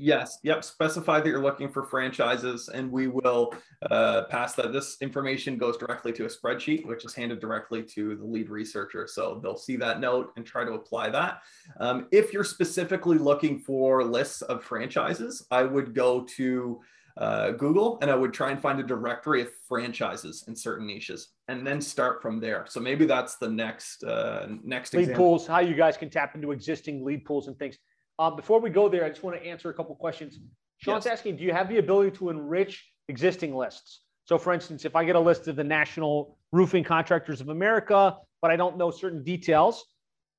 Yes. 0.00 0.38
Yep. 0.44 0.62
Specify 0.62 1.20
that 1.20 1.28
you're 1.28 1.42
looking 1.42 1.68
for 1.68 1.82
franchises, 1.82 2.68
and 2.68 2.90
we 2.90 3.08
will 3.08 3.52
uh, 3.90 4.22
pass 4.30 4.54
that. 4.54 4.72
This 4.72 4.96
information 5.00 5.58
goes 5.58 5.76
directly 5.76 6.12
to 6.12 6.24
a 6.24 6.28
spreadsheet, 6.28 6.86
which 6.86 7.04
is 7.04 7.14
handed 7.14 7.40
directly 7.40 7.82
to 7.82 8.14
the 8.14 8.24
lead 8.24 8.48
researcher. 8.48 9.08
So 9.08 9.40
they'll 9.42 9.56
see 9.56 9.76
that 9.76 9.98
note 9.98 10.32
and 10.36 10.46
try 10.46 10.64
to 10.64 10.74
apply 10.74 11.10
that. 11.10 11.42
Um, 11.80 12.06
if 12.12 12.32
you're 12.32 12.44
specifically 12.44 13.18
looking 13.18 13.58
for 13.58 14.04
lists 14.04 14.42
of 14.42 14.62
franchises, 14.62 15.44
I 15.50 15.64
would 15.64 15.94
go 15.94 16.24
to 16.36 16.80
uh, 17.16 17.50
Google 17.50 17.98
and 18.00 18.10
I 18.10 18.14
would 18.14 18.32
try 18.32 18.52
and 18.52 18.60
find 18.60 18.78
a 18.78 18.84
directory 18.84 19.42
of 19.42 19.50
franchises 19.66 20.44
in 20.46 20.54
certain 20.54 20.86
niches 20.86 21.30
and 21.48 21.66
then 21.66 21.80
start 21.80 22.22
from 22.22 22.38
there. 22.38 22.64
So 22.68 22.78
maybe 22.78 23.06
that's 23.06 23.36
the 23.36 23.48
next 23.48 24.04
uh, 24.04 24.46
next 24.62 24.94
lead 24.94 25.00
example. 25.00 25.24
pools, 25.24 25.46
how 25.46 25.58
you 25.58 25.74
guys 25.74 25.96
can 25.96 26.10
tap 26.10 26.36
into 26.36 26.52
existing 26.52 27.04
lead 27.04 27.24
pools 27.24 27.48
and 27.48 27.58
things. 27.58 27.78
Uh, 28.18 28.30
before 28.30 28.60
we 28.60 28.70
go 28.70 28.88
there, 28.88 29.04
I 29.04 29.08
just 29.08 29.22
want 29.22 29.40
to 29.40 29.46
answer 29.46 29.70
a 29.70 29.74
couple 29.74 29.94
questions. 29.94 30.38
Sean's 30.78 31.04
yes. 31.04 31.14
asking, 31.14 31.36
do 31.36 31.44
you 31.44 31.52
have 31.52 31.68
the 31.68 31.78
ability 31.78 32.16
to 32.18 32.30
enrich 32.30 32.92
existing 33.08 33.54
lists? 33.54 34.02
So, 34.24 34.38
for 34.38 34.52
instance, 34.52 34.84
if 34.84 34.96
I 34.96 35.04
get 35.04 35.16
a 35.16 35.20
list 35.20 35.48
of 35.48 35.56
the 35.56 35.64
National 35.64 36.36
Roofing 36.52 36.84
Contractors 36.84 37.40
of 37.40 37.48
America, 37.48 38.16
but 38.42 38.50
I 38.50 38.56
don't 38.56 38.76
know 38.76 38.90
certain 38.90 39.22
details, 39.22 39.84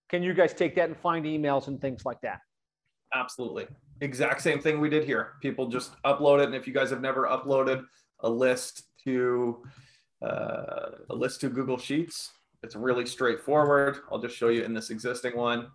can 0.10 0.24
you 0.24 0.34
guys 0.34 0.54
take 0.54 0.76
that 0.76 0.90
and 0.90 0.98
find 0.98 1.26
emails 1.26 1.68
and 1.68 1.80
things 1.80 2.04
like 2.06 2.20
that? 2.22 2.40
Absolutely. 3.14 3.68
Exact 4.02 4.42
same 4.42 4.60
thing 4.60 4.80
we 4.80 4.90
did 4.90 5.04
here. 5.04 5.34
People 5.42 5.68
just 5.68 5.92
upload 6.04 6.40
it. 6.40 6.46
And 6.46 6.56
if 6.56 6.68
you 6.68 6.74
guys 6.74 6.90
have 6.90 7.02
never 7.02 7.28
uploaded 7.28 7.84
a 8.20 8.30
list 8.30 8.84
to 9.06 9.64
uh, 10.22 10.92
a 11.10 11.16
list 11.16 11.42
to 11.42 11.50
Google 11.50 11.78
Sheets, 11.78 12.32
it's 12.62 12.76
really 12.76 13.06
straightforward. 13.06 14.00
I'll 14.12 14.20
just 14.20 14.36
show 14.36 14.50
you 14.50 14.64
in 14.64 14.74
this 14.74 14.90
existing 14.90 15.36
one 15.36 15.68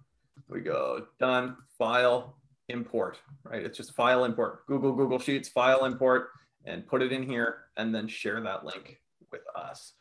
we 0.49 0.61
go 0.61 1.07
done, 1.19 1.57
file, 1.79 2.37
import, 2.69 3.19
right? 3.45 3.63
It's 3.63 3.77
just 3.77 3.95
file 3.95 4.25
import, 4.25 4.67
Google, 4.67 4.93
Google 4.93 5.19
Sheets, 5.19 5.49
file 5.49 5.85
import, 5.85 6.29
and 6.65 6.87
put 6.87 7.03
it 7.03 7.13
in 7.13 7.23
here 7.23 7.59
and 7.77 7.95
then 7.95 8.09
share 8.09 8.41
that 8.41 8.65
link 8.65 9.01
with 9.31 9.43
us. 9.55 9.95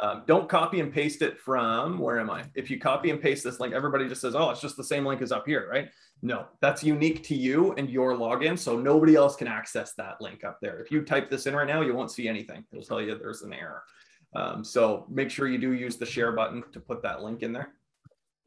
Um, 0.00 0.22
don't 0.26 0.48
copy 0.48 0.78
and 0.80 0.92
paste 0.92 1.22
it 1.22 1.40
from, 1.40 1.98
where 1.98 2.20
am 2.20 2.30
I? 2.30 2.44
If 2.54 2.70
you 2.70 2.78
copy 2.78 3.10
and 3.10 3.20
paste 3.20 3.42
this 3.42 3.58
link, 3.58 3.74
everybody 3.74 4.08
just 4.08 4.20
says, 4.20 4.36
oh, 4.36 4.50
it's 4.50 4.60
just 4.60 4.76
the 4.76 4.84
same 4.84 5.04
link 5.04 5.22
as 5.22 5.32
up 5.32 5.46
here, 5.46 5.68
right? 5.70 5.90
No, 6.22 6.46
that's 6.60 6.84
unique 6.84 7.24
to 7.24 7.34
you 7.34 7.72
and 7.72 7.90
your 7.90 8.12
login. 8.14 8.56
So 8.56 8.78
nobody 8.78 9.16
else 9.16 9.34
can 9.34 9.48
access 9.48 9.94
that 9.94 10.20
link 10.20 10.44
up 10.44 10.58
there. 10.62 10.80
If 10.80 10.92
you 10.92 11.02
type 11.02 11.30
this 11.30 11.46
in 11.46 11.54
right 11.54 11.66
now, 11.66 11.80
you 11.80 11.94
won't 11.94 12.12
see 12.12 12.28
anything. 12.28 12.64
It'll 12.72 12.84
tell 12.84 13.00
you 13.00 13.16
there's 13.18 13.42
an 13.42 13.52
error. 13.52 13.82
Um, 14.36 14.64
so 14.64 15.06
make 15.08 15.30
sure 15.30 15.48
you 15.48 15.58
do 15.58 15.72
use 15.72 15.96
the 15.96 16.06
share 16.06 16.32
button 16.32 16.62
to 16.72 16.80
put 16.80 17.02
that 17.02 17.22
link 17.22 17.42
in 17.42 17.52
there 17.52 17.72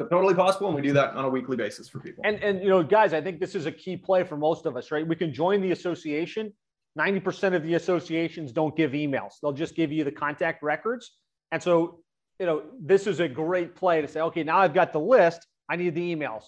totally 0.10 0.34
possible 0.34 0.68
and 0.68 0.76
we 0.76 0.82
do 0.82 0.94
that 0.94 1.14
on 1.16 1.26
a 1.26 1.30
weekly 1.30 1.58
basis 1.58 1.88
for 1.90 2.00
people. 2.00 2.24
And 2.26 2.42
and 2.44 2.62
you 2.62 2.70
know 2.70 2.84
guys 2.84 3.14
i 3.14 3.22
think 3.22 3.40
this 3.40 3.56
is 3.56 3.66
a 3.66 3.72
key 3.72 3.98
play 3.98 4.24
for 4.24 4.38
most 4.38 4.66
of 4.66 4.76
us 4.78 4.92
right? 4.92 5.08
We 5.08 5.16
can 5.16 5.34
join 5.34 5.62
the 5.62 5.72
association. 5.72 6.54
90% 7.00 7.56
of 7.56 7.64
the 7.64 7.76
associations 7.76 8.52
don't 8.52 8.76
give 8.76 8.92
emails. 8.92 9.36
They'll 9.42 9.54
just 9.54 9.76
give 9.76 9.94
you 9.94 10.04
the 10.04 10.12
contact 10.12 10.62
records. 10.62 11.12
And 11.52 11.64
so 11.64 12.02
you 12.40 12.46
know 12.46 12.64
this 12.80 13.08
is 13.08 13.20
a 13.20 13.28
great 13.28 13.76
play 13.76 14.02
to 14.02 14.08
say 14.08 14.22
okay 14.22 14.44
now 14.44 14.58
i've 14.58 14.74
got 14.74 14.94
the 14.94 15.00
list. 15.00 15.46
I 15.70 15.76
need 15.76 15.96
the 15.96 16.16
emails. 16.16 16.44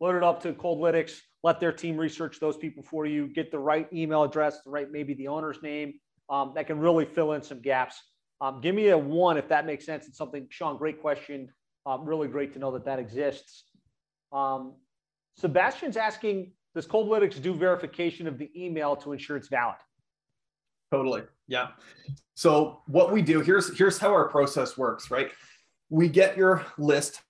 Load 0.00 0.16
it 0.16 0.22
up 0.22 0.42
to 0.42 0.52
coldlytics 0.52 1.20
let 1.42 1.58
their 1.58 1.72
team 1.72 1.96
research 1.96 2.38
those 2.40 2.56
people 2.56 2.82
for 2.82 3.06
you 3.06 3.26
get 3.28 3.50
the 3.50 3.58
right 3.58 3.88
email 3.92 4.22
address 4.22 4.62
the 4.62 4.70
right 4.70 4.90
maybe 4.90 5.14
the 5.14 5.28
owner's 5.28 5.62
name 5.62 5.94
um, 6.30 6.52
that 6.54 6.66
can 6.66 6.78
really 6.78 7.04
fill 7.04 7.32
in 7.32 7.42
some 7.42 7.60
gaps. 7.60 8.00
Um, 8.40 8.60
give 8.60 8.74
me 8.74 8.88
a 8.88 8.98
one 8.98 9.36
if 9.36 9.48
that 9.48 9.66
makes 9.66 9.84
sense. 9.84 10.06
It's 10.06 10.18
something 10.18 10.46
sean 10.50 10.76
great 10.76 11.00
question 11.00 11.48
um, 11.86 12.04
really 12.04 12.28
great 12.28 12.52
to 12.54 12.58
know 12.58 12.70
that 12.72 12.84
that 12.84 12.98
exists. 12.98 13.64
Um, 14.32 14.74
Sebastian's 15.36 15.96
asking, 15.96 16.52
does 16.74 16.86
Coldlytics 16.86 17.40
do 17.40 17.54
verification 17.54 18.26
of 18.26 18.38
the 18.38 18.50
email 18.56 18.96
to 18.96 19.12
ensure 19.12 19.36
it's 19.36 19.48
valid? 19.48 19.76
Totally. 20.92 21.22
Yeah. 21.48 21.68
So 22.34 22.82
what 22.86 23.12
we 23.12 23.22
do 23.22 23.40
here's 23.40 23.76
here's 23.76 23.98
how 23.98 24.10
our 24.12 24.28
process 24.28 24.76
works, 24.76 25.10
right? 25.10 25.30
We 25.88 26.08
get 26.08 26.36
your 26.36 26.64
list 26.78 27.22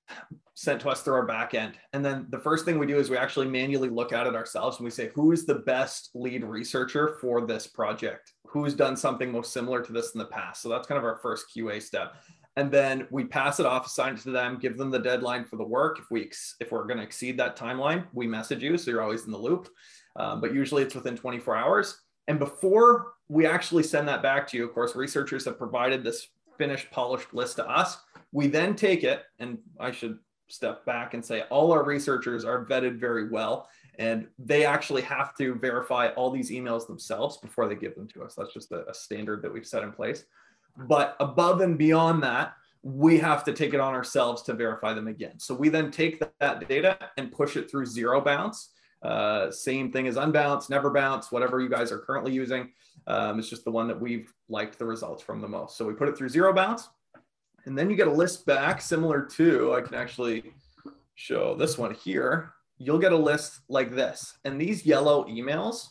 sent 0.55 0.80
to 0.80 0.88
us 0.88 1.03
through 1.03 1.14
our 1.14 1.26
back 1.26 1.55
end. 1.55 1.74
And 1.92 2.05
then 2.05 2.26
the 2.30 2.38
first 2.38 2.64
thing 2.64 2.78
we 2.78 2.86
do 2.86 2.98
is 2.98 3.09
we 3.11 3.16
actually 3.16 3.48
manually 3.48 3.88
look 3.88 4.12
at 4.12 4.26
it 4.26 4.34
ourselves 4.34 4.78
and 4.78 4.84
we 4.84 4.90
say, 4.90 5.11
who 5.14 5.32
is 5.32 5.46
the 5.46 5.57
best 5.57 6.11
lead 6.14 6.44
researcher 6.44 7.16
for 7.20 7.46
this 7.46 7.66
project? 7.66 8.32
Who's 8.46 8.74
done 8.74 8.96
something 8.96 9.32
most 9.32 9.53
similar 9.53 9.82
to 9.82 9.92
this 9.92 10.12
in 10.14 10.18
the 10.18 10.26
past? 10.26 10.62
So 10.62 10.68
that's 10.68 10.86
kind 10.86 10.98
of 10.98 11.05
our 11.05 11.18
first 11.22 11.46
QA 11.57 11.82
step 11.82 12.14
and 12.57 12.70
then 12.70 13.07
we 13.11 13.24
pass 13.24 13.61
it 13.61 13.66
off, 13.66 13.86
assign 13.86 14.14
it 14.14 14.20
to 14.20 14.30
them, 14.30 14.59
give 14.59 14.76
them 14.76 14.90
the 14.90 14.98
deadline 14.98 15.44
for 15.44 15.57
the 15.57 15.64
work. 15.64 15.98
If 15.98 16.11
we 16.11 16.30
if 16.61 16.70
we're 16.70 16.84
going 16.84 16.98
to 16.98 17.03
exceed 17.03 17.38
that 17.38 17.57
timeline, 17.57 18.05
we 18.12 18.26
message 18.26 18.62
you, 18.62 18.76
so 18.76 18.90
you're 18.90 19.03
always 19.03 19.24
in 19.24 19.32
the 19.32 19.38
loop. 19.38 19.68
Um, 20.16 20.40
but 20.40 20.55
usually 20.55 20.82
it's 20.82 20.94
within 20.94 21.16
24 21.16 21.57
hours. 21.57 21.98
And 22.28 22.38
before 22.38 23.14
we 23.28 23.46
actually 23.46 23.82
send 23.82 24.07
that 24.09 24.22
back 24.22 24.46
to 24.48 24.57
you, 24.57 24.64
of 24.64 24.74
course, 24.74 24.94
researchers 24.94 25.46
have 25.46 25.59
provided 25.59 26.05
this 26.05 26.28
finished, 26.59 26.90
polished 26.90 27.32
list 27.32 27.57
to 27.57 27.68
us. 27.68 27.96
We 28.30 28.46
then 28.46 28.76
take 28.76 29.05
it, 29.05 29.22
and 29.38 29.59
I 29.80 29.90
should 29.90 30.18
step 30.48 30.84
back 30.84 31.14
and 31.14 31.24
say 31.24 31.42
all 31.42 31.72
our 31.72 31.82
researchers 31.82 32.44
are 32.44 32.66
vetted 32.66 32.98
very 32.98 33.30
well 33.30 33.68
and 33.98 34.26
they 34.38 34.66
actually 34.66 35.00
have 35.00 35.34
to 35.36 35.55
verify 35.55 36.09
all 36.09 36.30
these 36.30 36.50
emails 36.50 36.86
themselves 36.86 37.38
before 37.38 37.68
they 37.68 37.74
give 37.74 37.94
them 37.94 38.07
to 38.07 38.22
us 38.22 38.34
that's 38.34 38.53
just 38.53 38.70
a, 38.70 38.86
a, 38.88 38.92
standard 38.92 39.40
that 39.40 39.50
we've 39.50 39.66
set 39.66 39.82
in 39.82 39.90
place 39.90 40.24
but 40.77 41.16
above 41.20 41.61
and 41.61 41.79
beyond 41.79 42.23
that, 42.23 42.55
we 42.83 43.18
have 43.18 43.45
to 43.45 43.53
take 43.53 43.75
it 43.75 43.81
on 43.81 43.95
ourselves 43.95 44.43
to 44.43 44.55
verify 44.55 44.93
them 44.93 45.07
again. 45.07 45.39
So 45.39 45.55
we 45.55 45.68
then 45.68 45.91
take 45.91 46.23
that 46.41 46.68
data 46.68 46.99
and 47.16 47.31
push 47.31 47.57
it 47.57 47.70
through 47.70 47.87
ZeroBounce. 47.87 48.68
Uh, 49.03 49.51
same 49.51 49.91
thing 49.91 50.07
as 50.07 50.16
unbounce, 50.16 50.68
NeverBounce, 50.68 51.31
whatever 51.31 51.61
you 51.61 51.68
guys 51.68 51.93
are 51.93 51.99
currently 51.99 52.33
using. 52.33 52.70
Um, 53.07 53.39
it's 53.39 53.49
just 53.49 53.64
the 53.64 53.70
one 53.70 53.89
that 53.89 54.01
we've 54.01 54.33
liked 54.49 54.79
the 54.79 54.85
results 54.85 55.23
from 55.23 55.41
the 55.41 55.49
most. 55.49 55.77
So 55.77 55.85
we 55.85 55.95
put 55.95 56.09
it 56.09 56.16
through 56.16 56.29
ZeroBounce, 56.29 56.83
and 57.66 57.79
then 57.79 57.91
you 57.91 57.97
get 57.97 58.09
a 58.09 58.12
list 58.12 58.47
back 58.47 58.81
similar 58.81 59.23
to, 59.37 59.75
I 59.75 59.81
can 59.81 59.95
actually 59.95 60.53
show 61.14 61.55
this 61.55 61.79
one 61.79 61.95
here. 61.95 62.53
You'll 62.79 62.99
get 62.99 63.12
a 63.12 63.16
list 63.16 63.61
like 63.68 63.95
this. 63.95 64.39
And 64.45 64.61
these 64.61 64.85
yellow 64.85 65.25
emails 65.25 65.87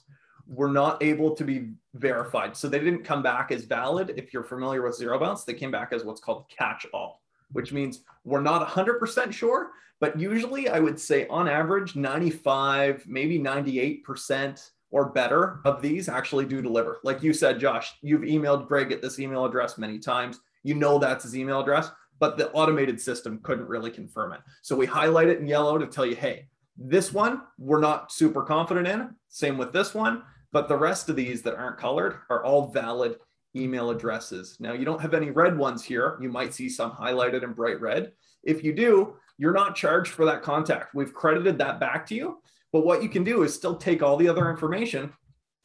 were 0.51 0.69
not 0.69 1.01
able 1.01 1.33
to 1.33 1.45
be 1.45 1.69
verified. 1.93 2.57
So 2.57 2.67
they 2.67 2.79
didn't 2.79 3.05
come 3.05 3.23
back 3.23 3.51
as 3.51 3.63
valid. 3.63 4.13
If 4.17 4.33
you're 4.33 4.43
familiar 4.43 4.81
with 4.81 4.99
ZeroBounce, 4.99 5.45
they 5.45 5.53
came 5.53 5.71
back 5.71 5.93
as 5.93 6.03
what's 6.03 6.19
called 6.19 6.45
catch 6.49 6.85
all, 6.93 7.21
which 7.53 7.71
means 7.71 8.01
we're 8.25 8.41
not 8.41 8.67
100% 8.67 9.31
sure, 9.31 9.71
but 10.01 10.19
usually 10.19 10.67
I 10.67 10.79
would 10.79 10.99
say 10.99 11.25
on 11.27 11.47
average, 11.47 11.95
95, 11.95 13.05
maybe 13.07 13.39
98% 13.39 14.69
or 14.91 15.09
better 15.11 15.61
of 15.63 15.81
these 15.81 16.09
actually 16.09 16.45
do 16.45 16.61
deliver. 16.61 16.99
Like 17.03 17.23
you 17.23 17.31
said, 17.31 17.57
Josh, 17.57 17.93
you've 18.01 18.21
emailed 18.21 18.67
Greg 18.67 18.91
at 18.91 19.01
this 19.01 19.19
email 19.19 19.45
address 19.45 19.77
many 19.77 19.99
times. 19.99 20.41
You 20.63 20.75
know 20.75 20.99
that's 20.99 21.23
his 21.23 21.37
email 21.37 21.61
address, 21.61 21.91
but 22.19 22.37
the 22.37 22.51
automated 22.51 22.99
system 22.99 23.39
couldn't 23.41 23.69
really 23.69 23.89
confirm 23.89 24.33
it. 24.33 24.41
So 24.63 24.75
we 24.75 24.85
highlight 24.85 25.29
it 25.29 25.39
in 25.39 25.47
yellow 25.47 25.77
to 25.77 25.87
tell 25.87 26.05
you, 26.05 26.15
hey, 26.15 26.47
this 26.77 27.13
one 27.13 27.43
we're 27.57 27.79
not 27.79 28.11
super 28.11 28.43
confident 28.43 28.87
in. 28.87 29.15
Same 29.29 29.57
with 29.57 29.71
this 29.71 29.93
one, 29.93 30.23
but 30.51 30.67
the 30.67 30.77
rest 30.77 31.09
of 31.09 31.15
these 31.15 31.41
that 31.43 31.55
aren't 31.55 31.77
colored 31.77 32.17
are 32.29 32.43
all 32.43 32.67
valid 32.67 33.17
email 33.55 33.89
addresses. 33.89 34.57
Now, 34.59 34.73
you 34.73 34.85
don't 34.85 35.01
have 35.01 35.13
any 35.13 35.29
red 35.29 35.57
ones 35.57 35.83
here. 35.83 36.17
You 36.21 36.29
might 36.29 36.53
see 36.53 36.69
some 36.69 36.91
highlighted 36.91 37.43
in 37.43 37.53
bright 37.53 37.81
red. 37.81 38.13
If 38.43 38.63
you 38.63 38.73
do, 38.73 39.15
you're 39.37 39.53
not 39.53 39.75
charged 39.75 40.11
for 40.11 40.25
that 40.25 40.41
contact. 40.41 40.95
We've 40.95 41.13
credited 41.13 41.57
that 41.57 41.79
back 41.79 42.05
to 42.07 42.15
you. 42.15 42.41
But 42.71 42.85
what 42.85 43.03
you 43.03 43.09
can 43.09 43.23
do 43.23 43.43
is 43.43 43.53
still 43.53 43.75
take 43.75 44.01
all 44.01 44.15
the 44.15 44.29
other 44.29 44.49
information 44.49 45.11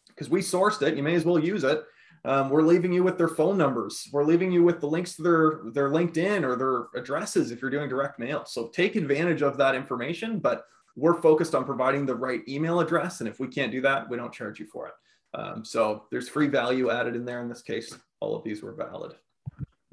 because 0.08 0.28
we 0.28 0.40
sourced 0.40 0.82
it. 0.82 0.96
You 0.96 1.02
may 1.02 1.14
as 1.14 1.24
well 1.24 1.38
use 1.38 1.62
it. 1.62 1.84
Um, 2.24 2.50
we're 2.50 2.62
leaving 2.62 2.92
you 2.92 3.04
with 3.04 3.18
their 3.18 3.28
phone 3.28 3.56
numbers. 3.56 4.08
We're 4.12 4.24
leaving 4.24 4.50
you 4.50 4.64
with 4.64 4.80
the 4.80 4.88
links 4.88 5.14
to 5.16 5.22
their, 5.22 5.60
their 5.72 5.90
LinkedIn 5.90 6.42
or 6.42 6.56
their 6.56 7.00
addresses 7.00 7.52
if 7.52 7.62
you're 7.62 7.70
doing 7.70 7.88
direct 7.88 8.18
mail. 8.18 8.44
So 8.46 8.66
take 8.68 8.96
advantage 8.96 9.42
of 9.42 9.56
that 9.58 9.76
information, 9.76 10.40
but 10.40 10.64
we're 10.96 11.20
focused 11.20 11.54
on 11.54 11.64
providing 11.64 12.06
the 12.06 12.14
right 12.14 12.40
email 12.48 12.80
address. 12.80 13.20
And 13.20 13.28
if 13.28 13.38
we 13.38 13.48
can't 13.48 13.70
do 13.70 13.80
that, 13.82 14.08
we 14.08 14.16
don't 14.16 14.32
charge 14.32 14.58
you 14.58 14.66
for 14.66 14.88
it. 14.88 14.94
Um, 15.34 15.64
so 15.64 16.04
there's 16.10 16.28
free 16.28 16.48
value 16.48 16.90
added 16.90 17.14
in 17.14 17.24
there. 17.24 17.42
In 17.42 17.48
this 17.48 17.62
case, 17.62 17.94
all 18.20 18.34
of 18.34 18.42
these 18.42 18.62
were 18.62 18.72
valid. 18.72 19.14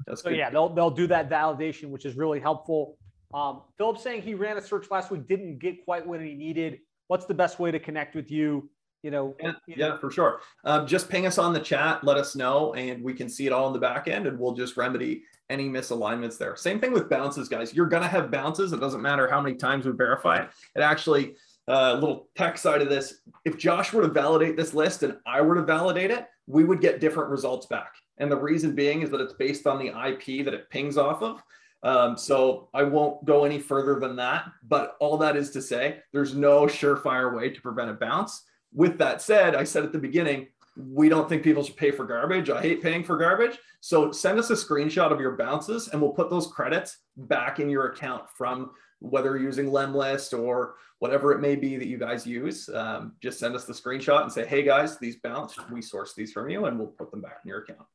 That's 0.07 0.21
so 0.21 0.29
good. 0.29 0.37
yeah, 0.37 0.49
they'll, 0.49 0.69
they'll 0.69 0.89
do 0.89 1.07
that 1.07 1.29
validation, 1.29 1.89
which 1.89 2.05
is 2.05 2.15
really 2.15 2.39
helpful. 2.39 2.97
Um, 3.33 3.63
Philip 3.77 3.97
saying 3.97 4.21
he 4.21 4.33
ran 4.33 4.57
a 4.57 4.61
search 4.61 4.89
last 4.89 5.11
week, 5.11 5.27
didn't 5.27 5.59
get 5.59 5.83
quite 5.85 6.05
what 6.05 6.21
he 6.21 6.33
needed 6.33 6.79
what's 7.07 7.25
the 7.25 7.33
best 7.33 7.59
way 7.59 7.71
to 7.71 7.79
connect 7.79 8.15
with 8.15 8.31
you? 8.31 8.69
You 9.03 9.11
know, 9.11 9.35
yeah, 9.39 9.51
you 9.67 9.75
know. 9.75 9.87
yeah 9.87 9.97
for 9.97 10.09
sure. 10.09 10.39
Um, 10.63 10.87
just 10.87 11.09
ping 11.09 11.25
us 11.25 11.37
on 11.37 11.53
the 11.53 11.59
chat, 11.59 12.03
let 12.03 12.17
us 12.17 12.35
know, 12.35 12.73
and 12.73 13.03
we 13.03 13.13
can 13.13 13.29
see 13.29 13.45
it 13.45 13.51
all 13.51 13.67
in 13.67 13.73
the 13.73 13.79
back 13.79 14.07
end, 14.07 14.25
and 14.25 14.39
we'll 14.39 14.53
just 14.53 14.77
remedy 14.77 15.23
any 15.49 15.69
misalignments 15.69 16.37
there. 16.37 16.55
Same 16.55 16.79
thing 16.79 16.93
with 16.93 17.09
bounces, 17.09 17.49
guys. 17.49 17.73
You're 17.73 17.87
gonna 17.87 18.07
have 18.07 18.31
bounces. 18.31 18.71
It 18.71 18.79
doesn't 18.79 19.01
matter 19.01 19.29
how 19.29 19.41
many 19.41 19.55
times 19.55 19.85
we 19.85 19.91
verify 19.91 20.37
it. 20.37 20.49
It 20.75 20.81
actually, 20.81 21.35
a 21.67 21.71
uh, 21.71 21.93
little 21.95 22.27
tech 22.35 22.57
side 22.57 22.81
of 22.81 22.89
this. 22.89 23.21
If 23.45 23.57
Josh 23.57 23.93
were 23.93 24.01
to 24.01 24.07
validate 24.07 24.57
this 24.57 24.73
list 24.73 25.03
and 25.03 25.17
I 25.25 25.41
were 25.41 25.55
to 25.55 25.61
validate 25.61 26.11
it, 26.11 26.27
we 26.47 26.63
would 26.63 26.81
get 26.81 26.99
different 26.99 27.29
results 27.29 27.67
back. 27.67 27.93
And 28.17 28.31
the 28.31 28.37
reason 28.37 28.75
being 28.75 29.01
is 29.01 29.09
that 29.11 29.21
it's 29.21 29.33
based 29.33 29.67
on 29.67 29.79
the 29.79 29.87
IP 29.87 30.45
that 30.45 30.53
it 30.53 30.69
pings 30.69 30.97
off 30.97 31.21
of. 31.21 31.43
Um, 31.83 32.17
so 32.17 32.69
I 32.73 32.83
won't 32.83 33.23
go 33.25 33.43
any 33.43 33.59
further 33.59 33.99
than 33.99 34.15
that. 34.17 34.45
But 34.67 34.95
all 34.99 35.17
that 35.17 35.35
is 35.35 35.51
to 35.51 35.61
say, 35.61 35.99
there's 36.11 36.35
no 36.35 36.63
surefire 36.65 37.35
way 37.35 37.49
to 37.49 37.61
prevent 37.61 37.89
a 37.89 37.93
bounce. 37.93 38.43
With 38.73 38.97
that 38.97 39.21
said, 39.21 39.55
I 39.55 39.63
said 39.63 39.83
at 39.83 39.91
the 39.91 39.99
beginning, 39.99 40.47
we 40.75 41.09
don't 41.09 41.29
think 41.29 41.43
people 41.43 41.63
should 41.63 41.77
pay 41.77 41.91
for 41.91 42.05
garbage. 42.05 42.49
I 42.49 42.61
hate 42.61 42.81
paying 42.81 43.03
for 43.03 43.17
garbage. 43.17 43.59
So 43.79 44.11
send 44.11 44.39
us 44.39 44.49
a 44.49 44.55
screenshot 44.55 45.11
of 45.11 45.19
your 45.19 45.37
bounces 45.37 45.89
and 45.89 46.01
we'll 46.01 46.11
put 46.11 46.29
those 46.29 46.47
credits 46.47 46.97
back 47.15 47.59
in 47.59 47.69
your 47.69 47.87
account 47.87 48.29
from 48.35 48.71
whether 48.99 49.37
using 49.37 49.67
Lemlist 49.67 50.37
or 50.37 50.75
whatever 50.99 51.33
it 51.33 51.41
may 51.41 51.55
be 51.55 51.75
that 51.77 51.87
you 51.87 51.97
guys 51.97 52.25
use. 52.25 52.69
Um, 52.69 53.13
just 53.21 53.37
send 53.37 53.55
us 53.55 53.65
the 53.65 53.73
screenshot 53.73 54.23
and 54.23 54.31
say, 54.31 54.45
hey 54.45 54.63
guys, 54.63 54.97
these 54.97 55.17
bounced. 55.17 55.59
We 55.69 55.81
source 55.81 56.13
these 56.15 56.31
from 56.31 56.49
you 56.49 56.65
and 56.65 56.79
we'll 56.79 56.87
put 56.87 57.11
them 57.11 57.21
back 57.21 57.41
in 57.43 57.49
your 57.49 57.59
account. 57.59 57.85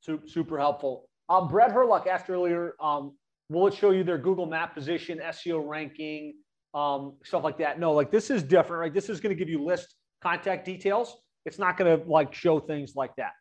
Super, 0.00 0.26
super 0.26 0.58
helpful. 0.58 1.08
Um, 1.28 1.48
Brett 1.48 1.72
Herlock 1.72 2.06
asked 2.06 2.30
earlier, 2.30 2.74
um, 2.80 3.12
will 3.48 3.66
it 3.66 3.74
show 3.74 3.90
you 3.90 4.02
their 4.02 4.18
Google 4.18 4.46
map 4.46 4.74
position, 4.74 5.20
SEO 5.22 5.66
ranking, 5.68 6.34
um, 6.76 7.14
stuff 7.24 7.42
like 7.42 7.58
that? 7.58 7.80
No, 7.80 7.92
like 7.92 8.10
this 8.10 8.30
is 8.30 8.42
different, 8.42 8.80
right? 8.80 8.94
This 8.94 9.08
is 9.08 9.18
going 9.18 9.34
to 9.34 9.38
give 9.38 9.48
you 9.48 9.64
list 9.64 9.94
contact 10.22 10.66
details. 10.66 11.16
It's 11.46 11.58
not 11.58 11.76
going 11.76 11.98
to 11.98 12.08
like 12.08 12.34
show 12.34 12.60
things 12.60 12.94
like 12.94 13.16
that. 13.16 13.32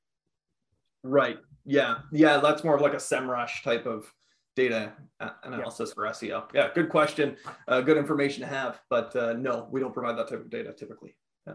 Right. 1.03 1.37
Yeah. 1.65 1.97
Yeah. 2.11 2.37
That's 2.37 2.63
more 2.63 2.75
of 2.75 2.81
like 2.81 2.93
a 2.93 2.97
SEMrush 2.97 3.63
type 3.63 3.85
of 3.85 4.11
data 4.55 4.93
analysis 5.43 5.89
yeah. 5.89 5.93
for 5.93 6.07
SEO. 6.07 6.43
Yeah. 6.53 6.69
Good 6.73 6.89
question. 6.89 7.35
Uh, 7.67 7.81
good 7.81 7.97
information 7.97 8.41
to 8.41 8.47
have, 8.47 8.79
but 8.89 9.15
uh, 9.15 9.33
no, 9.33 9.67
we 9.69 9.81
don't 9.81 9.93
provide 9.93 10.17
that 10.17 10.29
type 10.29 10.39
of 10.39 10.49
data 10.49 10.71
typically. 10.71 11.15
Yeah. 11.45 11.53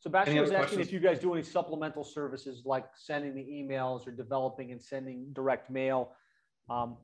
Sebastian 0.00 0.40
was 0.40 0.50
asking 0.50 0.58
questions? 0.58 0.86
if 0.88 0.92
you 0.92 1.00
guys 1.00 1.20
do 1.20 1.32
any 1.34 1.42
supplemental 1.42 2.04
services 2.04 2.62
like 2.64 2.86
sending 2.96 3.34
the 3.34 3.42
emails 3.42 4.06
or 4.06 4.10
developing 4.10 4.72
and 4.72 4.82
sending 4.82 5.26
direct 5.32 5.70
mail. 5.70 6.12
Um, 6.68 6.96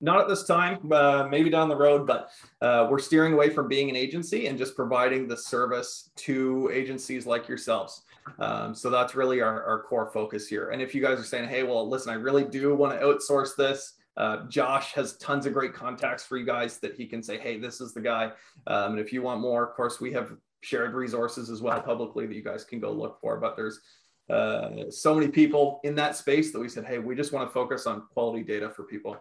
not 0.00 0.20
at 0.20 0.28
this 0.28 0.44
time, 0.44 0.90
uh, 0.92 1.26
maybe 1.30 1.50
down 1.50 1.68
the 1.68 1.76
road, 1.76 2.06
but 2.06 2.30
uh, 2.62 2.86
we're 2.90 2.98
steering 2.98 3.32
away 3.32 3.50
from 3.50 3.68
being 3.68 3.90
an 3.90 3.96
agency 3.96 4.46
and 4.46 4.56
just 4.56 4.74
providing 4.74 5.28
the 5.28 5.36
service 5.36 6.10
to 6.16 6.70
agencies 6.72 7.26
like 7.26 7.48
yourselves. 7.48 8.02
Um, 8.38 8.74
so 8.74 8.90
that's 8.90 9.14
really 9.14 9.40
our, 9.40 9.62
our 9.64 9.82
core 9.82 10.10
focus 10.12 10.46
here. 10.46 10.70
And 10.70 10.80
if 10.80 10.94
you 10.94 11.02
guys 11.02 11.18
are 11.18 11.24
saying, 11.24 11.48
hey, 11.48 11.62
well, 11.62 11.88
listen, 11.88 12.10
I 12.10 12.16
really 12.16 12.44
do 12.44 12.74
want 12.74 12.98
to 12.98 13.04
outsource 13.04 13.56
this, 13.56 13.94
uh, 14.16 14.46
Josh 14.48 14.92
has 14.92 15.16
tons 15.16 15.46
of 15.46 15.52
great 15.52 15.72
contacts 15.72 16.24
for 16.24 16.36
you 16.36 16.44
guys 16.44 16.78
that 16.78 16.94
he 16.94 17.06
can 17.06 17.22
say, 17.22 17.38
hey, 17.38 17.58
this 17.58 17.80
is 17.80 17.94
the 17.94 18.00
guy. 18.00 18.32
Um, 18.66 18.92
and 18.92 19.00
if 19.00 19.12
you 19.12 19.22
want 19.22 19.40
more, 19.40 19.66
of 19.66 19.74
course, 19.74 20.00
we 20.00 20.12
have 20.12 20.36
shared 20.62 20.94
resources 20.94 21.48
as 21.48 21.62
well 21.62 21.80
publicly 21.80 22.26
that 22.26 22.34
you 22.34 22.42
guys 22.42 22.64
can 22.64 22.80
go 22.80 22.92
look 22.92 23.18
for. 23.20 23.38
But 23.38 23.56
there's 23.56 23.80
uh, 24.28 24.90
so 24.90 25.14
many 25.14 25.28
people 25.28 25.80
in 25.84 25.94
that 25.94 26.16
space 26.16 26.52
that 26.52 26.60
we 26.60 26.68
said, 26.68 26.84
hey, 26.84 26.98
we 26.98 27.14
just 27.14 27.32
want 27.32 27.48
to 27.48 27.52
focus 27.52 27.86
on 27.86 28.02
quality 28.12 28.44
data 28.44 28.68
for 28.70 28.84
people. 28.84 29.16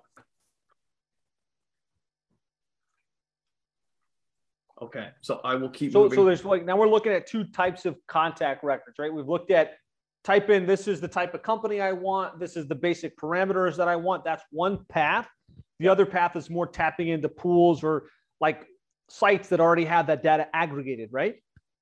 Okay, 4.81 5.09
so 5.21 5.41
I 5.43 5.55
will 5.55 5.69
keep. 5.69 5.91
So, 5.91 6.03
moving. 6.03 6.17
so 6.17 6.25
there's 6.25 6.45
like 6.45 6.65
now 6.65 6.77
we're 6.77 6.87
looking 6.87 7.11
at 7.11 7.27
two 7.27 7.43
types 7.43 7.85
of 7.85 7.95
contact 8.07 8.63
records, 8.63 8.97
right? 8.97 9.13
We've 9.13 9.27
looked 9.27 9.51
at 9.51 9.73
type 10.23 10.49
in 10.49 10.65
this 10.65 10.87
is 10.87 11.01
the 11.01 11.07
type 11.07 11.33
of 11.33 11.41
company 11.41 11.81
I 11.81 11.91
want, 11.91 12.39
this 12.39 12.57
is 12.57 12.67
the 12.67 12.75
basic 12.75 13.17
parameters 13.17 13.75
that 13.77 13.87
I 13.87 13.95
want. 13.95 14.23
That's 14.23 14.43
one 14.51 14.85
path. 14.89 15.27
The 15.79 15.87
other 15.87 16.05
path 16.05 16.35
is 16.35 16.49
more 16.49 16.67
tapping 16.67 17.09
into 17.09 17.29
pools 17.29 17.83
or 17.83 18.07
like 18.41 18.65
sites 19.09 19.49
that 19.49 19.59
already 19.59 19.85
have 19.85 20.07
that 20.07 20.23
data 20.23 20.47
aggregated, 20.53 21.09
right? 21.11 21.35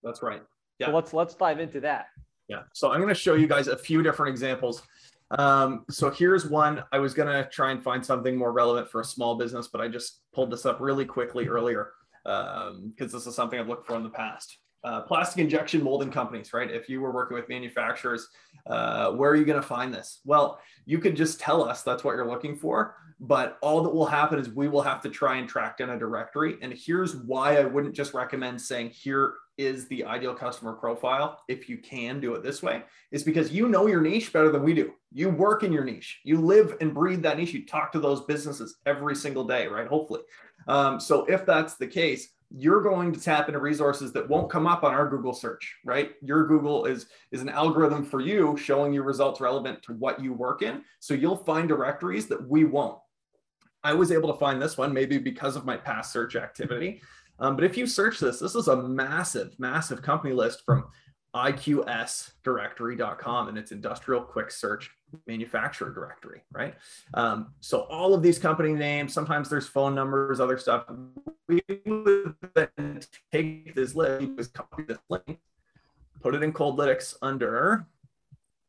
That's 0.04 0.22
right. 0.22 0.42
Yeah. 0.80 0.88
So 0.88 0.94
let's 0.94 1.14
let's 1.14 1.36
dive 1.36 1.60
into 1.60 1.80
that. 1.82 2.08
Yeah. 2.48 2.62
So 2.74 2.92
I'm 2.92 3.02
going 3.02 3.14
to 3.14 3.20
show 3.20 3.34
you 3.34 3.48
guys 3.48 3.68
a 3.68 3.78
few 3.78 4.04
different 4.04 4.30
examples. 4.30 4.84
Um, 5.32 5.84
so 5.90 6.10
here's 6.10 6.46
one. 6.46 6.84
I 6.94 7.00
was 7.00 7.14
going 7.14 7.28
to 7.28 7.50
try 7.50 7.72
and 7.72 7.84
find 7.84 8.06
something 8.06 8.38
more 8.38 8.54
relevant 8.54 8.90
for 8.90 9.02
a 9.02 9.04
small 9.04 9.36
business, 9.36 9.68
but 9.68 9.82
I 9.82 9.90
just 9.90 10.22
pulled 10.34 10.52
this 10.52 10.66
up 10.66 10.80
really 10.80 11.04
quickly 11.04 11.48
earlier 11.48 11.92
because 12.28 12.74
um, 12.74 12.94
this 12.98 13.26
is 13.26 13.36
something 13.36 13.58
I've 13.58 13.70
looked 13.70 13.88
for 13.88 13.96
in 13.96 14.04
the 14.04 14.10
past. 14.10 14.58
Uh, 14.84 15.02
plastic 15.02 15.40
injection 15.40 15.84
molding 15.84 16.12
companies, 16.12 16.54
right? 16.54 16.70
If 16.70 16.88
you 16.88 17.02
were 17.02 17.12
working 17.12 17.36
with 17.36 17.50
manufacturers, 17.50 18.28
uh, 18.68 19.12
where 19.12 19.32
are 19.32 19.36
you 19.36 19.46
going 19.46 19.60
to 19.60 19.68
find 19.68 19.94
this? 19.94 20.22
Well, 20.24 20.60
you 20.86 21.00
could 21.00 21.16
just 21.16 21.40
tell 21.40 21.64
us 21.64 21.84
that's 21.84 22.04
what 22.04 22.16
you're 22.16 22.28
looking 22.28 22.56
for. 22.56 22.96
But 23.20 23.58
all 23.62 23.82
that 23.82 23.90
will 23.90 24.06
happen 24.06 24.38
is 24.38 24.50
we 24.50 24.68
will 24.68 24.84
have 24.84 25.02
to 25.02 25.10
try 25.10 25.38
and 25.38 25.50
track 25.50 25.78
down 25.78 25.90
a 25.90 25.98
directory. 25.98 26.58
And 26.62 26.72
here's 26.72 27.16
why 27.16 27.58
I 27.58 27.66
wouldn't 27.66 27.96
just 27.96 28.14
recommend 28.14 28.62
saying, 28.62 28.92
here 28.92 29.34
is 29.58 29.88
the 29.88 30.06
ideal 30.06 30.36
customer 30.36 30.74
profile. 30.74 31.42
If 31.48 31.68
you 31.68 31.80
can 31.80 32.20
do 32.20 32.36
it 32.36 32.44
this 32.44 32.62
way, 32.62 32.84
is 33.12 33.24
because 33.24 33.52
you 33.52 33.68
know 33.68 33.88
your 33.88 34.02
niche 34.02 34.32
better 34.32 34.52
than 34.52 34.64
we 34.64 34.74
do. 34.76 34.94
You 35.12 35.30
work 35.30 35.64
in 35.64 35.74
your 35.74 35.84
niche, 35.84 36.20
you 36.24 36.40
live 36.40 36.78
and 36.80 36.94
breathe 36.94 37.24
that 37.24 37.38
niche. 37.38 37.54
You 37.54 37.66
talk 37.66 37.92
to 37.94 38.00
those 38.00 38.22
businesses 38.26 38.78
every 38.86 39.16
single 39.16 39.44
day, 39.44 39.68
right? 39.68 39.88
Hopefully. 39.88 40.22
Um, 40.68 41.00
so 41.00 41.26
if 41.26 41.46
that's 41.46 41.76
the 41.76 41.88
case, 41.88 42.30
you're 42.50 42.82
going 42.82 43.12
to 43.12 43.20
tap 43.20 43.50
into 43.50 43.60
resources 43.60 44.14
that 44.14 44.28
won't 44.28 44.50
come 44.50 44.68
up 44.68 44.84
on 44.84 44.94
our 44.94 45.08
Google 45.10 45.34
search, 45.34 45.76
right? 45.84 46.12
Your 46.22 46.48
Google 46.48 46.86
is, 46.86 47.08
is 47.32 47.42
an 47.42 47.50
algorithm 47.50 48.06
for 48.06 48.22
you 48.22 48.56
showing 48.56 48.94
you 48.94 49.04
results 49.04 49.42
relevant 49.42 49.84
to 49.84 49.94
what 49.94 50.22
you 50.22 50.34
work 50.34 50.62
in. 50.62 50.82
So 51.00 51.14
you'll 51.14 51.36
find 51.36 51.68
directories 51.68 52.28
that 52.28 52.48
we 52.48 52.64
won't. 52.64 53.00
I 53.84 53.94
was 53.94 54.12
able 54.12 54.32
to 54.32 54.40
find 54.40 54.62
this 54.62 54.78
one 54.78 54.94
maybe 54.94 55.18
because 55.18 55.56
of 55.56 55.66
my 55.66 55.78
past 55.78 56.14
search 56.14 56.36
activity. 56.36 57.02
Um, 57.40 57.56
but 57.56 57.66
if 57.66 57.78
you 57.78 57.86
search 57.86 58.20
this, 58.20 58.40
this 58.40 58.56
is 58.56 58.68
a 58.68 58.76
massive, 58.76 59.54
massive 59.60 60.02
company 60.02 60.34
list 60.34 60.64
from 60.66 60.86
iqsdirectory.com 61.38 63.50
and 63.50 63.58
it's 63.58 63.72
industrial 63.72 64.22
quick 64.22 64.52
search 64.52 64.92
manufacturer 65.26 65.94
directory, 65.94 66.42
right? 66.52 66.76
Um, 67.14 67.54
so 67.60 67.82
all 67.82 68.14
of 68.14 68.22
these 68.22 68.40
company 68.40 68.74
names, 68.74 69.14
sometimes 69.14 69.50
there's 69.50 69.68
phone 69.68 69.96
numbers, 69.96 70.40
other 70.40 70.58
stuff. 70.58 70.86
We 71.48 71.62
then 72.56 73.02
take 73.32 73.76
this 73.76 73.96
list, 73.96 74.54
copy 74.54 74.84
this 74.84 74.98
link, 75.10 75.40
put 76.22 76.36
it 76.36 76.44
in 76.44 76.52
Coldlytics 76.52 77.16
under 77.22 77.88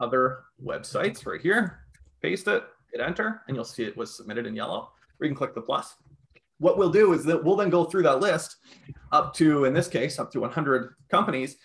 other 0.01 0.45
websites 0.65 1.27
right 1.27 1.41
here, 1.41 1.81
paste 2.23 2.47
it, 2.49 2.65
hit 2.93 3.01
enter, 3.01 3.43
and 3.49 3.57
you'll 3.57 3.65
see 3.65 3.85
it 3.85 3.97
was 3.97 4.17
submitted 4.17 4.47
in 4.47 4.55
yellow. 4.55 4.91
We 5.19 5.27
can 5.27 5.37
click 5.37 5.55
the 5.55 5.63
plus. 5.63 5.97
what 6.59 6.77
we'll 6.77 6.91
do 6.91 7.13
is 7.13 7.25
that 7.25 7.43
we'll 7.43 7.57
then 7.57 7.71
go 7.71 7.85
through 7.85 8.03
that 8.03 8.21
list 8.21 8.57
up 9.13 9.33
to, 9.35 9.65
in 9.65 9.73
this 9.73 9.89
case, 9.89 10.19
up 10.19 10.31
to 10.33 10.41
100 10.41 10.95
companies 11.09 11.57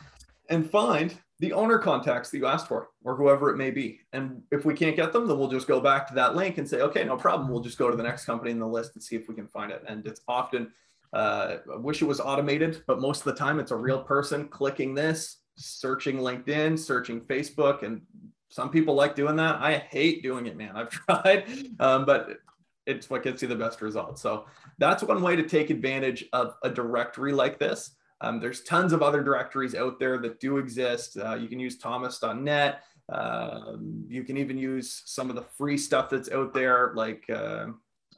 and 0.54 0.70
find 0.70 1.18
the 1.40 1.52
owner 1.52 1.78
contacts 1.78 2.30
that 2.30 2.38
you 2.38 2.46
asked 2.46 2.68
for 2.68 2.90
or 3.04 3.16
whoever 3.16 3.50
it 3.50 3.58
may 3.58 3.72
be. 3.72 4.00
And 4.14 4.42
if 4.52 4.64
we 4.64 4.74
can't 4.74 4.96
get 4.96 5.12
them, 5.12 5.28
then 5.28 5.38
we'll 5.38 5.50
just 5.50 5.68
go 5.68 5.82
back 5.82 6.08
to 6.08 6.14
that 6.14 6.36
link 6.36 6.58
and 6.58 6.68
say, 6.68 6.80
okay, 6.82 7.04
no 7.04 7.18
problem. 7.18 7.50
We'll 7.50 7.62
just 7.62 7.78
go 7.78 7.92
to 7.92 7.98
the 7.98 8.04
next 8.04 8.26
company 8.26 8.52
in 8.52 8.60
the 8.60 8.68
list 8.68 8.92
and 8.94 9.04
see 9.04 9.16
if 9.16 9.28
we 9.28 9.36
can 9.36 9.48
find 9.48 9.72
it. 9.72 9.84
And 9.88 10.06
it's 10.08 10.22
often, 10.28 10.72
uh, 11.12 11.58
I 11.74 11.78
wish 11.78 12.02
it 12.02 12.06
was 12.06 12.22
automated, 12.22 12.84
but 12.88 13.02
most 13.02 13.20
of 13.20 13.26
the 13.26 13.36
time 13.36 13.60
it's 13.60 13.72
a 13.72 13.76
real 13.76 14.02
person 14.02 14.48
clicking 14.48 14.94
this, 14.94 15.40
searching 15.58 16.18
LinkedIn, 16.18 16.80
searching 16.80 17.20
Facebook. 17.20 17.84
And 17.84 18.02
some 18.50 18.70
people 18.70 18.94
like 18.94 19.16
doing 19.16 19.36
that. 19.38 19.60
I 19.60 19.80
hate 19.80 20.24
doing 20.24 20.46
it, 20.46 20.56
man. 20.56 20.72
I've 20.76 20.90
tried, 20.90 21.46
um, 21.80 22.06
but 22.06 22.38
it's 22.86 23.10
what 23.10 23.24
gets 23.24 23.42
you 23.42 23.48
the 23.48 23.56
best 23.56 23.82
results. 23.82 24.22
So 24.22 24.46
that's 24.78 25.04
one 25.04 25.22
way 25.22 25.36
to 25.36 25.44
take 25.44 25.72
advantage 25.72 26.26
of 26.32 26.56
a 26.64 26.70
directory 26.70 27.34
like 27.34 27.60
this. 27.60 27.96
Um, 28.24 28.40
there's 28.40 28.62
tons 28.62 28.94
of 28.94 29.04
other 29.04 29.22
directories 29.22 29.76
out 29.76 30.00
there 30.00 30.18
that 30.20 30.40
do 30.40 30.58
exist. 30.58 31.18
Uh, 31.18 31.36
you 31.36 31.50
can 31.50 31.60
use 31.60 31.78
thomas.net. 31.78 32.84
Um, 33.10 34.06
you 34.08 34.24
can 34.24 34.38
even 34.38 34.58
use 34.58 35.04
some 35.06 35.30
of 35.30 35.36
the 35.36 35.42
free 35.42 35.78
stuff 35.78 36.10
that's 36.10 36.32
out 36.32 36.54
there, 36.54 36.94
like 36.96 37.30
uh, 37.30 37.68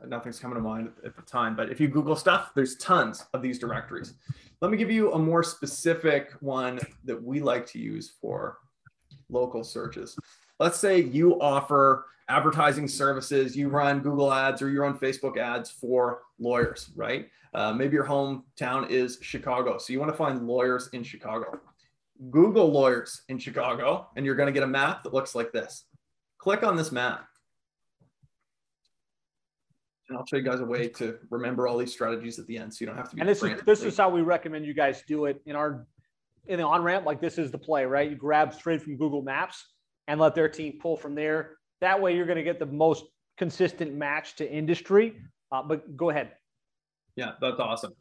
nothing's 0.07 0.39
coming 0.39 0.55
to 0.57 0.61
mind 0.61 0.91
at 1.03 1.15
the 1.15 1.23
time, 1.23 1.55
but 1.55 1.71
if 1.71 1.79
you 1.79 1.87
Google 1.87 2.15
stuff, 2.15 2.51
there's 2.55 2.75
tons 2.75 3.25
of 3.33 3.41
these 3.41 3.57
directories. 3.57 4.13
Let 4.61 4.69
me 4.69 4.77
give 4.77 4.91
you 4.91 5.11
a 5.13 5.19
more 5.19 5.41
specific 5.41 6.33
one 6.39 6.79
that 7.03 7.21
we 7.21 7.39
like 7.39 7.65
to 7.67 7.79
use 7.79 8.13
for 8.21 8.59
local 9.29 9.63
searches. 9.63 10.15
Let's 10.59 10.77
say 10.77 11.01
you 11.01 11.41
offer 11.41 12.05
advertising 12.29 12.87
services, 12.87 13.55
you 13.55 13.69
run 13.69 14.01
Google 14.01 14.31
ads 14.31 14.61
or 14.61 14.69
you 14.69 14.81
run 14.81 14.97
Facebook 14.97 15.37
ads 15.37 15.69
for 15.69 16.21
lawyers, 16.39 16.91
right? 16.95 17.27
Uh, 17.55 17.71
maybe 17.71 17.93
your 17.93 18.05
hometown 18.05 18.89
is 18.89 19.17
Chicago. 19.21 19.77
So 19.77 19.93
you 19.93 19.99
want 19.99 20.11
to 20.11 20.17
find 20.17 20.45
lawyers 20.45 20.89
in 20.91 21.03
Chicago. 21.03 21.57
Google 22.29 22.69
lawyers 22.69 23.21
in 23.29 23.39
Chicago, 23.39 24.09
and 24.17 24.25
you're 24.25 24.35
going 24.35 24.47
to 24.47 24.51
get 24.51 24.63
a 24.63 24.67
map 24.67 25.03
that 25.03 25.13
looks 25.13 25.35
like 25.35 25.53
this. 25.53 25.85
Click 26.37 26.63
on 26.63 26.75
this 26.75 26.91
map. 26.91 27.25
And 30.09 30.17
I'll 30.17 30.25
show 30.25 30.35
you 30.35 30.43
guys 30.43 30.59
a 30.59 30.65
way 30.65 30.89
to 30.89 31.17
remember 31.29 31.65
all 31.65 31.77
these 31.77 31.93
strategies 31.93 32.37
at 32.39 32.45
the 32.45 32.57
end 32.57 32.73
so 32.73 32.81
you 32.81 32.87
don't 32.87 32.97
have 32.97 33.09
to 33.09 33.15
be. 33.15 33.21
And 33.21 33.29
this 33.29 33.41
is 33.41 33.61
this 33.61 33.83
is 33.83 33.97
how 33.97 34.09
we 34.09 34.21
recommend 34.21 34.65
you 34.65 34.73
guys 34.73 35.03
do 35.07 35.25
it 35.25 35.41
in 35.45 35.55
our 35.55 35.87
in 36.47 36.59
the 36.59 36.65
OnRamp. 36.65 37.05
Like 37.05 37.21
this 37.21 37.37
is 37.37 37.51
the 37.51 37.57
play, 37.57 37.85
right? 37.85 38.09
You 38.09 38.17
grab 38.17 38.53
straight 38.53 38.81
from 38.81 38.97
Google 38.97 39.21
Maps 39.21 39.65
and 40.07 40.19
let 40.19 40.35
their 40.35 40.49
team 40.49 40.77
pull 40.81 40.97
from 40.97 41.15
there. 41.15 41.57
That 41.79 41.99
way, 41.99 42.15
you're 42.15 42.27
going 42.27 42.37
to 42.37 42.43
get 42.43 42.59
the 42.59 42.65
most 42.65 43.05
consistent 43.37 43.95
match 43.95 44.35
to 44.35 44.51
industry. 44.51 45.15
Uh, 45.51 45.63
but 45.63 45.95
go 45.95 46.09
ahead. 46.09 46.33
Yeah, 47.15 47.31
that's 47.39 47.59
awesome. 47.59 47.93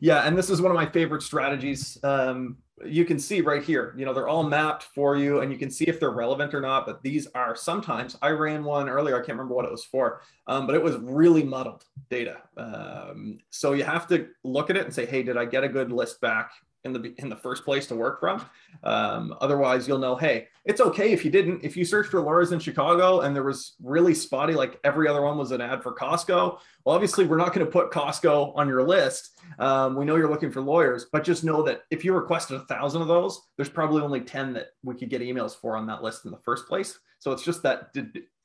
Yeah, 0.00 0.20
and 0.20 0.38
this 0.38 0.48
is 0.48 0.62
one 0.62 0.70
of 0.70 0.76
my 0.76 0.86
favorite 0.86 1.22
strategies. 1.22 1.98
Um, 2.04 2.58
you 2.84 3.04
can 3.04 3.18
see 3.18 3.40
right 3.40 3.62
here, 3.62 3.94
you 3.96 4.04
know, 4.04 4.14
they're 4.14 4.28
all 4.28 4.44
mapped 4.44 4.84
for 4.94 5.16
you 5.16 5.40
and 5.40 5.52
you 5.52 5.58
can 5.58 5.70
see 5.70 5.84
if 5.86 6.00
they're 6.00 6.10
relevant 6.10 6.54
or 6.54 6.60
not. 6.60 6.86
But 6.86 7.02
these 7.02 7.26
are 7.34 7.56
sometimes, 7.56 8.16
I 8.22 8.30
ran 8.30 8.64
one 8.64 8.88
earlier, 8.88 9.16
I 9.16 9.18
can't 9.18 9.36
remember 9.36 9.54
what 9.54 9.64
it 9.64 9.70
was 9.70 9.84
for, 9.84 10.22
um, 10.46 10.66
but 10.66 10.76
it 10.76 10.82
was 10.82 10.96
really 10.96 11.42
muddled 11.42 11.84
data. 12.08 12.38
Um, 12.56 13.38
so 13.50 13.72
you 13.72 13.84
have 13.84 14.06
to 14.08 14.28
look 14.44 14.70
at 14.70 14.76
it 14.76 14.84
and 14.84 14.94
say, 14.94 15.04
hey, 15.04 15.22
did 15.22 15.36
I 15.36 15.44
get 15.44 15.64
a 15.64 15.68
good 15.68 15.92
list 15.92 16.20
back? 16.20 16.52
In 16.84 16.92
the 16.92 17.14
in 17.18 17.28
the 17.28 17.36
first 17.36 17.64
place 17.64 17.86
to 17.86 17.94
work 17.94 18.20
from. 18.20 18.44
Um, 18.84 19.34
otherwise, 19.40 19.86
you'll 19.86 19.98
know, 19.98 20.16
hey, 20.16 20.48
it's 20.64 20.80
okay 20.80 21.12
if 21.12 21.24
you 21.24 21.30
didn't. 21.30 21.62
If 21.62 21.76
you 21.76 21.84
search 21.84 22.06
for 22.06 22.20
lawyers 22.20 22.52
in 22.52 22.58
Chicago 22.58 23.20
and 23.20 23.34
there 23.34 23.42
was 23.42 23.74
really 23.82 24.14
spotty, 24.14 24.54
like 24.54 24.80
every 24.84 25.08
other 25.08 25.22
one 25.22 25.36
was 25.36 25.50
an 25.52 25.60
ad 25.60 25.82
for 25.82 25.94
Costco. 25.94 26.58
Well, 26.84 26.94
obviously, 26.94 27.26
we're 27.26 27.36
not 27.36 27.52
going 27.52 27.66
to 27.66 27.70
put 27.70 27.90
Costco 27.90 28.56
on 28.56 28.68
your 28.68 28.82
list. 28.82 29.38
Um, 29.58 29.96
we 29.96 30.04
know 30.04 30.16
you're 30.16 30.30
looking 30.30 30.50
for 30.50 30.60
lawyers, 30.60 31.06
but 31.12 31.24
just 31.24 31.44
know 31.44 31.62
that 31.64 31.82
if 31.90 32.04
you 32.04 32.14
requested 32.14 32.56
a 32.56 32.64
thousand 32.64 33.02
of 33.02 33.08
those, 33.08 33.40
there's 33.56 33.68
probably 33.68 34.02
only 34.02 34.20
ten 34.20 34.52
that 34.54 34.68
we 34.82 34.94
could 34.94 35.10
get 35.10 35.22
emails 35.22 35.54
for 35.54 35.76
on 35.76 35.86
that 35.86 36.02
list 36.02 36.24
in 36.24 36.30
the 36.30 36.38
first 36.38 36.66
place. 36.66 36.98
So 37.18 37.32
it's 37.32 37.44
just 37.44 37.62
that 37.62 37.94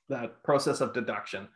that 0.09 0.43
process 0.43 0.81
of 0.81 0.93
deduction. 0.93 1.47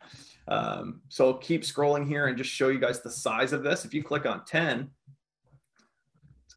Um, 0.48 1.02
so 1.08 1.34
keep 1.34 1.62
scrolling 1.62 2.06
here 2.06 2.26
and 2.26 2.36
just 2.36 2.50
show 2.50 2.68
you 2.68 2.80
guys 2.80 3.00
the 3.00 3.10
size 3.10 3.52
of 3.52 3.62
this. 3.62 3.84
If 3.84 3.94
you 3.94 4.02
click 4.02 4.26
on 4.26 4.44
10, 4.44 4.80
it's 4.80 4.90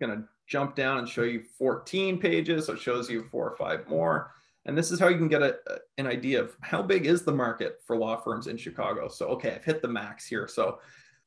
going 0.06 0.18
to 0.18 0.28
jump 0.48 0.76
down 0.76 0.98
and 1.00 1.08
show 1.08 1.24
you 1.24 1.42
14 1.58 2.20
pages. 2.20 2.68
So 2.68 2.74
it 2.74 2.80
shows 2.80 3.10
you 3.10 3.24
four 3.32 3.50
or 3.50 3.56
five 3.56 3.88
more. 3.88 4.32
And 4.66 4.78
this 4.78 4.92
is 4.92 5.00
how 5.00 5.10
you 5.10 5.18
can 5.18 5.28
get 5.28 5.42
a, 5.42 5.58
an 5.98 6.08
idea 6.08 6.42
of 6.42 6.56
how 6.62 6.82
big 6.82 7.06
is 7.06 7.24
the 7.24 7.32
market 7.32 7.82
for 7.86 7.98
law 7.98 8.16
firms 8.18 8.48
in 8.48 8.58
Chicago. 8.58 9.08
So, 9.08 9.28
okay, 9.28 9.52
I've 9.56 9.66
hit 9.66 9.82
the 9.82 9.88
max 9.88 10.26
here. 10.26 10.48
So 10.48 10.80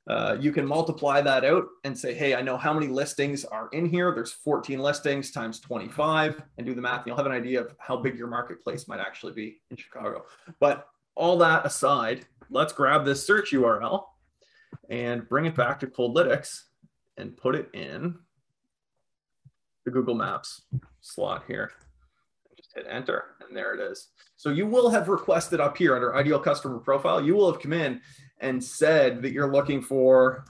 uh, 0.08 0.36
you 0.40 0.52
can 0.52 0.64
multiply 0.64 1.20
that 1.20 1.44
out 1.44 1.64
and 1.84 1.98
say, 1.98 2.14
hey, 2.14 2.34
I 2.34 2.40
know 2.40 2.56
how 2.56 2.72
many 2.72 2.86
listings 2.86 3.44
are 3.44 3.68
in 3.72 3.86
here. 3.86 4.14
There's 4.14 4.32
14 4.32 4.78
listings 4.78 5.32
times 5.32 5.60
25 5.60 6.42
and 6.56 6.66
do 6.66 6.74
the 6.74 6.80
math. 6.80 7.00
And 7.00 7.08
you'll 7.08 7.16
have 7.16 7.26
an 7.26 7.32
idea 7.32 7.60
of 7.60 7.74
how 7.78 7.96
big 7.96 8.16
your 8.16 8.28
marketplace 8.28 8.88
might 8.88 9.00
actually 9.00 9.32
be 9.32 9.60
in 9.70 9.76
Chicago. 9.76 10.24
But 10.60 10.88
all 11.14 11.36
that 11.38 11.66
aside, 11.66 12.24
let's 12.50 12.72
grab 12.72 13.04
this 13.04 13.26
search 13.26 13.52
URL 13.52 14.04
and 14.88 15.28
bring 15.28 15.46
it 15.46 15.56
back 15.56 15.80
to 15.80 15.86
Coldlytics 15.86 16.62
and 17.16 17.36
put 17.36 17.54
it 17.54 17.68
in 17.74 18.16
the 19.86 19.90
Google 19.90 20.16
Maps 20.16 20.62
slot 21.00 21.44
here. 21.46 21.72
Just 22.56 22.74
hit 22.74 22.86
enter 22.90 23.36
and 23.46 23.56
there 23.56 23.72
it 23.72 23.80
is. 23.80 24.08
So 24.36 24.50
you 24.50 24.66
will 24.66 24.90
have 24.90 25.08
requested 25.08 25.60
up 25.60 25.78
here 25.78 25.94
under 25.94 26.14
ideal 26.14 26.40
customer 26.40 26.78
profile, 26.78 27.24
you 27.24 27.34
will 27.34 27.50
have 27.50 27.62
come 27.62 27.72
in 27.72 28.02
and 28.40 28.62
said 28.62 29.22
that 29.22 29.32
you're 29.32 29.50
looking 29.50 29.80
for 29.80 30.44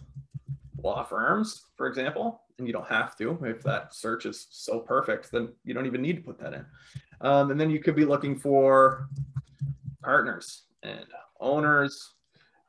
law 0.82 1.04
firms, 1.04 1.66
for 1.76 1.86
example, 1.86 2.40
and 2.58 2.66
you 2.66 2.72
don't 2.72 2.88
have 2.88 3.16
to. 3.18 3.38
If 3.44 3.62
that 3.62 3.94
search 3.94 4.26
is 4.26 4.48
so 4.50 4.80
perfect, 4.80 5.30
then 5.30 5.52
you 5.64 5.74
don't 5.74 5.86
even 5.86 6.02
need 6.02 6.16
to 6.16 6.22
put 6.22 6.38
that 6.40 6.54
in. 6.54 6.64
Um, 7.20 7.50
and 7.50 7.60
then 7.60 7.70
you 7.70 7.80
could 7.80 7.94
be 7.94 8.04
looking 8.04 8.36
for 8.36 9.08
partners 10.02 10.62
and 10.82 11.06
owners. 11.40 12.14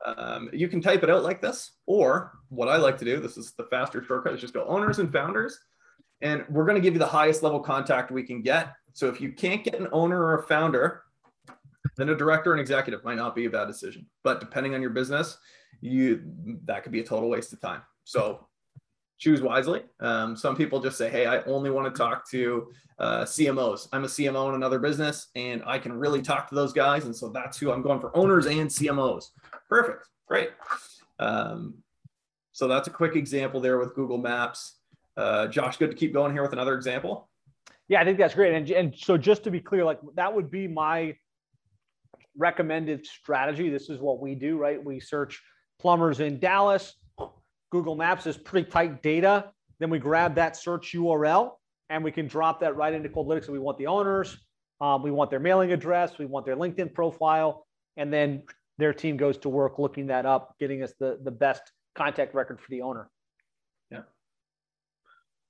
Um, 0.04 0.50
you 0.52 0.68
can 0.68 0.80
type 0.80 1.02
it 1.02 1.10
out 1.10 1.24
like 1.24 1.40
this, 1.40 1.72
or 1.86 2.38
what 2.50 2.68
I 2.68 2.76
like 2.76 2.98
to 2.98 3.04
do, 3.04 3.18
this 3.18 3.36
is 3.36 3.52
the 3.52 3.64
faster 3.64 4.02
shortcut, 4.04 4.34
is 4.34 4.40
just 4.40 4.54
go 4.54 4.64
owners 4.66 4.98
and 4.98 5.12
founders 5.12 5.58
and 6.20 6.44
we're 6.48 6.64
going 6.64 6.76
to 6.76 6.80
give 6.80 6.94
you 6.94 7.00
the 7.00 7.06
highest 7.06 7.42
level 7.42 7.60
contact 7.60 8.10
we 8.10 8.22
can 8.22 8.42
get. 8.42 8.74
So 8.92 9.08
if 9.08 9.20
you 9.20 9.32
can't 9.32 9.62
get 9.62 9.78
an 9.78 9.88
owner 9.92 10.20
or 10.20 10.38
a 10.38 10.42
founder, 10.42 11.02
then 11.96 12.08
a 12.08 12.14
director 12.14 12.52
and 12.52 12.60
executive 12.60 13.04
might 13.04 13.16
not 13.16 13.34
be 13.34 13.46
a 13.46 13.50
bad 13.50 13.66
decision. 13.66 14.06
But 14.24 14.40
depending 14.40 14.74
on 14.74 14.80
your 14.80 14.90
business, 14.90 15.38
you 15.80 16.22
that 16.64 16.82
could 16.82 16.92
be 16.92 17.00
a 17.00 17.04
total 17.04 17.28
waste 17.28 17.52
of 17.52 17.60
time. 17.60 17.82
So 18.04 18.46
choose 19.18 19.42
wisely. 19.42 19.82
Um, 20.00 20.36
some 20.36 20.56
people 20.56 20.80
just 20.80 20.96
say, 20.98 21.10
"Hey, 21.10 21.26
I 21.26 21.42
only 21.42 21.70
want 21.70 21.92
to 21.92 21.96
talk 21.96 22.28
to 22.30 22.72
uh, 22.98 23.24
CMOs. 23.24 23.88
I'm 23.92 24.04
a 24.04 24.08
CMO 24.08 24.48
in 24.48 24.54
another 24.54 24.78
business, 24.78 25.28
and 25.34 25.62
I 25.66 25.78
can 25.78 25.92
really 25.92 26.22
talk 26.22 26.48
to 26.48 26.54
those 26.54 26.72
guys, 26.72 27.04
and 27.04 27.14
so 27.14 27.28
that's 27.28 27.58
who 27.58 27.70
I'm 27.70 27.82
going 27.82 28.00
for: 28.00 28.16
owners 28.16 28.46
and 28.46 28.68
CMOs. 28.68 29.30
Perfect, 29.68 30.08
great. 30.26 30.50
Um, 31.18 31.74
so 32.52 32.66
that's 32.66 32.88
a 32.88 32.92
quick 32.92 33.14
example 33.14 33.60
there 33.60 33.78
with 33.78 33.94
Google 33.94 34.18
Maps. 34.18 34.77
Uh, 35.18 35.48
Josh, 35.48 35.76
good 35.76 35.90
to 35.90 35.96
keep 35.96 36.12
going 36.12 36.32
here 36.32 36.42
with 36.42 36.52
another 36.52 36.76
example. 36.76 37.28
Yeah, 37.88 38.00
I 38.00 38.04
think 38.04 38.18
that's 38.18 38.34
great. 38.34 38.54
And, 38.54 38.70
and 38.70 38.94
so 38.96 39.18
just 39.18 39.42
to 39.44 39.50
be 39.50 39.58
clear, 39.58 39.84
like 39.84 39.98
that 40.14 40.32
would 40.32 40.48
be 40.48 40.68
my 40.68 41.16
recommended 42.36 43.04
strategy. 43.04 43.68
This 43.68 43.90
is 43.90 43.98
what 43.98 44.20
we 44.20 44.36
do, 44.36 44.56
right? 44.56 44.82
We 44.82 45.00
search 45.00 45.42
plumbers 45.80 46.20
in 46.20 46.38
Dallas. 46.38 46.94
Google 47.70 47.96
Maps 47.96 48.26
is 48.26 48.36
pretty 48.36 48.70
tight 48.70 49.02
data. 49.02 49.50
Then 49.80 49.90
we 49.90 49.98
grab 49.98 50.36
that 50.36 50.56
search 50.56 50.92
URL 50.94 51.52
and 51.90 52.04
we 52.04 52.12
can 52.12 52.28
drop 52.28 52.60
that 52.60 52.76
right 52.76 52.92
into 52.94 53.08
Coldlytics. 53.08 53.46
So 53.46 53.52
we 53.52 53.58
want 53.58 53.76
the 53.78 53.88
owners, 53.88 54.38
um, 54.80 55.02
we 55.02 55.10
want 55.10 55.30
their 55.30 55.40
mailing 55.40 55.72
address, 55.72 56.16
we 56.18 56.26
want 56.26 56.46
their 56.46 56.56
LinkedIn 56.56 56.94
profile, 56.94 57.66
and 57.96 58.12
then 58.12 58.44
their 58.78 58.92
team 58.92 59.16
goes 59.16 59.36
to 59.38 59.48
work 59.48 59.80
looking 59.80 60.06
that 60.06 60.26
up, 60.26 60.54
getting 60.60 60.84
us 60.84 60.92
the, 61.00 61.18
the 61.24 61.30
best 61.30 61.62
contact 61.96 62.34
record 62.34 62.60
for 62.60 62.70
the 62.70 62.82
owner. 62.82 63.10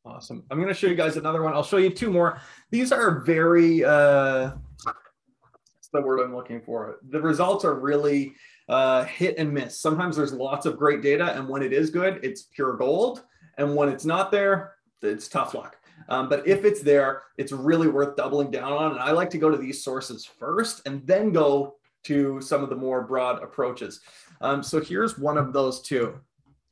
Awesome. 0.08 0.42
I'm 0.50 0.56
going 0.56 0.68
to 0.68 0.74
show 0.74 0.86
you 0.86 0.94
guys 0.94 1.16
another 1.16 1.42
one. 1.42 1.52
I'll 1.52 1.62
show 1.62 1.76
you 1.76 1.90
two 1.90 2.10
more. 2.10 2.40
These 2.70 2.92
are 2.92 3.20
very, 3.20 3.84
uh, 3.84 4.52
that's 4.84 5.88
the 5.92 6.00
word 6.00 6.20
I'm 6.20 6.34
looking 6.34 6.62
for. 6.62 6.98
The 7.10 7.20
results 7.20 7.64
are 7.64 7.74
really 7.74 8.32
uh, 8.70 9.04
hit 9.04 9.36
and 9.36 9.52
miss. 9.52 9.78
Sometimes 9.78 10.16
there's 10.16 10.32
lots 10.32 10.64
of 10.64 10.78
great 10.78 11.02
data, 11.02 11.36
and 11.36 11.46
when 11.46 11.62
it 11.62 11.74
is 11.74 11.90
good, 11.90 12.20
it's 12.22 12.42
pure 12.42 12.74
gold. 12.76 13.22
And 13.58 13.76
when 13.76 13.90
it's 13.90 14.06
not 14.06 14.32
there, 14.32 14.74
it's 15.02 15.28
tough 15.28 15.52
luck. 15.52 15.76
Um, 16.08 16.30
but 16.30 16.46
if 16.48 16.64
it's 16.64 16.80
there, 16.80 17.22
it's 17.36 17.52
really 17.52 17.88
worth 17.88 18.16
doubling 18.16 18.50
down 18.50 18.72
on. 18.72 18.92
And 18.92 19.00
I 19.00 19.10
like 19.10 19.28
to 19.30 19.38
go 19.38 19.50
to 19.50 19.58
these 19.58 19.84
sources 19.84 20.24
first 20.24 20.80
and 20.86 21.06
then 21.06 21.32
go 21.32 21.74
to 22.04 22.40
some 22.40 22.62
of 22.62 22.70
the 22.70 22.76
more 22.76 23.02
broad 23.02 23.42
approaches. 23.42 24.00
Um, 24.40 24.62
so 24.62 24.80
here's 24.80 25.18
one 25.18 25.36
of 25.36 25.52
those 25.52 25.82
two. 25.82 26.18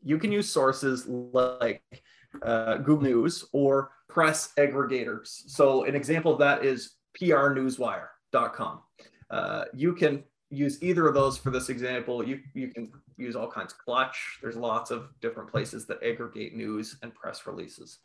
You 0.03 0.17
can 0.17 0.33
use 0.33 0.49
sources 0.49 1.07
like 1.07 1.83
uh, 2.43 2.79
Google 2.79 3.05
News 3.05 3.45
or 3.53 3.91
press 4.09 4.53
aggregators. 4.59 5.43
So 5.49 5.85
an 5.85 5.95
example 5.95 6.33
of 6.33 6.39
that 6.39 6.65
is 6.65 6.97
prnewswire.com. 7.21 8.81
Uh, 9.31 9.65
you 9.75 9.95
can 9.95 10.23
use 10.51 10.83
either 10.83 11.09
of 11.09 11.15
those 11.15 11.37
for 11.37 11.51
this 11.51 11.69
example. 11.69 12.27
You, 12.27 12.41
you 12.55 12.69
can 12.69 12.93
use 13.17 13.35
all 13.35 13.51
kinds 13.51 13.73
of 13.73 13.79
clutch. 13.79 14.39
There's 14.41 14.57
lots 14.57 14.91
of 14.91 15.09
different 15.21 15.51
places 15.51 15.87
that 15.87 16.03
aggregate 16.03 16.55
news 16.55 16.97
and 17.03 17.15
press 17.15 17.47
releases. 17.47 17.99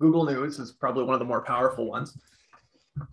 Google 0.00 0.24
News 0.24 0.58
is 0.58 0.72
probably 0.72 1.04
one 1.04 1.14
of 1.14 1.20
the 1.20 1.24
more 1.26 1.42
powerful 1.42 1.86
ones. 1.86 2.18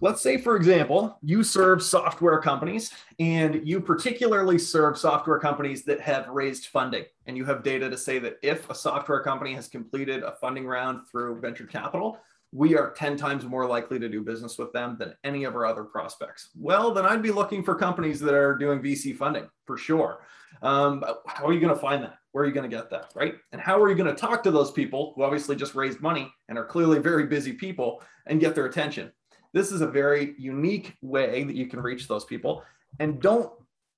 Let's 0.01 0.21
say, 0.21 0.37
for 0.37 0.55
example, 0.55 1.17
you 1.21 1.43
serve 1.43 1.81
software 1.81 2.39
companies 2.39 2.91
and 3.19 3.67
you 3.67 3.79
particularly 3.79 4.57
serve 4.57 4.97
software 4.97 5.39
companies 5.39 5.83
that 5.85 6.01
have 6.01 6.27
raised 6.27 6.67
funding. 6.67 7.05
And 7.25 7.37
you 7.37 7.45
have 7.45 7.63
data 7.63 7.89
to 7.89 7.97
say 7.97 8.19
that 8.19 8.39
if 8.41 8.69
a 8.69 8.75
software 8.75 9.21
company 9.21 9.53
has 9.53 9.67
completed 9.67 10.23
a 10.23 10.33
funding 10.33 10.65
round 10.65 11.07
through 11.07 11.39
venture 11.39 11.65
capital, 11.65 12.19
we 12.51 12.75
are 12.75 12.91
10 12.91 13.15
times 13.15 13.45
more 13.45 13.67
likely 13.67 13.99
to 13.99 14.09
do 14.09 14.23
business 14.23 14.57
with 14.57 14.73
them 14.73 14.97
than 14.99 15.13
any 15.23 15.43
of 15.43 15.55
our 15.55 15.65
other 15.65 15.83
prospects. 15.83 16.49
Well, 16.55 16.93
then 16.93 17.05
I'd 17.05 17.21
be 17.21 17.31
looking 17.31 17.63
for 17.63 17.75
companies 17.75 18.19
that 18.21 18.33
are 18.33 18.55
doing 18.55 18.81
VC 18.81 19.15
funding 19.15 19.47
for 19.65 19.77
sure. 19.77 20.21
Um, 20.61 21.03
how 21.27 21.45
are 21.45 21.53
you 21.53 21.59
going 21.59 21.73
to 21.73 21.79
find 21.79 22.03
that? 22.03 22.15
Where 22.31 22.43
are 22.43 22.47
you 22.47 22.53
going 22.53 22.69
to 22.69 22.75
get 22.75 22.89
that? 22.89 23.11
Right. 23.15 23.35
And 23.51 23.61
how 23.61 23.81
are 23.81 23.89
you 23.89 23.95
going 23.95 24.13
to 24.13 24.19
talk 24.19 24.43
to 24.43 24.51
those 24.51 24.71
people 24.71 25.13
who 25.15 25.23
obviously 25.23 25.55
just 25.55 25.75
raised 25.75 26.01
money 26.01 26.31
and 26.47 26.57
are 26.57 26.65
clearly 26.65 26.99
very 26.99 27.27
busy 27.27 27.53
people 27.53 28.01
and 28.25 28.39
get 28.39 28.55
their 28.55 28.65
attention? 28.65 29.11
This 29.53 29.71
is 29.71 29.81
a 29.81 29.87
very 29.87 30.35
unique 30.37 30.95
way 31.01 31.43
that 31.43 31.55
you 31.55 31.67
can 31.67 31.81
reach 31.81 32.07
those 32.07 32.25
people. 32.25 32.63
And 32.99 33.21
don't 33.21 33.51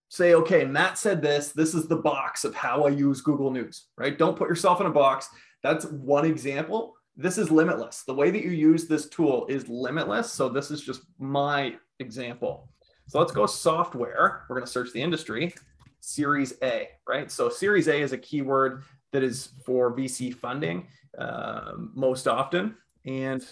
say, 0.10 0.34
okay, 0.34 0.66
Matt 0.66 0.98
said 0.98 1.22
this. 1.22 1.52
This 1.52 1.74
is 1.74 1.88
the 1.88 1.96
box 1.96 2.44
of 2.44 2.54
how 2.54 2.84
I 2.84 2.90
use 2.90 3.22
Google 3.22 3.52
News, 3.52 3.88
right? 3.98 4.18
Don't 4.18 4.38
put 4.38 4.50
yourself 4.50 4.82
in 4.82 4.88
a 4.88 4.92
box. 4.92 5.30
That's 5.64 5.86
one 5.86 6.26
example. 6.26 6.96
This 7.16 7.38
is 7.38 7.52
limitless. 7.52 8.04
The 8.04 8.14
way 8.14 8.32
that 8.32 8.44
you 8.44 8.52
use 8.52 8.88
this 8.88 9.08
tool 9.10 9.46
is 9.48 9.68
limitless. 9.70 10.32
So 10.32 10.50
this 10.50 10.72
is 10.72 10.82
just 10.82 11.02
my 11.20 11.76
example. 12.00 12.70
So 13.08 13.20
let's 13.20 13.32
go 13.32 13.46
software. 13.46 14.44
We're 14.50 14.56
going 14.56 14.66
to 14.66 14.72
search 14.72 14.92
the 14.94 15.02
industry, 15.02 15.54
Series 16.00 16.54
A, 16.64 16.90
right? 17.08 17.30
So 17.32 17.50
Series 17.50 17.88
A 17.88 18.02
is 18.02 18.14
a 18.14 18.18
keyword 18.18 18.84
that 19.12 19.24
is 19.24 19.50
for 19.66 19.96
VC 19.96 20.34
funding 20.34 20.88
uh, 21.18 21.72
most 21.94 22.28
often. 22.28 22.76
And 23.06 23.46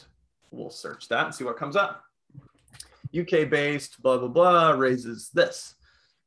We'll 0.52 0.70
search 0.70 1.08
that 1.10 1.26
and 1.26 1.36
see 1.36 1.43
what 1.43 1.58
comes 1.58 1.76
up. 1.76 2.04
UK 3.18 3.50
based, 3.50 4.02
blah, 4.02 4.18
blah, 4.18 4.28
blah, 4.28 4.72
raises 4.72 5.30
this. 5.34 5.76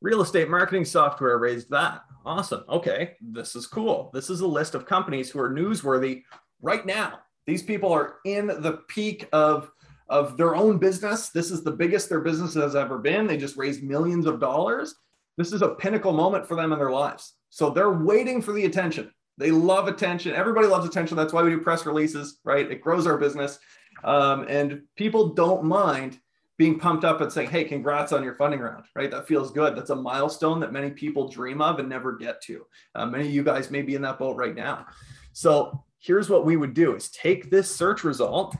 Real 0.00 0.22
estate 0.22 0.50
marketing 0.50 0.84
software 0.84 1.38
raised 1.38 1.70
that. 1.70 2.02
Awesome. 2.24 2.64
Okay, 2.68 3.16
this 3.20 3.54
is 3.54 3.66
cool. 3.66 4.10
This 4.12 4.30
is 4.30 4.40
a 4.40 4.46
list 4.46 4.74
of 4.74 4.86
companies 4.86 5.30
who 5.30 5.40
are 5.40 5.50
newsworthy 5.50 6.24
right 6.60 6.84
now. 6.84 7.20
These 7.46 7.62
people 7.62 7.92
are 7.92 8.16
in 8.24 8.46
the 8.46 8.80
peak 8.88 9.28
of, 9.32 9.70
of 10.08 10.36
their 10.36 10.54
own 10.54 10.78
business. 10.78 11.28
This 11.30 11.50
is 11.50 11.62
the 11.62 11.70
biggest 11.70 12.08
their 12.08 12.20
business 12.20 12.54
has 12.54 12.76
ever 12.76 12.98
been. 12.98 13.26
They 13.26 13.36
just 13.36 13.56
raised 13.56 13.82
millions 13.82 14.26
of 14.26 14.40
dollars. 14.40 14.94
This 15.36 15.52
is 15.52 15.62
a 15.62 15.74
pinnacle 15.74 16.12
moment 16.12 16.46
for 16.46 16.56
them 16.56 16.72
in 16.72 16.78
their 16.78 16.90
lives. 16.90 17.34
So 17.50 17.70
they're 17.70 17.90
waiting 17.90 18.42
for 18.42 18.52
the 18.52 18.64
attention. 18.64 19.12
They 19.38 19.50
love 19.50 19.88
attention. 19.88 20.34
Everybody 20.34 20.68
loves 20.68 20.86
attention. 20.86 21.16
That's 21.16 21.32
why 21.32 21.42
we 21.42 21.50
do 21.50 21.60
press 21.60 21.86
releases, 21.86 22.38
right? 22.44 22.70
It 22.70 22.80
grows 22.80 23.06
our 23.06 23.16
business. 23.16 23.58
Um, 24.04 24.46
and 24.48 24.82
people 24.96 25.28
don't 25.28 25.64
mind 25.64 26.18
being 26.58 26.78
pumped 26.78 27.04
up 27.04 27.20
and 27.20 27.32
saying, 27.32 27.50
hey, 27.50 27.64
congrats 27.64 28.12
on 28.12 28.22
your 28.22 28.34
funding 28.34 28.60
round, 28.60 28.84
right? 28.94 29.10
That 29.10 29.26
feels 29.26 29.50
good. 29.50 29.76
That's 29.76 29.90
a 29.90 29.96
milestone 29.96 30.60
that 30.60 30.72
many 30.72 30.90
people 30.90 31.28
dream 31.28 31.60
of 31.60 31.78
and 31.78 31.88
never 31.88 32.12
get 32.12 32.40
to. 32.42 32.66
Uh, 32.94 33.06
many 33.06 33.26
of 33.26 33.32
you 33.32 33.42
guys 33.42 33.70
may 33.70 33.82
be 33.82 33.94
in 33.94 34.02
that 34.02 34.18
boat 34.18 34.36
right 34.36 34.54
now. 34.54 34.86
So 35.32 35.82
here's 35.98 36.28
what 36.28 36.44
we 36.44 36.56
would 36.56 36.74
do 36.74 36.94
is 36.94 37.10
take 37.10 37.50
this 37.50 37.74
search 37.74 38.04
result. 38.04 38.56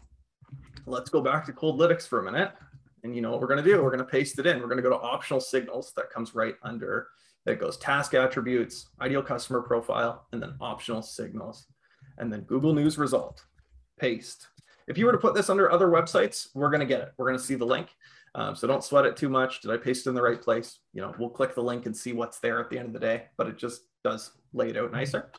Let's 0.87 1.11
go 1.11 1.21
back 1.21 1.45
to 1.47 1.53
Coldlytics 1.53 2.09
for 2.09 2.21
a 2.21 2.33
minute. 2.33 2.53
And 3.05 3.15
you 3.15 3.21
know 3.21 3.31
what 3.31 3.41
we're 3.41 3.49
going 3.49 3.63
to 3.63 3.69
do? 3.69 3.83
We're 3.83 3.91
going 3.91 3.99
to 3.99 4.05
paste 4.05 4.39
it 4.39 4.47
in. 4.47 4.61
We're 4.61 4.67
going 4.67 4.77
to 4.77 4.83
go 4.83 4.91
to 4.91 5.01
optional 5.01 5.41
signals 5.41 5.93
that 5.97 6.11
comes 6.11 6.35
right 6.35 6.55
under 6.63 7.09
that 7.45 7.59
goes 7.59 7.77
task 7.77 8.15
attributes, 8.15 8.91
ideal 9.01 9.23
customer 9.23 9.61
profile, 9.63 10.27
and 10.33 10.41
then 10.41 10.55
optional 10.61 11.03
signals. 11.03 11.67
And 12.19 12.33
then 12.33 12.43
Google 12.43 12.73
News 12.73 12.99
result, 12.99 13.45
paste. 13.99 14.47
If 14.89 14.99
you 14.99 15.07
were 15.07 15.13
to 15.13 15.19
put 15.19 15.35
this 15.35 15.51
under 15.51 15.71
other 15.71 15.89
websites, 15.89 16.49
we're 16.55 16.71
going 16.71 16.81
to 16.81 16.87
get 16.87 17.01
it. 17.01 17.13
We're 17.17 17.27
going 17.27 17.39
to 17.39 17.45
see 17.45 17.55
the 17.55 17.65
link. 17.65 17.89
Um, 18.35 18.57
so 18.57 18.67
don't 18.67 18.83
sweat 18.83 19.05
it 19.05 19.17
too 19.17 19.29
much. 19.29 19.61
Did 19.61 19.71
I 19.71 19.77
paste 19.77 20.07
it 20.07 20.11
in 20.11 20.15
the 20.15 20.23
right 20.23 20.41
place? 20.41 20.79
You 20.95 21.03
know, 21.03 21.15
we'll 21.19 21.29
click 21.29 21.55
the 21.55 21.63
link 21.63 21.87
and 21.87 21.97
see 21.97 22.13
what's 22.13 22.39
there 22.39 22.61
at 22.61 22.71
the 22.71 22.79
end 22.79 22.87
of 22.87 22.93
the 22.93 22.99
day, 23.01 23.25
but 23.37 23.47
it 23.47 23.59
just 23.59 23.83
does 24.03 24.33
lay 24.53 24.71
it 24.71 24.77
out 24.77 24.91
nicer. 24.91 25.31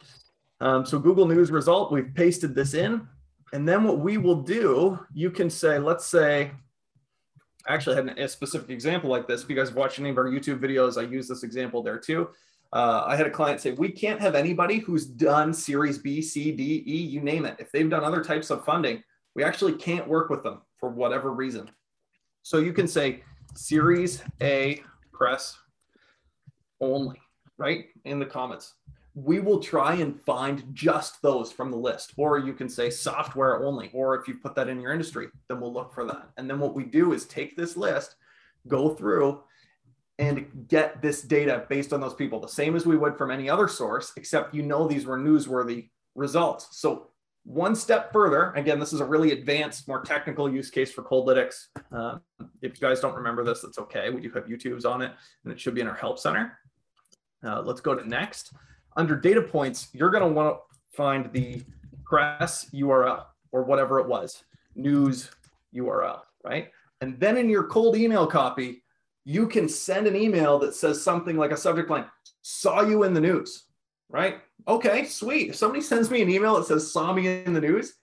Um, 0.61 0.85
so 0.85 0.99
Google 0.99 1.25
News 1.25 1.51
result, 1.51 1.91
we've 1.91 2.13
pasted 2.13 2.53
this 2.53 2.73
in. 2.73 3.07
And 3.51 3.67
then 3.67 3.83
what 3.83 3.99
we 3.99 4.17
will 4.17 4.41
do, 4.41 4.99
you 5.13 5.29
can 5.29 5.49
say, 5.49 5.79
let's 5.79 6.05
say, 6.05 6.51
I 7.67 7.73
actually 7.73 7.95
had 7.95 8.17
a 8.17 8.27
specific 8.27 8.69
example 8.69 9.09
like 9.09 9.27
this. 9.27 9.43
If 9.43 9.49
you 9.49 9.55
guys 9.55 9.73
watch 9.73 9.99
any 9.99 10.09
of 10.09 10.17
our 10.17 10.25
YouTube 10.25 10.59
videos, 10.59 10.97
I 10.97 11.09
use 11.09 11.27
this 11.27 11.43
example 11.43 11.81
there 11.81 11.97
too. 11.97 12.29
Uh, 12.73 13.03
I 13.05 13.15
had 13.15 13.27
a 13.27 13.29
client 13.29 13.61
say, 13.61 13.71
we 13.71 13.89
can't 13.91 14.19
have 14.19 14.35
anybody 14.35 14.79
who's 14.79 15.05
done 15.05 15.53
Series 15.53 15.97
B, 15.97 16.21
C, 16.21 16.51
D, 16.51 16.83
E, 16.85 16.97
you 16.97 17.21
name 17.21 17.45
it. 17.45 17.55
If 17.59 17.71
they've 17.71 17.89
done 17.89 18.03
other 18.03 18.23
types 18.23 18.49
of 18.49 18.65
funding, 18.65 19.03
we 19.35 19.43
actually 19.43 19.73
can't 19.73 20.07
work 20.07 20.29
with 20.29 20.43
them 20.43 20.61
for 20.77 20.89
whatever 20.89 21.31
reason. 21.31 21.69
So 22.43 22.59
you 22.59 22.73
can 22.73 22.87
say 22.87 23.23
Series 23.55 24.21
A 24.41 24.81
press 25.11 25.57
only, 26.81 27.19
right? 27.57 27.85
In 28.05 28.19
the 28.19 28.25
comments. 28.25 28.73
We 29.15 29.39
will 29.39 29.59
try 29.59 29.93
and 29.95 30.19
find 30.19 30.63
just 30.73 31.21
those 31.21 31.51
from 31.51 31.69
the 31.69 31.77
list. 31.77 32.13
Or 32.17 32.39
you 32.39 32.53
can 32.53 32.67
say 32.67 32.89
software 32.89 33.63
only. 33.63 33.91
Or 33.93 34.15
if 34.15 34.27
you 34.27 34.35
put 34.35 34.55
that 34.55 34.67
in 34.67 34.81
your 34.81 34.91
industry, 34.91 35.27
then 35.47 35.61
we'll 35.61 35.73
look 35.73 35.93
for 35.93 36.03
that. 36.05 36.29
And 36.37 36.49
then 36.49 36.59
what 36.59 36.73
we 36.73 36.83
do 36.83 37.13
is 37.13 37.25
take 37.25 37.55
this 37.55 37.77
list, 37.77 38.15
go 38.67 38.89
through, 38.89 39.43
and 40.19 40.67
get 40.67 41.01
this 41.01 41.21
data 41.21 41.65
based 41.69 41.93
on 41.93 42.01
those 42.01 42.13
people, 42.13 42.39
the 42.39 42.47
same 42.47 42.75
as 42.75 42.85
we 42.85 42.97
would 42.97 43.17
from 43.17 43.31
any 43.31 43.49
other 43.49 43.67
source, 43.67 44.13
except 44.15 44.53
you 44.53 44.61
know 44.61 44.87
these 44.87 45.05
were 45.05 45.17
newsworthy 45.17 45.89
results. 46.15 46.67
So 46.71 47.09
one 47.45 47.75
step 47.75 48.13
further, 48.13 48.51
again, 48.53 48.79
this 48.79 48.93
is 48.93 49.01
a 49.01 49.05
really 49.05 49.33
advanced, 49.33 49.87
more 49.87 50.01
technical 50.01 50.49
use 50.51 50.69
case 50.69 50.91
for 50.91 51.03
Coldlytics. 51.03 51.67
Uh, 51.91 52.17
if 52.61 52.79
you 52.79 52.87
guys 52.87 53.01
don't 53.01 53.15
remember 53.15 53.43
this, 53.43 53.61
that's 53.61 53.77
okay. 53.77 54.09
We 54.09 54.21
do 54.21 54.31
have 54.31 54.45
YouTubes 54.45 54.85
on 54.85 55.01
it, 55.01 55.11
and 55.43 55.51
it 55.51 55.59
should 55.59 55.75
be 55.75 55.81
in 55.81 55.87
our 55.87 55.95
help 55.95 56.19
center. 56.19 56.57
Uh, 57.45 57.61
let's 57.61 57.81
go 57.81 57.95
to 57.95 58.07
next. 58.07 58.53
Under 58.95 59.15
data 59.15 59.41
points, 59.41 59.89
you're 59.93 60.09
going 60.09 60.23
to 60.23 60.29
want 60.29 60.55
to 60.55 60.95
find 60.95 61.31
the 61.33 61.61
press 62.05 62.69
URL 62.73 63.25
or 63.51 63.63
whatever 63.63 63.99
it 63.99 64.07
was, 64.07 64.43
news 64.75 65.29
URL, 65.75 66.21
right? 66.43 66.69
And 67.01 67.19
then 67.19 67.37
in 67.37 67.49
your 67.49 67.65
cold 67.65 67.97
email 67.97 68.25
copy, 68.25 68.83
you 69.25 69.47
can 69.47 69.67
send 69.67 70.07
an 70.07 70.15
email 70.15 70.59
that 70.59 70.75
says 70.75 71.03
something 71.03 71.37
like 71.37 71.51
a 71.51 71.57
subject 71.57 71.89
line, 71.89 72.05
saw 72.41 72.81
you 72.81 73.03
in 73.03 73.13
the 73.13 73.21
news, 73.21 73.65
right? 74.13 74.37
Okay, 74.67 75.03
sweet. 75.03 75.49
If 75.49 75.55
somebody 75.55 75.81
sends 75.81 76.09
me 76.09 76.21
an 76.21 76.29
email 76.29 76.55
that 76.55 76.67
says 76.67 76.89
saw 76.89 77.11
me 77.11 77.43
in 77.43 77.51
the 77.51 77.59
news, 77.59 77.95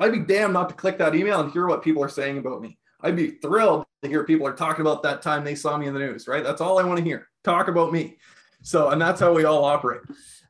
I'd 0.00 0.12
be 0.12 0.20
damned 0.20 0.54
not 0.54 0.70
to 0.70 0.74
click 0.74 0.96
that 0.98 1.14
email 1.14 1.40
and 1.40 1.52
hear 1.52 1.66
what 1.66 1.82
people 1.82 2.02
are 2.02 2.08
saying 2.08 2.38
about 2.38 2.62
me. 2.62 2.78
I'd 3.02 3.16
be 3.16 3.32
thrilled 3.32 3.84
to 4.02 4.08
hear 4.08 4.24
people 4.24 4.46
are 4.46 4.54
talking 4.54 4.80
about 4.80 5.02
that 5.02 5.20
time 5.20 5.44
they 5.44 5.54
saw 5.54 5.76
me 5.76 5.86
in 5.86 5.92
the 5.92 6.00
news, 6.00 6.26
right? 6.26 6.42
That's 6.42 6.62
all 6.62 6.78
I 6.78 6.84
want 6.84 6.98
to 6.98 7.04
hear. 7.04 7.28
Talk 7.44 7.68
about 7.68 7.92
me. 7.92 8.16
So, 8.62 8.88
and 8.88 9.02
that's 9.02 9.20
how 9.20 9.34
we 9.34 9.44
all 9.44 9.64
operate. 9.64 10.00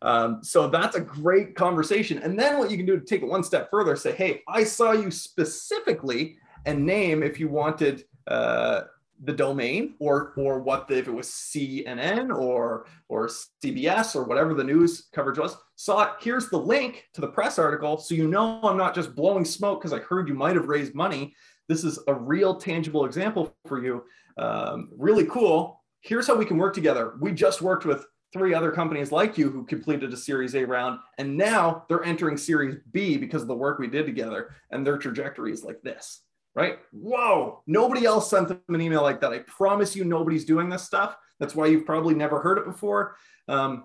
Um, 0.02 0.44
so 0.44 0.68
that's 0.68 0.94
a 0.94 1.00
great 1.00 1.56
conversation. 1.56 2.18
And 2.18 2.38
then 2.38 2.58
what 2.58 2.70
you 2.70 2.76
can 2.76 2.86
do 2.86 2.98
to 2.98 3.04
take 3.04 3.22
it 3.22 3.26
one 3.26 3.42
step 3.42 3.68
further, 3.70 3.96
say, 3.96 4.12
hey, 4.12 4.42
I 4.46 4.62
saw 4.62 4.92
you 4.92 5.10
specifically 5.10 6.38
and 6.66 6.84
name 6.84 7.22
if 7.22 7.40
you 7.40 7.48
wanted 7.48 8.04
uh, 8.28 8.82
the 9.24 9.32
domain 9.32 9.94
or 9.98 10.32
or 10.36 10.60
what 10.60 10.88
the, 10.88 10.98
if 10.98 11.08
it 11.08 11.14
was 11.14 11.28
CNN 11.28 12.34
or 12.34 12.86
or 13.08 13.28
CBS 13.62 14.14
or 14.14 14.24
whatever 14.24 14.54
the 14.54 14.64
news 14.64 15.08
coverage 15.12 15.38
was. 15.38 15.56
Saw 15.76 16.04
it. 16.04 16.10
Here's 16.20 16.48
the 16.48 16.58
link 16.58 17.04
to 17.14 17.20
the 17.20 17.28
press 17.28 17.58
article, 17.58 17.98
so 17.98 18.14
you 18.14 18.28
know 18.28 18.60
I'm 18.62 18.76
not 18.76 18.94
just 18.94 19.14
blowing 19.14 19.44
smoke 19.44 19.80
because 19.80 19.92
I 19.92 20.00
heard 20.00 20.28
you 20.28 20.34
might 20.34 20.56
have 20.56 20.68
raised 20.68 20.94
money. 20.94 21.34
This 21.68 21.84
is 21.84 21.98
a 22.06 22.14
real 22.14 22.56
tangible 22.56 23.04
example 23.04 23.54
for 23.66 23.82
you. 23.82 24.04
Um, 24.38 24.90
really 24.96 25.24
cool. 25.24 25.82
Here's 26.00 26.26
how 26.26 26.36
we 26.36 26.44
can 26.44 26.58
work 26.58 26.74
together. 26.74 27.14
We 27.20 27.32
just 27.32 27.62
worked 27.62 27.84
with 27.84 28.06
three 28.32 28.54
other 28.54 28.70
companies 28.70 29.12
like 29.12 29.38
you 29.38 29.50
who 29.50 29.64
completed 29.64 30.12
a 30.12 30.16
Series 30.16 30.54
A 30.54 30.64
round, 30.64 31.00
and 31.18 31.36
now 31.36 31.84
they're 31.88 32.04
entering 32.04 32.36
Series 32.36 32.76
B 32.92 33.16
because 33.16 33.42
of 33.42 33.48
the 33.48 33.54
work 33.54 33.78
we 33.78 33.88
did 33.88 34.06
together, 34.06 34.54
and 34.70 34.86
their 34.86 34.98
trajectory 34.98 35.52
is 35.52 35.64
like 35.64 35.80
this 35.82 36.22
right? 36.56 36.78
Whoa, 36.90 37.62
nobody 37.66 38.06
else 38.06 38.30
sent 38.30 38.48
them 38.48 38.60
an 38.68 38.80
email 38.80 39.02
like 39.02 39.20
that. 39.20 39.32
I 39.32 39.40
promise 39.40 39.94
you, 39.94 40.04
nobody's 40.04 40.46
doing 40.46 40.68
this 40.70 40.82
stuff. 40.82 41.16
That's 41.38 41.54
why 41.54 41.66
you've 41.66 41.84
probably 41.84 42.14
never 42.14 42.40
heard 42.40 42.56
it 42.58 42.64
before. 42.64 43.16
Um, 43.46 43.84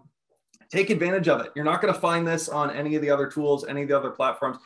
take 0.71 0.89
advantage 0.89 1.27
of 1.27 1.41
it. 1.41 1.51
You're 1.53 1.65
not 1.65 1.81
going 1.81 1.93
to 1.93 1.99
find 1.99 2.25
this 2.25 2.47
on 2.47 2.71
any 2.71 2.95
of 2.95 3.01
the 3.01 3.09
other 3.09 3.27
tools, 3.27 3.65
any 3.67 3.81
of 3.83 3.89
the 3.89 3.97
other 3.97 4.09
platforms. 4.09 4.57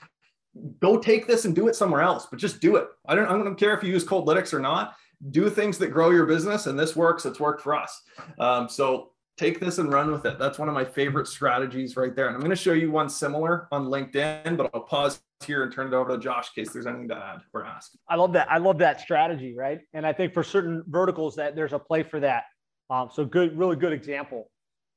Go 0.80 1.00
take 1.00 1.28
this 1.28 1.46
and 1.46 1.56
do 1.56 1.68
it 1.68 1.76
somewhere 1.76 2.02
else, 2.02 2.28
but 2.30 2.40
just 2.40 2.62
do 2.62 2.76
it. 2.76 2.88
I 3.08 3.16
don't, 3.16 3.26
I 3.26 3.32
don't 3.32 3.60
care 3.60 3.76
if 3.76 3.84
you 3.84 3.92
use 3.92 4.06
Coldlytics 4.06 4.54
or 4.54 4.60
not. 4.60 4.96
Do 5.32 5.50
things 5.50 5.80
that 5.80 5.88
grow 5.88 6.12
your 6.12 6.26
business, 6.26 6.68
and 6.68 6.78
this 6.78 6.96
works. 6.96 7.26
It's 7.26 7.40
worked 7.40 7.62
for 7.62 7.74
us. 7.74 8.02
Um, 8.38 8.70
so 8.70 9.12
take 9.38 9.60
this 9.60 9.80
and 9.80 9.92
run 9.92 10.12
with 10.12 10.26
it. 10.26 10.38
That's 10.38 10.60
one 10.60 10.70
of 10.70 10.76
my 10.76 10.86
favorite 10.86 11.28
strategies 11.28 11.98
right 11.98 12.16
there. 12.16 12.28
And 12.28 12.36
I'm 12.36 12.42
going 12.42 12.52
to 12.52 12.56
show 12.56 12.74
you 12.74 12.92
one 12.92 13.10
similar 13.10 13.68
on 13.72 13.88
LinkedIn, 13.88 14.56
but 14.56 14.70
I'll 14.74 14.82
pause 14.82 15.22
here 15.44 15.64
and 15.64 15.72
turn 15.72 15.88
it 15.88 15.94
over 15.94 16.12
to 16.12 16.18
Josh 16.18 16.50
in 16.56 16.64
case 16.64 16.74
there's 16.74 16.86
anything 16.86 17.10
to 17.10 17.16
add 17.16 17.42
or 17.54 17.66
ask. 17.66 17.92
I 18.10 18.16
love 18.16 18.34
that. 18.34 18.50
I 18.50 18.58
love 18.58 18.78
that 18.80 19.02
strategy, 19.02 19.56
right? 19.56 19.80
And 19.94 20.06
I 20.06 20.14
think 20.14 20.34
for 20.34 20.44
certain 20.44 20.84
verticals 20.88 21.36
that 21.36 21.56
there's 21.56 21.74
a 21.74 21.80
play 21.80 22.04
for 22.04 22.20
that. 22.22 22.46
Um, 22.90 23.10
so 23.12 23.26
good, 23.26 23.58
really 23.58 23.76
good 23.76 23.94
example. 23.94 24.50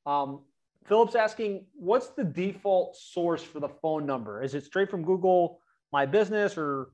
Um, 0.05 0.41
Philip's 0.85 1.15
asking, 1.15 1.65
what's 1.73 2.07
the 2.09 2.23
default 2.23 2.95
source 2.95 3.43
for 3.43 3.59
the 3.59 3.69
phone 3.81 4.05
number? 4.05 4.41
Is 4.41 4.55
it 4.55 4.63
straight 4.63 4.89
from 4.89 5.03
Google 5.03 5.59
My 5.91 6.05
Business 6.05 6.57
or? 6.57 6.91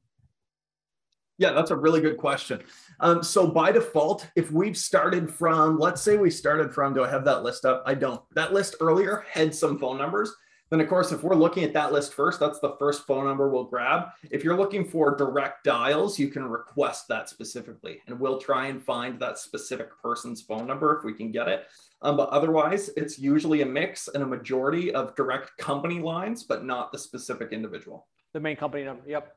Yeah, 1.37 1.51
that's 1.51 1.71
a 1.71 1.75
really 1.75 1.99
good 1.99 2.17
question. 2.17 2.61
Um, 3.01 3.21
so 3.21 3.45
by 3.45 3.71
default, 3.71 4.27
if 4.37 4.51
we've 4.51 4.77
started 4.77 5.29
from, 5.29 5.77
let's 5.77 6.01
say 6.01 6.17
we 6.17 6.29
started 6.29 6.73
from, 6.73 6.93
do 6.93 7.03
I 7.03 7.09
have 7.09 7.25
that 7.25 7.43
list 7.43 7.65
up? 7.65 7.83
I 7.85 7.93
don't. 7.93 8.21
That 8.35 8.53
list 8.53 8.77
earlier 8.79 9.25
had 9.29 9.53
some 9.53 9.77
phone 9.77 9.97
numbers. 9.97 10.33
Then, 10.71 10.81
of 10.81 10.89
course, 10.89 11.11
if 11.11 11.21
we're 11.21 11.35
looking 11.35 11.63
at 11.63 11.73
that 11.73 11.93
list 11.93 12.13
first, 12.13 12.39
that's 12.39 12.59
the 12.59 12.75
first 12.79 13.05
phone 13.05 13.25
number 13.25 13.49
we'll 13.49 13.65
grab. 13.65 14.07
If 14.31 14.43
you're 14.43 14.57
looking 14.57 14.83
for 14.83 15.15
direct 15.15 15.63
dials, 15.63 16.17
you 16.17 16.29
can 16.29 16.43
request 16.45 17.07
that 17.07 17.29
specifically, 17.29 18.01
and 18.07 18.19
we'll 18.19 18.39
try 18.39 18.67
and 18.67 18.81
find 18.81 19.19
that 19.19 19.37
specific 19.37 19.89
person's 20.01 20.41
phone 20.41 20.65
number 20.65 20.97
if 20.97 21.03
we 21.03 21.13
can 21.13 21.31
get 21.31 21.47
it. 21.47 21.67
Um, 22.01 22.17
but 22.17 22.29
otherwise, 22.29 22.89
it's 22.97 23.19
usually 23.19 23.61
a 23.61 23.65
mix 23.65 24.07
and 24.07 24.23
a 24.23 24.25
majority 24.25 24.91
of 24.93 25.15
direct 25.15 25.55
company 25.57 25.99
lines, 25.99 26.43
but 26.43 26.65
not 26.65 26.91
the 26.91 26.97
specific 26.97 27.51
individual. 27.51 28.07
The 28.33 28.39
main 28.39 28.55
company 28.55 28.83
number. 28.83 29.03
Yep. 29.07 29.35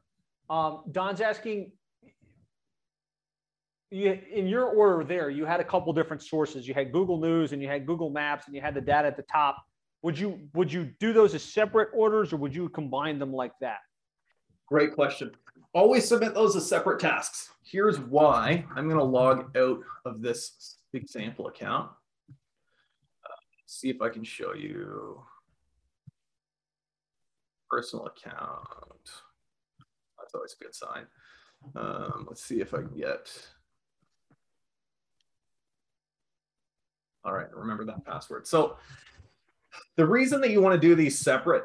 Um, 0.48 0.82
Don's 0.90 1.20
asking, 1.20 1.72
you, 3.90 4.18
in 4.32 4.46
your 4.46 4.64
order 4.64 5.04
there, 5.04 5.28
you 5.28 5.44
had 5.44 5.60
a 5.60 5.64
couple 5.64 5.92
different 5.92 6.22
sources. 6.22 6.66
You 6.66 6.74
had 6.74 6.90
Google 6.90 7.20
News 7.20 7.52
and 7.52 7.62
you 7.62 7.68
had 7.68 7.86
Google 7.86 8.10
Maps 8.10 8.46
and 8.46 8.54
you 8.54 8.62
had 8.62 8.74
the 8.74 8.80
data 8.80 9.08
at 9.08 9.16
the 9.16 9.22
top 9.24 9.64
would 10.02 10.18
you 10.18 10.48
would 10.54 10.72
you 10.72 10.90
do 11.00 11.12
those 11.12 11.34
as 11.34 11.42
separate 11.42 11.88
orders 11.92 12.32
or 12.32 12.36
would 12.36 12.54
you 12.54 12.68
combine 12.68 13.18
them 13.18 13.32
like 13.32 13.52
that? 13.60 13.78
Great 14.68 14.94
question. 14.94 15.32
Always 15.72 16.06
submit 16.06 16.34
those 16.34 16.54
as 16.56 16.68
separate 16.68 17.00
tasks. 17.00 17.50
Here's 17.64 17.98
why. 17.98 18.64
I'm 18.74 18.88
going 18.88 18.98
to 18.98 19.04
log 19.04 19.56
out 19.56 19.80
of 20.04 20.20
this 20.22 20.76
example 20.92 21.48
account. 21.48 21.90
Uh, 22.30 23.34
see 23.66 23.88
if 23.88 24.00
I 24.00 24.08
can 24.08 24.24
show 24.24 24.54
you 24.54 25.22
personal 27.70 28.06
account. 28.06 29.10
That's 30.18 30.34
always 30.34 30.54
a 30.58 30.64
good 30.64 30.74
sign. 30.74 31.06
Um, 31.74 32.26
let's 32.28 32.44
see 32.44 32.60
if 32.60 32.74
I 32.74 32.78
can 32.78 32.94
get. 32.96 33.30
All 37.24 37.32
right, 37.32 37.54
remember 37.54 37.84
that 37.86 38.04
password. 38.04 38.46
So 38.46 38.76
the 39.96 40.06
reason 40.06 40.40
that 40.40 40.50
you 40.50 40.62
want 40.62 40.80
to 40.80 40.88
do 40.88 40.94
these 40.94 41.18
separate 41.18 41.64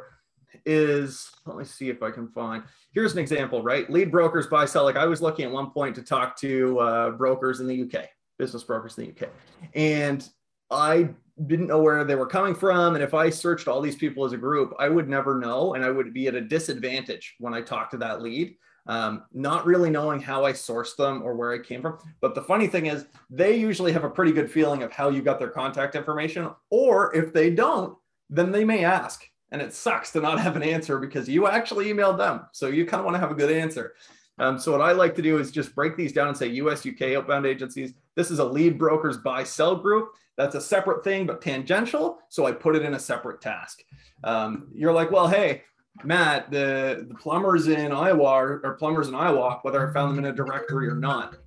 is, 0.65 1.29
let 1.45 1.57
me 1.57 1.65
see 1.65 1.89
if 1.89 2.01
I 2.01 2.11
can 2.11 2.27
find, 2.29 2.63
here's 2.93 3.13
an 3.13 3.19
example, 3.19 3.61
right? 3.61 3.89
Lead 3.89 4.11
brokers 4.11 4.47
buy, 4.47 4.65
sell. 4.65 4.83
Like 4.83 4.97
I 4.97 5.05
was 5.05 5.21
looking 5.21 5.45
at 5.45 5.51
one 5.51 5.71
point 5.71 5.95
to 5.95 6.03
talk 6.03 6.37
to 6.39 6.79
uh, 6.79 7.09
brokers 7.11 7.59
in 7.59 7.67
the 7.67 7.83
UK, 7.83 8.07
business 8.37 8.63
brokers 8.63 8.97
in 8.97 9.05
the 9.05 9.11
UK. 9.11 9.29
And 9.75 10.27
I 10.71 11.09
didn't 11.47 11.67
know 11.67 11.81
where 11.81 12.03
they 12.03 12.15
were 12.15 12.27
coming 12.27 12.55
from. 12.55 12.95
And 12.95 13.03
if 13.03 13.13
I 13.13 13.29
searched 13.29 13.67
all 13.67 13.81
these 13.81 13.95
people 13.95 14.25
as 14.25 14.33
a 14.33 14.37
group, 14.37 14.73
I 14.79 14.89
would 14.89 15.09
never 15.09 15.39
know. 15.39 15.73
And 15.73 15.83
I 15.83 15.89
would 15.89 16.13
be 16.13 16.27
at 16.27 16.35
a 16.35 16.41
disadvantage 16.41 17.35
when 17.39 17.53
I 17.53 17.61
talked 17.61 17.91
to 17.91 17.97
that 17.97 18.21
lead, 18.21 18.55
um, 18.87 19.23
not 19.33 19.65
really 19.65 19.89
knowing 19.89 20.19
how 20.19 20.45
I 20.45 20.51
sourced 20.51 20.95
them 20.95 21.21
or 21.23 21.35
where 21.35 21.53
I 21.53 21.59
came 21.59 21.81
from. 21.81 21.97
But 22.21 22.35
the 22.35 22.41
funny 22.41 22.67
thing 22.67 22.87
is, 22.87 23.05
they 23.29 23.55
usually 23.55 23.91
have 23.91 24.03
a 24.03 24.09
pretty 24.09 24.31
good 24.31 24.51
feeling 24.51 24.83
of 24.83 24.91
how 24.91 25.09
you 25.09 25.21
got 25.21 25.39
their 25.39 25.49
contact 25.49 25.95
information. 25.95 26.49
Or 26.69 27.15
if 27.15 27.33
they 27.33 27.49
don't, 27.49 27.97
then 28.29 28.51
they 28.51 28.65
may 28.65 28.83
ask. 28.83 29.23
And 29.51 29.61
it 29.61 29.73
sucks 29.73 30.11
to 30.11 30.21
not 30.21 30.39
have 30.41 30.55
an 30.55 30.63
answer 30.63 30.99
because 30.99 31.29
you 31.29 31.47
actually 31.47 31.85
emailed 31.85 32.17
them. 32.17 32.41
So 32.51 32.67
you 32.67 32.85
kind 32.85 32.99
of 32.99 33.05
want 33.05 33.15
to 33.15 33.21
have 33.21 33.31
a 33.31 33.35
good 33.35 33.51
answer. 33.51 33.93
Um, 34.39 34.57
so 34.57 34.71
what 34.71 34.81
I 34.81 34.93
like 34.93 35.15
to 35.15 35.21
do 35.21 35.37
is 35.37 35.51
just 35.51 35.75
break 35.75 35.95
these 35.95 36.11
down 36.11 36.27
and 36.27 36.35
say 36.35 36.47
US, 36.47 36.85
UK 36.85 37.13
outbound 37.13 37.45
agencies. 37.45 37.93
This 38.15 38.31
is 38.31 38.39
a 38.39 38.45
lead 38.45 38.77
brokers 38.77 39.17
buy 39.17 39.43
sell 39.43 39.75
group. 39.75 40.09
That's 40.37 40.55
a 40.55 40.61
separate 40.61 41.03
thing, 41.03 41.27
but 41.27 41.41
tangential. 41.41 42.17
So 42.29 42.47
I 42.47 42.51
put 42.51 42.75
it 42.75 42.81
in 42.81 42.95
a 42.95 42.99
separate 42.99 43.41
task. 43.41 43.83
Um, 44.23 44.69
you're 44.73 44.93
like, 44.93 45.11
well, 45.11 45.27
hey, 45.27 45.61
Matt, 46.03 46.49
the, 46.51 47.05
the 47.07 47.15
plumbers 47.15 47.67
in 47.67 47.91
Iowa 47.91 48.25
are, 48.25 48.61
or 48.63 48.73
plumbers 48.73 49.07
in 49.07 49.15
Iowa, 49.15 49.59
whether 49.61 49.87
I 49.87 49.93
found 49.93 50.11
them 50.11 50.25
in 50.25 50.31
a 50.31 50.35
directory 50.35 50.87
or 50.87 50.95
not. 50.95 51.37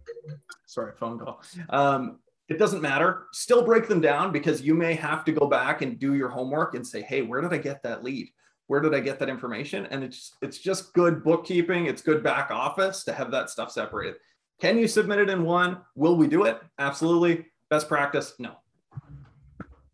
Sorry, 0.67 0.93
phone 0.97 1.19
call. 1.19 1.43
Um, 1.71 2.21
it 2.49 2.59
doesn't 2.59 2.81
matter. 2.81 3.27
Still 3.33 3.65
break 3.65 3.89
them 3.89 4.01
down 4.01 4.31
because 4.31 4.63
you 4.63 4.75
may 4.75 4.95
have 4.95 5.25
to 5.25 5.33
go 5.33 5.47
back 5.47 5.83
and 5.83 5.99
do 5.99 6.15
your 6.15 6.29
homework 6.29 6.75
and 6.75 6.87
say, 6.87 7.03
hey, 7.03 7.23
where 7.23 7.41
did 7.41 7.53
I 7.53 7.59
get 7.59 7.83
that 7.83 8.05
lead? 8.05 8.29
Where 8.69 8.81
did 8.81 8.95
I 8.95 9.01
get 9.01 9.19
that 9.19 9.29
information? 9.29 9.87
And 9.87 10.03
it's 10.03 10.37
it's 10.43 10.59
just 10.59 10.93
good 10.93 11.23
bookkeeping. 11.23 11.87
It's 11.87 12.03
good 12.03 12.23
back 12.23 12.51
office 12.51 13.05
to 13.05 13.13
have 13.13 13.31
that 13.31 13.49
stuff 13.49 13.71
separated. 13.71 14.17
Can 14.61 14.79
you 14.79 14.89
submit 14.89 15.19
it 15.19 15.31
in 15.31 15.45
one? 15.45 15.79
Will 15.95 16.17
we 16.17 16.27
do 16.27 16.45
it? 16.45 16.61
Absolutely. 16.79 17.47
Best 17.69 17.89
practice? 17.89 18.35
No. 18.39 18.57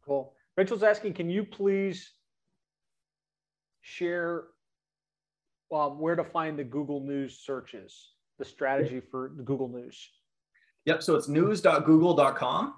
Cool. 0.06 0.34
Rachel's 0.56 0.82
asking, 0.82 1.14
can 1.14 1.28
you 1.30 1.44
please 1.44 2.12
share 3.82 4.44
um, 5.72 5.98
where 5.98 6.16
to 6.16 6.24
find 6.24 6.58
the 6.58 6.64
Google 6.64 7.00
News 7.00 7.38
searches, 7.38 8.12
the 8.38 8.44
strategy 8.44 9.00
for 9.00 9.28
Google 9.28 9.68
News? 9.68 10.10
Yep. 10.84 11.02
So 11.02 11.14
it's 11.14 11.28
news.google.com, 11.28 12.74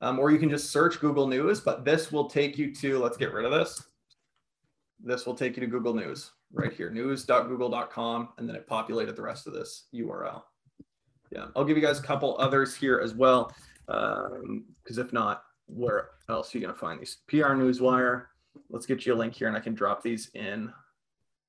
um, 0.00 0.18
or 0.18 0.30
you 0.30 0.38
can 0.38 0.48
just 0.50 0.70
search 0.70 1.00
Google 1.00 1.26
News, 1.26 1.60
but 1.60 1.84
this 1.84 2.10
will 2.10 2.28
take 2.28 2.56
you 2.56 2.74
to, 2.76 2.98
let's 2.98 3.16
get 3.16 3.32
rid 3.32 3.44
of 3.44 3.52
this. 3.52 3.82
This 5.04 5.26
will 5.26 5.34
take 5.34 5.56
you 5.56 5.60
to 5.60 5.66
Google 5.66 5.94
News 5.94 6.30
right 6.52 6.72
here, 6.72 6.90
news.google.com, 6.90 8.28
and 8.38 8.48
then 8.48 8.56
it 8.56 8.66
populated 8.66 9.16
the 9.16 9.22
rest 9.22 9.46
of 9.46 9.52
this 9.52 9.86
URL. 9.94 10.42
Yeah, 11.30 11.46
I'll 11.56 11.64
give 11.64 11.76
you 11.76 11.82
guys 11.82 11.98
a 11.98 12.02
couple 12.02 12.36
others 12.38 12.74
here 12.74 13.00
as 13.00 13.14
well, 13.14 13.52
because 13.86 14.38
um, 14.42 14.64
if 14.86 15.12
not, 15.12 15.44
where 15.66 16.10
else 16.28 16.54
are 16.54 16.58
you 16.58 16.64
going 16.64 16.74
to 16.74 16.78
find 16.78 17.00
these? 17.00 17.18
PR 17.26 17.54
Newswire. 17.54 18.26
Let's 18.70 18.86
get 18.86 19.04
you 19.06 19.14
a 19.14 19.16
link 19.16 19.34
here, 19.34 19.48
and 19.48 19.56
I 19.56 19.60
can 19.60 19.74
drop 19.74 20.02
these 20.02 20.30
in 20.34 20.72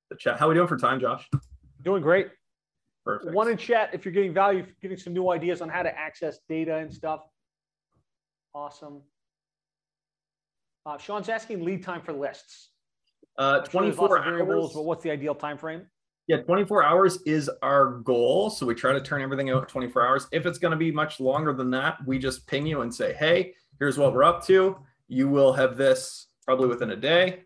the 0.10 0.16
chat. 0.16 0.40
How 0.40 0.46
are 0.46 0.50
we 0.50 0.56
doing 0.56 0.68
for 0.68 0.78
time, 0.78 1.00
Josh? 1.00 1.30
Doing 1.84 2.02
great. 2.02 2.30
Perfect. 3.06 3.34
One 3.34 3.50
in 3.50 3.58
chat 3.58 3.90
if 3.94 4.06
you're 4.06 4.14
getting 4.14 4.34
value, 4.34 4.66
getting 4.82 4.98
some 4.98 5.14
new 5.14 5.30
ideas 5.30 5.62
on 5.62 5.70
how 5.70 5.84
to 5.84 5.98
access 5.98 6.40
data 6.48 6.78
and 6.78 6.94
stuff. 6.94 7.22
Awesome. 8.56 9.02
Uh, 10.86 10.98
Sean's 10.98 11.30
asking 11.30 11.64
lead 11.64 11.84
time 11.84 12.02
for 12.02 12.14
lists. 12.14 12.70
Uh, 13.38 13.62
24 13.62 14.20
hours. 14.20 14.26
Variables, 14.26 14.74
but 14.74 14.86
what's 14.86 15.04
the 15.04 15.12
ideal 15.12 15.36
time 15.36 15.58
frame? 15.58 15.88
Yeah, 16.28 16.38
24 16.38 16.84
hours 16.84 17.20
is 17.26 17.50
our 17.62 18.00
goal. 18.00 18.50
So 18.50 18.66
we 18.66 18.76
try 18.76 18.94
to 18.94 19.02
turn 19.02 19.22
everything 19.22 19.50
out 19.50 19.68
24 19.68 20.08
hours. 20.08 20.28
If 20.32 20.46
it's 20.46 20.58
going 20.58 20.72
to 20.72 20.78
be 20.78 20.92
much 20.92 21.20
longer 21.20 21.54
than 21.54 21.70
that, 21.72 21.98
we 22.06 22.18
just 22.18 22.48
ping 22.48 22.66
you 22.66 22.82
and 22.82 22.94
say, 22.94 23.14
hey, 23.14 23.54
here's 23.80 23.98
what 23.98 24.14
we're 24.14 24.24
up 24.24 24.46
to. 24.48 24.78
You 25.10 25.28
will 25.28 25.52
have 25.52 25.76
this 25.76 26.28
probably 26.46 26.68
within 26.68 26.92
a 26.92 26.96
day. 26.96 27.44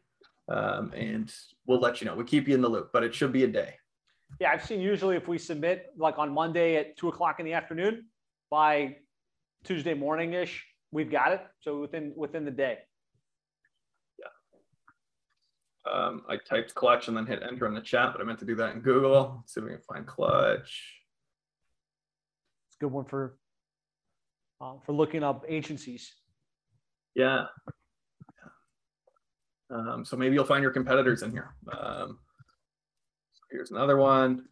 Um, 0.49 0.93
and 0.93 1.33
we'll 1.65 1.79
let 1.79 1.99
you 1.99 2.07
know. 2.07 2.15
We 2.15 2.23
keep 2.23 2.47
you 2.47 2.55
in 2.55 2.61
the 2.61 2.69
loop, 2.69 2.89
but 2.93 3.03
it 3.03 3.13
should 3.13 3.33
be 3.33 3.43
a 3.43 3.47
day. 3.47 3.75
Yeah, 4.39 4.51
I've 4.51 4.65
seen 4.65 4.79
usually 4.81 5.15
if 5.15 5.27
we 5.27 5.37
submit 5.37 5.87
like 5.97 6.17
on 6.17 6.33
Monday 6.33 6.75
at 6.75 6.97
two 6.97 7.09
o'clock 7.09 7.39
in 7.39 7.45
the 7.45 7.53
afternoon, 7.53 8.05
by 8.49 8.95
Tuesday 9.63 9.93
morning 9.93 10.33
ish, 10.33 10.65
we've 10.91 11.11
got 11.11 11.33
it. 11.33 11.41
So 11.61 11.81
within 11.81 12.13
within 12.15 12.45
the 12.45 12.51
day. 12.51 12.79
Yeah. 14.19 15.91
Um, 15.91 16.23
I 16.29 16.37
typed 16.37 16.73
clutch 16.75 17.07
and 17.07 17.17
then 17.17 17.25
hit 17.25 17.41
enter 17.43 17.67
in 17.67 17.73
the 17.73 17.81
chat, 17.81 18.13
but 18.13 18.21
I 18.21 18.23
meant 18.23 18.39
to 18.39 18.45
do 18.45 18.55
that 18.55 18.75
in 18.75 18.81
Google. 18.81 19.37
Let's 19.37 19.53
see 19.53 19.59
if 19.59 19.65
we 19.65 19.71
can 19.71 19.81
find 19.81 20.07
clutch. 20.07 20.93
It's 22.67 22.75
a 22.79 22.83
good 22.83 22.91
one 22.91 23.05
for 23.05 23.37
uh, 24.61 24.75
for 24.85 24.93
looking 24.93 25.23
up 25.23 25.43
agencies. 25.47 26.13
Yeah. 27.15 27.45
Um, 29.69 30.05
so 30.05 30.15
maybe 30.15 30.35
you'll 30.35 30.45
find 30.45 30.61
your 30.61 30.71
competitors 30.71 31.23
in 31.23 31.31
here. 31.31 31.53
Um, 31.71 32.19
here's 33.51 33.71
another 33.71 33.97
one. 33.97 34.45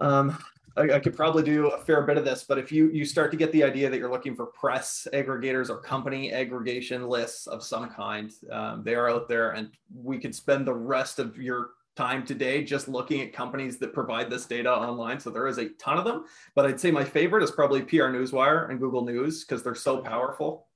Um, 0.00 0.38
I, 0.76 0.82
I, 0.94 1.00
could 1.00 1.16
probably 1.16 1.42
do 1.42 1.68
a 1.68 1.78
fair 1.78 2.02
bit 2.02 2.16
of 2.16 2.24
this, 2.24 2.44
but 2.44 2.56
if 2.56 2.70
you 2.70 2.88
you 2.90 3.04
start 3.04 3.32
to 3.32 3.36
get 3.36 3.50
the 3.50 3.64
idea 3.64 3.90
that 3.90 3.98
you're 3.98 4.10
looking 4.10 4.36
for 4.36 4.46
press 4.46 5.08
aggregators 5.12 5.70
or 5.70 5.78
company 5.78 6.32
aggregation 6.32 7.08
lists 7.08 7.48
of 7.48 7.64
some 7.64 7.90
kind, 7.90 8.30
um, 8.52 8.84
they 8.84 8.94
are 8.94 9.10
out 9.10 9.28
there, 9.28 9.50
and 9.50 9.70
we 9.92 10.18
could 10.18 10.34
spend 10.34 10.66
the 10.66 10.74
rest 10.74 11.18
of 11.18 11.36
your 11.36 11.70
time 11.96 12.24
today 12.24 12.62
just 12.62 12.86
looking 12.86 13.20
at 13.22 13.32
companies 13.32 13.76
that 13.78 13.92
provide 13.92 14.30
this 14.30 14.46
data 14.46 14.72
online. 14.72 15.18
So 15.18 15.30
there 15.30 15.48
is 15.48 15.58
a 15.58 15.70
ton 15.70 15.98
of 15.98 16.04
them, 16.04 16.26
but 16.54 16.64
I'd 16.64 16.78
say 16.78 16.92
my 16.92 17.04
favorite 17.04 17.42
is 17.42 17.50
probably 17.50 17.82
PR 17.82 18.04
Newswire 18.04 18.70
and 18.70 18.78
Google 18.78 19.04
News 19.04 19.44
because 19.44 19.64
they're 19.64 19.74
so 19.74 19.98
powerful. 19.98 20.68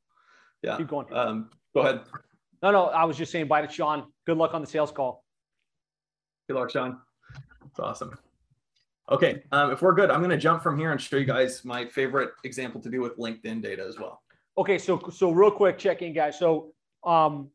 Yeah. 0.62 0.76
Keep 0.78 0.88
going. 0.88 1.06
Um, 1.12 1.50
go 1.74 1.82
ahead. 1.82 2.00
No, 2.62 2.70
no, 2.70 2.84
I 2.86 3.04
was 3.04 3.16
just 3.16 3.32
saying 3.32 3.48
bye 3.48 3.60
to 3.60 3.72
Sean. 3.72 4.04
Good 4.26 4.36
luck 4.36 4.54
on 4.54 4.60
the 4.60 4.66
sales 4.66 4.92
call. 4.92 5.24
Good 6.48 6.56
luck, 6.56 6.70
Sean. 6.70 6.98
It's 7.66 7.80
awesome. 7.80 8.16
Okay, 9.10 9.42
um, 9.50 9.72
if 9.72 9.82
we're 9.82 9.94
good, 9.94 10.10
I'm 10.10 10.20
going 10.20 10.30
to 10.30 10.36
jump 10.36 10.62
from 10.62 10.78
here 10.78 10.92
and 10.92 11.00
show 11.00 11.16
you 11.16 11.24
guys 11.24 11.64
my 11.64 11.84
favorite 11.84 12.30
example 12.44 12.80
to 12.80 12.88
do 12.88 13.00
with 13.00 13.18
LinkedIn 13.18 13.60
data 13.62 13.84
as 13.84 13.98
well. 13.98 14.22
Okay, 14.56 14.78
so 14.78 15.02
so 15.12 15.30
real 15.30 15.50
quick 15.50 15.76
check 15.76 16.02
in, 16.02 16.12
guys. 16.12 16.38
So 16.38 16.72
um, 17.04 17.50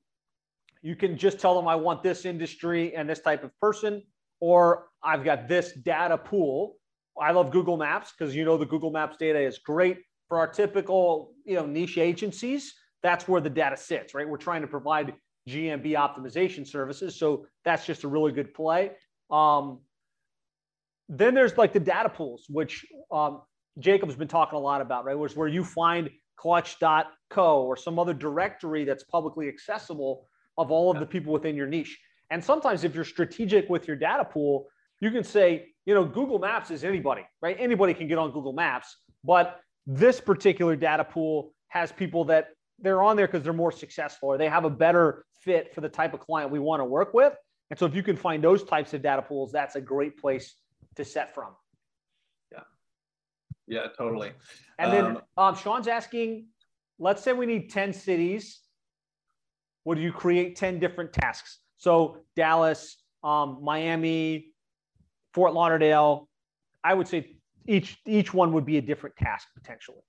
you 0.81 0.95
can 0.95 1.17
just 1.17 1.39
tell 1.39 1.55
them 1.55 1.67
I 1.67 1.75
want 1.75 2.03
this 2.03 2.25
industry 2.25 2.93
and 2.95 3.09
this 3.09 3.21
type 3.21 3.43
of 3.43 3.57
person, 3.61 4.03
or 4.41 4.87
I've 5.03 5.23
got 5.23 5.47
this 5.47 5.71
data 5.73 6.17
pool. 6.17 6.75
I 7.19 7.31
love 7.31 7.51
Google 7.51 7.77
Maps 7.77 8.13
because 8.17 8.35
you 8.35 8.43
know 8.43 8.57
the 8.57 8.65
Google 8.65 8.91
Maps 8.91 9.15
data 9.17 9.39
is 9.39 9.57
great. 9.59 9.99
for 10.27 10.37
our 10.37 10.47
typical, 10.47 11.33
you 11.45 11.55
know, 11.55 11.65
niche 11.65 11.97
agencies, 11.97 12.73
that's 13.03 13.27
where 13.27 13.41
the 13.41 13.49
data 13.49 13.77
sits, 13.77 14.13
right? 14.13 14.27
We're 14.27 14.37
trying 14.37 14.61
to 14.61 14.67
provide 14.67 15.13
GMB 15.47 15.93
optimization 15.93 16.67
services. 16.67 17.17
So 17.17 17.45
that's 17.63 17.85
just 17.85 18.03
a 18.03 18.07
really 18.07 18.31
good 18.31 18.53
play. 18.53 18.91
Um, 19.31 19.79
then 21.09 21.33
there's 21.33 21.57
like 21.57 21.73
the 21.73 21.79
data 21.79 22.09
pools, 22.09 22.45
which 22.49 22.85
um, 23.11 23.41
Jacob's 23.79 24.15
been 24.15 24.27
talking 24.27 24.57
a 24.57 24.61
lot 24.61 24.81
about, 24.81 25.05
right? 25.05 25.17
Which 25.17 25.35
where 25.35 25.47
you 25.47 25.63
find 25.63 26.09
clutch.co 26.37 27.61
or 27.61 27.77
some 27.77 27.97
other 27.97 28.13
directory 28.13 28.83
that's 28.83 29.03
publicly 29.03 29.47
accessible 29.47 30.27
of 30.57 30.71
all 30.71 30.91
of 30.91 30.99
the 30.99 31.05
people 31.05 31.31
within 31.31 31.55
your 31.55 31.67
niche. 31.67 31.97
And 32.29 32.43
sometimes 32.43 32.83
if 32.83 32.93
you're 32.93 33.05
strategic 33.05 33.69
with 33.69 33.87
your 33.87 33.95
data 33.95 34.25
pool, 34.25 34.67
you 34.99 35.11
can 35.11 35.23
say, 35.23 35.67
you 35.85 35.93
know, 35.93 36.03
Google 36.03 36.39
Maps 36.39 36.71
is 36.71 36.83
anybody, 36.83 37.21
right? 37.41 37.55
Anybody 37.59 37.93
can 37.93 38.07
get 38.07 38.17
on 38.17 38.31
Google 38.31 38.53
Maps, 38.53 38.97
but 39.23 39.61
this 39.85 40.19
particular 40.19 40.75
data 40.75 41.03
pool 41.03 41.53
has 41.69 41.91
people 41.91 42.25
that 42.25 42.49
they're 42.79 43.01
on 43.01 43.15
there 43.15 43.27
because 43.27 43.43
they're 43.43 43.53
more 43.53 43.71
successful 43.71 44.29
or 44.29 44.37
they 44.37 44.49
have 44.49 44.65
a 44.65 44.69
better 44.69 45.25
fit 45.41 45.73
for 45.73 45.81
the 45.81 45.89
type 45.89 46.13
of 46.13 46.19
client 46.19 46.51
we 46.51 46.59
want 46.59 46.79
to 46.79 46.85
work 46.85 47.13
with. 47.13 47.33
And 47.69 47.77
so 47.77 47.85
if 47.85 47.95
you 47.95 48.03
can 48.03 48.15
find 48.15 48.43
those 48.43 48.63
types 48.63 48.93
of 48.93 49.01
data 49.01 49.21
pools, 49.21 49.51
that's 49.51 49.75
a 49.75 49.81
great 49.81 50.17
place 50.17 50.55
to 50.95 51.03
set 51.03 51.33
from. 51.33 51.53
Yeah. 52.51 52.59
Yeah, 53.67 53.87
totally. 53.97 54.31
And 54.79 54.93
then 54.93 55.05
um, 55.05 55.21
um, 55.37 55.55
Sean's 55.55 55.87
asking, 55.87 56.47
let's 56.99 57.23
say 57.23 57.33
we 57.33 57.45
need 57.45 57.69
10 57.69 57.93
cities. 57.93 58.61
Would 59.85 59.99
you 59.99 60.11
create 60.11 60.55
10 60.55 60.79
different 60.79 61.13
tasks? 61.13 61.59
So 61.77 62.17
Dallas, 62.35 62.97
um, 63.23 63.59
Miami, 63.61 64.51
Fort 65.33 65.53
Lauderdale, 65.53 66.27
I 66.83 66.93
would 66.93 67.07
say 67.07 67.37
each 67.67 67.97
each 68.05 68.33
one 68.33 68.53
would 68.53 68.65
be 68.65 68.77
a 68.77 68.81
different 68.81 69.15
task 69.17 69.47
potentially. 69.55 70.01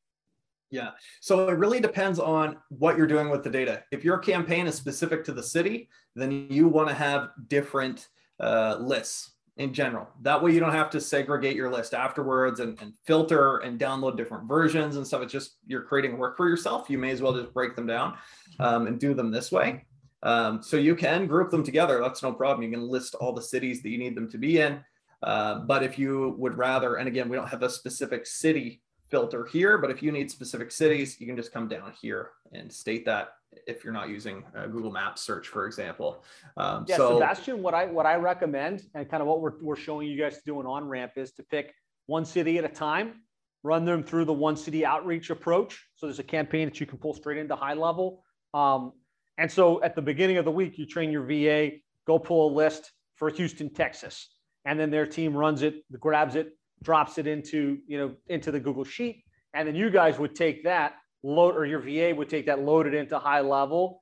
Yeah. 0.70 0.90
So 1.20 1.48
it 1.48 1.58
really 1.58 1.80
depends 1.80 2.18
on 2.18 2.56
what 2.68 2.96
you're 2.96 3.06
doing 3.06 3.30
with 3.30 3.42
the 3.42 3.50
data. 3.50 3.84
If 3.90 4.04
your 4.04 4.18
campaign 4.18 4.66
is 4.66 4.74
specific 4.74 5.24
to 5.24 5.32
the 5.32 5.42
city, 5.42 5.88
then 6.14 6.46
you 6.50 6.68
want 6.68 6.88
to 6.88 6.94
have 6.94 7.30
different 7.48 8.08
uh, 8.40 8.76
lists 8.78 9.32
in 9.56 9.74
general. 9.74 10.08
That 10.22 10.42
way 10.42 10.52
you 10.52 10.60
don't 10.60 10.72
have 10.72 10.90
to 10.90 11.00
segregate 11.00 11.56
your 11.56 11.70
list 11.70 11.92
afterwards 11.92 12.60
and, 12.60 12.80
and, 12.80 12.92
filter 13.04 13.58
and 13.58 13.78
download 13.78 14.16
different 14.16 14.46
versions 14.46 14.96
and 14.96 15.06
stuff. 15.06 15.22
It's 15.22 15.32
just 15.32 15.56
you're 15.66 15.82
creating 15.82 16.16
work 16.16 16.36
for 16.36 16.48
yourself. 16.48 16.88
You 16.88 16.98
may 16.98 17.10
as 17.10 17.20
well 17.20 17.32
just 17.32 17.52
break 17.52 17.74
them 17.74 17.86
down 17.86 18.16
um, 18.60 18.86
and 18.86 19.00
do 19.00 19.14
them 19.14 19.32
this 19.32 19.50
way. 19.50 19.84
Um, 20.22 20.62
so 20.62 20.76
you 20.76 20.94
can 20.94 21.26
group 21.26 21.50
them 21.50 21.64
together. 21.64 22.00
That's 22.00 22.22
no 22.22 22.32
problem. 22.32 22.62
You 22.62 22.76
can 22.76 22.86
list 22.86 23.16
all 23.16 23.32
the 23.32 23.42
cities 23.42 23.82
that 23.82 23.88
you 23.88 23.98
need 23.98 24.16
them 24.16 24.30
to 24.30 24.38
be 24.38 24.60
in. 24.60 24.80
Uh, 25.22 25.60
but 25.60 25.82
if 25.82 25.98
you 25.98 26.36
would 26.38 26.56
rather, 26.56 26.96
and 26.96 27.08
again, 27.08 27.28
we 27.28 27.36
don't 27.36 27.48
have 27.48 27.62
a 27.62 27.70
specific 27.70 28.26
city 28.26 28.80
filter 29.10 29.44
here, 29.44 29.78
but 29.78 29.90
if 29.90 30.02
you 30.02 30.12
need 30.12 30.30
specific 30.30 30.70
cities, 30.70 31.20
you 31.20 31.26
can 31.26 31.36
just 31.36 31.52
come 31.52 31.68
down 31.68 31.92
here 32.00 32.30
and 32.52 32.72
state 32.72 33.04
that 33.06 33.30
if 33.66 33.82
you're 33.82 33.92
not 33.92 34.08
using 34.08 34.44
Google 34.70 34.90
Maps 34.90 35.22
search, 35.22 35.48
for 35.48 35.66
example. 35.66 36.22
Um, 36.56 36.84
yeah, 36.86 36.96
so, 36.96 37.14
Sebastian, 37.14 37.62
what 37.62 37.74
I 37.74 37.86
what 37.86 38.06
I 38.06 38.16
recommend 38.16 38.82
and 38.94 39.08
kind 39.10 39.22
of 39.22 39.26
what 39.26 39.40
we're, 39.40 39.54
we're 39.62 39.76
showing 39.76 40.08
you 40.08 40.18
guys 40.18 40.36
to 40.36 40.42
do 40.44 40.60
an 40.60 40.66
OnRamp 40.66 41.16
is 41.16 41.32
to 41.32 41.42
pick 41.42 41.74
one 42.06 42.24
city 42.24 42.58
at 42.58 42.64
a 42.64 42.68
time, 42.68 43.22
run 43.62 43.84
them 43.84 44.02
through 44.02 44.26
the 44.26 44.32
one 44.32 44.56
city 44.56 44.84
outreach 44.84 45.30
approach. 45.30 45.86
So 45.94 46.06
there's 46.06 46.18
a 46.18 46.24
campaign 46.24 46.68
that 46.68 46.78
you 46.78 46.86
can 46.86 46.98
pull 46.98 47.14
straight 47.14 47.38
into 47.38 47.56
HighLevel. 47.56 48.18
Um, 48.54 48.92
and 49.38 49.50
so 49.50 49.82
at 49.82 49.94
the 49.94 50.02
beginning 50.02 50.36
of 50.36 50.44
the 50.44 50.50
week, 50.50 50.78
you 50.78 50.86
train 50.86 51.10
your 51.10 51.24
VA, 51.24 51.78
go 52.06 52.18
pull 52.18 52.50
a 52.50 52.54
list 52.54 52.92
for 53.16 53.30
Houston, 53.30 53.72
Texas 53.72 54.28
and 54.68 54.78
then 54.78 54.90
their 54.90 55.06
team 55.06 55.34
runs 55.34 55.62
it, 55.62 55.82
grabs 55.98 56.34
it, 56.34 56.57
drops 56.82 57.18
it 57.18 57.26
into 57.26 57.78
you 57.86 57.98
know 57.98 58.14
into 58.28 58.50
the 58.50 58.60
Google 58.60 58.84
Sheet, 58.84 59.24
and 59.54 59.66
then 59.66 59.74
you 59.74 59.90
guys 59.90 60.18
would 60.18 60.34
take 60.34 60.64
that 60.64 60.94
load 61.22 61.56
or 61.56 61.66
your 61.66 61.80
VA 61.80 62.14
would 62.14 62.28
take 62.28 62.46
that, 62.46 62.60
load 62.60 62.86
it 62.86 62.94
into 62.94 63.18
HighLevel, 63.18 63.96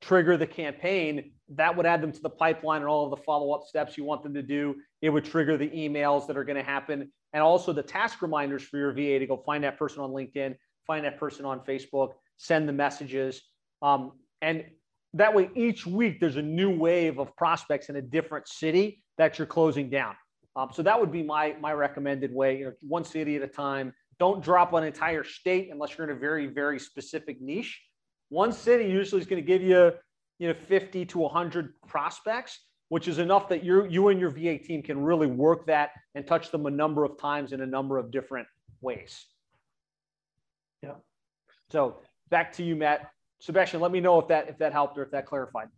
trigger 0.00 0.36
the 0.36 0.46
campaign. 0.46 1.32
That 1.50 1.76
would 1.76 1.86
add 1.86 2.00
them 2.00 2.12
to 2.12 2.20
the 2.20 2.30
pipeline 2.30 2.82
and 2.82 2.88
all 2.88 3.04
of 3.04 3.10
the 3.10 3.24
follow 3.24 3.52
up 3.52 3.64
steps 3.64 3.98
you 3.98 4.04
want 4.04 4.22
them 4.22 4.34
to 4.34 4.42
do. 4.42 4.76
It 5.02 5.10
would 5.10 5.24
trigger 5.24 5.56
the 5.56 5.68
emails 5.68 6.26
that 6.28 6.36
are 6.36 6.44
going 6.44 6.56
to 6.58 6.62
happen, 6.62 7.10
and 7.32 7.42
also 7.42 7.72
the 7.72 7.82
task 7.82 8.22
reminders 8.22 8.62
for 8.62 8.78
your 8.78 8.92
VA 8.92 9.18
to 9.18 9.26
go 9.26 9.36
find 9.36 9.64
that 9.64 9.78
person 9.78 10.00
on 10.00 10.10
LinkedIn, 10.10 10.54
find 10.86 11.04
that 11.04 11.18
person 11.18 11.44
on 11.44 11.60
Facebook, 11.60 12.12
send 12.36 12.68
the 12.68 12.72
messages, 12.72 13.42
um, 13.82 14.12
and 14.42 14.64
that 15.14 15.34
way 15.34 15.50
each 15.56 15.86
week 15.86 16.20
there's 16.20 16.36
a 16.36 16.42
new 16.42 16.70
wave 16.70 17.18
of 17.18 17.34
prospects 17.36 17.88
in 17.88 17.96
a 17.96 18.02
different 18.02 18.46
city 18.46 19.02
that 19.18 19.38
you're 19.38 19.46
closing 19.46 19.90
down. 19.90 20.14
Um, 20.56 20.70
so 20.72 20.82
that 20.82 20.98
would 20.98 21.12
be 21.12 21.22
my 21.22 21.54
my 21.60 21.72
recommended 21.72 22.34
way. 22.34 22.58
You 22.58 22.64
know, 22.66 22.72
one 22.80 23.04
city 23.04 23.36
at 23.36 23.42
a 23.42 23.48
time. 23.48 23.92
Don't 24.18 24.42
drop 24.42 24.72
an 24.74 24.84
entire 24.84 25.24
state 25.24 25.70
unless 25.72 25.96
you're 25.96 26.10
in 26.10 26.16
a 26.16 26.18
very 26.18 26.46
very 26.46 26.78
specific 26.78 27.40
niche. 27.40 27.80
One 28.28 28.52
city 28.52 28.84
usually 28.84 29.20
is 29.20 29.26
going 29.26 29.42
to 29.42 29.46
give 29.46 29.62
you 29.62 29.92
you 30.38 30.48
know 30.48 30.54
50 30.54 31.06
to 31.06 31.18
100 31.18 31.74
prospects, 31.86 32.58
which 32.88 33.08
is 33.08 33.18
enough 33.18 33.48
that 33.48 33.64
you 33.64 33.86
you 33.86 34.08
and 34.08 34.20
your 34.20 34.30
VA 34.30 34.58
team 34.58 34.82
can 34.82 35.00
really 35.00 35.26
work 35.26 35.66
that 35.66 35.90
and 36.14 36.26
touch 36.26 36.50
them 36.50 36.66
a 36.66 36.70
number 36.70 37.04
of 37.04 37.18
times 37.18 37.52
in 37.52 37.60
a 37.60 37.66
number 37.66 37.98
of 37.98 38.10
different 38.10 38.48
ways. 38.80 39.24
Yeah. 40.82 40.94
So 41.70 41.98
back 42.28 42.52
to 42.54 42.64
you, 42.64 42.74
Matt. 42.76 43.10
Sebastian, 43.40 43.80
let 43.80 43.90
me 43.90 44.00
know 44.00 44.18
if 44.20 44.28
that 44.28 44.48
if 44.48 44.58
that 44.58 44.72
helped 44.72 44.98
or 44.98 45.02
if 45.02 45.10
that 45.12 45.26
clarified. 45.26 45.68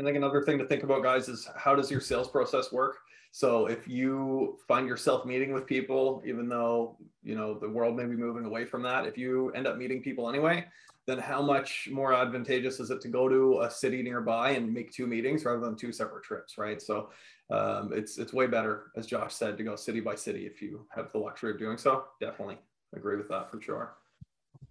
I 0.00 0.04
think 0.04 0.16
another 0.16 0.42
thing 0.42 0.58
to 0.58 0.66
think 0.66 0.82
about, 0.82 1.02
guys, 1.02 1.28
is 1.28 1.48
how 1.56 1.74
does 1.74 1.90
your 1.90 2.00
sales 2.00 2.28
process 2.28 2.72
work? 2.72 2.96
So 3.32 3.66
if 3.66 3.86
you 3.86 4.58
find 4.66 4.88
yourself 4.88 5.24
meeting 5.24 5.52
with 5.52 5.66
people, 5.66 6.22
even 6.26 6.48
though 6.48 6.96
you 7.22 7.36
know 7.36 7.54
the 7.54 7.68
world 7.68 7.96
may 7.96 8.06
be 8.06 8.16
moving 8.16 8.44
away 8.44 8.64
from 8.64 8.82
that, 8.82 9.06
if 9.06 9.16
you 9.16 9.50
end 9.50 9.66
up 9.66 9.76
meeting 9.76 10.02
people 10.02 10.28
anyway, 10.28 10.66
then 11.06 11.18
how 11.18 11.40
much 11.42 11.88
more 11.92 12.12
advantageous 12.12 12.80
is 12.80 12.90
it 12.90 13.00
to 13.02 13.08
go 13.08 13.28
to 13.28 13.60
a 13.60 13.70
city 13.70 14.02
nearby 14.02 14.50
and 14.50 14.72
make 14.72 14.90
two 14.90 15.06
meetings 15.06 15.44
rather 15.44 15.60
than 15.60 15.76
two 15.76 15.92
separate 15.92 16.24
trips, 16.24 16.58
right? 16.58 16.82
So 16.82 17.10
um, 17.50 17.92
it's 17.92 18.18
it's 18.18 18.32
way 18.32 18.46
better, 18.46 18.90
as 18.96 19.06
Josh 19.06 19.34
said, 19.34 19.56
to 19.58 19.62
go 19.62 19.76
city 19.76 20.00
by 20.00 20.14
city 20.14 20.46
if 20.46 20.60
you 20.60 20.86
have 20.90 21.12
the 21.12 21.18
luxury 21.18 21.52
of 21.52 21.58
doing 21.58 21.78
so. 21.78 22.04
Definitely 22.20 22.58
agree 22.96 23.16
with 23.16 23.28
that 23.28 23.50
for 23.50 23.60
sure. 23.60 23.94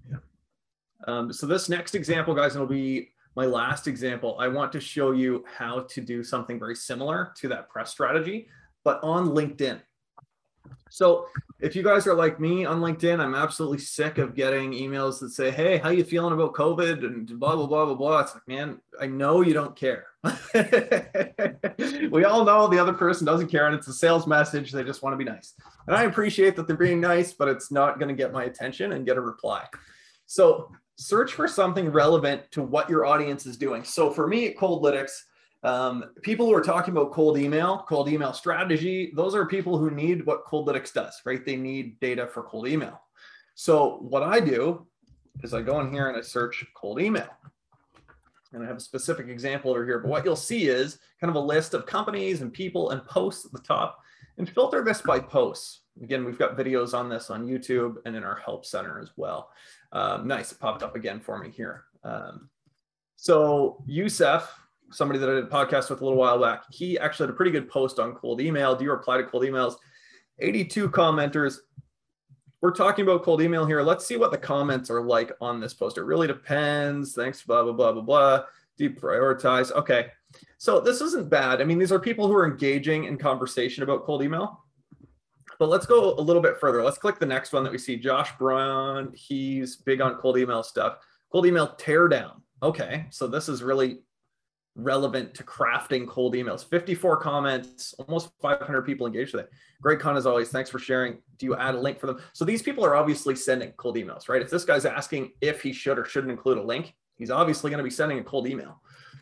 Yeah. 0.10 0.18
Um, 1.08 1.32
so 1.32 1.48
this 1.48 1.70
next 1.70 1.96
example, 1.96 2.34
guys, 2.34 2.56
it'll 2.56 2.68
be 2.68 3.12
my 3.40 3.46
last 3.46 3.88
example, 3.88 4.36
I 4.38 4.50
want 4.50 4.74
to 4.74 4.82
show 4.82 5.12
you 5.12 5.46
how 5.48 5.84
to 5.92 6.02
do 6.02 6.26
something 6.26 6.60
very 6.60 6.76
similar 6.76 7.32
to 7.38 7.48
that 7.48 7.70
press 7.70 7.90
strategy, 7.90 8.50
but 8.84 9.02
on 9.02 9.30
LinkedIn. 9.30 9.80
So 10.90 11.26
if 11.62 11.74
you 11.74 11.82
guys 11.82 12.06
are 12.06 12.14
like 12.14 12.38
me 12.38 12.66
on 12.66 12.82
LinkedIn, 12.82 13.22
I'm 13.22 13.36
absolutely 13.36 13.78
sick 13.78 14.18
of 14.18 14.36
getting 14.36 14.74
emails 14.74 15.22
that 15.22 15.30
say, 15.30 15.52
"Hey, 15.52 15.78
how 15.78 15.88
you 15.88 16.04
feeling 16.04 16.34
about 16.34 16.54
COVID?" 16.54 17.06
and 17.06 17.40
blah 17.40 17.56
blah 17.56 17.66
blah 17.66 17.86
blah 17.86 17.96
blah. 17.96 18.20
It's 18.20 18.34
like, 18.34 18.46
man, 18.46 18.82
I 19.00 19.08
know 19.08 19.40
you 19.40 19.54
don't 19.54 19.74
care. 19.74 20.08
we 22.12 22.26
all 22.26 22.44
know 22.44 22.68
the 22.68 22.78
other 22.78 22.92
person 22.92 23.26
doesn't 23.26 23.48
care, 23.48 23.68
and 23.68 23.76
it's 23.76 23.88
a 23.88 23.94
sales 23.94 24.28
message. 24.28 24.74
They 24.74 24.84
just 24.84 25.02
want 25.02 25.14
to 25.14 25.18
be 25.18 25.24
nice, 25.24 25.54
and 25.88 25.96
I 25.96 26.04
appreciate 26.04 26.58
that 26.58 26.68
they're 26.68 26.76
being 26.76 27.00
nice, 27.00 27.32
but 27.32 27.48
it's 27.48 27.72
not 27.72 28.00
going 28.00 28.10
to 28.10 28.22
get 28.22 28.34
my 28.34 28.44
attention 28.44 28.92
and 28.92 29.06
get 29.06 29.16
a 29.16 29.22
reply. 29.22 29.64
So 30.26 30.74
search 31.00 31.34
for 31.34 31.48
something 31.48 31.90
relevant 31.90 32.42
to 32.52 32.62
what 32.62 32.90
your 32.90 33.06
audience 33.06 33.46
is 33.46 33.56
doing. 33.56 33.86
So 33.86 34.12
for 34.12 34.28
me 34.28 34.48
at 34.48 34.58
Coldlytics, 34.58 35.12
um, 35.64 36.12
people 36.24 36.46
who 36.46 36.54
are 36.54 36.62
talking 36.62 36.92
about 36.92 37.14
cold 37.14 37.38
email, 37.38 37.86
cold 37.88 38.10
email 38.10 38.34
strategy, 38.34 39.14
those 39.16 39.34
are 39.34 39.46
people 39.46 39.78
who 39.78 39.92
need 39.92 40.26
what 40.26 40.46
Coldlytics 40.46 40.92
does, 40.92 41.22
right? 41.26 41.46
They 41.46 41.56
need 41.56 42.02
data 42.02 42.28
for 42.28 42.44
cold 42.44 42.68
email. 42.68 43.00
So 43.56 44.00
what 44.02 44.24
I 44.24 44.42
do 44.42 44.88
is 45.42 45.54
I 45.54 45.62
go 45.62 45.80
in 45.80 45.92
here 45.92 46.10
and 46.10 46.18
I 46.18 46.22
search 46.22 46.66
cold 46.74 47.02
email. 47.02 47.30
And 48.52 48.62
I 48.62 48.68
have 48.68 48.78
a 48.78 48.82
specific 48.82 49.30
example 49.30 49.72
over 49.72 49.86
here, 49.86 50.00
but 50.00 50.10
what 50.10 50.26
you'll 50.26 50.36
see 50.36 50.68
is 50.68 51.00
kind 51.22 51.30
of 51.30 51.42
a 51.42 51.46
list 51.46 51.74
of 51.74 51.86
companies 51.86 52.42
and 52.42 52.52
people 52.52 52.90
and 52.90 53.06
posts 53.06 53.46
at 53.46 53.54
the 53.54 53.60
top 53.60 54.00
and 54.38 54.50
filter 54.50 54.84
this 54.84 55.02
by 55.02 55.20
posts. 55.20 55.82
Again, 56.02 56.26
we've 56.26 56.40
got 56.40 56.58
videos 56.58 56.94
on 56.94 57.10
this 57.10 57.30
on 57.30 57.48
YouTube 57.48 57.98
and 58.06 58.16
in 58.16 58.24
our 58.24 58.38
help 58.38 58.66
center 58.66 59.00
as 59.00 59.12
well. 59.18 59.50
Um, 59.92 60.28
nice, 60.28 60.54
popped 60.54 60.84
up 60.84 60.96
again 60.96 61.20
for 61.20 61.38
me 61.38 61.50
here. 61.50 61.86
Um, 62.04 62.50
so 63.16 63.84
Youssef, 63.88 64.52
somebody 64.92 65.20
that 65.20 65.30
I 65.30 65.34
did 65.34 65.44
a 65.46 65.48
podcast 65.48 65.90
with 65.90 66.02
a 66.02 66.04
little 66.04 66.20
while 66.20 66.40
back, 66.40 66.64
he 66.72 66.98
actually 66.98 67.28
had 67.28 67.34
a 67.34 67.38
pretty 67.38 67.52
good 67.52 67.70
post 67.70 68.00
on 68.00 68.16
cold 68.16 68.42
email. 68.42 68.76
Do 68.76 68.84
you 68.84 68.92
reply 68.92 69.18
to 69.18 69.24
cold 69.24 69.44
emails? 69.44 69.76
82 70.40 70.90
commenters. 70.90 71.58
We're 72.62 72.72
talking 72.72 73.04
about 73.04 73.24
cold 73.24 73.42
email 73.42 73.66
here. 73.66 73.82
Let's 73.82 74.06
see 74.06 74.18
what 74.18 74.32
the 74.32 74.38
comments 74.38 74.90
are 74.90 75.02
like 75.02 75.32
on 75.40 75.60
this 75.60 75.74
post. 75.74 75.98
It 75.98 76.04
really 76.04 76.28
depends. 76.28 77.14
Thanks, 77.14 77.42
blah, 77.42 77.64
blah, 77.64 77.74
blah, 77.74 77.94
blah, 77.94 78.02
blah. 78.02 78.44
Deprioritize. 78.80 79.72
Okay. 79.72 80.08
So 80.58 80.80
this 80.80 81.02
isn't 81.02 81.30
bad. 81.30 81.62
I 81.62 81.64
mean, 81.64 81.80
these 81.80 81.92
are 81.92 82.00
people 82.00 82.28
who 82.28 82.36
are 82.36 82.46
engaging 82.46 83.06
in 83.06 83.18
conversation 83.18 83.84
about 83.84 84.04
cold 84.04 84.24
email. 84.24 84.64
But 85.60 85.70
let's 85.70 85.86
go 85.86 86.14
a 86.16 86.22
little 86.22 86.42
bit 86.42 86.58
further. 86.58 86.82
Let's 86.82 86.98
click 86.98 87.20
the 87.20 87.26
next 87.26 87.52
one 87.52 87.64
that 87.64 87.72
we 87.72 87.78
see. 87.78 87.98
Josh 87.98 88.32
Braun, 88.38 89.12
he's 89.14 89.76
big 89.76 90.00
on 90.00 90.16
cold 90.16 90.38
email 90.38 90.64
stuff. 90.64 90.98
Cold 91.32 91.46
email 91.46 91.76
teardown. 91.78 92.42
Okay, 92.64 93.06
so 93.10 93.28
this 93.28 93.50
is 93.50 93.62
really 93.62 94.00
relevant 94.76 95.34
to 95.36 95.44
crafting 95.44 96.08
cold 96.08 96.34
emails. 96.34 96.64
54 96.64 97.18
comments, 97.18 97.94
almost 98.00 98.32
500 98.42 98.84
people 98.84 99.06
engaged 99.06 99.34
with 99.34 99.46
it. 99.46 99.52
Great 99.82 100.00
con 100.00 100.16
as 100.16 100.26
always. 100.26 100.50
Thanks 100.50 100.70
for 100.70 100.80
sharing. 100.80 101.18
Do 101.38 101.46
you 101.46 101.56
add 101.56 101.76
a 101.76 101.80
link 101.80 102.00
for 102.00 102.08
them? 102.08 102.22
So 102.32 102.46
these 102.46 102.62
people 102.62 102.86
are 102.86 102.96
obviously 102.96 103.36
sending 103.36 103.72
cold 103.74 103.98
emails, 103.98 104.30
right? 104.30 104.42
If 104.42 104.50
this 104.50 104.64
guy's 104.64 104.86
asking 104.86 105.34
if 105.42 105.62
he 105.62 105.74
should 105.74 106.00
or 106.00 106.06
shouldn't 106.06 106.32
include 106.32 106.58
a 106.58 106.64
link, 106.64 106.96
he's 107.18 107.32
obviously 107.32 107.70
going 107.70 107.80
to 107.80 107.84
be 107.84 107.90
sending 107.90 108.20
a 108.20 108.24
cold 108.24 108.48
email. 108.48 108.82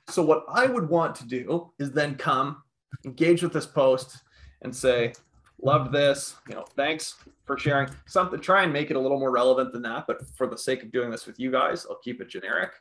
So 0.09 0.21
what 0.21 0.45
I 0.49 0.67
would 0.67 0.88
want 0.88 1.15
to 1.15 1.27
do 1.27 1.71
is 1.79 1.91
then 1.91 2.15
come 2.15 2.61
engage 3.05 3.41
with 3.41 3.53
this 3.53 3.65
post 3.65 4.21
and 4.61 4.75
say, 4.75 5.13
loved 5.62 5.91
this, 5.91 6.36
you 6.47 6.55
know, 6.55 6.66
thanks 6.76 7.16
for 7.45 7.58
sharing 7.58 7.89
something, 8.05 8.39
try 8.39 8.64
and 8.64 8.72
make 8.72 8.91
it 8.91 8.95
a 8.95 8.99
little 8.99 9.20
more 9.20 9.32
relevant 9.32 9.74
than 9.74 9.82
that. 9.84 10.05
But 10.08 10.28
for 10.36 10.47
the 10.47 10.58
sake 10.58 10.84
of 10.84 10.91
doing 10.91 11.10
this 11.10 11.26
with 11.26 11.39
you 11.39 11.51
guys, 11.51 11.86
I'll 11.89 11.99
keep 11.99 12.22
it 12.22 12.30
generic. 12.30 12.72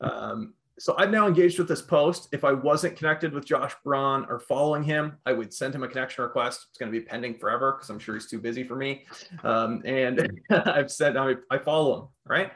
Um, 0.00 0.54
so 0.78 0.94
I've 0.96 1.10
now 1.10 1.26
engaged 1.26 1.58
with 1.58 1.68
this 1.68 1.82
post. 1.82 2.28
If 2.32 2.42
I 2.42 2.52
wasn't 2.52 2.96
connected 2.96 3.34
with 3.34 3.44
Josh 3.44 3.74
Braun 3.84 4.24
or 4.30 4.38
following 4.38 4.82
him, 4.82 5.18
I 5.26 5.32
would 5.34 5.52
send 5.52 5.74
him 5.74 5.82
a 5.82 5.88
connection 5.88 6.24
request. 6.24 6.68
It's 6.70 6.78
going 6.78 6.90
to 6.90 6.98
be 6.98 7.04
pending 7.04 7.34
forever 7.34 7.72
because 7.72 7.90
I'm 7.90 7.98
sure 7.98 8.14
he's 8.14 8.28
too 8.28 8.40
busy 8.40 8.64
for 8.64 8.76
me. 8.76 9.04
Um, 9.44 9.82
and 9.84 10.40
I've 10.50 10.90
said 10.90 11.18
I, 11.18 11.34
I 11.50 11.58
follow 11.58 12.00
him. 12.00 12.08
Right 12.24 12.52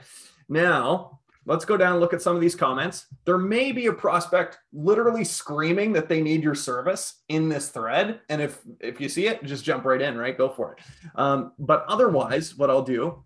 now, 0.48 1.20
let's 1.46 1.64
go 1.64 1.76
down 1.76 1.92
and 1.92 2.00
look 2.00 2.12
at 2.12 2.22
some 2.22 2.34
of 2.34 2.40
these 2.40 2.54
comments. 2.54 3.06
There 3.24 3.38
may 3.38 3.72
be 3.72 3.86
a 3.86 3.92
prospect 3.92 4.58
literally 4.72 5.24
screaming 5.24 5.92
that 5.92 6.08
they 6.08 6.22
need 6.22 6.42
your 6.42 6.54
service 6.54 7.22
in 7.28 7.48
this 7.48 7.68
thread. 7.68 8.20
And 8.28 8.40
if 8.40 8.60
if 8.80 9.00
you 9.00 9.08
see 9.08 9.26
it, 9.26 9.44
just 9.44 9.64
jump 9.64 9.84
right 9.84 10.00
in. 10.00 10.16
Right, 10.16 10.36
go 10.36 10.48
for 10.48 10.72
it. 10.72 10.84
Um, 11.14 11.52
but 11.58 11.84
otherwise, 11.88 12.56
what 12.56 12.70
I'll 12.70 12.82
do, 12.82 13.24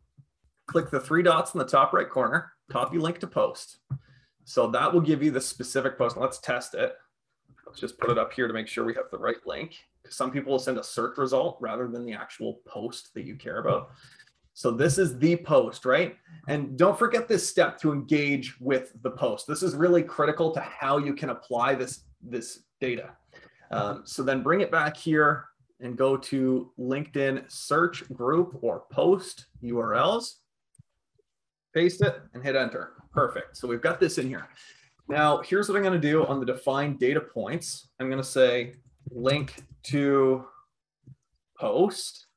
click 0.66 0.90
the 0.90 1.00
three 1.00 1.22
dots 1.22 1.54
in 1.54 1.58
the 1.58 1.64
top 1.64 1.92
right 1.92 2.08
corner, 2.08 2.52
copy 2.70 2.98
link 2.98 3.18
to 3.20 3.26
post 3.26 3.78
so 4.48 4.66
that 4.66 4.90
will 4.90 5.02
give 5.02 5.22
you 5.22 5.30
the 5.30 5.40
specific 5.42 5.98
post. 5.98 6.16
Let's 6.16 6.38
test 6.38 6.74
it. 6.74 6.96
Let's 7.66 7.78
just 7.78 7.98
put 7.98 8.08
it 8.08 8.16
up 8.16 8.32
here 8.32 8.48
to 8.48 8.54
make 8.54 8.66
sure 8.66 8.82
we 8.82 8.94
have 8.94 9.10
the 9.12 9.18
right 9.18 9.36
link. 9.44 9.76
Some 10.08 10.30
people 10.30 10.52
will 10.52 10.58
send 10.58 10.78
a 10.78 10.82
search 10.82 11.18
result 11.18 11.58
rather 11.60 11.86
than 11.86 12.06
the 12.06 12.14
actual 12.14 12.62
post 12.66 13.12
that 13.12 13.26
you 13.26 13.36
care 13.36 13.58
about. 13.58 13.90
So 14.58 14.72
this 14.72 14.98
is 14.98 15.16
the 15.20 15.36
post, 15.36 15.84
right? 15.84 16.16
And 16.48 16.76
don't 16.76 16.98
forget 16.98 17.28
this 17.28 17.48
step 17.48 17.78
to 17.78 17.92
engage 17.92 18.60
with 18.60 18.92
the 19.04 19.10
post. 19.12 19.46
This 19.46 19.62
is 19.62 19.76
really 19.76 20.02
critical 20.02 20.50
to 20.50 20.58
how 20.58 20.98
you 20.98 21.14
can 21.14 21.30
apply 21.30 21.76
this, 21.76 22.00
this 22.20 22.64
data. 22.80 23.10
Um, 23.70 24.02
so 24.04 24.24
then 24.24 24.42
bring 24.42 24.60
it 24.60 24.72
back 24.72 24.96
here 24.96 25.44
and 25.78 25.96
go 25.96 26.16
to 26.16 26.72
LinkedIn 26.76 27.48
search 27.48 28.12
group 28.12 28.58
or 28.60 28.82
post 28.90 29.46
URLs, 29.62 30.38
paste 31.72 32.02
it 32.02 32.20
and 32.34 32.42
hit 32.42 32.56
enter. 32.56 32.94
Perfect. 33.12 33.56
So 33.56 33.68
we've 33.68 33.80
got 33.80 34.00
this 34.00 34.18
in 34.18 34.26
here. 34.26 34.48
Now, 35.08 35.38
here's 35.38 35.68
what 35.68 35.76
I'm 35.76 35.84
going 35.84 36.00
to 36.00 36.00
do 36.00 36.26
on 36.26 36.40
the 36.40 36.46
defined 36.46 36.98
data 36.98 37.20
points. 37.20 37.90
I'm 38.00 38.08
going 38.08 38.20
to 38.20 38.28
say 38.28 38.74
link 39.12 39.54
to 39.84 40.46
post. 41.60 42.27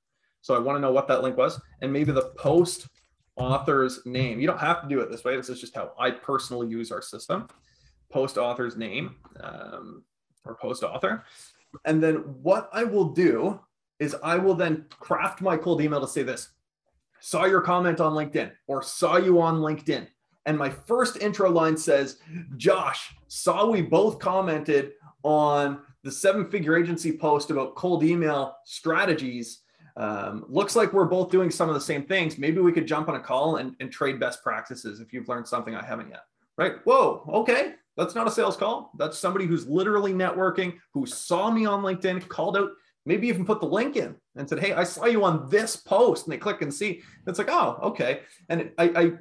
So 0.52 0.58
I 0.58 0.60
want 0.60 0.76
to 0.76 0.82
know 0.82 0.92
what 0.92 1.08
that 1.08 1.24
link 1.24 1.38
was 1.38 1.62
and 1.82 1.94
maybe 1.94 2.12
the 2.12 2.34
post 2.38 2.90
author's 3.38 4.06
name. 4.06 4.38
You 4.42 4.48
don't 4.48 4.60
have 4.60 4.82
to 4.82 4.90
do 4.90 5.00
it 5.00 5.10
this 5.10 5.24
way. 5.24 5.38
This 5.38 5.48
is 5.48 5.62
just 5.62 5.74
how 5.74 5.94
I 5.98 6.12
personally 6.12 6.68
use 6.68 6.92
our 6.92 7.02
system. 7.02 7.48
Post 8.12 8.38
author's 8.38 8.76
name 8.76 9.16
um, 9.40 10.04
or 10.44 10.56
post 10.56 10.84
author. 10.84 11.24
And 11.86 12.04
then 12.04 12.16
what 12.44 12.70
I 12.74 12.84
will 12.84 13.06
do 13.06 13.62
is 14.00 14.14
I 14.22 14.36
will 14.36 14.56
then 14.56 14.88
craft 14.90 15.40
my 15.40 15.56
cold 15.56 15.80
email 15.80 16.02
to 16.02 16.08
say 16.08 16.24
this, 16.24 16.50
saw 17.22 17.46
your 17.46 17.62
comment 17.62 18.02
on 18.02 18.12
LinkedIn 18.12 18.52
or 18.68 18.84
saw 18.84 19.16
you 19.16 19.40
on 19.40 19.60
LinkedIn 19.60 20.06
and 20.46 20.58
my 20.58 20.70
first 20.70 21.18
intro 21.18 21.50
line 21.50 21.78
says, 21.78 22.18
Josh, 22.58 23.16
saw 23.28 23.70
we 23.70 23.82
both 23.82 24.20
commented 24.20 24.94
on 25.24 25.82
the 26.04 26.12
seven 26.12 26.50
figure 26.50 26.76
agency 26.76 27.16
post 27.16 27.52
about 27.52 27.76
cold 27.76 28.04
email 28.04 28.56
strategies. 28.66 29.62
Um, 29.98 30.46
looks 30.48 30.76
like 30.76 30.94
we're 30.94 31.06
both 31.06 31.32
doing 31.32 31.52
some 31.52 31.70
of 31.70 31.76
the 31.76 31.82
same 31.82 32.04
things. 32.04 32.38
Maybe 32.38 32.60
we 32.60 32.72
could 32.72 32.88
jump 32.88 33.10
on 33.10 33.16
a 33.16 33.20
call 33.20 33.58
and, 33.58 33.76
and 33.80 33.92
trade 33.92 34.20
best 34.20 34.44
practices 34.44 35.00
if 35.00 35.14
you've 35.14 35.28
learned 35.28 35.48
something 35.48 35.76
I 35.76 35.86
haven't 35.86 36.10
yet. 36.10 36.24
Right? 36.58 36.76
Whoa, 36.84 37.24
okay. 37.28 37.74
That's 37.98 38.16
not 38.16 38.28
a 38.28 38.32
sales 38.32 38.58
call. 38.58 38.92
That's 38.98 39.18
somebody 39.18 39.46
who's 39.46 39.68
literally 39.68 40.14
networking, 40.14 40.78
who 40.94 41.06
saw 41.06 41.52
me 41.52 41.66
on 41.66 41.82
LinkedIn, 41.84 42.28
called 42.28 42.58
out, 42.58 42.72
maybe 43.06 43.28
even 43.28 43.46
put 43.46 43.60
the 43.60 43.68
link 43.68 43.96
in 43.96 44.16
and 44.36 44.48
said, 44.48 44.60
Hey, 44.60 44.74
I 44.74 44.84
saw 44.84 45.06
you 45.06 45.24
on 45.24 45.50
this 45.50 45.76
post. 45.76 46.26
And 46.26 46.34
they 46.34 46.38
click 46.38 46.62
and 46.62 46.74
see. 46.74 47.02
It's 47.28 47.38
like, 47.38 47.50
oh, 47.50 47.80
okay. 47.84 48.22
And 48.50 48.72
I, 48.78 48.84
I 48.96 49.12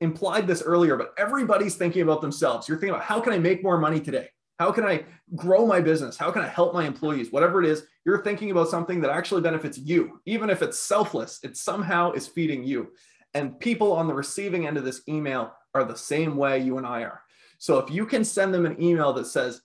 implied 0.00 0.46
this 0.46 0.62
earlier, 0.62 0.96
but 0.96 1.14
everybody's 1.16 1.76
thinking 1.76 2.02
about 2.02 2.20
themselves. 2.20 2.68
You're 2.68 2.78
thinking 2.78 2.94
about 2.94 3.04
how 3.04 3.20
can 3.20 3.32
I 3.32 3.38
make 3.38 3.62
more 3.62 3.78
money 3.78 4.00
today? 4.00 4.28
How 4.58 4.72
can 4.72 4.84
I 4.84 5.04
grow 5.34 5.66
my 5.66 5.80
business? 5.80 6.16
How 6.16 6.30
can 6.30 6.42
I 6.42 6.48
help 6.48 6.74
my 6.74 6.84
employees? 6.84 7.32
Whatever 7.32 7.62
it 7.62 7.68
is, 7.68 7.84
you're 8.04 8.22
thinking 8.22 8.50
about 8.50 8.68
something 8.68 9.00
that 9.00 9.10
actually 9.10 9.42
benefits 9.42 9.78
you. 9.78 10.20
Even 10.26 10.50
if 10.50 10.62
it's 10.62 10.78
selfless, 10.78 11.40
it 11.42 11.56
somehow 11.56 12.12
is 12.12 12.26
feeding 12.26 12.64
you. 12.64 12.92
And 13.34 13.58
people 13.60 13.92
on 13.92 14.06
the 14.06 14.14
receiving 14.14 14.66
end 14.66 14.76
of 14.76 14.84
this 14.84 15.02
email 15.08 15.52
are 15.74 15.84
the 15.84 15.96
same 15.96 16.36
way 16.36 16.58
you 16.58 16.78
and 16.78 16.86
I 16.86 17.02
are. 17.02 17.22
So 17.58 17.78
if 17.78 17.90
you 17.90 18.06
can 18.06 18.24
send 18.24 18.52
them 18.52 18.66
an 18.66 18.82
email 18.82 19.12
that 19.14 19.26
says, 19.26 19.62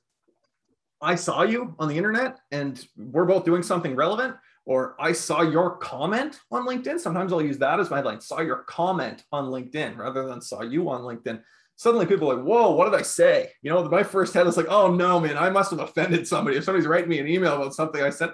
I 1.02 1.16
saw 1.16 1.44
you 1.44 1.76
on 1.80 1.88
the 1.88 1.98
internet 1.98 2.40
and 2.52 2.84
we're 2.96 3.26
both 3.26 3.46
doing 3.46 3.64
something 3.64 3.96
relevant, 3.96 4.36
or 4.66 4.96
I 5.00 5.14
saw 5.14 5.42
your 5.42 5.78
comment 5.78 6.40
on 6.52 6.66
LinkedIn. 6.68 7.00
Sometimes 7.00 7.32
I'll 7.32 7.42
use 7.42 7.58
that 7.60 7.80
as 7.80 7.90
my 7.90 7.98
headline, 7.98 8.20
saw 8.20 8.42
your 8.42 8.64
comment 8.64 9.24
on 9.32 9.46
LinkedIn 9.46 9.98
rather 9.98 10.28
than 10.28 10.42
saw 10.42 10.62
you 10.62 10.90
on 10.90 11.02
LinkedIn. 11.02 11.42
Suddenly 11.78 12.08
people 12.08 12.30
are 12.32 12.36
like, 12.36 12.46
whoa, 12.46 12.72
what 12.72 12.86
did 12.86 13.00
I 13.00 13.04
say? 13.04 13.52
You 13.62 13.72
know, 13.72 13.88
my 13.88 14.04
first 14.04 14.34
head 14.34 14.48
is 14.48 14.58
like, 14.58 14.68
oh 14.68 14.94
no, 14.94 15.20
man, 15.20 15.38
I 15.38 15.50
must 15.50 15.72
have 15.72 15.80
offended 15.80 16.28
somebody. 16.28 16.58
If 16.58 16.64
somebody's 16.64 16.88
writing 16.88 17.10
me 17.10 17.20
an 17.20 17.28
email 17.28 17.56
about 17.56 17.76
something 17.76 18.02
I 18.02 18.10
said, 18.10 18.32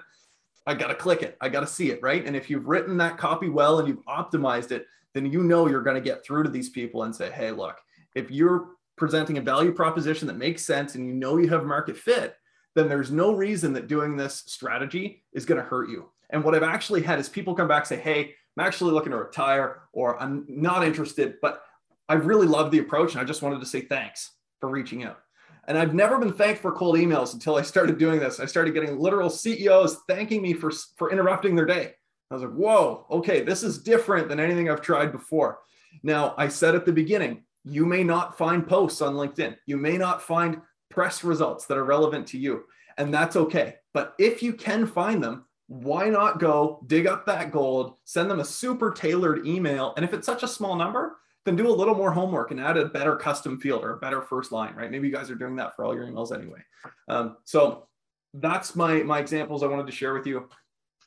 I 0.66 0.74
got 0.74 0.88
to 0.88 0.94
click 0.94 1.22
it. 1.22 1.36
I 1.40 1.50
got 1.50 1.60
to 1.60 1.66
see 1.66 1.90
it, 1.90 2.00
right? 2.02 2.24
And 2.24 2.34
if 2.34 2.48
you've 2.48 2.66
written 2.66 2.96
that 2.96 3.18
copy 3.18 3.50
well 3.50 3.78
and 3.78 3.86
you've 3.86 4.04
optimized 4.06 4.72
it, 4.72 4.86
then 5.12 5.30
you 5.30 5.42
know 5.42 5.68
you're 5.68 5.82
going 5.82 5.94
to 5.94 6.00
get 6.00 6.24
through 6.24 6.44
to 6.44 6.48
these 6.48 6.70
people 6.70 7.02
and 7.02 7.14
say, 7.14 7.30
hey, 7.30 7.50
look, 7.50 7.76
if 8.14 8.30
you're 8.30 8.70
presenting 8.96 9.36
a 9.38 9.42
value 9.42 9.72
proposition 9.72 10.26
that 10.26 10.38
makes 10.38 10.64
sense 10.64 10.94
and 10.94 11.06
you 11.06 11.12
know 11.12 11.36
you 11.36 11.48
have 11.48 11.64
market 11.64 11.98
fit, 11.98 12.36
then 12.74 12.88
there's 12.88 13.10
no 13.10 13.34
reason 13.34 13.72
that 13.74 13.88
doing 13.88 14.16
this 14.16 14.42
strategy 14.46 15.22
is 15.32 15.44
going 15.44 15.60
to 15.60 15.66
hurt 15.66 15.90
you. 15.90 16.10
And 16.30 16.42
what 16.42 16.54
I've 16.54 16.62
actually 16.62 17.02
had 17.02 17.18
is 17.18 17.28
people 17.28 17.54
come 17.54 17.68
back 17.68 17.86
say, 17.86 17.96
Hey, 17.96 18.34
I'm 18.56 18.66
actually 18.66 18.92
looking 18.92 19.12
to 19.12 19.18
retire 19.18 19.82
or 19.92 20.20
I'm 20.20 20.44
not 20.48 20.84
interested, 20.84 21.36
but 21.42 21.62
I 22.08 22.14
really 22.14 22.46
love 22.46 22.70
the 22.70 22.78
approach 22.78 23.12
and 23.12 23.20
I 23.20 23.24
just 23.24 23.42
wanted 23.42 23.60
to 23.60 23.66
say 23.66 23.82
thanks 23.82 24.32
for 24.60 24.68
reaching 24.68 25.04
out. 25.04 25.20
And 25.66 25.78
I've 25.78 25.94
never 25.94 26.18
been 26.18 26.32
thanked 26.32 26.60
for 26.60 26.72
cold 26.72 26.96
emails 26.96 27.32
until 27.32 27.56
I 27.56 27.62
started 27.62 27.98
doing 27.98 28.20
this. 28.20 28.38
I 28.40 28.46
started 28.46 28.74
getting 28.74 28.98
literal 28.98 29.30
CEOs 29.30 29.98
thanking 30.08 30.42
me 30.42 30.52
for, 30.52 30.70
for 30.96 31.10
interrupting 31.10 31.56
their 31.56 31.64
day. 31.64 31.94
I 32.30 32.34
was 32.34 32.42
like, 32.42 32.52
whoa, 32.52 33.06
okay, 33.10 33.42
this 33.42 33.62
is 33.62 33.82
different 33.82 34.28
than 34.28 34.40
anything 34.40 34.68
I've 34.68 34.80
tried 34.80 35.12
before. 35.12 35.60
Now, 36.02 36.34
I 36.36 36.48
said 36.48 36.74
at 36.74 36.84
the 36.84 36.92
beginning, 36.92 37.44
you 37.64 37.86
may 37.86 38.04
not 38.04 38.36
find 38.36 38.66
posts 38.66 39.00
on 39.00 39.14
LinkedIn. 39.14 39.56
You 39.66 39.76
may 39.76 39.96
not 39.96 40.22
find 40.22 40.60
press 40.90 41.24
results 41.24 41.66
that 41.66 41.78
are 41.78 41.84
relevant 41.84 42.26
to 42.28 42.38
you, 42.38 42.64
and 42.98 43.12
that's 43.12 43.36
okay. 43.36 43.76
But 43.92 44.14
if 44.18 44.42
you 44.42 44.52
can 44.52 44.86
find 44.86 45.22
them, 45.22 45.46
why 45.66 46.08
not 46.08 46.40
go 46.40 46.84
dig 46.86 47.06
up 47.06 47.24
that 47.26 47.50
gold, 47.52 47.94
send 48.04 48.30
them 48.30 48.40
a 48.40 48.44
super 48.44 48.90
tailored 48.90 49.46
email. 49.46 49.94
And 49.96 50.04
if 50.04 50.12
it's 50.12 50.26
such 50.26 50.42
a 50.42 50.48
small 50.48 50.76
number, 50.76 51.16
then 51.44 51.56
do 51.56 51.68
a 51.68 51.72
little 51.72 51.94
more 51.94 52.10
homework 52.10 52.50
and 52.50 52.60
add 52.60 52.76
a 52.76 52.86
better 52.86 53.16
custom 53.16 53.58
field 53.60 53.84
or 53.84 53.92
a 53.92 53.98
better 53.98 54.22
first 54.22 54.50
line, 54.50 54.74
right? 54.74 54.90
Maybe 54.90 55.08
you 55.08 55.14
guys 55.14 55.30
are 55.30 55.34
doing 55.34 55.56
that 55.56 55.76
for 55.76 55.84
all 55.84 55.94
your 55.94 56.06
emails 56.06 56.34
anyway. 56.34 56.60
Um, 57.08 57.36
so 57.44 57.86
that's 58.32 58.74
my, 58.74 59.02
my 59.02 59.18
examples 59.18 59.62
I 59.62 59.66
wanted 59.66 59.86
to 59.86 59.92
share 59.92 60.14
with 60.14 60.26
you. 60.26 60.48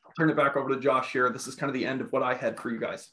I'll 0.06 0.12
turn 0.16 0.30
it 0.30 0.36
back 0.36 0.56
over 0.56 0.68
to 0.68 0.80
Josh 0.80 1.12
here. 1.12 1.28
This 1.30 1.46
is 1.46 1.54
kind 1.54 1.68
of 1.68 1.74
the 1.74 1.84
end 1.84 2.00
of 2.00 2.12
what 2.12 2.22
I 2.22 2.34
had 2.34 2.58
for 2.58 2.70
you 2.70 2.78
guys. 2.78 3.10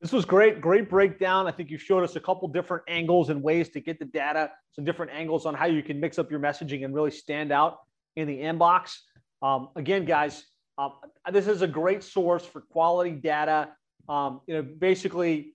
This 0.00 0.12
was 0.12 0.24
great, 0.24 0.60
great 0.60 0.88
breakdown. 0.88 1.46
I 1.46 1.50
think 1.50 1.70
you 1.70 1.78
showed 1.78 2.04
us 2.04 2.14
a 2.14 2.20
couple 2.20 2.46
different 2.48 2.84
angles 2.86 3.30
and 3.30 3.42
ways 3.42 3.68
to 3.70 3.80
get 3.80 3.98
the 3.98 4.04
data, 4.04 4.50
some 4.72 4.84
different 4.84 5.10
angles 5.12 5.46
on 5.46 5.54
how 5.54 5.66
you 5.66 5.82
can 5.82 5.98
mix 5.98 6.18
up 6.18 6.30
your 6.30 6.38
messaging 6.38 6.84
and 6.84 6.94
really 6.94 7.10
stand 7.10 7.50
out 7.50 7.78
in 8.14 8.28
the 8.28 8.38
inbox. 8.38 8.96
Um, 9.42 9.70
again, 9.76 10.04
guys, 10.04 10.44
um, 10.76 10.92
this 11.32 11.48
is 11.48 11.62
a 11.62 11.66
great 11.66 12.04
source 12.04 12.44
for 12.44 12.60
quality 12.60 13.12
data. 13.12 13.70
Um, 14.08 14.40
you 14.46 14.54
know, 14.54 14.62
basically, 14.62 15.54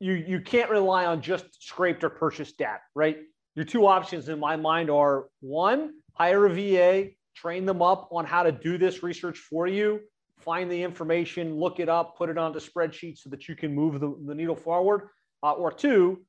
you 0.00 0.12
you 0.14 0.40
can't 0.40 0.70
rely 0.70 1.06
on 1.06 1.22
just 1.22 1.62
scraped 1.62 2.04
or 2.04 2.10
purchased 2.10 2.58
data, 2.58 2.80
right? 2.94 3.18
Your 3.54 3.64
two 3.64 3.86
options 3.86 4.28
in 4.28 4.38
my 4.38 4.56
mind 4.56 4.90
are 4.90 5.26
one, 5.40 5.94
hire 6.14 6.46
a 6.46 6.50
VA, 6.50 7.10
train 7.34 7.64
them 7.64 7.80
up 7.80 8.08
on 8.12 8.24
how 8.26 8.42
to 8.42 8.52
do 8.52 8.76
this 8.76 9.02
research 9.02 9.38
for 9.38 9.66
you, 9.66 10.00
find 10.38 10.70
the 10.70 10.82
information, 10.82 11.54
look 11.54 11.80
it 11.80 11.88
up, 11.88 12.16
put 12.16 12.28
it 12.28 12.36
onto 12.36 12.60
spreadsheets 12.60 13.18
so 13.18 13.30
that 13.30 13.48
you 13.48 13.56
can 13.56 13.74
move 13.74 14.00
the, 14.00 14.14
the 14.26 14.34
needle 14.34 14.56
forward. 14.56 15.08
Uh, 15.42 15.52
or 15.52 15.72
two, 15.72 16.22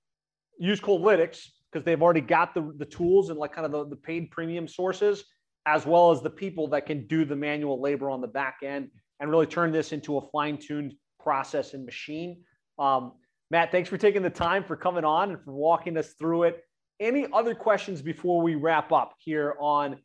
use 0.58 0.80
Coldlytics 0.80 1.48
because 1.72 1.84
they've 1.84 2.02
already 2.02 2.22
got 2.22 2.54
the, 2.54 2.74
the 2.78 2.86
tools 2.86 3.30
and 3.30 3.38
like 3.38 3.54
kind 3.54 3.66
of 3.66 3.72
the, 3.72 3.88
the 3.90 3.96
paid 3.96 4.32
premium 4.32 4.68
sources 4.68 5.26
as 5.66 5.86
well 5.86 6.12
as 6.12 6.22
the 6.22 6.30
people 6.30 6.68
that 6.70 6.86
can 6.86 7.06
do 7.08 7.26
the 7.26 7.36
manual 7.36 7.82
labor 7.82 8.10
on 8.10 8.22
the 8.22 8.28
back 8.28 8.60
end 8.64 8.90
and 9.20 9.30
really 9.30 9.46
turn 9.46 9.72
this 9.72 9.92
into 9.92 10.18
a 10.18 10.22
fine-tuned 10.30 10.94
process 11.20 11.74
and 11.74 11.86
machine. 11.86 12.42
Um, 12.80 13.14
Matt, 13.50 13.72
thanks 13.72 13.90
for 13.90 13.98
taking 13.98 14.22
the 14.22 14.30
time 14.30 14.64
for 14.64 14.76
coming 14.76 15.06
on 15.06 15.32
and 15.32 15.42
for 15.42 15.54
walking 15.54 15.98
us 15.98 16.14
through 16.14 16.44
it. 16.44 16.64
any 17.00 17.28
other 17.32 17.54
questions 17.54 18.02
before 18.02 18.42
we 18.42 18.56
wrap 18.56 18.92
up 18.92 19.14
here 19.20 19.56
on 19.60 19.98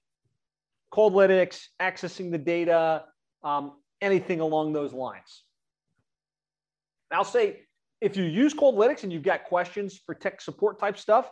Coldlytics, 0.92 1.68
accessing 1.80 2.30
the 2.30 2.38
data, 2.38 3.04
um, 3.42 3.72
anything 4.02 4.40
along 4.40 4.74
those 4.74 4.92
lines? 4.92 5.44
I'll 7.10 7.24
say 7.24 7.60
if 8.00 8.16
you 8.16 8.24
use 8.24 8.52
Coldlytics 8.52 9.04
and 9.04 9.12
you've 9.12 9.22
got 9.22 9.44
questions 9.44 10.00
for 10.04 10.14
tech 10.14 10.40
support 10.40 10.78
type 10.78 10.98
stuff, 10.98 11.30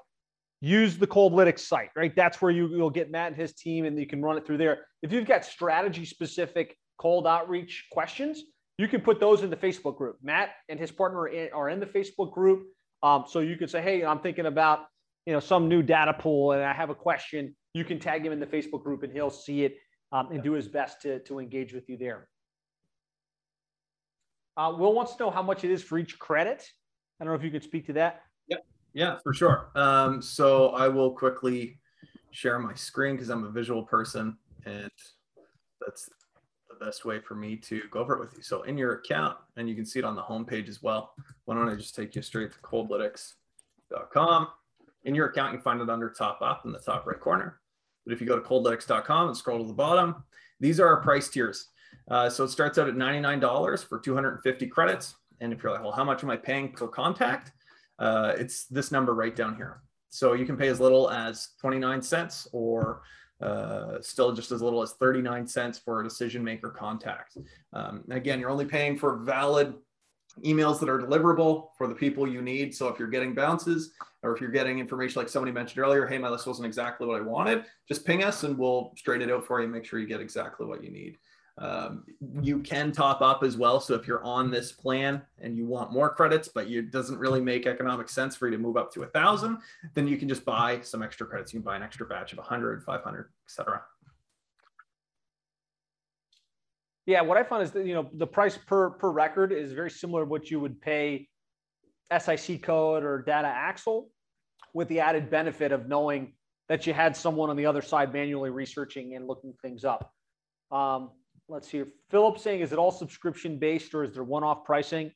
use 0.60 0.98
the 0.98 1.06
Coldlytics 1.06 1.60
site, 1.60 1.90
right? 1.94 2.14
That's 2.16 2.40
where 2.40 2.50
you, 2.50 2.68
you'll 2.68 2.90
get 2.90 3.10
Matt 3.10 3.28
and 3.32 3.36
his 3.36 3.54
team 3.54 3.84
and 3.84 3.98
you 3.98 4.06
can 4.06 4.22
run 4.22 4.36
it 4.38 4.46
through 4.46 4.58
there. 4.58 4.86
If 5.02 5.12
you've 5.12 5.26
got 5.26 5.44
strategy 5.44 6.04
specific 6.04 6.76
cold 6.98 7.26
outreach 7.26 7.86
questions, 7.92 8.42
you 8.81 8.89
can 8.89 9.02
put 9.02 9.20
those 9.20 9.43
in 9.43 9.51
the 9.51 9.57
Facebook 9.57 9.98
group. 9.98 10.16
Matt 10.23 10.52
and 10.70 10.81
his 10.81 10.90
partner 10.90 11.28
are 11.52 11.69
in 11.69 11.81
the 11.81 11.86
Facebook 11.86 12.32
group. 12.32 12.66
Um, 13.02 13.24
so 13.28 13.40
you 13.40 13.57
can 13.57 13.69
say, 13.69 13.82
hey, 13.82 14.07
I'm 14.07 14.20
thinking 14.20 14.47
about 14.47 14.86
you 15.27 15.35
know 15.35 15.40
some 15.40 15.69
new 15.69 15.82
data 15.82 16.15
pool 16.15 16.52
and 16.52 16.62
I 16.62 16.73
have 16.73 16.89
a 16.89 16.94
question. 16.94 17.55
You 17.74 17.85
can 17.85 17.98
tag 17.98 18.24
him 18.24 18.32
in 18.32 18.40
the 18.40 18.47
Facebook 18.47 18.82
group 18.82 19.02
and 19.02 19.12
he'll 19.12 19.28
see 19.28 19.65
it 19.65 19.77
um, 20.12 20.32
and 20.32 20.43
do 20.43 20.52
his 20.52 20.66
best 20.66 21.02
to, 21.02 21.19
to 21.24 21.40
engage 21.40 21.74
with 21.74 21.90
you 21.90 21.98
there. 21.98 22.27
Uh, 24.57 24.73
Will 24.78 24.94
wants 24.94 25.15
to 25.16 25.24
know 25.24 25.31
how 25.31 25.43
much 25.43 25.62
it 25.62 25.70
is 25.70 25.82
for 25.82 25.98
each 25.98 26.19
credit. 26.19 26.66
I 27.20 27.24
don't 27.24 27.35
know 27.35 27.39
if 27.39 27.44
you 27.44 27.51
could 27.51 27.62
speak 27.62 27.86
to 27.89 27.93
that. 27.94 28.23
Yeah, 28.48 28.57
yeah, 28.94 29.19
for 29.23 29.35
sure. 29.35 29.70
Um, 29.74 30.23
so 30.23 30.70
I 30.70 30.89
will 30.89 31.12
quickly 31.12 31.78
share 32.31 32.59
my 32.59 32.73
screen 32.73 33.16
because 33.16 33.28
I'm 33.28 33.44
a 33.44 33.51
visual 33.51 33.82
person, 33.82 34.39
and 34.65 34.90
that's 35.81 36.09
best 36.81 37.05
way 37.05 37.20
for 37.20 37.35
me 37.35 37.57
to 37.57 37.82
go 37.90 38.01
over 38.01 38.15
it 38.15 38.20
with 38.20 38.35
you. 38.36 38.43
So 38.43 38.62
in 38.62 38.78
your 38.78 38.94
account, 38.94 39.36
and 39.57 39.69
you 39.69 39.74
can 39.74 39.86
see 39.86 39.98
it 39.98 40.05
on 40.05 40.16
the 40.16 40.23
homepage 40.23 40.69
as 40.69 40.82
well. 40.82 41.15
Why 41.44 41.55
don't 41.55 41.69
I 41.69 41.74
just 41.74 41.94
take 41.94 42.16
you 42.16 42.23
straight 42.23 42.52
to 42.52 42.59
coldlytics.com. 42.59 44.48
In 45.05 45.15
your 45.15 45.27
account, 45.27 45.55
you 45.55 45.61
find 45.61 45.81
it 45.81 45.89
under 45.90 46.11
top 46.11 46.43
up 46.43 46.62
in 46.65 46.73
the 46.73 46.78
top 46.78 47.07
right 47.07 47.20
corner. 47.20 47.61
But 48.05 48.12
if 48.12 48.20
you 48.20 48.27
go 48.27 48.39
to 48.39 48.47
coldlytics.com 48.47 49.28
and 49.28 49.36
scroll 49.36 49.61
to 49.61 49.66
the 49.66 49.73
bottom, 49.73 50.24
these 50.59 50.81
are 50.81 50.86
our 50.86 51.01
price 51.01 51.28
tiers. 51.28 51.69
Uh, 52.11 52.28
so 52.28 52.44
it 52.44 52.48
starts 52.48 52.78
out 52.78 52.89
at 52.89 52.94
$99 52.94 53.85
for 53.86 53.98
250 53.98 54.66
credits. 54.66 55.15
And 55.40 55.52
if 55.52 55.62
you're 55.62 55.73
like, 55.73 55.82
well, 55.82 55.93
how 55.93 56.05
much 56.05 56.23
am 56.23 56.31
I 56.31 56.36
paying 56.36 56.73
per 56.73 56.89
contact? 56.89 57.52
Uh, 57.98 58.35
it's 58.36 58.66
this 58.66 58.90
number 58.90 59.15
right 59.15 59.35
down 59.35 59.57
here. 59.57 59.82
So 60.11 60.32
you 60.32 60.44
can 60.44 60.57
pay 60.57 60.69
as 60.69 60.81
little 60.81 61.09
as 61.11 61.51
29 61.61 62.02
cents 62.02 62.48
or 62.52 63.02
uh, 63.40 64.00
still 64.00 64.32
just 64.32 64.52
as 64.52 64.62
little 64.62 64.82
as 64.82 64.92
39 64.92 65.46
cents 65.46 65.78
for 65.78 66.00
a 66.00 66.04
decision 66.04 66.44
maker 66.44 66.70
contact. 66.70 67.36
Um, 67.72 68.04
again, 68.10 68.40
you're 68.40 68.50
only 68.50 68.66
paying 68.66 68.98
for 68.98 69.16
valid 69.18 69.74
emails 70.44 70.78
that 70.80 70.88
are 70.88 70.98
deliverable 70.98 71.68
for 71.76 71.86
the 71.86 71.94
people 71.94 72.28
you 72.28 72.40
need. 72.42 72.74
So 72.74 72.88
if 72.88 72.98
you're 72.98 73.08
getting 73.08 73.34
bounces 73.34 73.92
or 74.22 74.34
if 74.34 74.40
you're 74.40 74.50
getting 74.50 74.78
information 74.78 75.20
like 75.20 75.28
somebody 75.28 75.52
mentioned 75.52 75.82
earlier, 75.82 76.06
hey, 76.06 76.18
my 76.18 76.28
list 76.28 76.46
wasn't 76.46 76.66
exactly 76.66 77.06
what 77.06 77.20
I 77.20 77.24
wanted, 77.24 77.64
just 77.88 78.06
ping 78.06 78.22
us 78.22 78.44
and 78.44 78.56
we'll 78.56 78.92
straighten 78.96 79.28
it 79.28 79.32
out 79.32 79.46
for 79.46 79.60
you, 79.60 79.68
make 79.68 79.84
sure 79.84 79.98
you 79.98 80.06
get 80.06 80.20
exactly 80.20 80.66
what 80.66 80.84
you 80.84 80.90
need. 80.90 81.18
Um, 81.60 82.04
you 82.40 82.60
can 82.60 82.90
top 82.90 83.20
up 83.20 83.42
as 83.42 83.56
well. 83.56 83.80
So 83.80 83.94
if 83.94 84.06
you're 84.06 84.24
on 84.24 84.50
this 84.50 84.72
plan 84.72 85.20
and 85.38 85.56
you 85.56 85.66
want 85.66 85.92
more 85.92 86.08
credits, 86.08 86.48
but 86.48 86.68
it 86.68 86.90
doesn't 86.90 87.18
really 87.18 87.40
make 87.40 87.66
economic 87.66 88.08
sense 88.08 88.34
for 88.34 88.48
you 88.48 88.56
to 88.56 88.62
move 88.62 88.78
up 88.78 88.92
to 88.94 89.02
a 89.02 89.06
thousand, 89.06 89.58
then 89.92 90.08
you 90.08 90.16
can 90.16 90.26
just 90.26 90.44
buy 90.46 90.80
some 90.80 91.02
extra 91.02 91.26
credits. 91.26 91.52
You 91.52 91.60
can 91.60 91.64
buy 91.64 91.76
an 91.76 91.82
extra 91.82 92.06
batch 92.06 92.32
of 92.32 92.38
100, 92.38 92.82
500, 92.82 93.28
etc. 93.46 93.82
Yeah, 97.04 97.20
what 97.20 97.36
I 97.36 97.42
found 97.42 97.62
is 97.62 97.72
that 97.72 97.84
you 97.84 97.94
know 97.94 98.08
the 98.14 98.26
price 98.26 98.56
per 98.56 98.90
per 98.90 99.10
record 99.10 99.52
is 99.52 99.72
very 99.72 99.90
similar 99.90 100.22
to 100.22 100.30
what 100.30 100.50
you 100.50 100.60
would 100.60 100.80
pay 100.80 101.28
SIC 102.16 102.62
code 102.62 103.04
or 103.04 103.22
Data 103.22 103.48
Axle, 103.48 104.08
with 104.72 104.88
the 104.88 105.00
added 105.00 105.28
benefit 105.28 105.72
of 105.72 105.88
knowing 105.88 106.32
that 106.68 106.86
you 106.86 106.94
had 106.94 107.16
someone 107.16 107.50
on 107.50 107.56
the 107.56 107.66
other 107.66 107.82
side 107.82 108.12
manually 108.12 108.50
researching 108.50 109.16
and 109.16 109.26
looking 109.26 109.52
things 109.60 109.84
up. 109.84 110.12
Um, 110.70 111.10
let's 111.51 111.68
see. 111.68 111.82
Philip 112.10 112.39
saying, 112.39 112.60
is 112.60 112.72
it 112.72 112.78
all 112.78 112.93
subscription 112.93 113.59
based 113.59 113.94
or 113.94 114.05
is 114.05 114.14
there 114.14 114.24
one 114.24 114.44
off 114.44 114.64
pricing? 114.64 115.10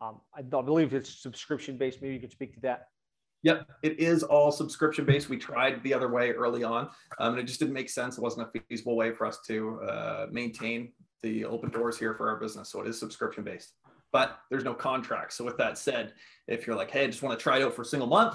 Um, 0.00 0.20
I, 0.34 0.40
I 0.40 0.62
believe 0.62 0.92
it's 0.94 1.22
subscription 1.22 1.76
based. 1.76 2.02
Maybe 2.02 2.14
you 2.14 2.20
can 2.20 2.30
speak 2.30 2.54
to 2.54 2.60
that. 2.60 2.88
Yep, 3.42 3.68
it 3.82 4.00
is 4.00 4.22
all 4.22 4.50
subscription 4.50 5.04
based. 5.04 5.28
We 5.28 5.36
tried 5.36 5.82
the 5.82 5.92
other 5.92 6.08
way 6.08 6.30
early 6.30 6.64
on, 6.64 6.88
um, 7.18 7.34
and 7.34 7.38
it 7.38 7.44
just 7.44 7.60
didn't 7.60 7.74
make 7.74 7.90
sense. 7.90 8.16
It 8.16 8.22
wasn't 8.22 8.48
a 8.48 8.60
feasible 8.60 8.96
way 8.96 9.12
for 9.12 9.26
us 9.26 9.40
to 9.46 9.80
uh, 9.82 10.26
maintain 10.30 10.92
the 11.22 11.44
open 11.44 11.70
doors 11.70 11.98
here 11.98 12.14
for 12.14 12.28
our 12.30 12.36
business. 12.36 12.70
So 12.70 12.80
it 12.80 12.88
is 12.88 12.98
subscription 12.98 13.44
based, 13.44 13.74
but 14.12 14.38
there's 14.50 14.64
no 14.64 14.72
contract. 14.72 15.34
So 15.34 15.44
with 15.44 15.58
that 15.58 15.76
said, 15.76 16.14
if 16.48 16.66
you're 16.66 16.74
like, 16.74 16.90
hey, 16.90 17.04
I 17.04 17.06
just 17.06 17.22
want 17.22 17.38
to 17.38 17.42
try 17.42 17.58
it 17.58 17.62
out 17.62 17.74
for 17.74 17.82
a 17.82 17.86
single 17.86 18.08
month, 18.08 18.34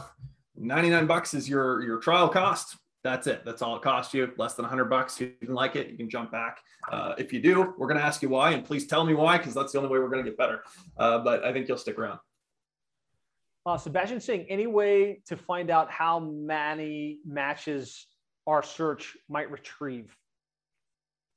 99 0.55 1.07
bucks 1.07 1.33
is 1.33 1.49
your 1.49 1.81
your 1.81 1.97
trial 1.97 2.29
cost 2.29 2.77
that's 3.03 3.27
it. 3.27 3.43
That's 3.45 3.61
all 3.61 3.75
it 3.75 3.81
costs 3.81 4.13
you. 4.13 4.31
Less 4.37 4.55
than 4.55 4.63
100 4.63 4.85
bucks. 4.85 5.19
You 5.19 5.31
can 5.41 5.53
like 5.53 5.75
it. 5.75 5.89
You 5.89 5.97
can 5.97 6.09
jump 6.09 6.31
back. 6.31 6.59
Uh, 6.91 7.13
if 7.17 7.31
you 7.31 7.41
do, 7.41 7.73
we're 7.77 7.87
going 7.87 7.99
to 7.99 8.05
ask 8.05 8.21
you 8.21 8.29
why, 8.29 8.51
and 8.51 8.65
please 8.65 8.87
tell 8.87 9.05
me 9.05 9.13
why, 9.13 9.37
because 9.37 9.53
that's 9.53 9.71
the 9.71 9.77
only 9.77 9.89
way 9.89 9.99
we're 9.99 10.09
going 10.09 10.23
to 10.23 10.29
get 10.29 10.37
better. 10.37 10.63
Uh, 10.97 11.19
but 11.19 11.43
I 11.43 11.53
think 11.53 11.67
you'll 11.67 11.77
stick 11.77 11.97
around. 11.97 12.19
Uh, 13.65 13.77
Sebastian 13.77 14.19
Singh, 14.19 14.45
any 14.49 14.67
way 14.67 15.21
to 15.27 15.37
find 15.37 15.69
out 15.69 15.91
how 15.91 16.19
many 16.19 17.19
matches 17.25 18.07
our 18.47 18.63
search 18.63 19.15
might 19.29 19.49
retrieve? 19.51 20.15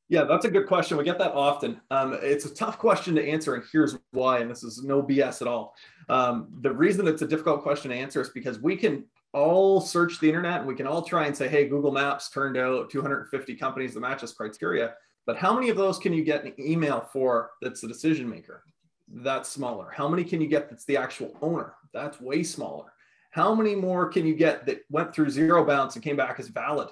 Yeah, 0.08 0.24
that's 0.24 0.44
a 0.44 0.50
good 0.50 0.66
question. 0.66 0.96
We 0.96 1.04
get 1.04 1.18
that 1.18 1.32
often. 1.32 1.80
Um, 1.90 2.18
it's 2.20 2.44
a 2.44 2.54
tough 2.54 2.78
question 2.78 3.14
to 3.14 3.26
answer, 3.26 3.54
and 3.54 3.64
here's 3.72 3.96
why. 4.10 4.40
And 4.40 4.50
this 4.50 4.62
is 4.62 4.82
no 4.82 5.02
BS 5.02 5.42
at 5.42 5.48
all. 5.48 5.74
Um, 6.08 6.48
the 6.60 6.70
reason 6.70 7.06
it's 7.06 7.22
a 7.22 7.26
difficult 7.26 7.62
question 7.62 7.90
to 7.90 7.96
answer 7.96 8.20
is 8.20 8.28
because 8.30 8.60
we 8.60 8.76
can 8.76 9.04
all 9.32 9.80
search 9.80 10.20
the 10.20 10.28
internet 10.28 10.60
and 10.60 10.66
we 10.66 10.74
can 10.74 10.86
all 10.86 11.02
try 11.02 11.26
and 11.26 11.36
say, 11.36 11.48
hey, 11.48 11.66
Google 11.66 11.92
Maps 11.92 12.30
turned 12.30 12.56
out 12.56 12.90
250 12.90 13.54
companies 13.56 13.94
that 13.94 14.00
match 14.00 14.20
this 14.20 14.32
criteria. 14.32 14.94
But 15.24 15.36
how 15.36 15.54
many 15.54 15.70
of 15.70 15.76
those 15.76 15.98
can 15.98 16.12
you 16.12 16.24
get 16.24 16.44
an 16.44 16.52
email 16.58 17.08
for 17.12 17.50
that's 17.60 17.82
a 17.84 17.88
decision 17.88 18.28
maker? 18.28 18.64
That's 19.08 19.48
smaller. 19.48 19.90
How 19.94 20.08
many 20.08 20.24
can 20.24 20.40
you 20.40 20.48
get 20.48 20.68
that's 20.68 20.84
the 20.84 20.96
actual 20.96 21.36
owner? 21.40 21.74
That's 21.92 22.20
way 22.20 22.42
smaller. 22.42 22.92
How 23.30 23.54
many 23.54 23.74
more 23.74 24.08
can 24.08 24.26
you 24.26 24.34
get 24.34 24.66
that 24.66 24.80
went 24.90 25.14
through 25.14 25.26
ZeroBounce 25.26 25.94
and 25.94 26.04
came 26.04 26.16
back 26.16 26.38
as 26.38 26.48
valid? 26.48 26.88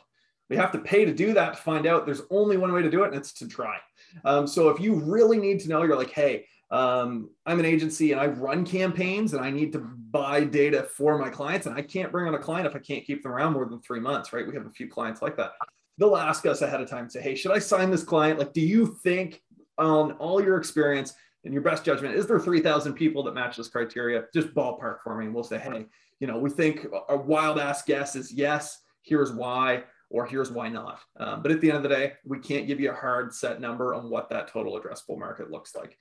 We 0.48 0.56
have 0.56 0.72
to 0.72 0.78
pay 0.78 1.04
to 1.04 1.14
do 1.14 1.32
that 1.34 1.54
to 1.54 1.62
find 1.62 1.86
out. 1.86 2.06
There's 2.06 2.22
only 2.30 2.56
one 2.56 2.72
way 2.72 2.82
to 2.82 2.90
do 2.90 3.04
it, 3.04 3.08
and 3.08 3.16
it's 3.16 3.32
to 3.34 3.46
try. 3.46 3.76
Um, 4.24 4.46
so 4.46 4.68
if 4.68 4.80
you 4.80 4.94
really 4.94 5.38
need 5.38 5.60
to 5.60 5.68
know, 5.68 5.82
you're 5.82 5.96
like, 5.96 6.10
hey, 6.10 6.46
um, 6.70 7.30
I'm 7.46 7.58
an 7.58 7.64
agency 7.64 8.12
and 8.12 8.20
I 8.20 8.26
run 8.26 8.64
campaigns 8.64 9.32
and 9.32 9.44
I 9.44 9.50
need 9.50 9.72
to 9.72 9.78
buy 9.78 10.44
data 10.44 10.84
for 10.84 11.18
my 11.18 11.28
clients. 11.28 11.66
And 11.66 11.76
I 11.76 11.82
can't 11.82 12.12
bring 12.12 12.28
on 12.28 12.34
a 12.34 12.38
client 12.38 12.66
if 12.66 12.76
I 12.76 12.78
can't 12.78 13.04
keep 13.04 13.22
them 13.22 13.32
around 13.32 13.54
more 13.54 13.66
than 13.66 13.80
three 13.80 14.00
months, 14.00 14.32
right? 14.32 14.46
We 14.46 14.54
have 14.54 14.66
a 14.66 14.70
few 14.70 14.88
clients 14.88 15.20
like 15.20 15.36
that. 15.36 15.52
They'll 15.98 16.16
ask 16.16 16.46
us 16.46 16.62
ahead 16.62 16.80
of 16.80 16.88
time, 16.88 17.10
say, 17.10 17.20
hey, 17.20 17.34
should 17.34 17.52
I 17.52 17.58
sign 17.58 17.90
this 17.90 18.04
client? 18.04 18.38
Like, 18.38 18.52
do 18.52 18.60
you 18.60 18.98
think 19.02 19.42
on 19.78 20.12
all 20.12 20.42
your 20.42 20.56
experience 20.56 21.14
and 21.44 21.52
your 21.52 21.62
best 21.62 21.84
judgment, 21.84 22.14
is 22.14 22.26
there 22.26 22.38
3,000 22.38 22.94
people 22.94 23.22
that 23.24 23.34
match 23.34 23.56
this 23.56 23.68
criteria? 23.68 24.24
Just 24.32 24.54
ballpark 24.54 24.98
for 25.02 25.16
me. 25.16 25.26
And 25.26 25.34
we'll 25.34 25.44
say, 25.44 25.58
hey, 25.58 25.86
you 26.20 26.26
know, 26.26 26.38
we 26.38 26.50
think 26.50 26.86
a 27.08 27.16
wild 27.16 27.58
ass 27.58 27.82
guess 27.82 28.14
is 28.14 28.32
yes, 28.32 28.78
here's 29.02 29.32
why, 29.32 29.84
or 30.08 30.24
here's 30.26 30.50
why 30.50 30.68
not. 30.68 31.00
Um, 31.18 31.42
but 31.42 31.50
at 31.50 31.60
the 31.60 31.68
end 31.68 31.78
of 31.78 31.82
the 31.82 31.88
day, 31.88 32.12
we 32.24 32.38
can't 32.38 32.66
give 32.66 32.78
you 32.78 32.90
a 32.90 32.94
hard 32.94 33.34
set 33.34 33.60
number 33.60 33.94
on 33.94 34.08
what 34.08 34.28
that 34.30 34.48
total 34.48 34.78
addressable 34.78 35.18
market 35.18 35.50
looks 35.50 35.74
like 35.74 35.96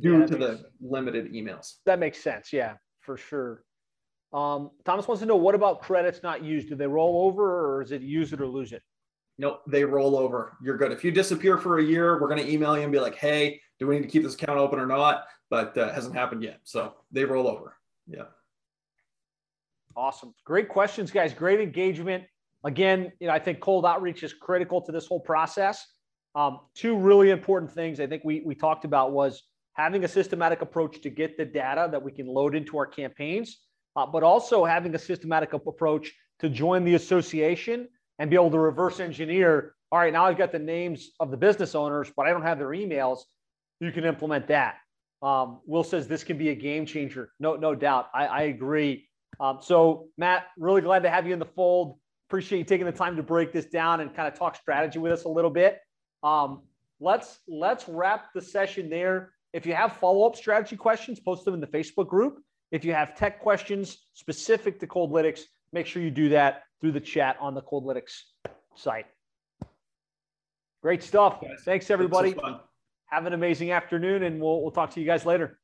due 0.00 0.20
yeah, 0.20 0.26
to 0.26 0.36
the 0.36 0.64
limited 0.80 1.32
emails. 1.32 1.74
That 1.86 1.98
makes 1.98 2.22
sense. 2.22 2.52
Yeah, 2.52 2.74
for 3.00 3.16
sure. 3.16 3.64
Um, 4.32 4.70
Thomas 4.84 5.06
wants 5.06 5.20
to 5.20 5.26
know 5.26 5.36
what 5.36 5.54
about 5.54 5.82
credits 5.82 6.22
not 6.22 6.42
used? 6.42 6.68
Do 6.68 6.74
they 6.74 6.86
roll 6.86 7.26
over 7.26 7.76
or 7.76 7.82
is 7.82 7.92
it 7.92 8.02
use 8.02 8.32
it 8.32 8.40
or 8.40 8.46
lose 8.46 8.72
it? 8.72 8.82
Nope, 9.38 9.62
they 9.66 9.84
roll 9.84 10.16
over. 10.16 10.56
You're 10.62 10.76
good. 10.76 10.92
If 10.92 11.04
you 11.04 11.10
disappear 11.10 11.58
for 11.58 11.78
a 11.78 11.82
year, 11.82 12.20
we're 12.20 12.28
going 12.28 12.44
to 12.44 12.50
email 12.50 12.76
you 12.76 12.82
and 12.82 12.92
be 12.92 13.00
like, 13.00 13.16
hey, 13.16 13.60
do 13.78 13.86
we 13.86 13.96
need 13.96 14.02
to 14.02 14.08
keep 14.08 14.22
this 14.22 14.34
account 14.34 14.58
open 14.58 14.78
or 14.78 14.86
not? 14.86 15.24
But 15.50 15.76
uh, 15.76 15.92
hasn't 15.92 16.14
happened 16.14 16.42
yet. 16.42 16.60
So 16.64 16.94
they 17.12 17.24
roll 17.24 17.48
over. 17.48 17.76
Yeah. 18.06 18.24
Awesome. 19.96 20.34
Great 20.44 20.68
questions, 20.68 21.10
guys. 21.10 21.32
Great 21.32 21.60
engagement. 21.60 22.24
Again, 22.64 23.12
you 23.20 23.26
know, 23.26 23.32
I 23.32 23.38
think 23.38 23.60
cold 23.60 23.84
outreach 23.84 24.22
is 24.22 24.32
critical 24.32 24.80
to 24.82 24.92
this 24.92 25.06
whole 25.06 25.20
process. 25.20 25.84
Um, 26.34 26.60
two 26.74 26.96
really 26.96 27.30
important 27.30 27.70
things 27.70 28.00
I 28.00 28.06
think 28.06 28.24
we, 28.24 28.42
we 28.44 28.54
talked 28.54 28.84
about 28.84 29.12
was 29.12 29.42
having 29.74 30.04
a 30.04 30.08
systematic 30.08 30.62
approach 30.62 31.00
to 31.02 31.10
get 31.10 31.36
the 31.36 31.44
data 31.44 31.88
that 31.90 32.02
we 32.02 32.10
can 32.10 32.26
load 32.26 32.54
into 32.54 32.78
our 32.78 32.86
campaigns, 32.86 33.58
uh, 33.96 34.06
but 34.06 34.22
also 34.22 34.64
having 34.64 34.94
a 34.94 34.98
systematic 34.98 35.52
approach 35.52 36.12
to 36.40 36.48
join 36.48 36.84
the 36.84 36.94
association 36.94 37.88
and 38.18 38.30
be 38.30 38.36
able 38.36 38.50
to 38.50 38.58
reverse 38.58 39.00
engineer. 39.00 39.74
All 39.90 39.98
right, 39.98 40.12
now 40.12 40.24
I've 40.26 40.38
got 40.38 40.52
the 40.52 40.58
names 40.58 41.10
of 41.20 41.30
the 41.30 41.36
business 41.36 41.74
owners, 41.74 42.10
but 42.16 42.26
I 42.26 42.30
don't 42.30 42.42
have 42.42 42.58
their 42.58 42.68
emails. 42.68 43.20
You 43.80 43.92
can 43.92 44.04
implement 44.04 44.48
that. 44.48 44.76
Um, 45.22 45.60
Will 45.66 45.84
says 45.84 46.06
this 46.06 46.22
can 46.22 46.38
be 46.38 46.50
a 46.50 46.54
game 46.54 46.86
changer. 46.86 47.30
No, 47.40 47.56
no 47.56 47.74
doubt. 47.74 48.08
I, 48.14 48.26
I 48.26 48.42
agree. 48.42 49.08
Um, 49.40 49.58
so, 49.60 50.08
Matt, 50.18 50.44
really 50.56 50.80
glad 50.80 51.02
to 51.02 51.10
have 51.10 51.26
you 51.26 51.32
in 51.32 51.38
the 51.38 51.44
fold. 51.44 51.98
Appreciate 52.28 52.58
you 52.58 52.64
taking 52.64 52.86
the 52.86 52.92
time 52.92 53.16
to 53.16 53.22
break 53.22 53.52
this 53.52 53.66
down 53.66 54.00
and 54.00 54.14
kind 54.14 54.28
of 54.28 54.38
talk 54.38 54.56
strategy 54.56 54.98
with 54.98 55.12
us 55.12 55.24
a 55.24 55.28
little 55.28 55.50
bit. 55.50 55.80
Um, 56.22 56.62
let's 57.00 57.38
let's 57.48 57.88
wrap 57.88 58.32
the 58.34 58.40
session 58.40 58.88
there. 58.88 59.33
If 59.54 59.64
you 59.64 59.74
have 59.74 59.96
follow 59.98 60.26
up 60.26 60.34
strategy 60.34 60.76
questions, 60.76 61.20
post 61.20 61.44
them 61.44 61.54
in 61.54 61.60
the 61.60 61.68
Facebook 61.68 62.08
group. 62.08 62.40
If 62.72 62.84
you 62.84 62.92
have 62.92 63.14
tech 63.14 63.40
questions 63.40 63.98
specific 64.12 64.80
to 64.80 64.86
Coldlytics, 64.88 65.42
make 65.72 65.86
sure 65.86 66.02
you 66.02 66.10
do 66.10 66.28
that 66.30 66.64
through 66.80 66.90
the 66.90 67.00
chat 67.00 67.36
on 67.40 67.54
the 67.54 67.62
Coldlytics 67.62 68.22
site. 68.74 69.06
Great 70.82 71.04
stuff. 71.04 71.40
Thanks, 71.64 71.88
everybody. 71.88 72.34
Have 73.06 73.26
an 73.26 73.32
amazing 73.32 73.70
afternoon, 73.70 74.24
and 74.24 74.40
we'll, 74.40 74.60
we'll 74.60 74.72
talk 74.72 74.90
to 74.90 75.00
you 75.00 75.06
guys 75.06 75.24
later. 75.24 75.56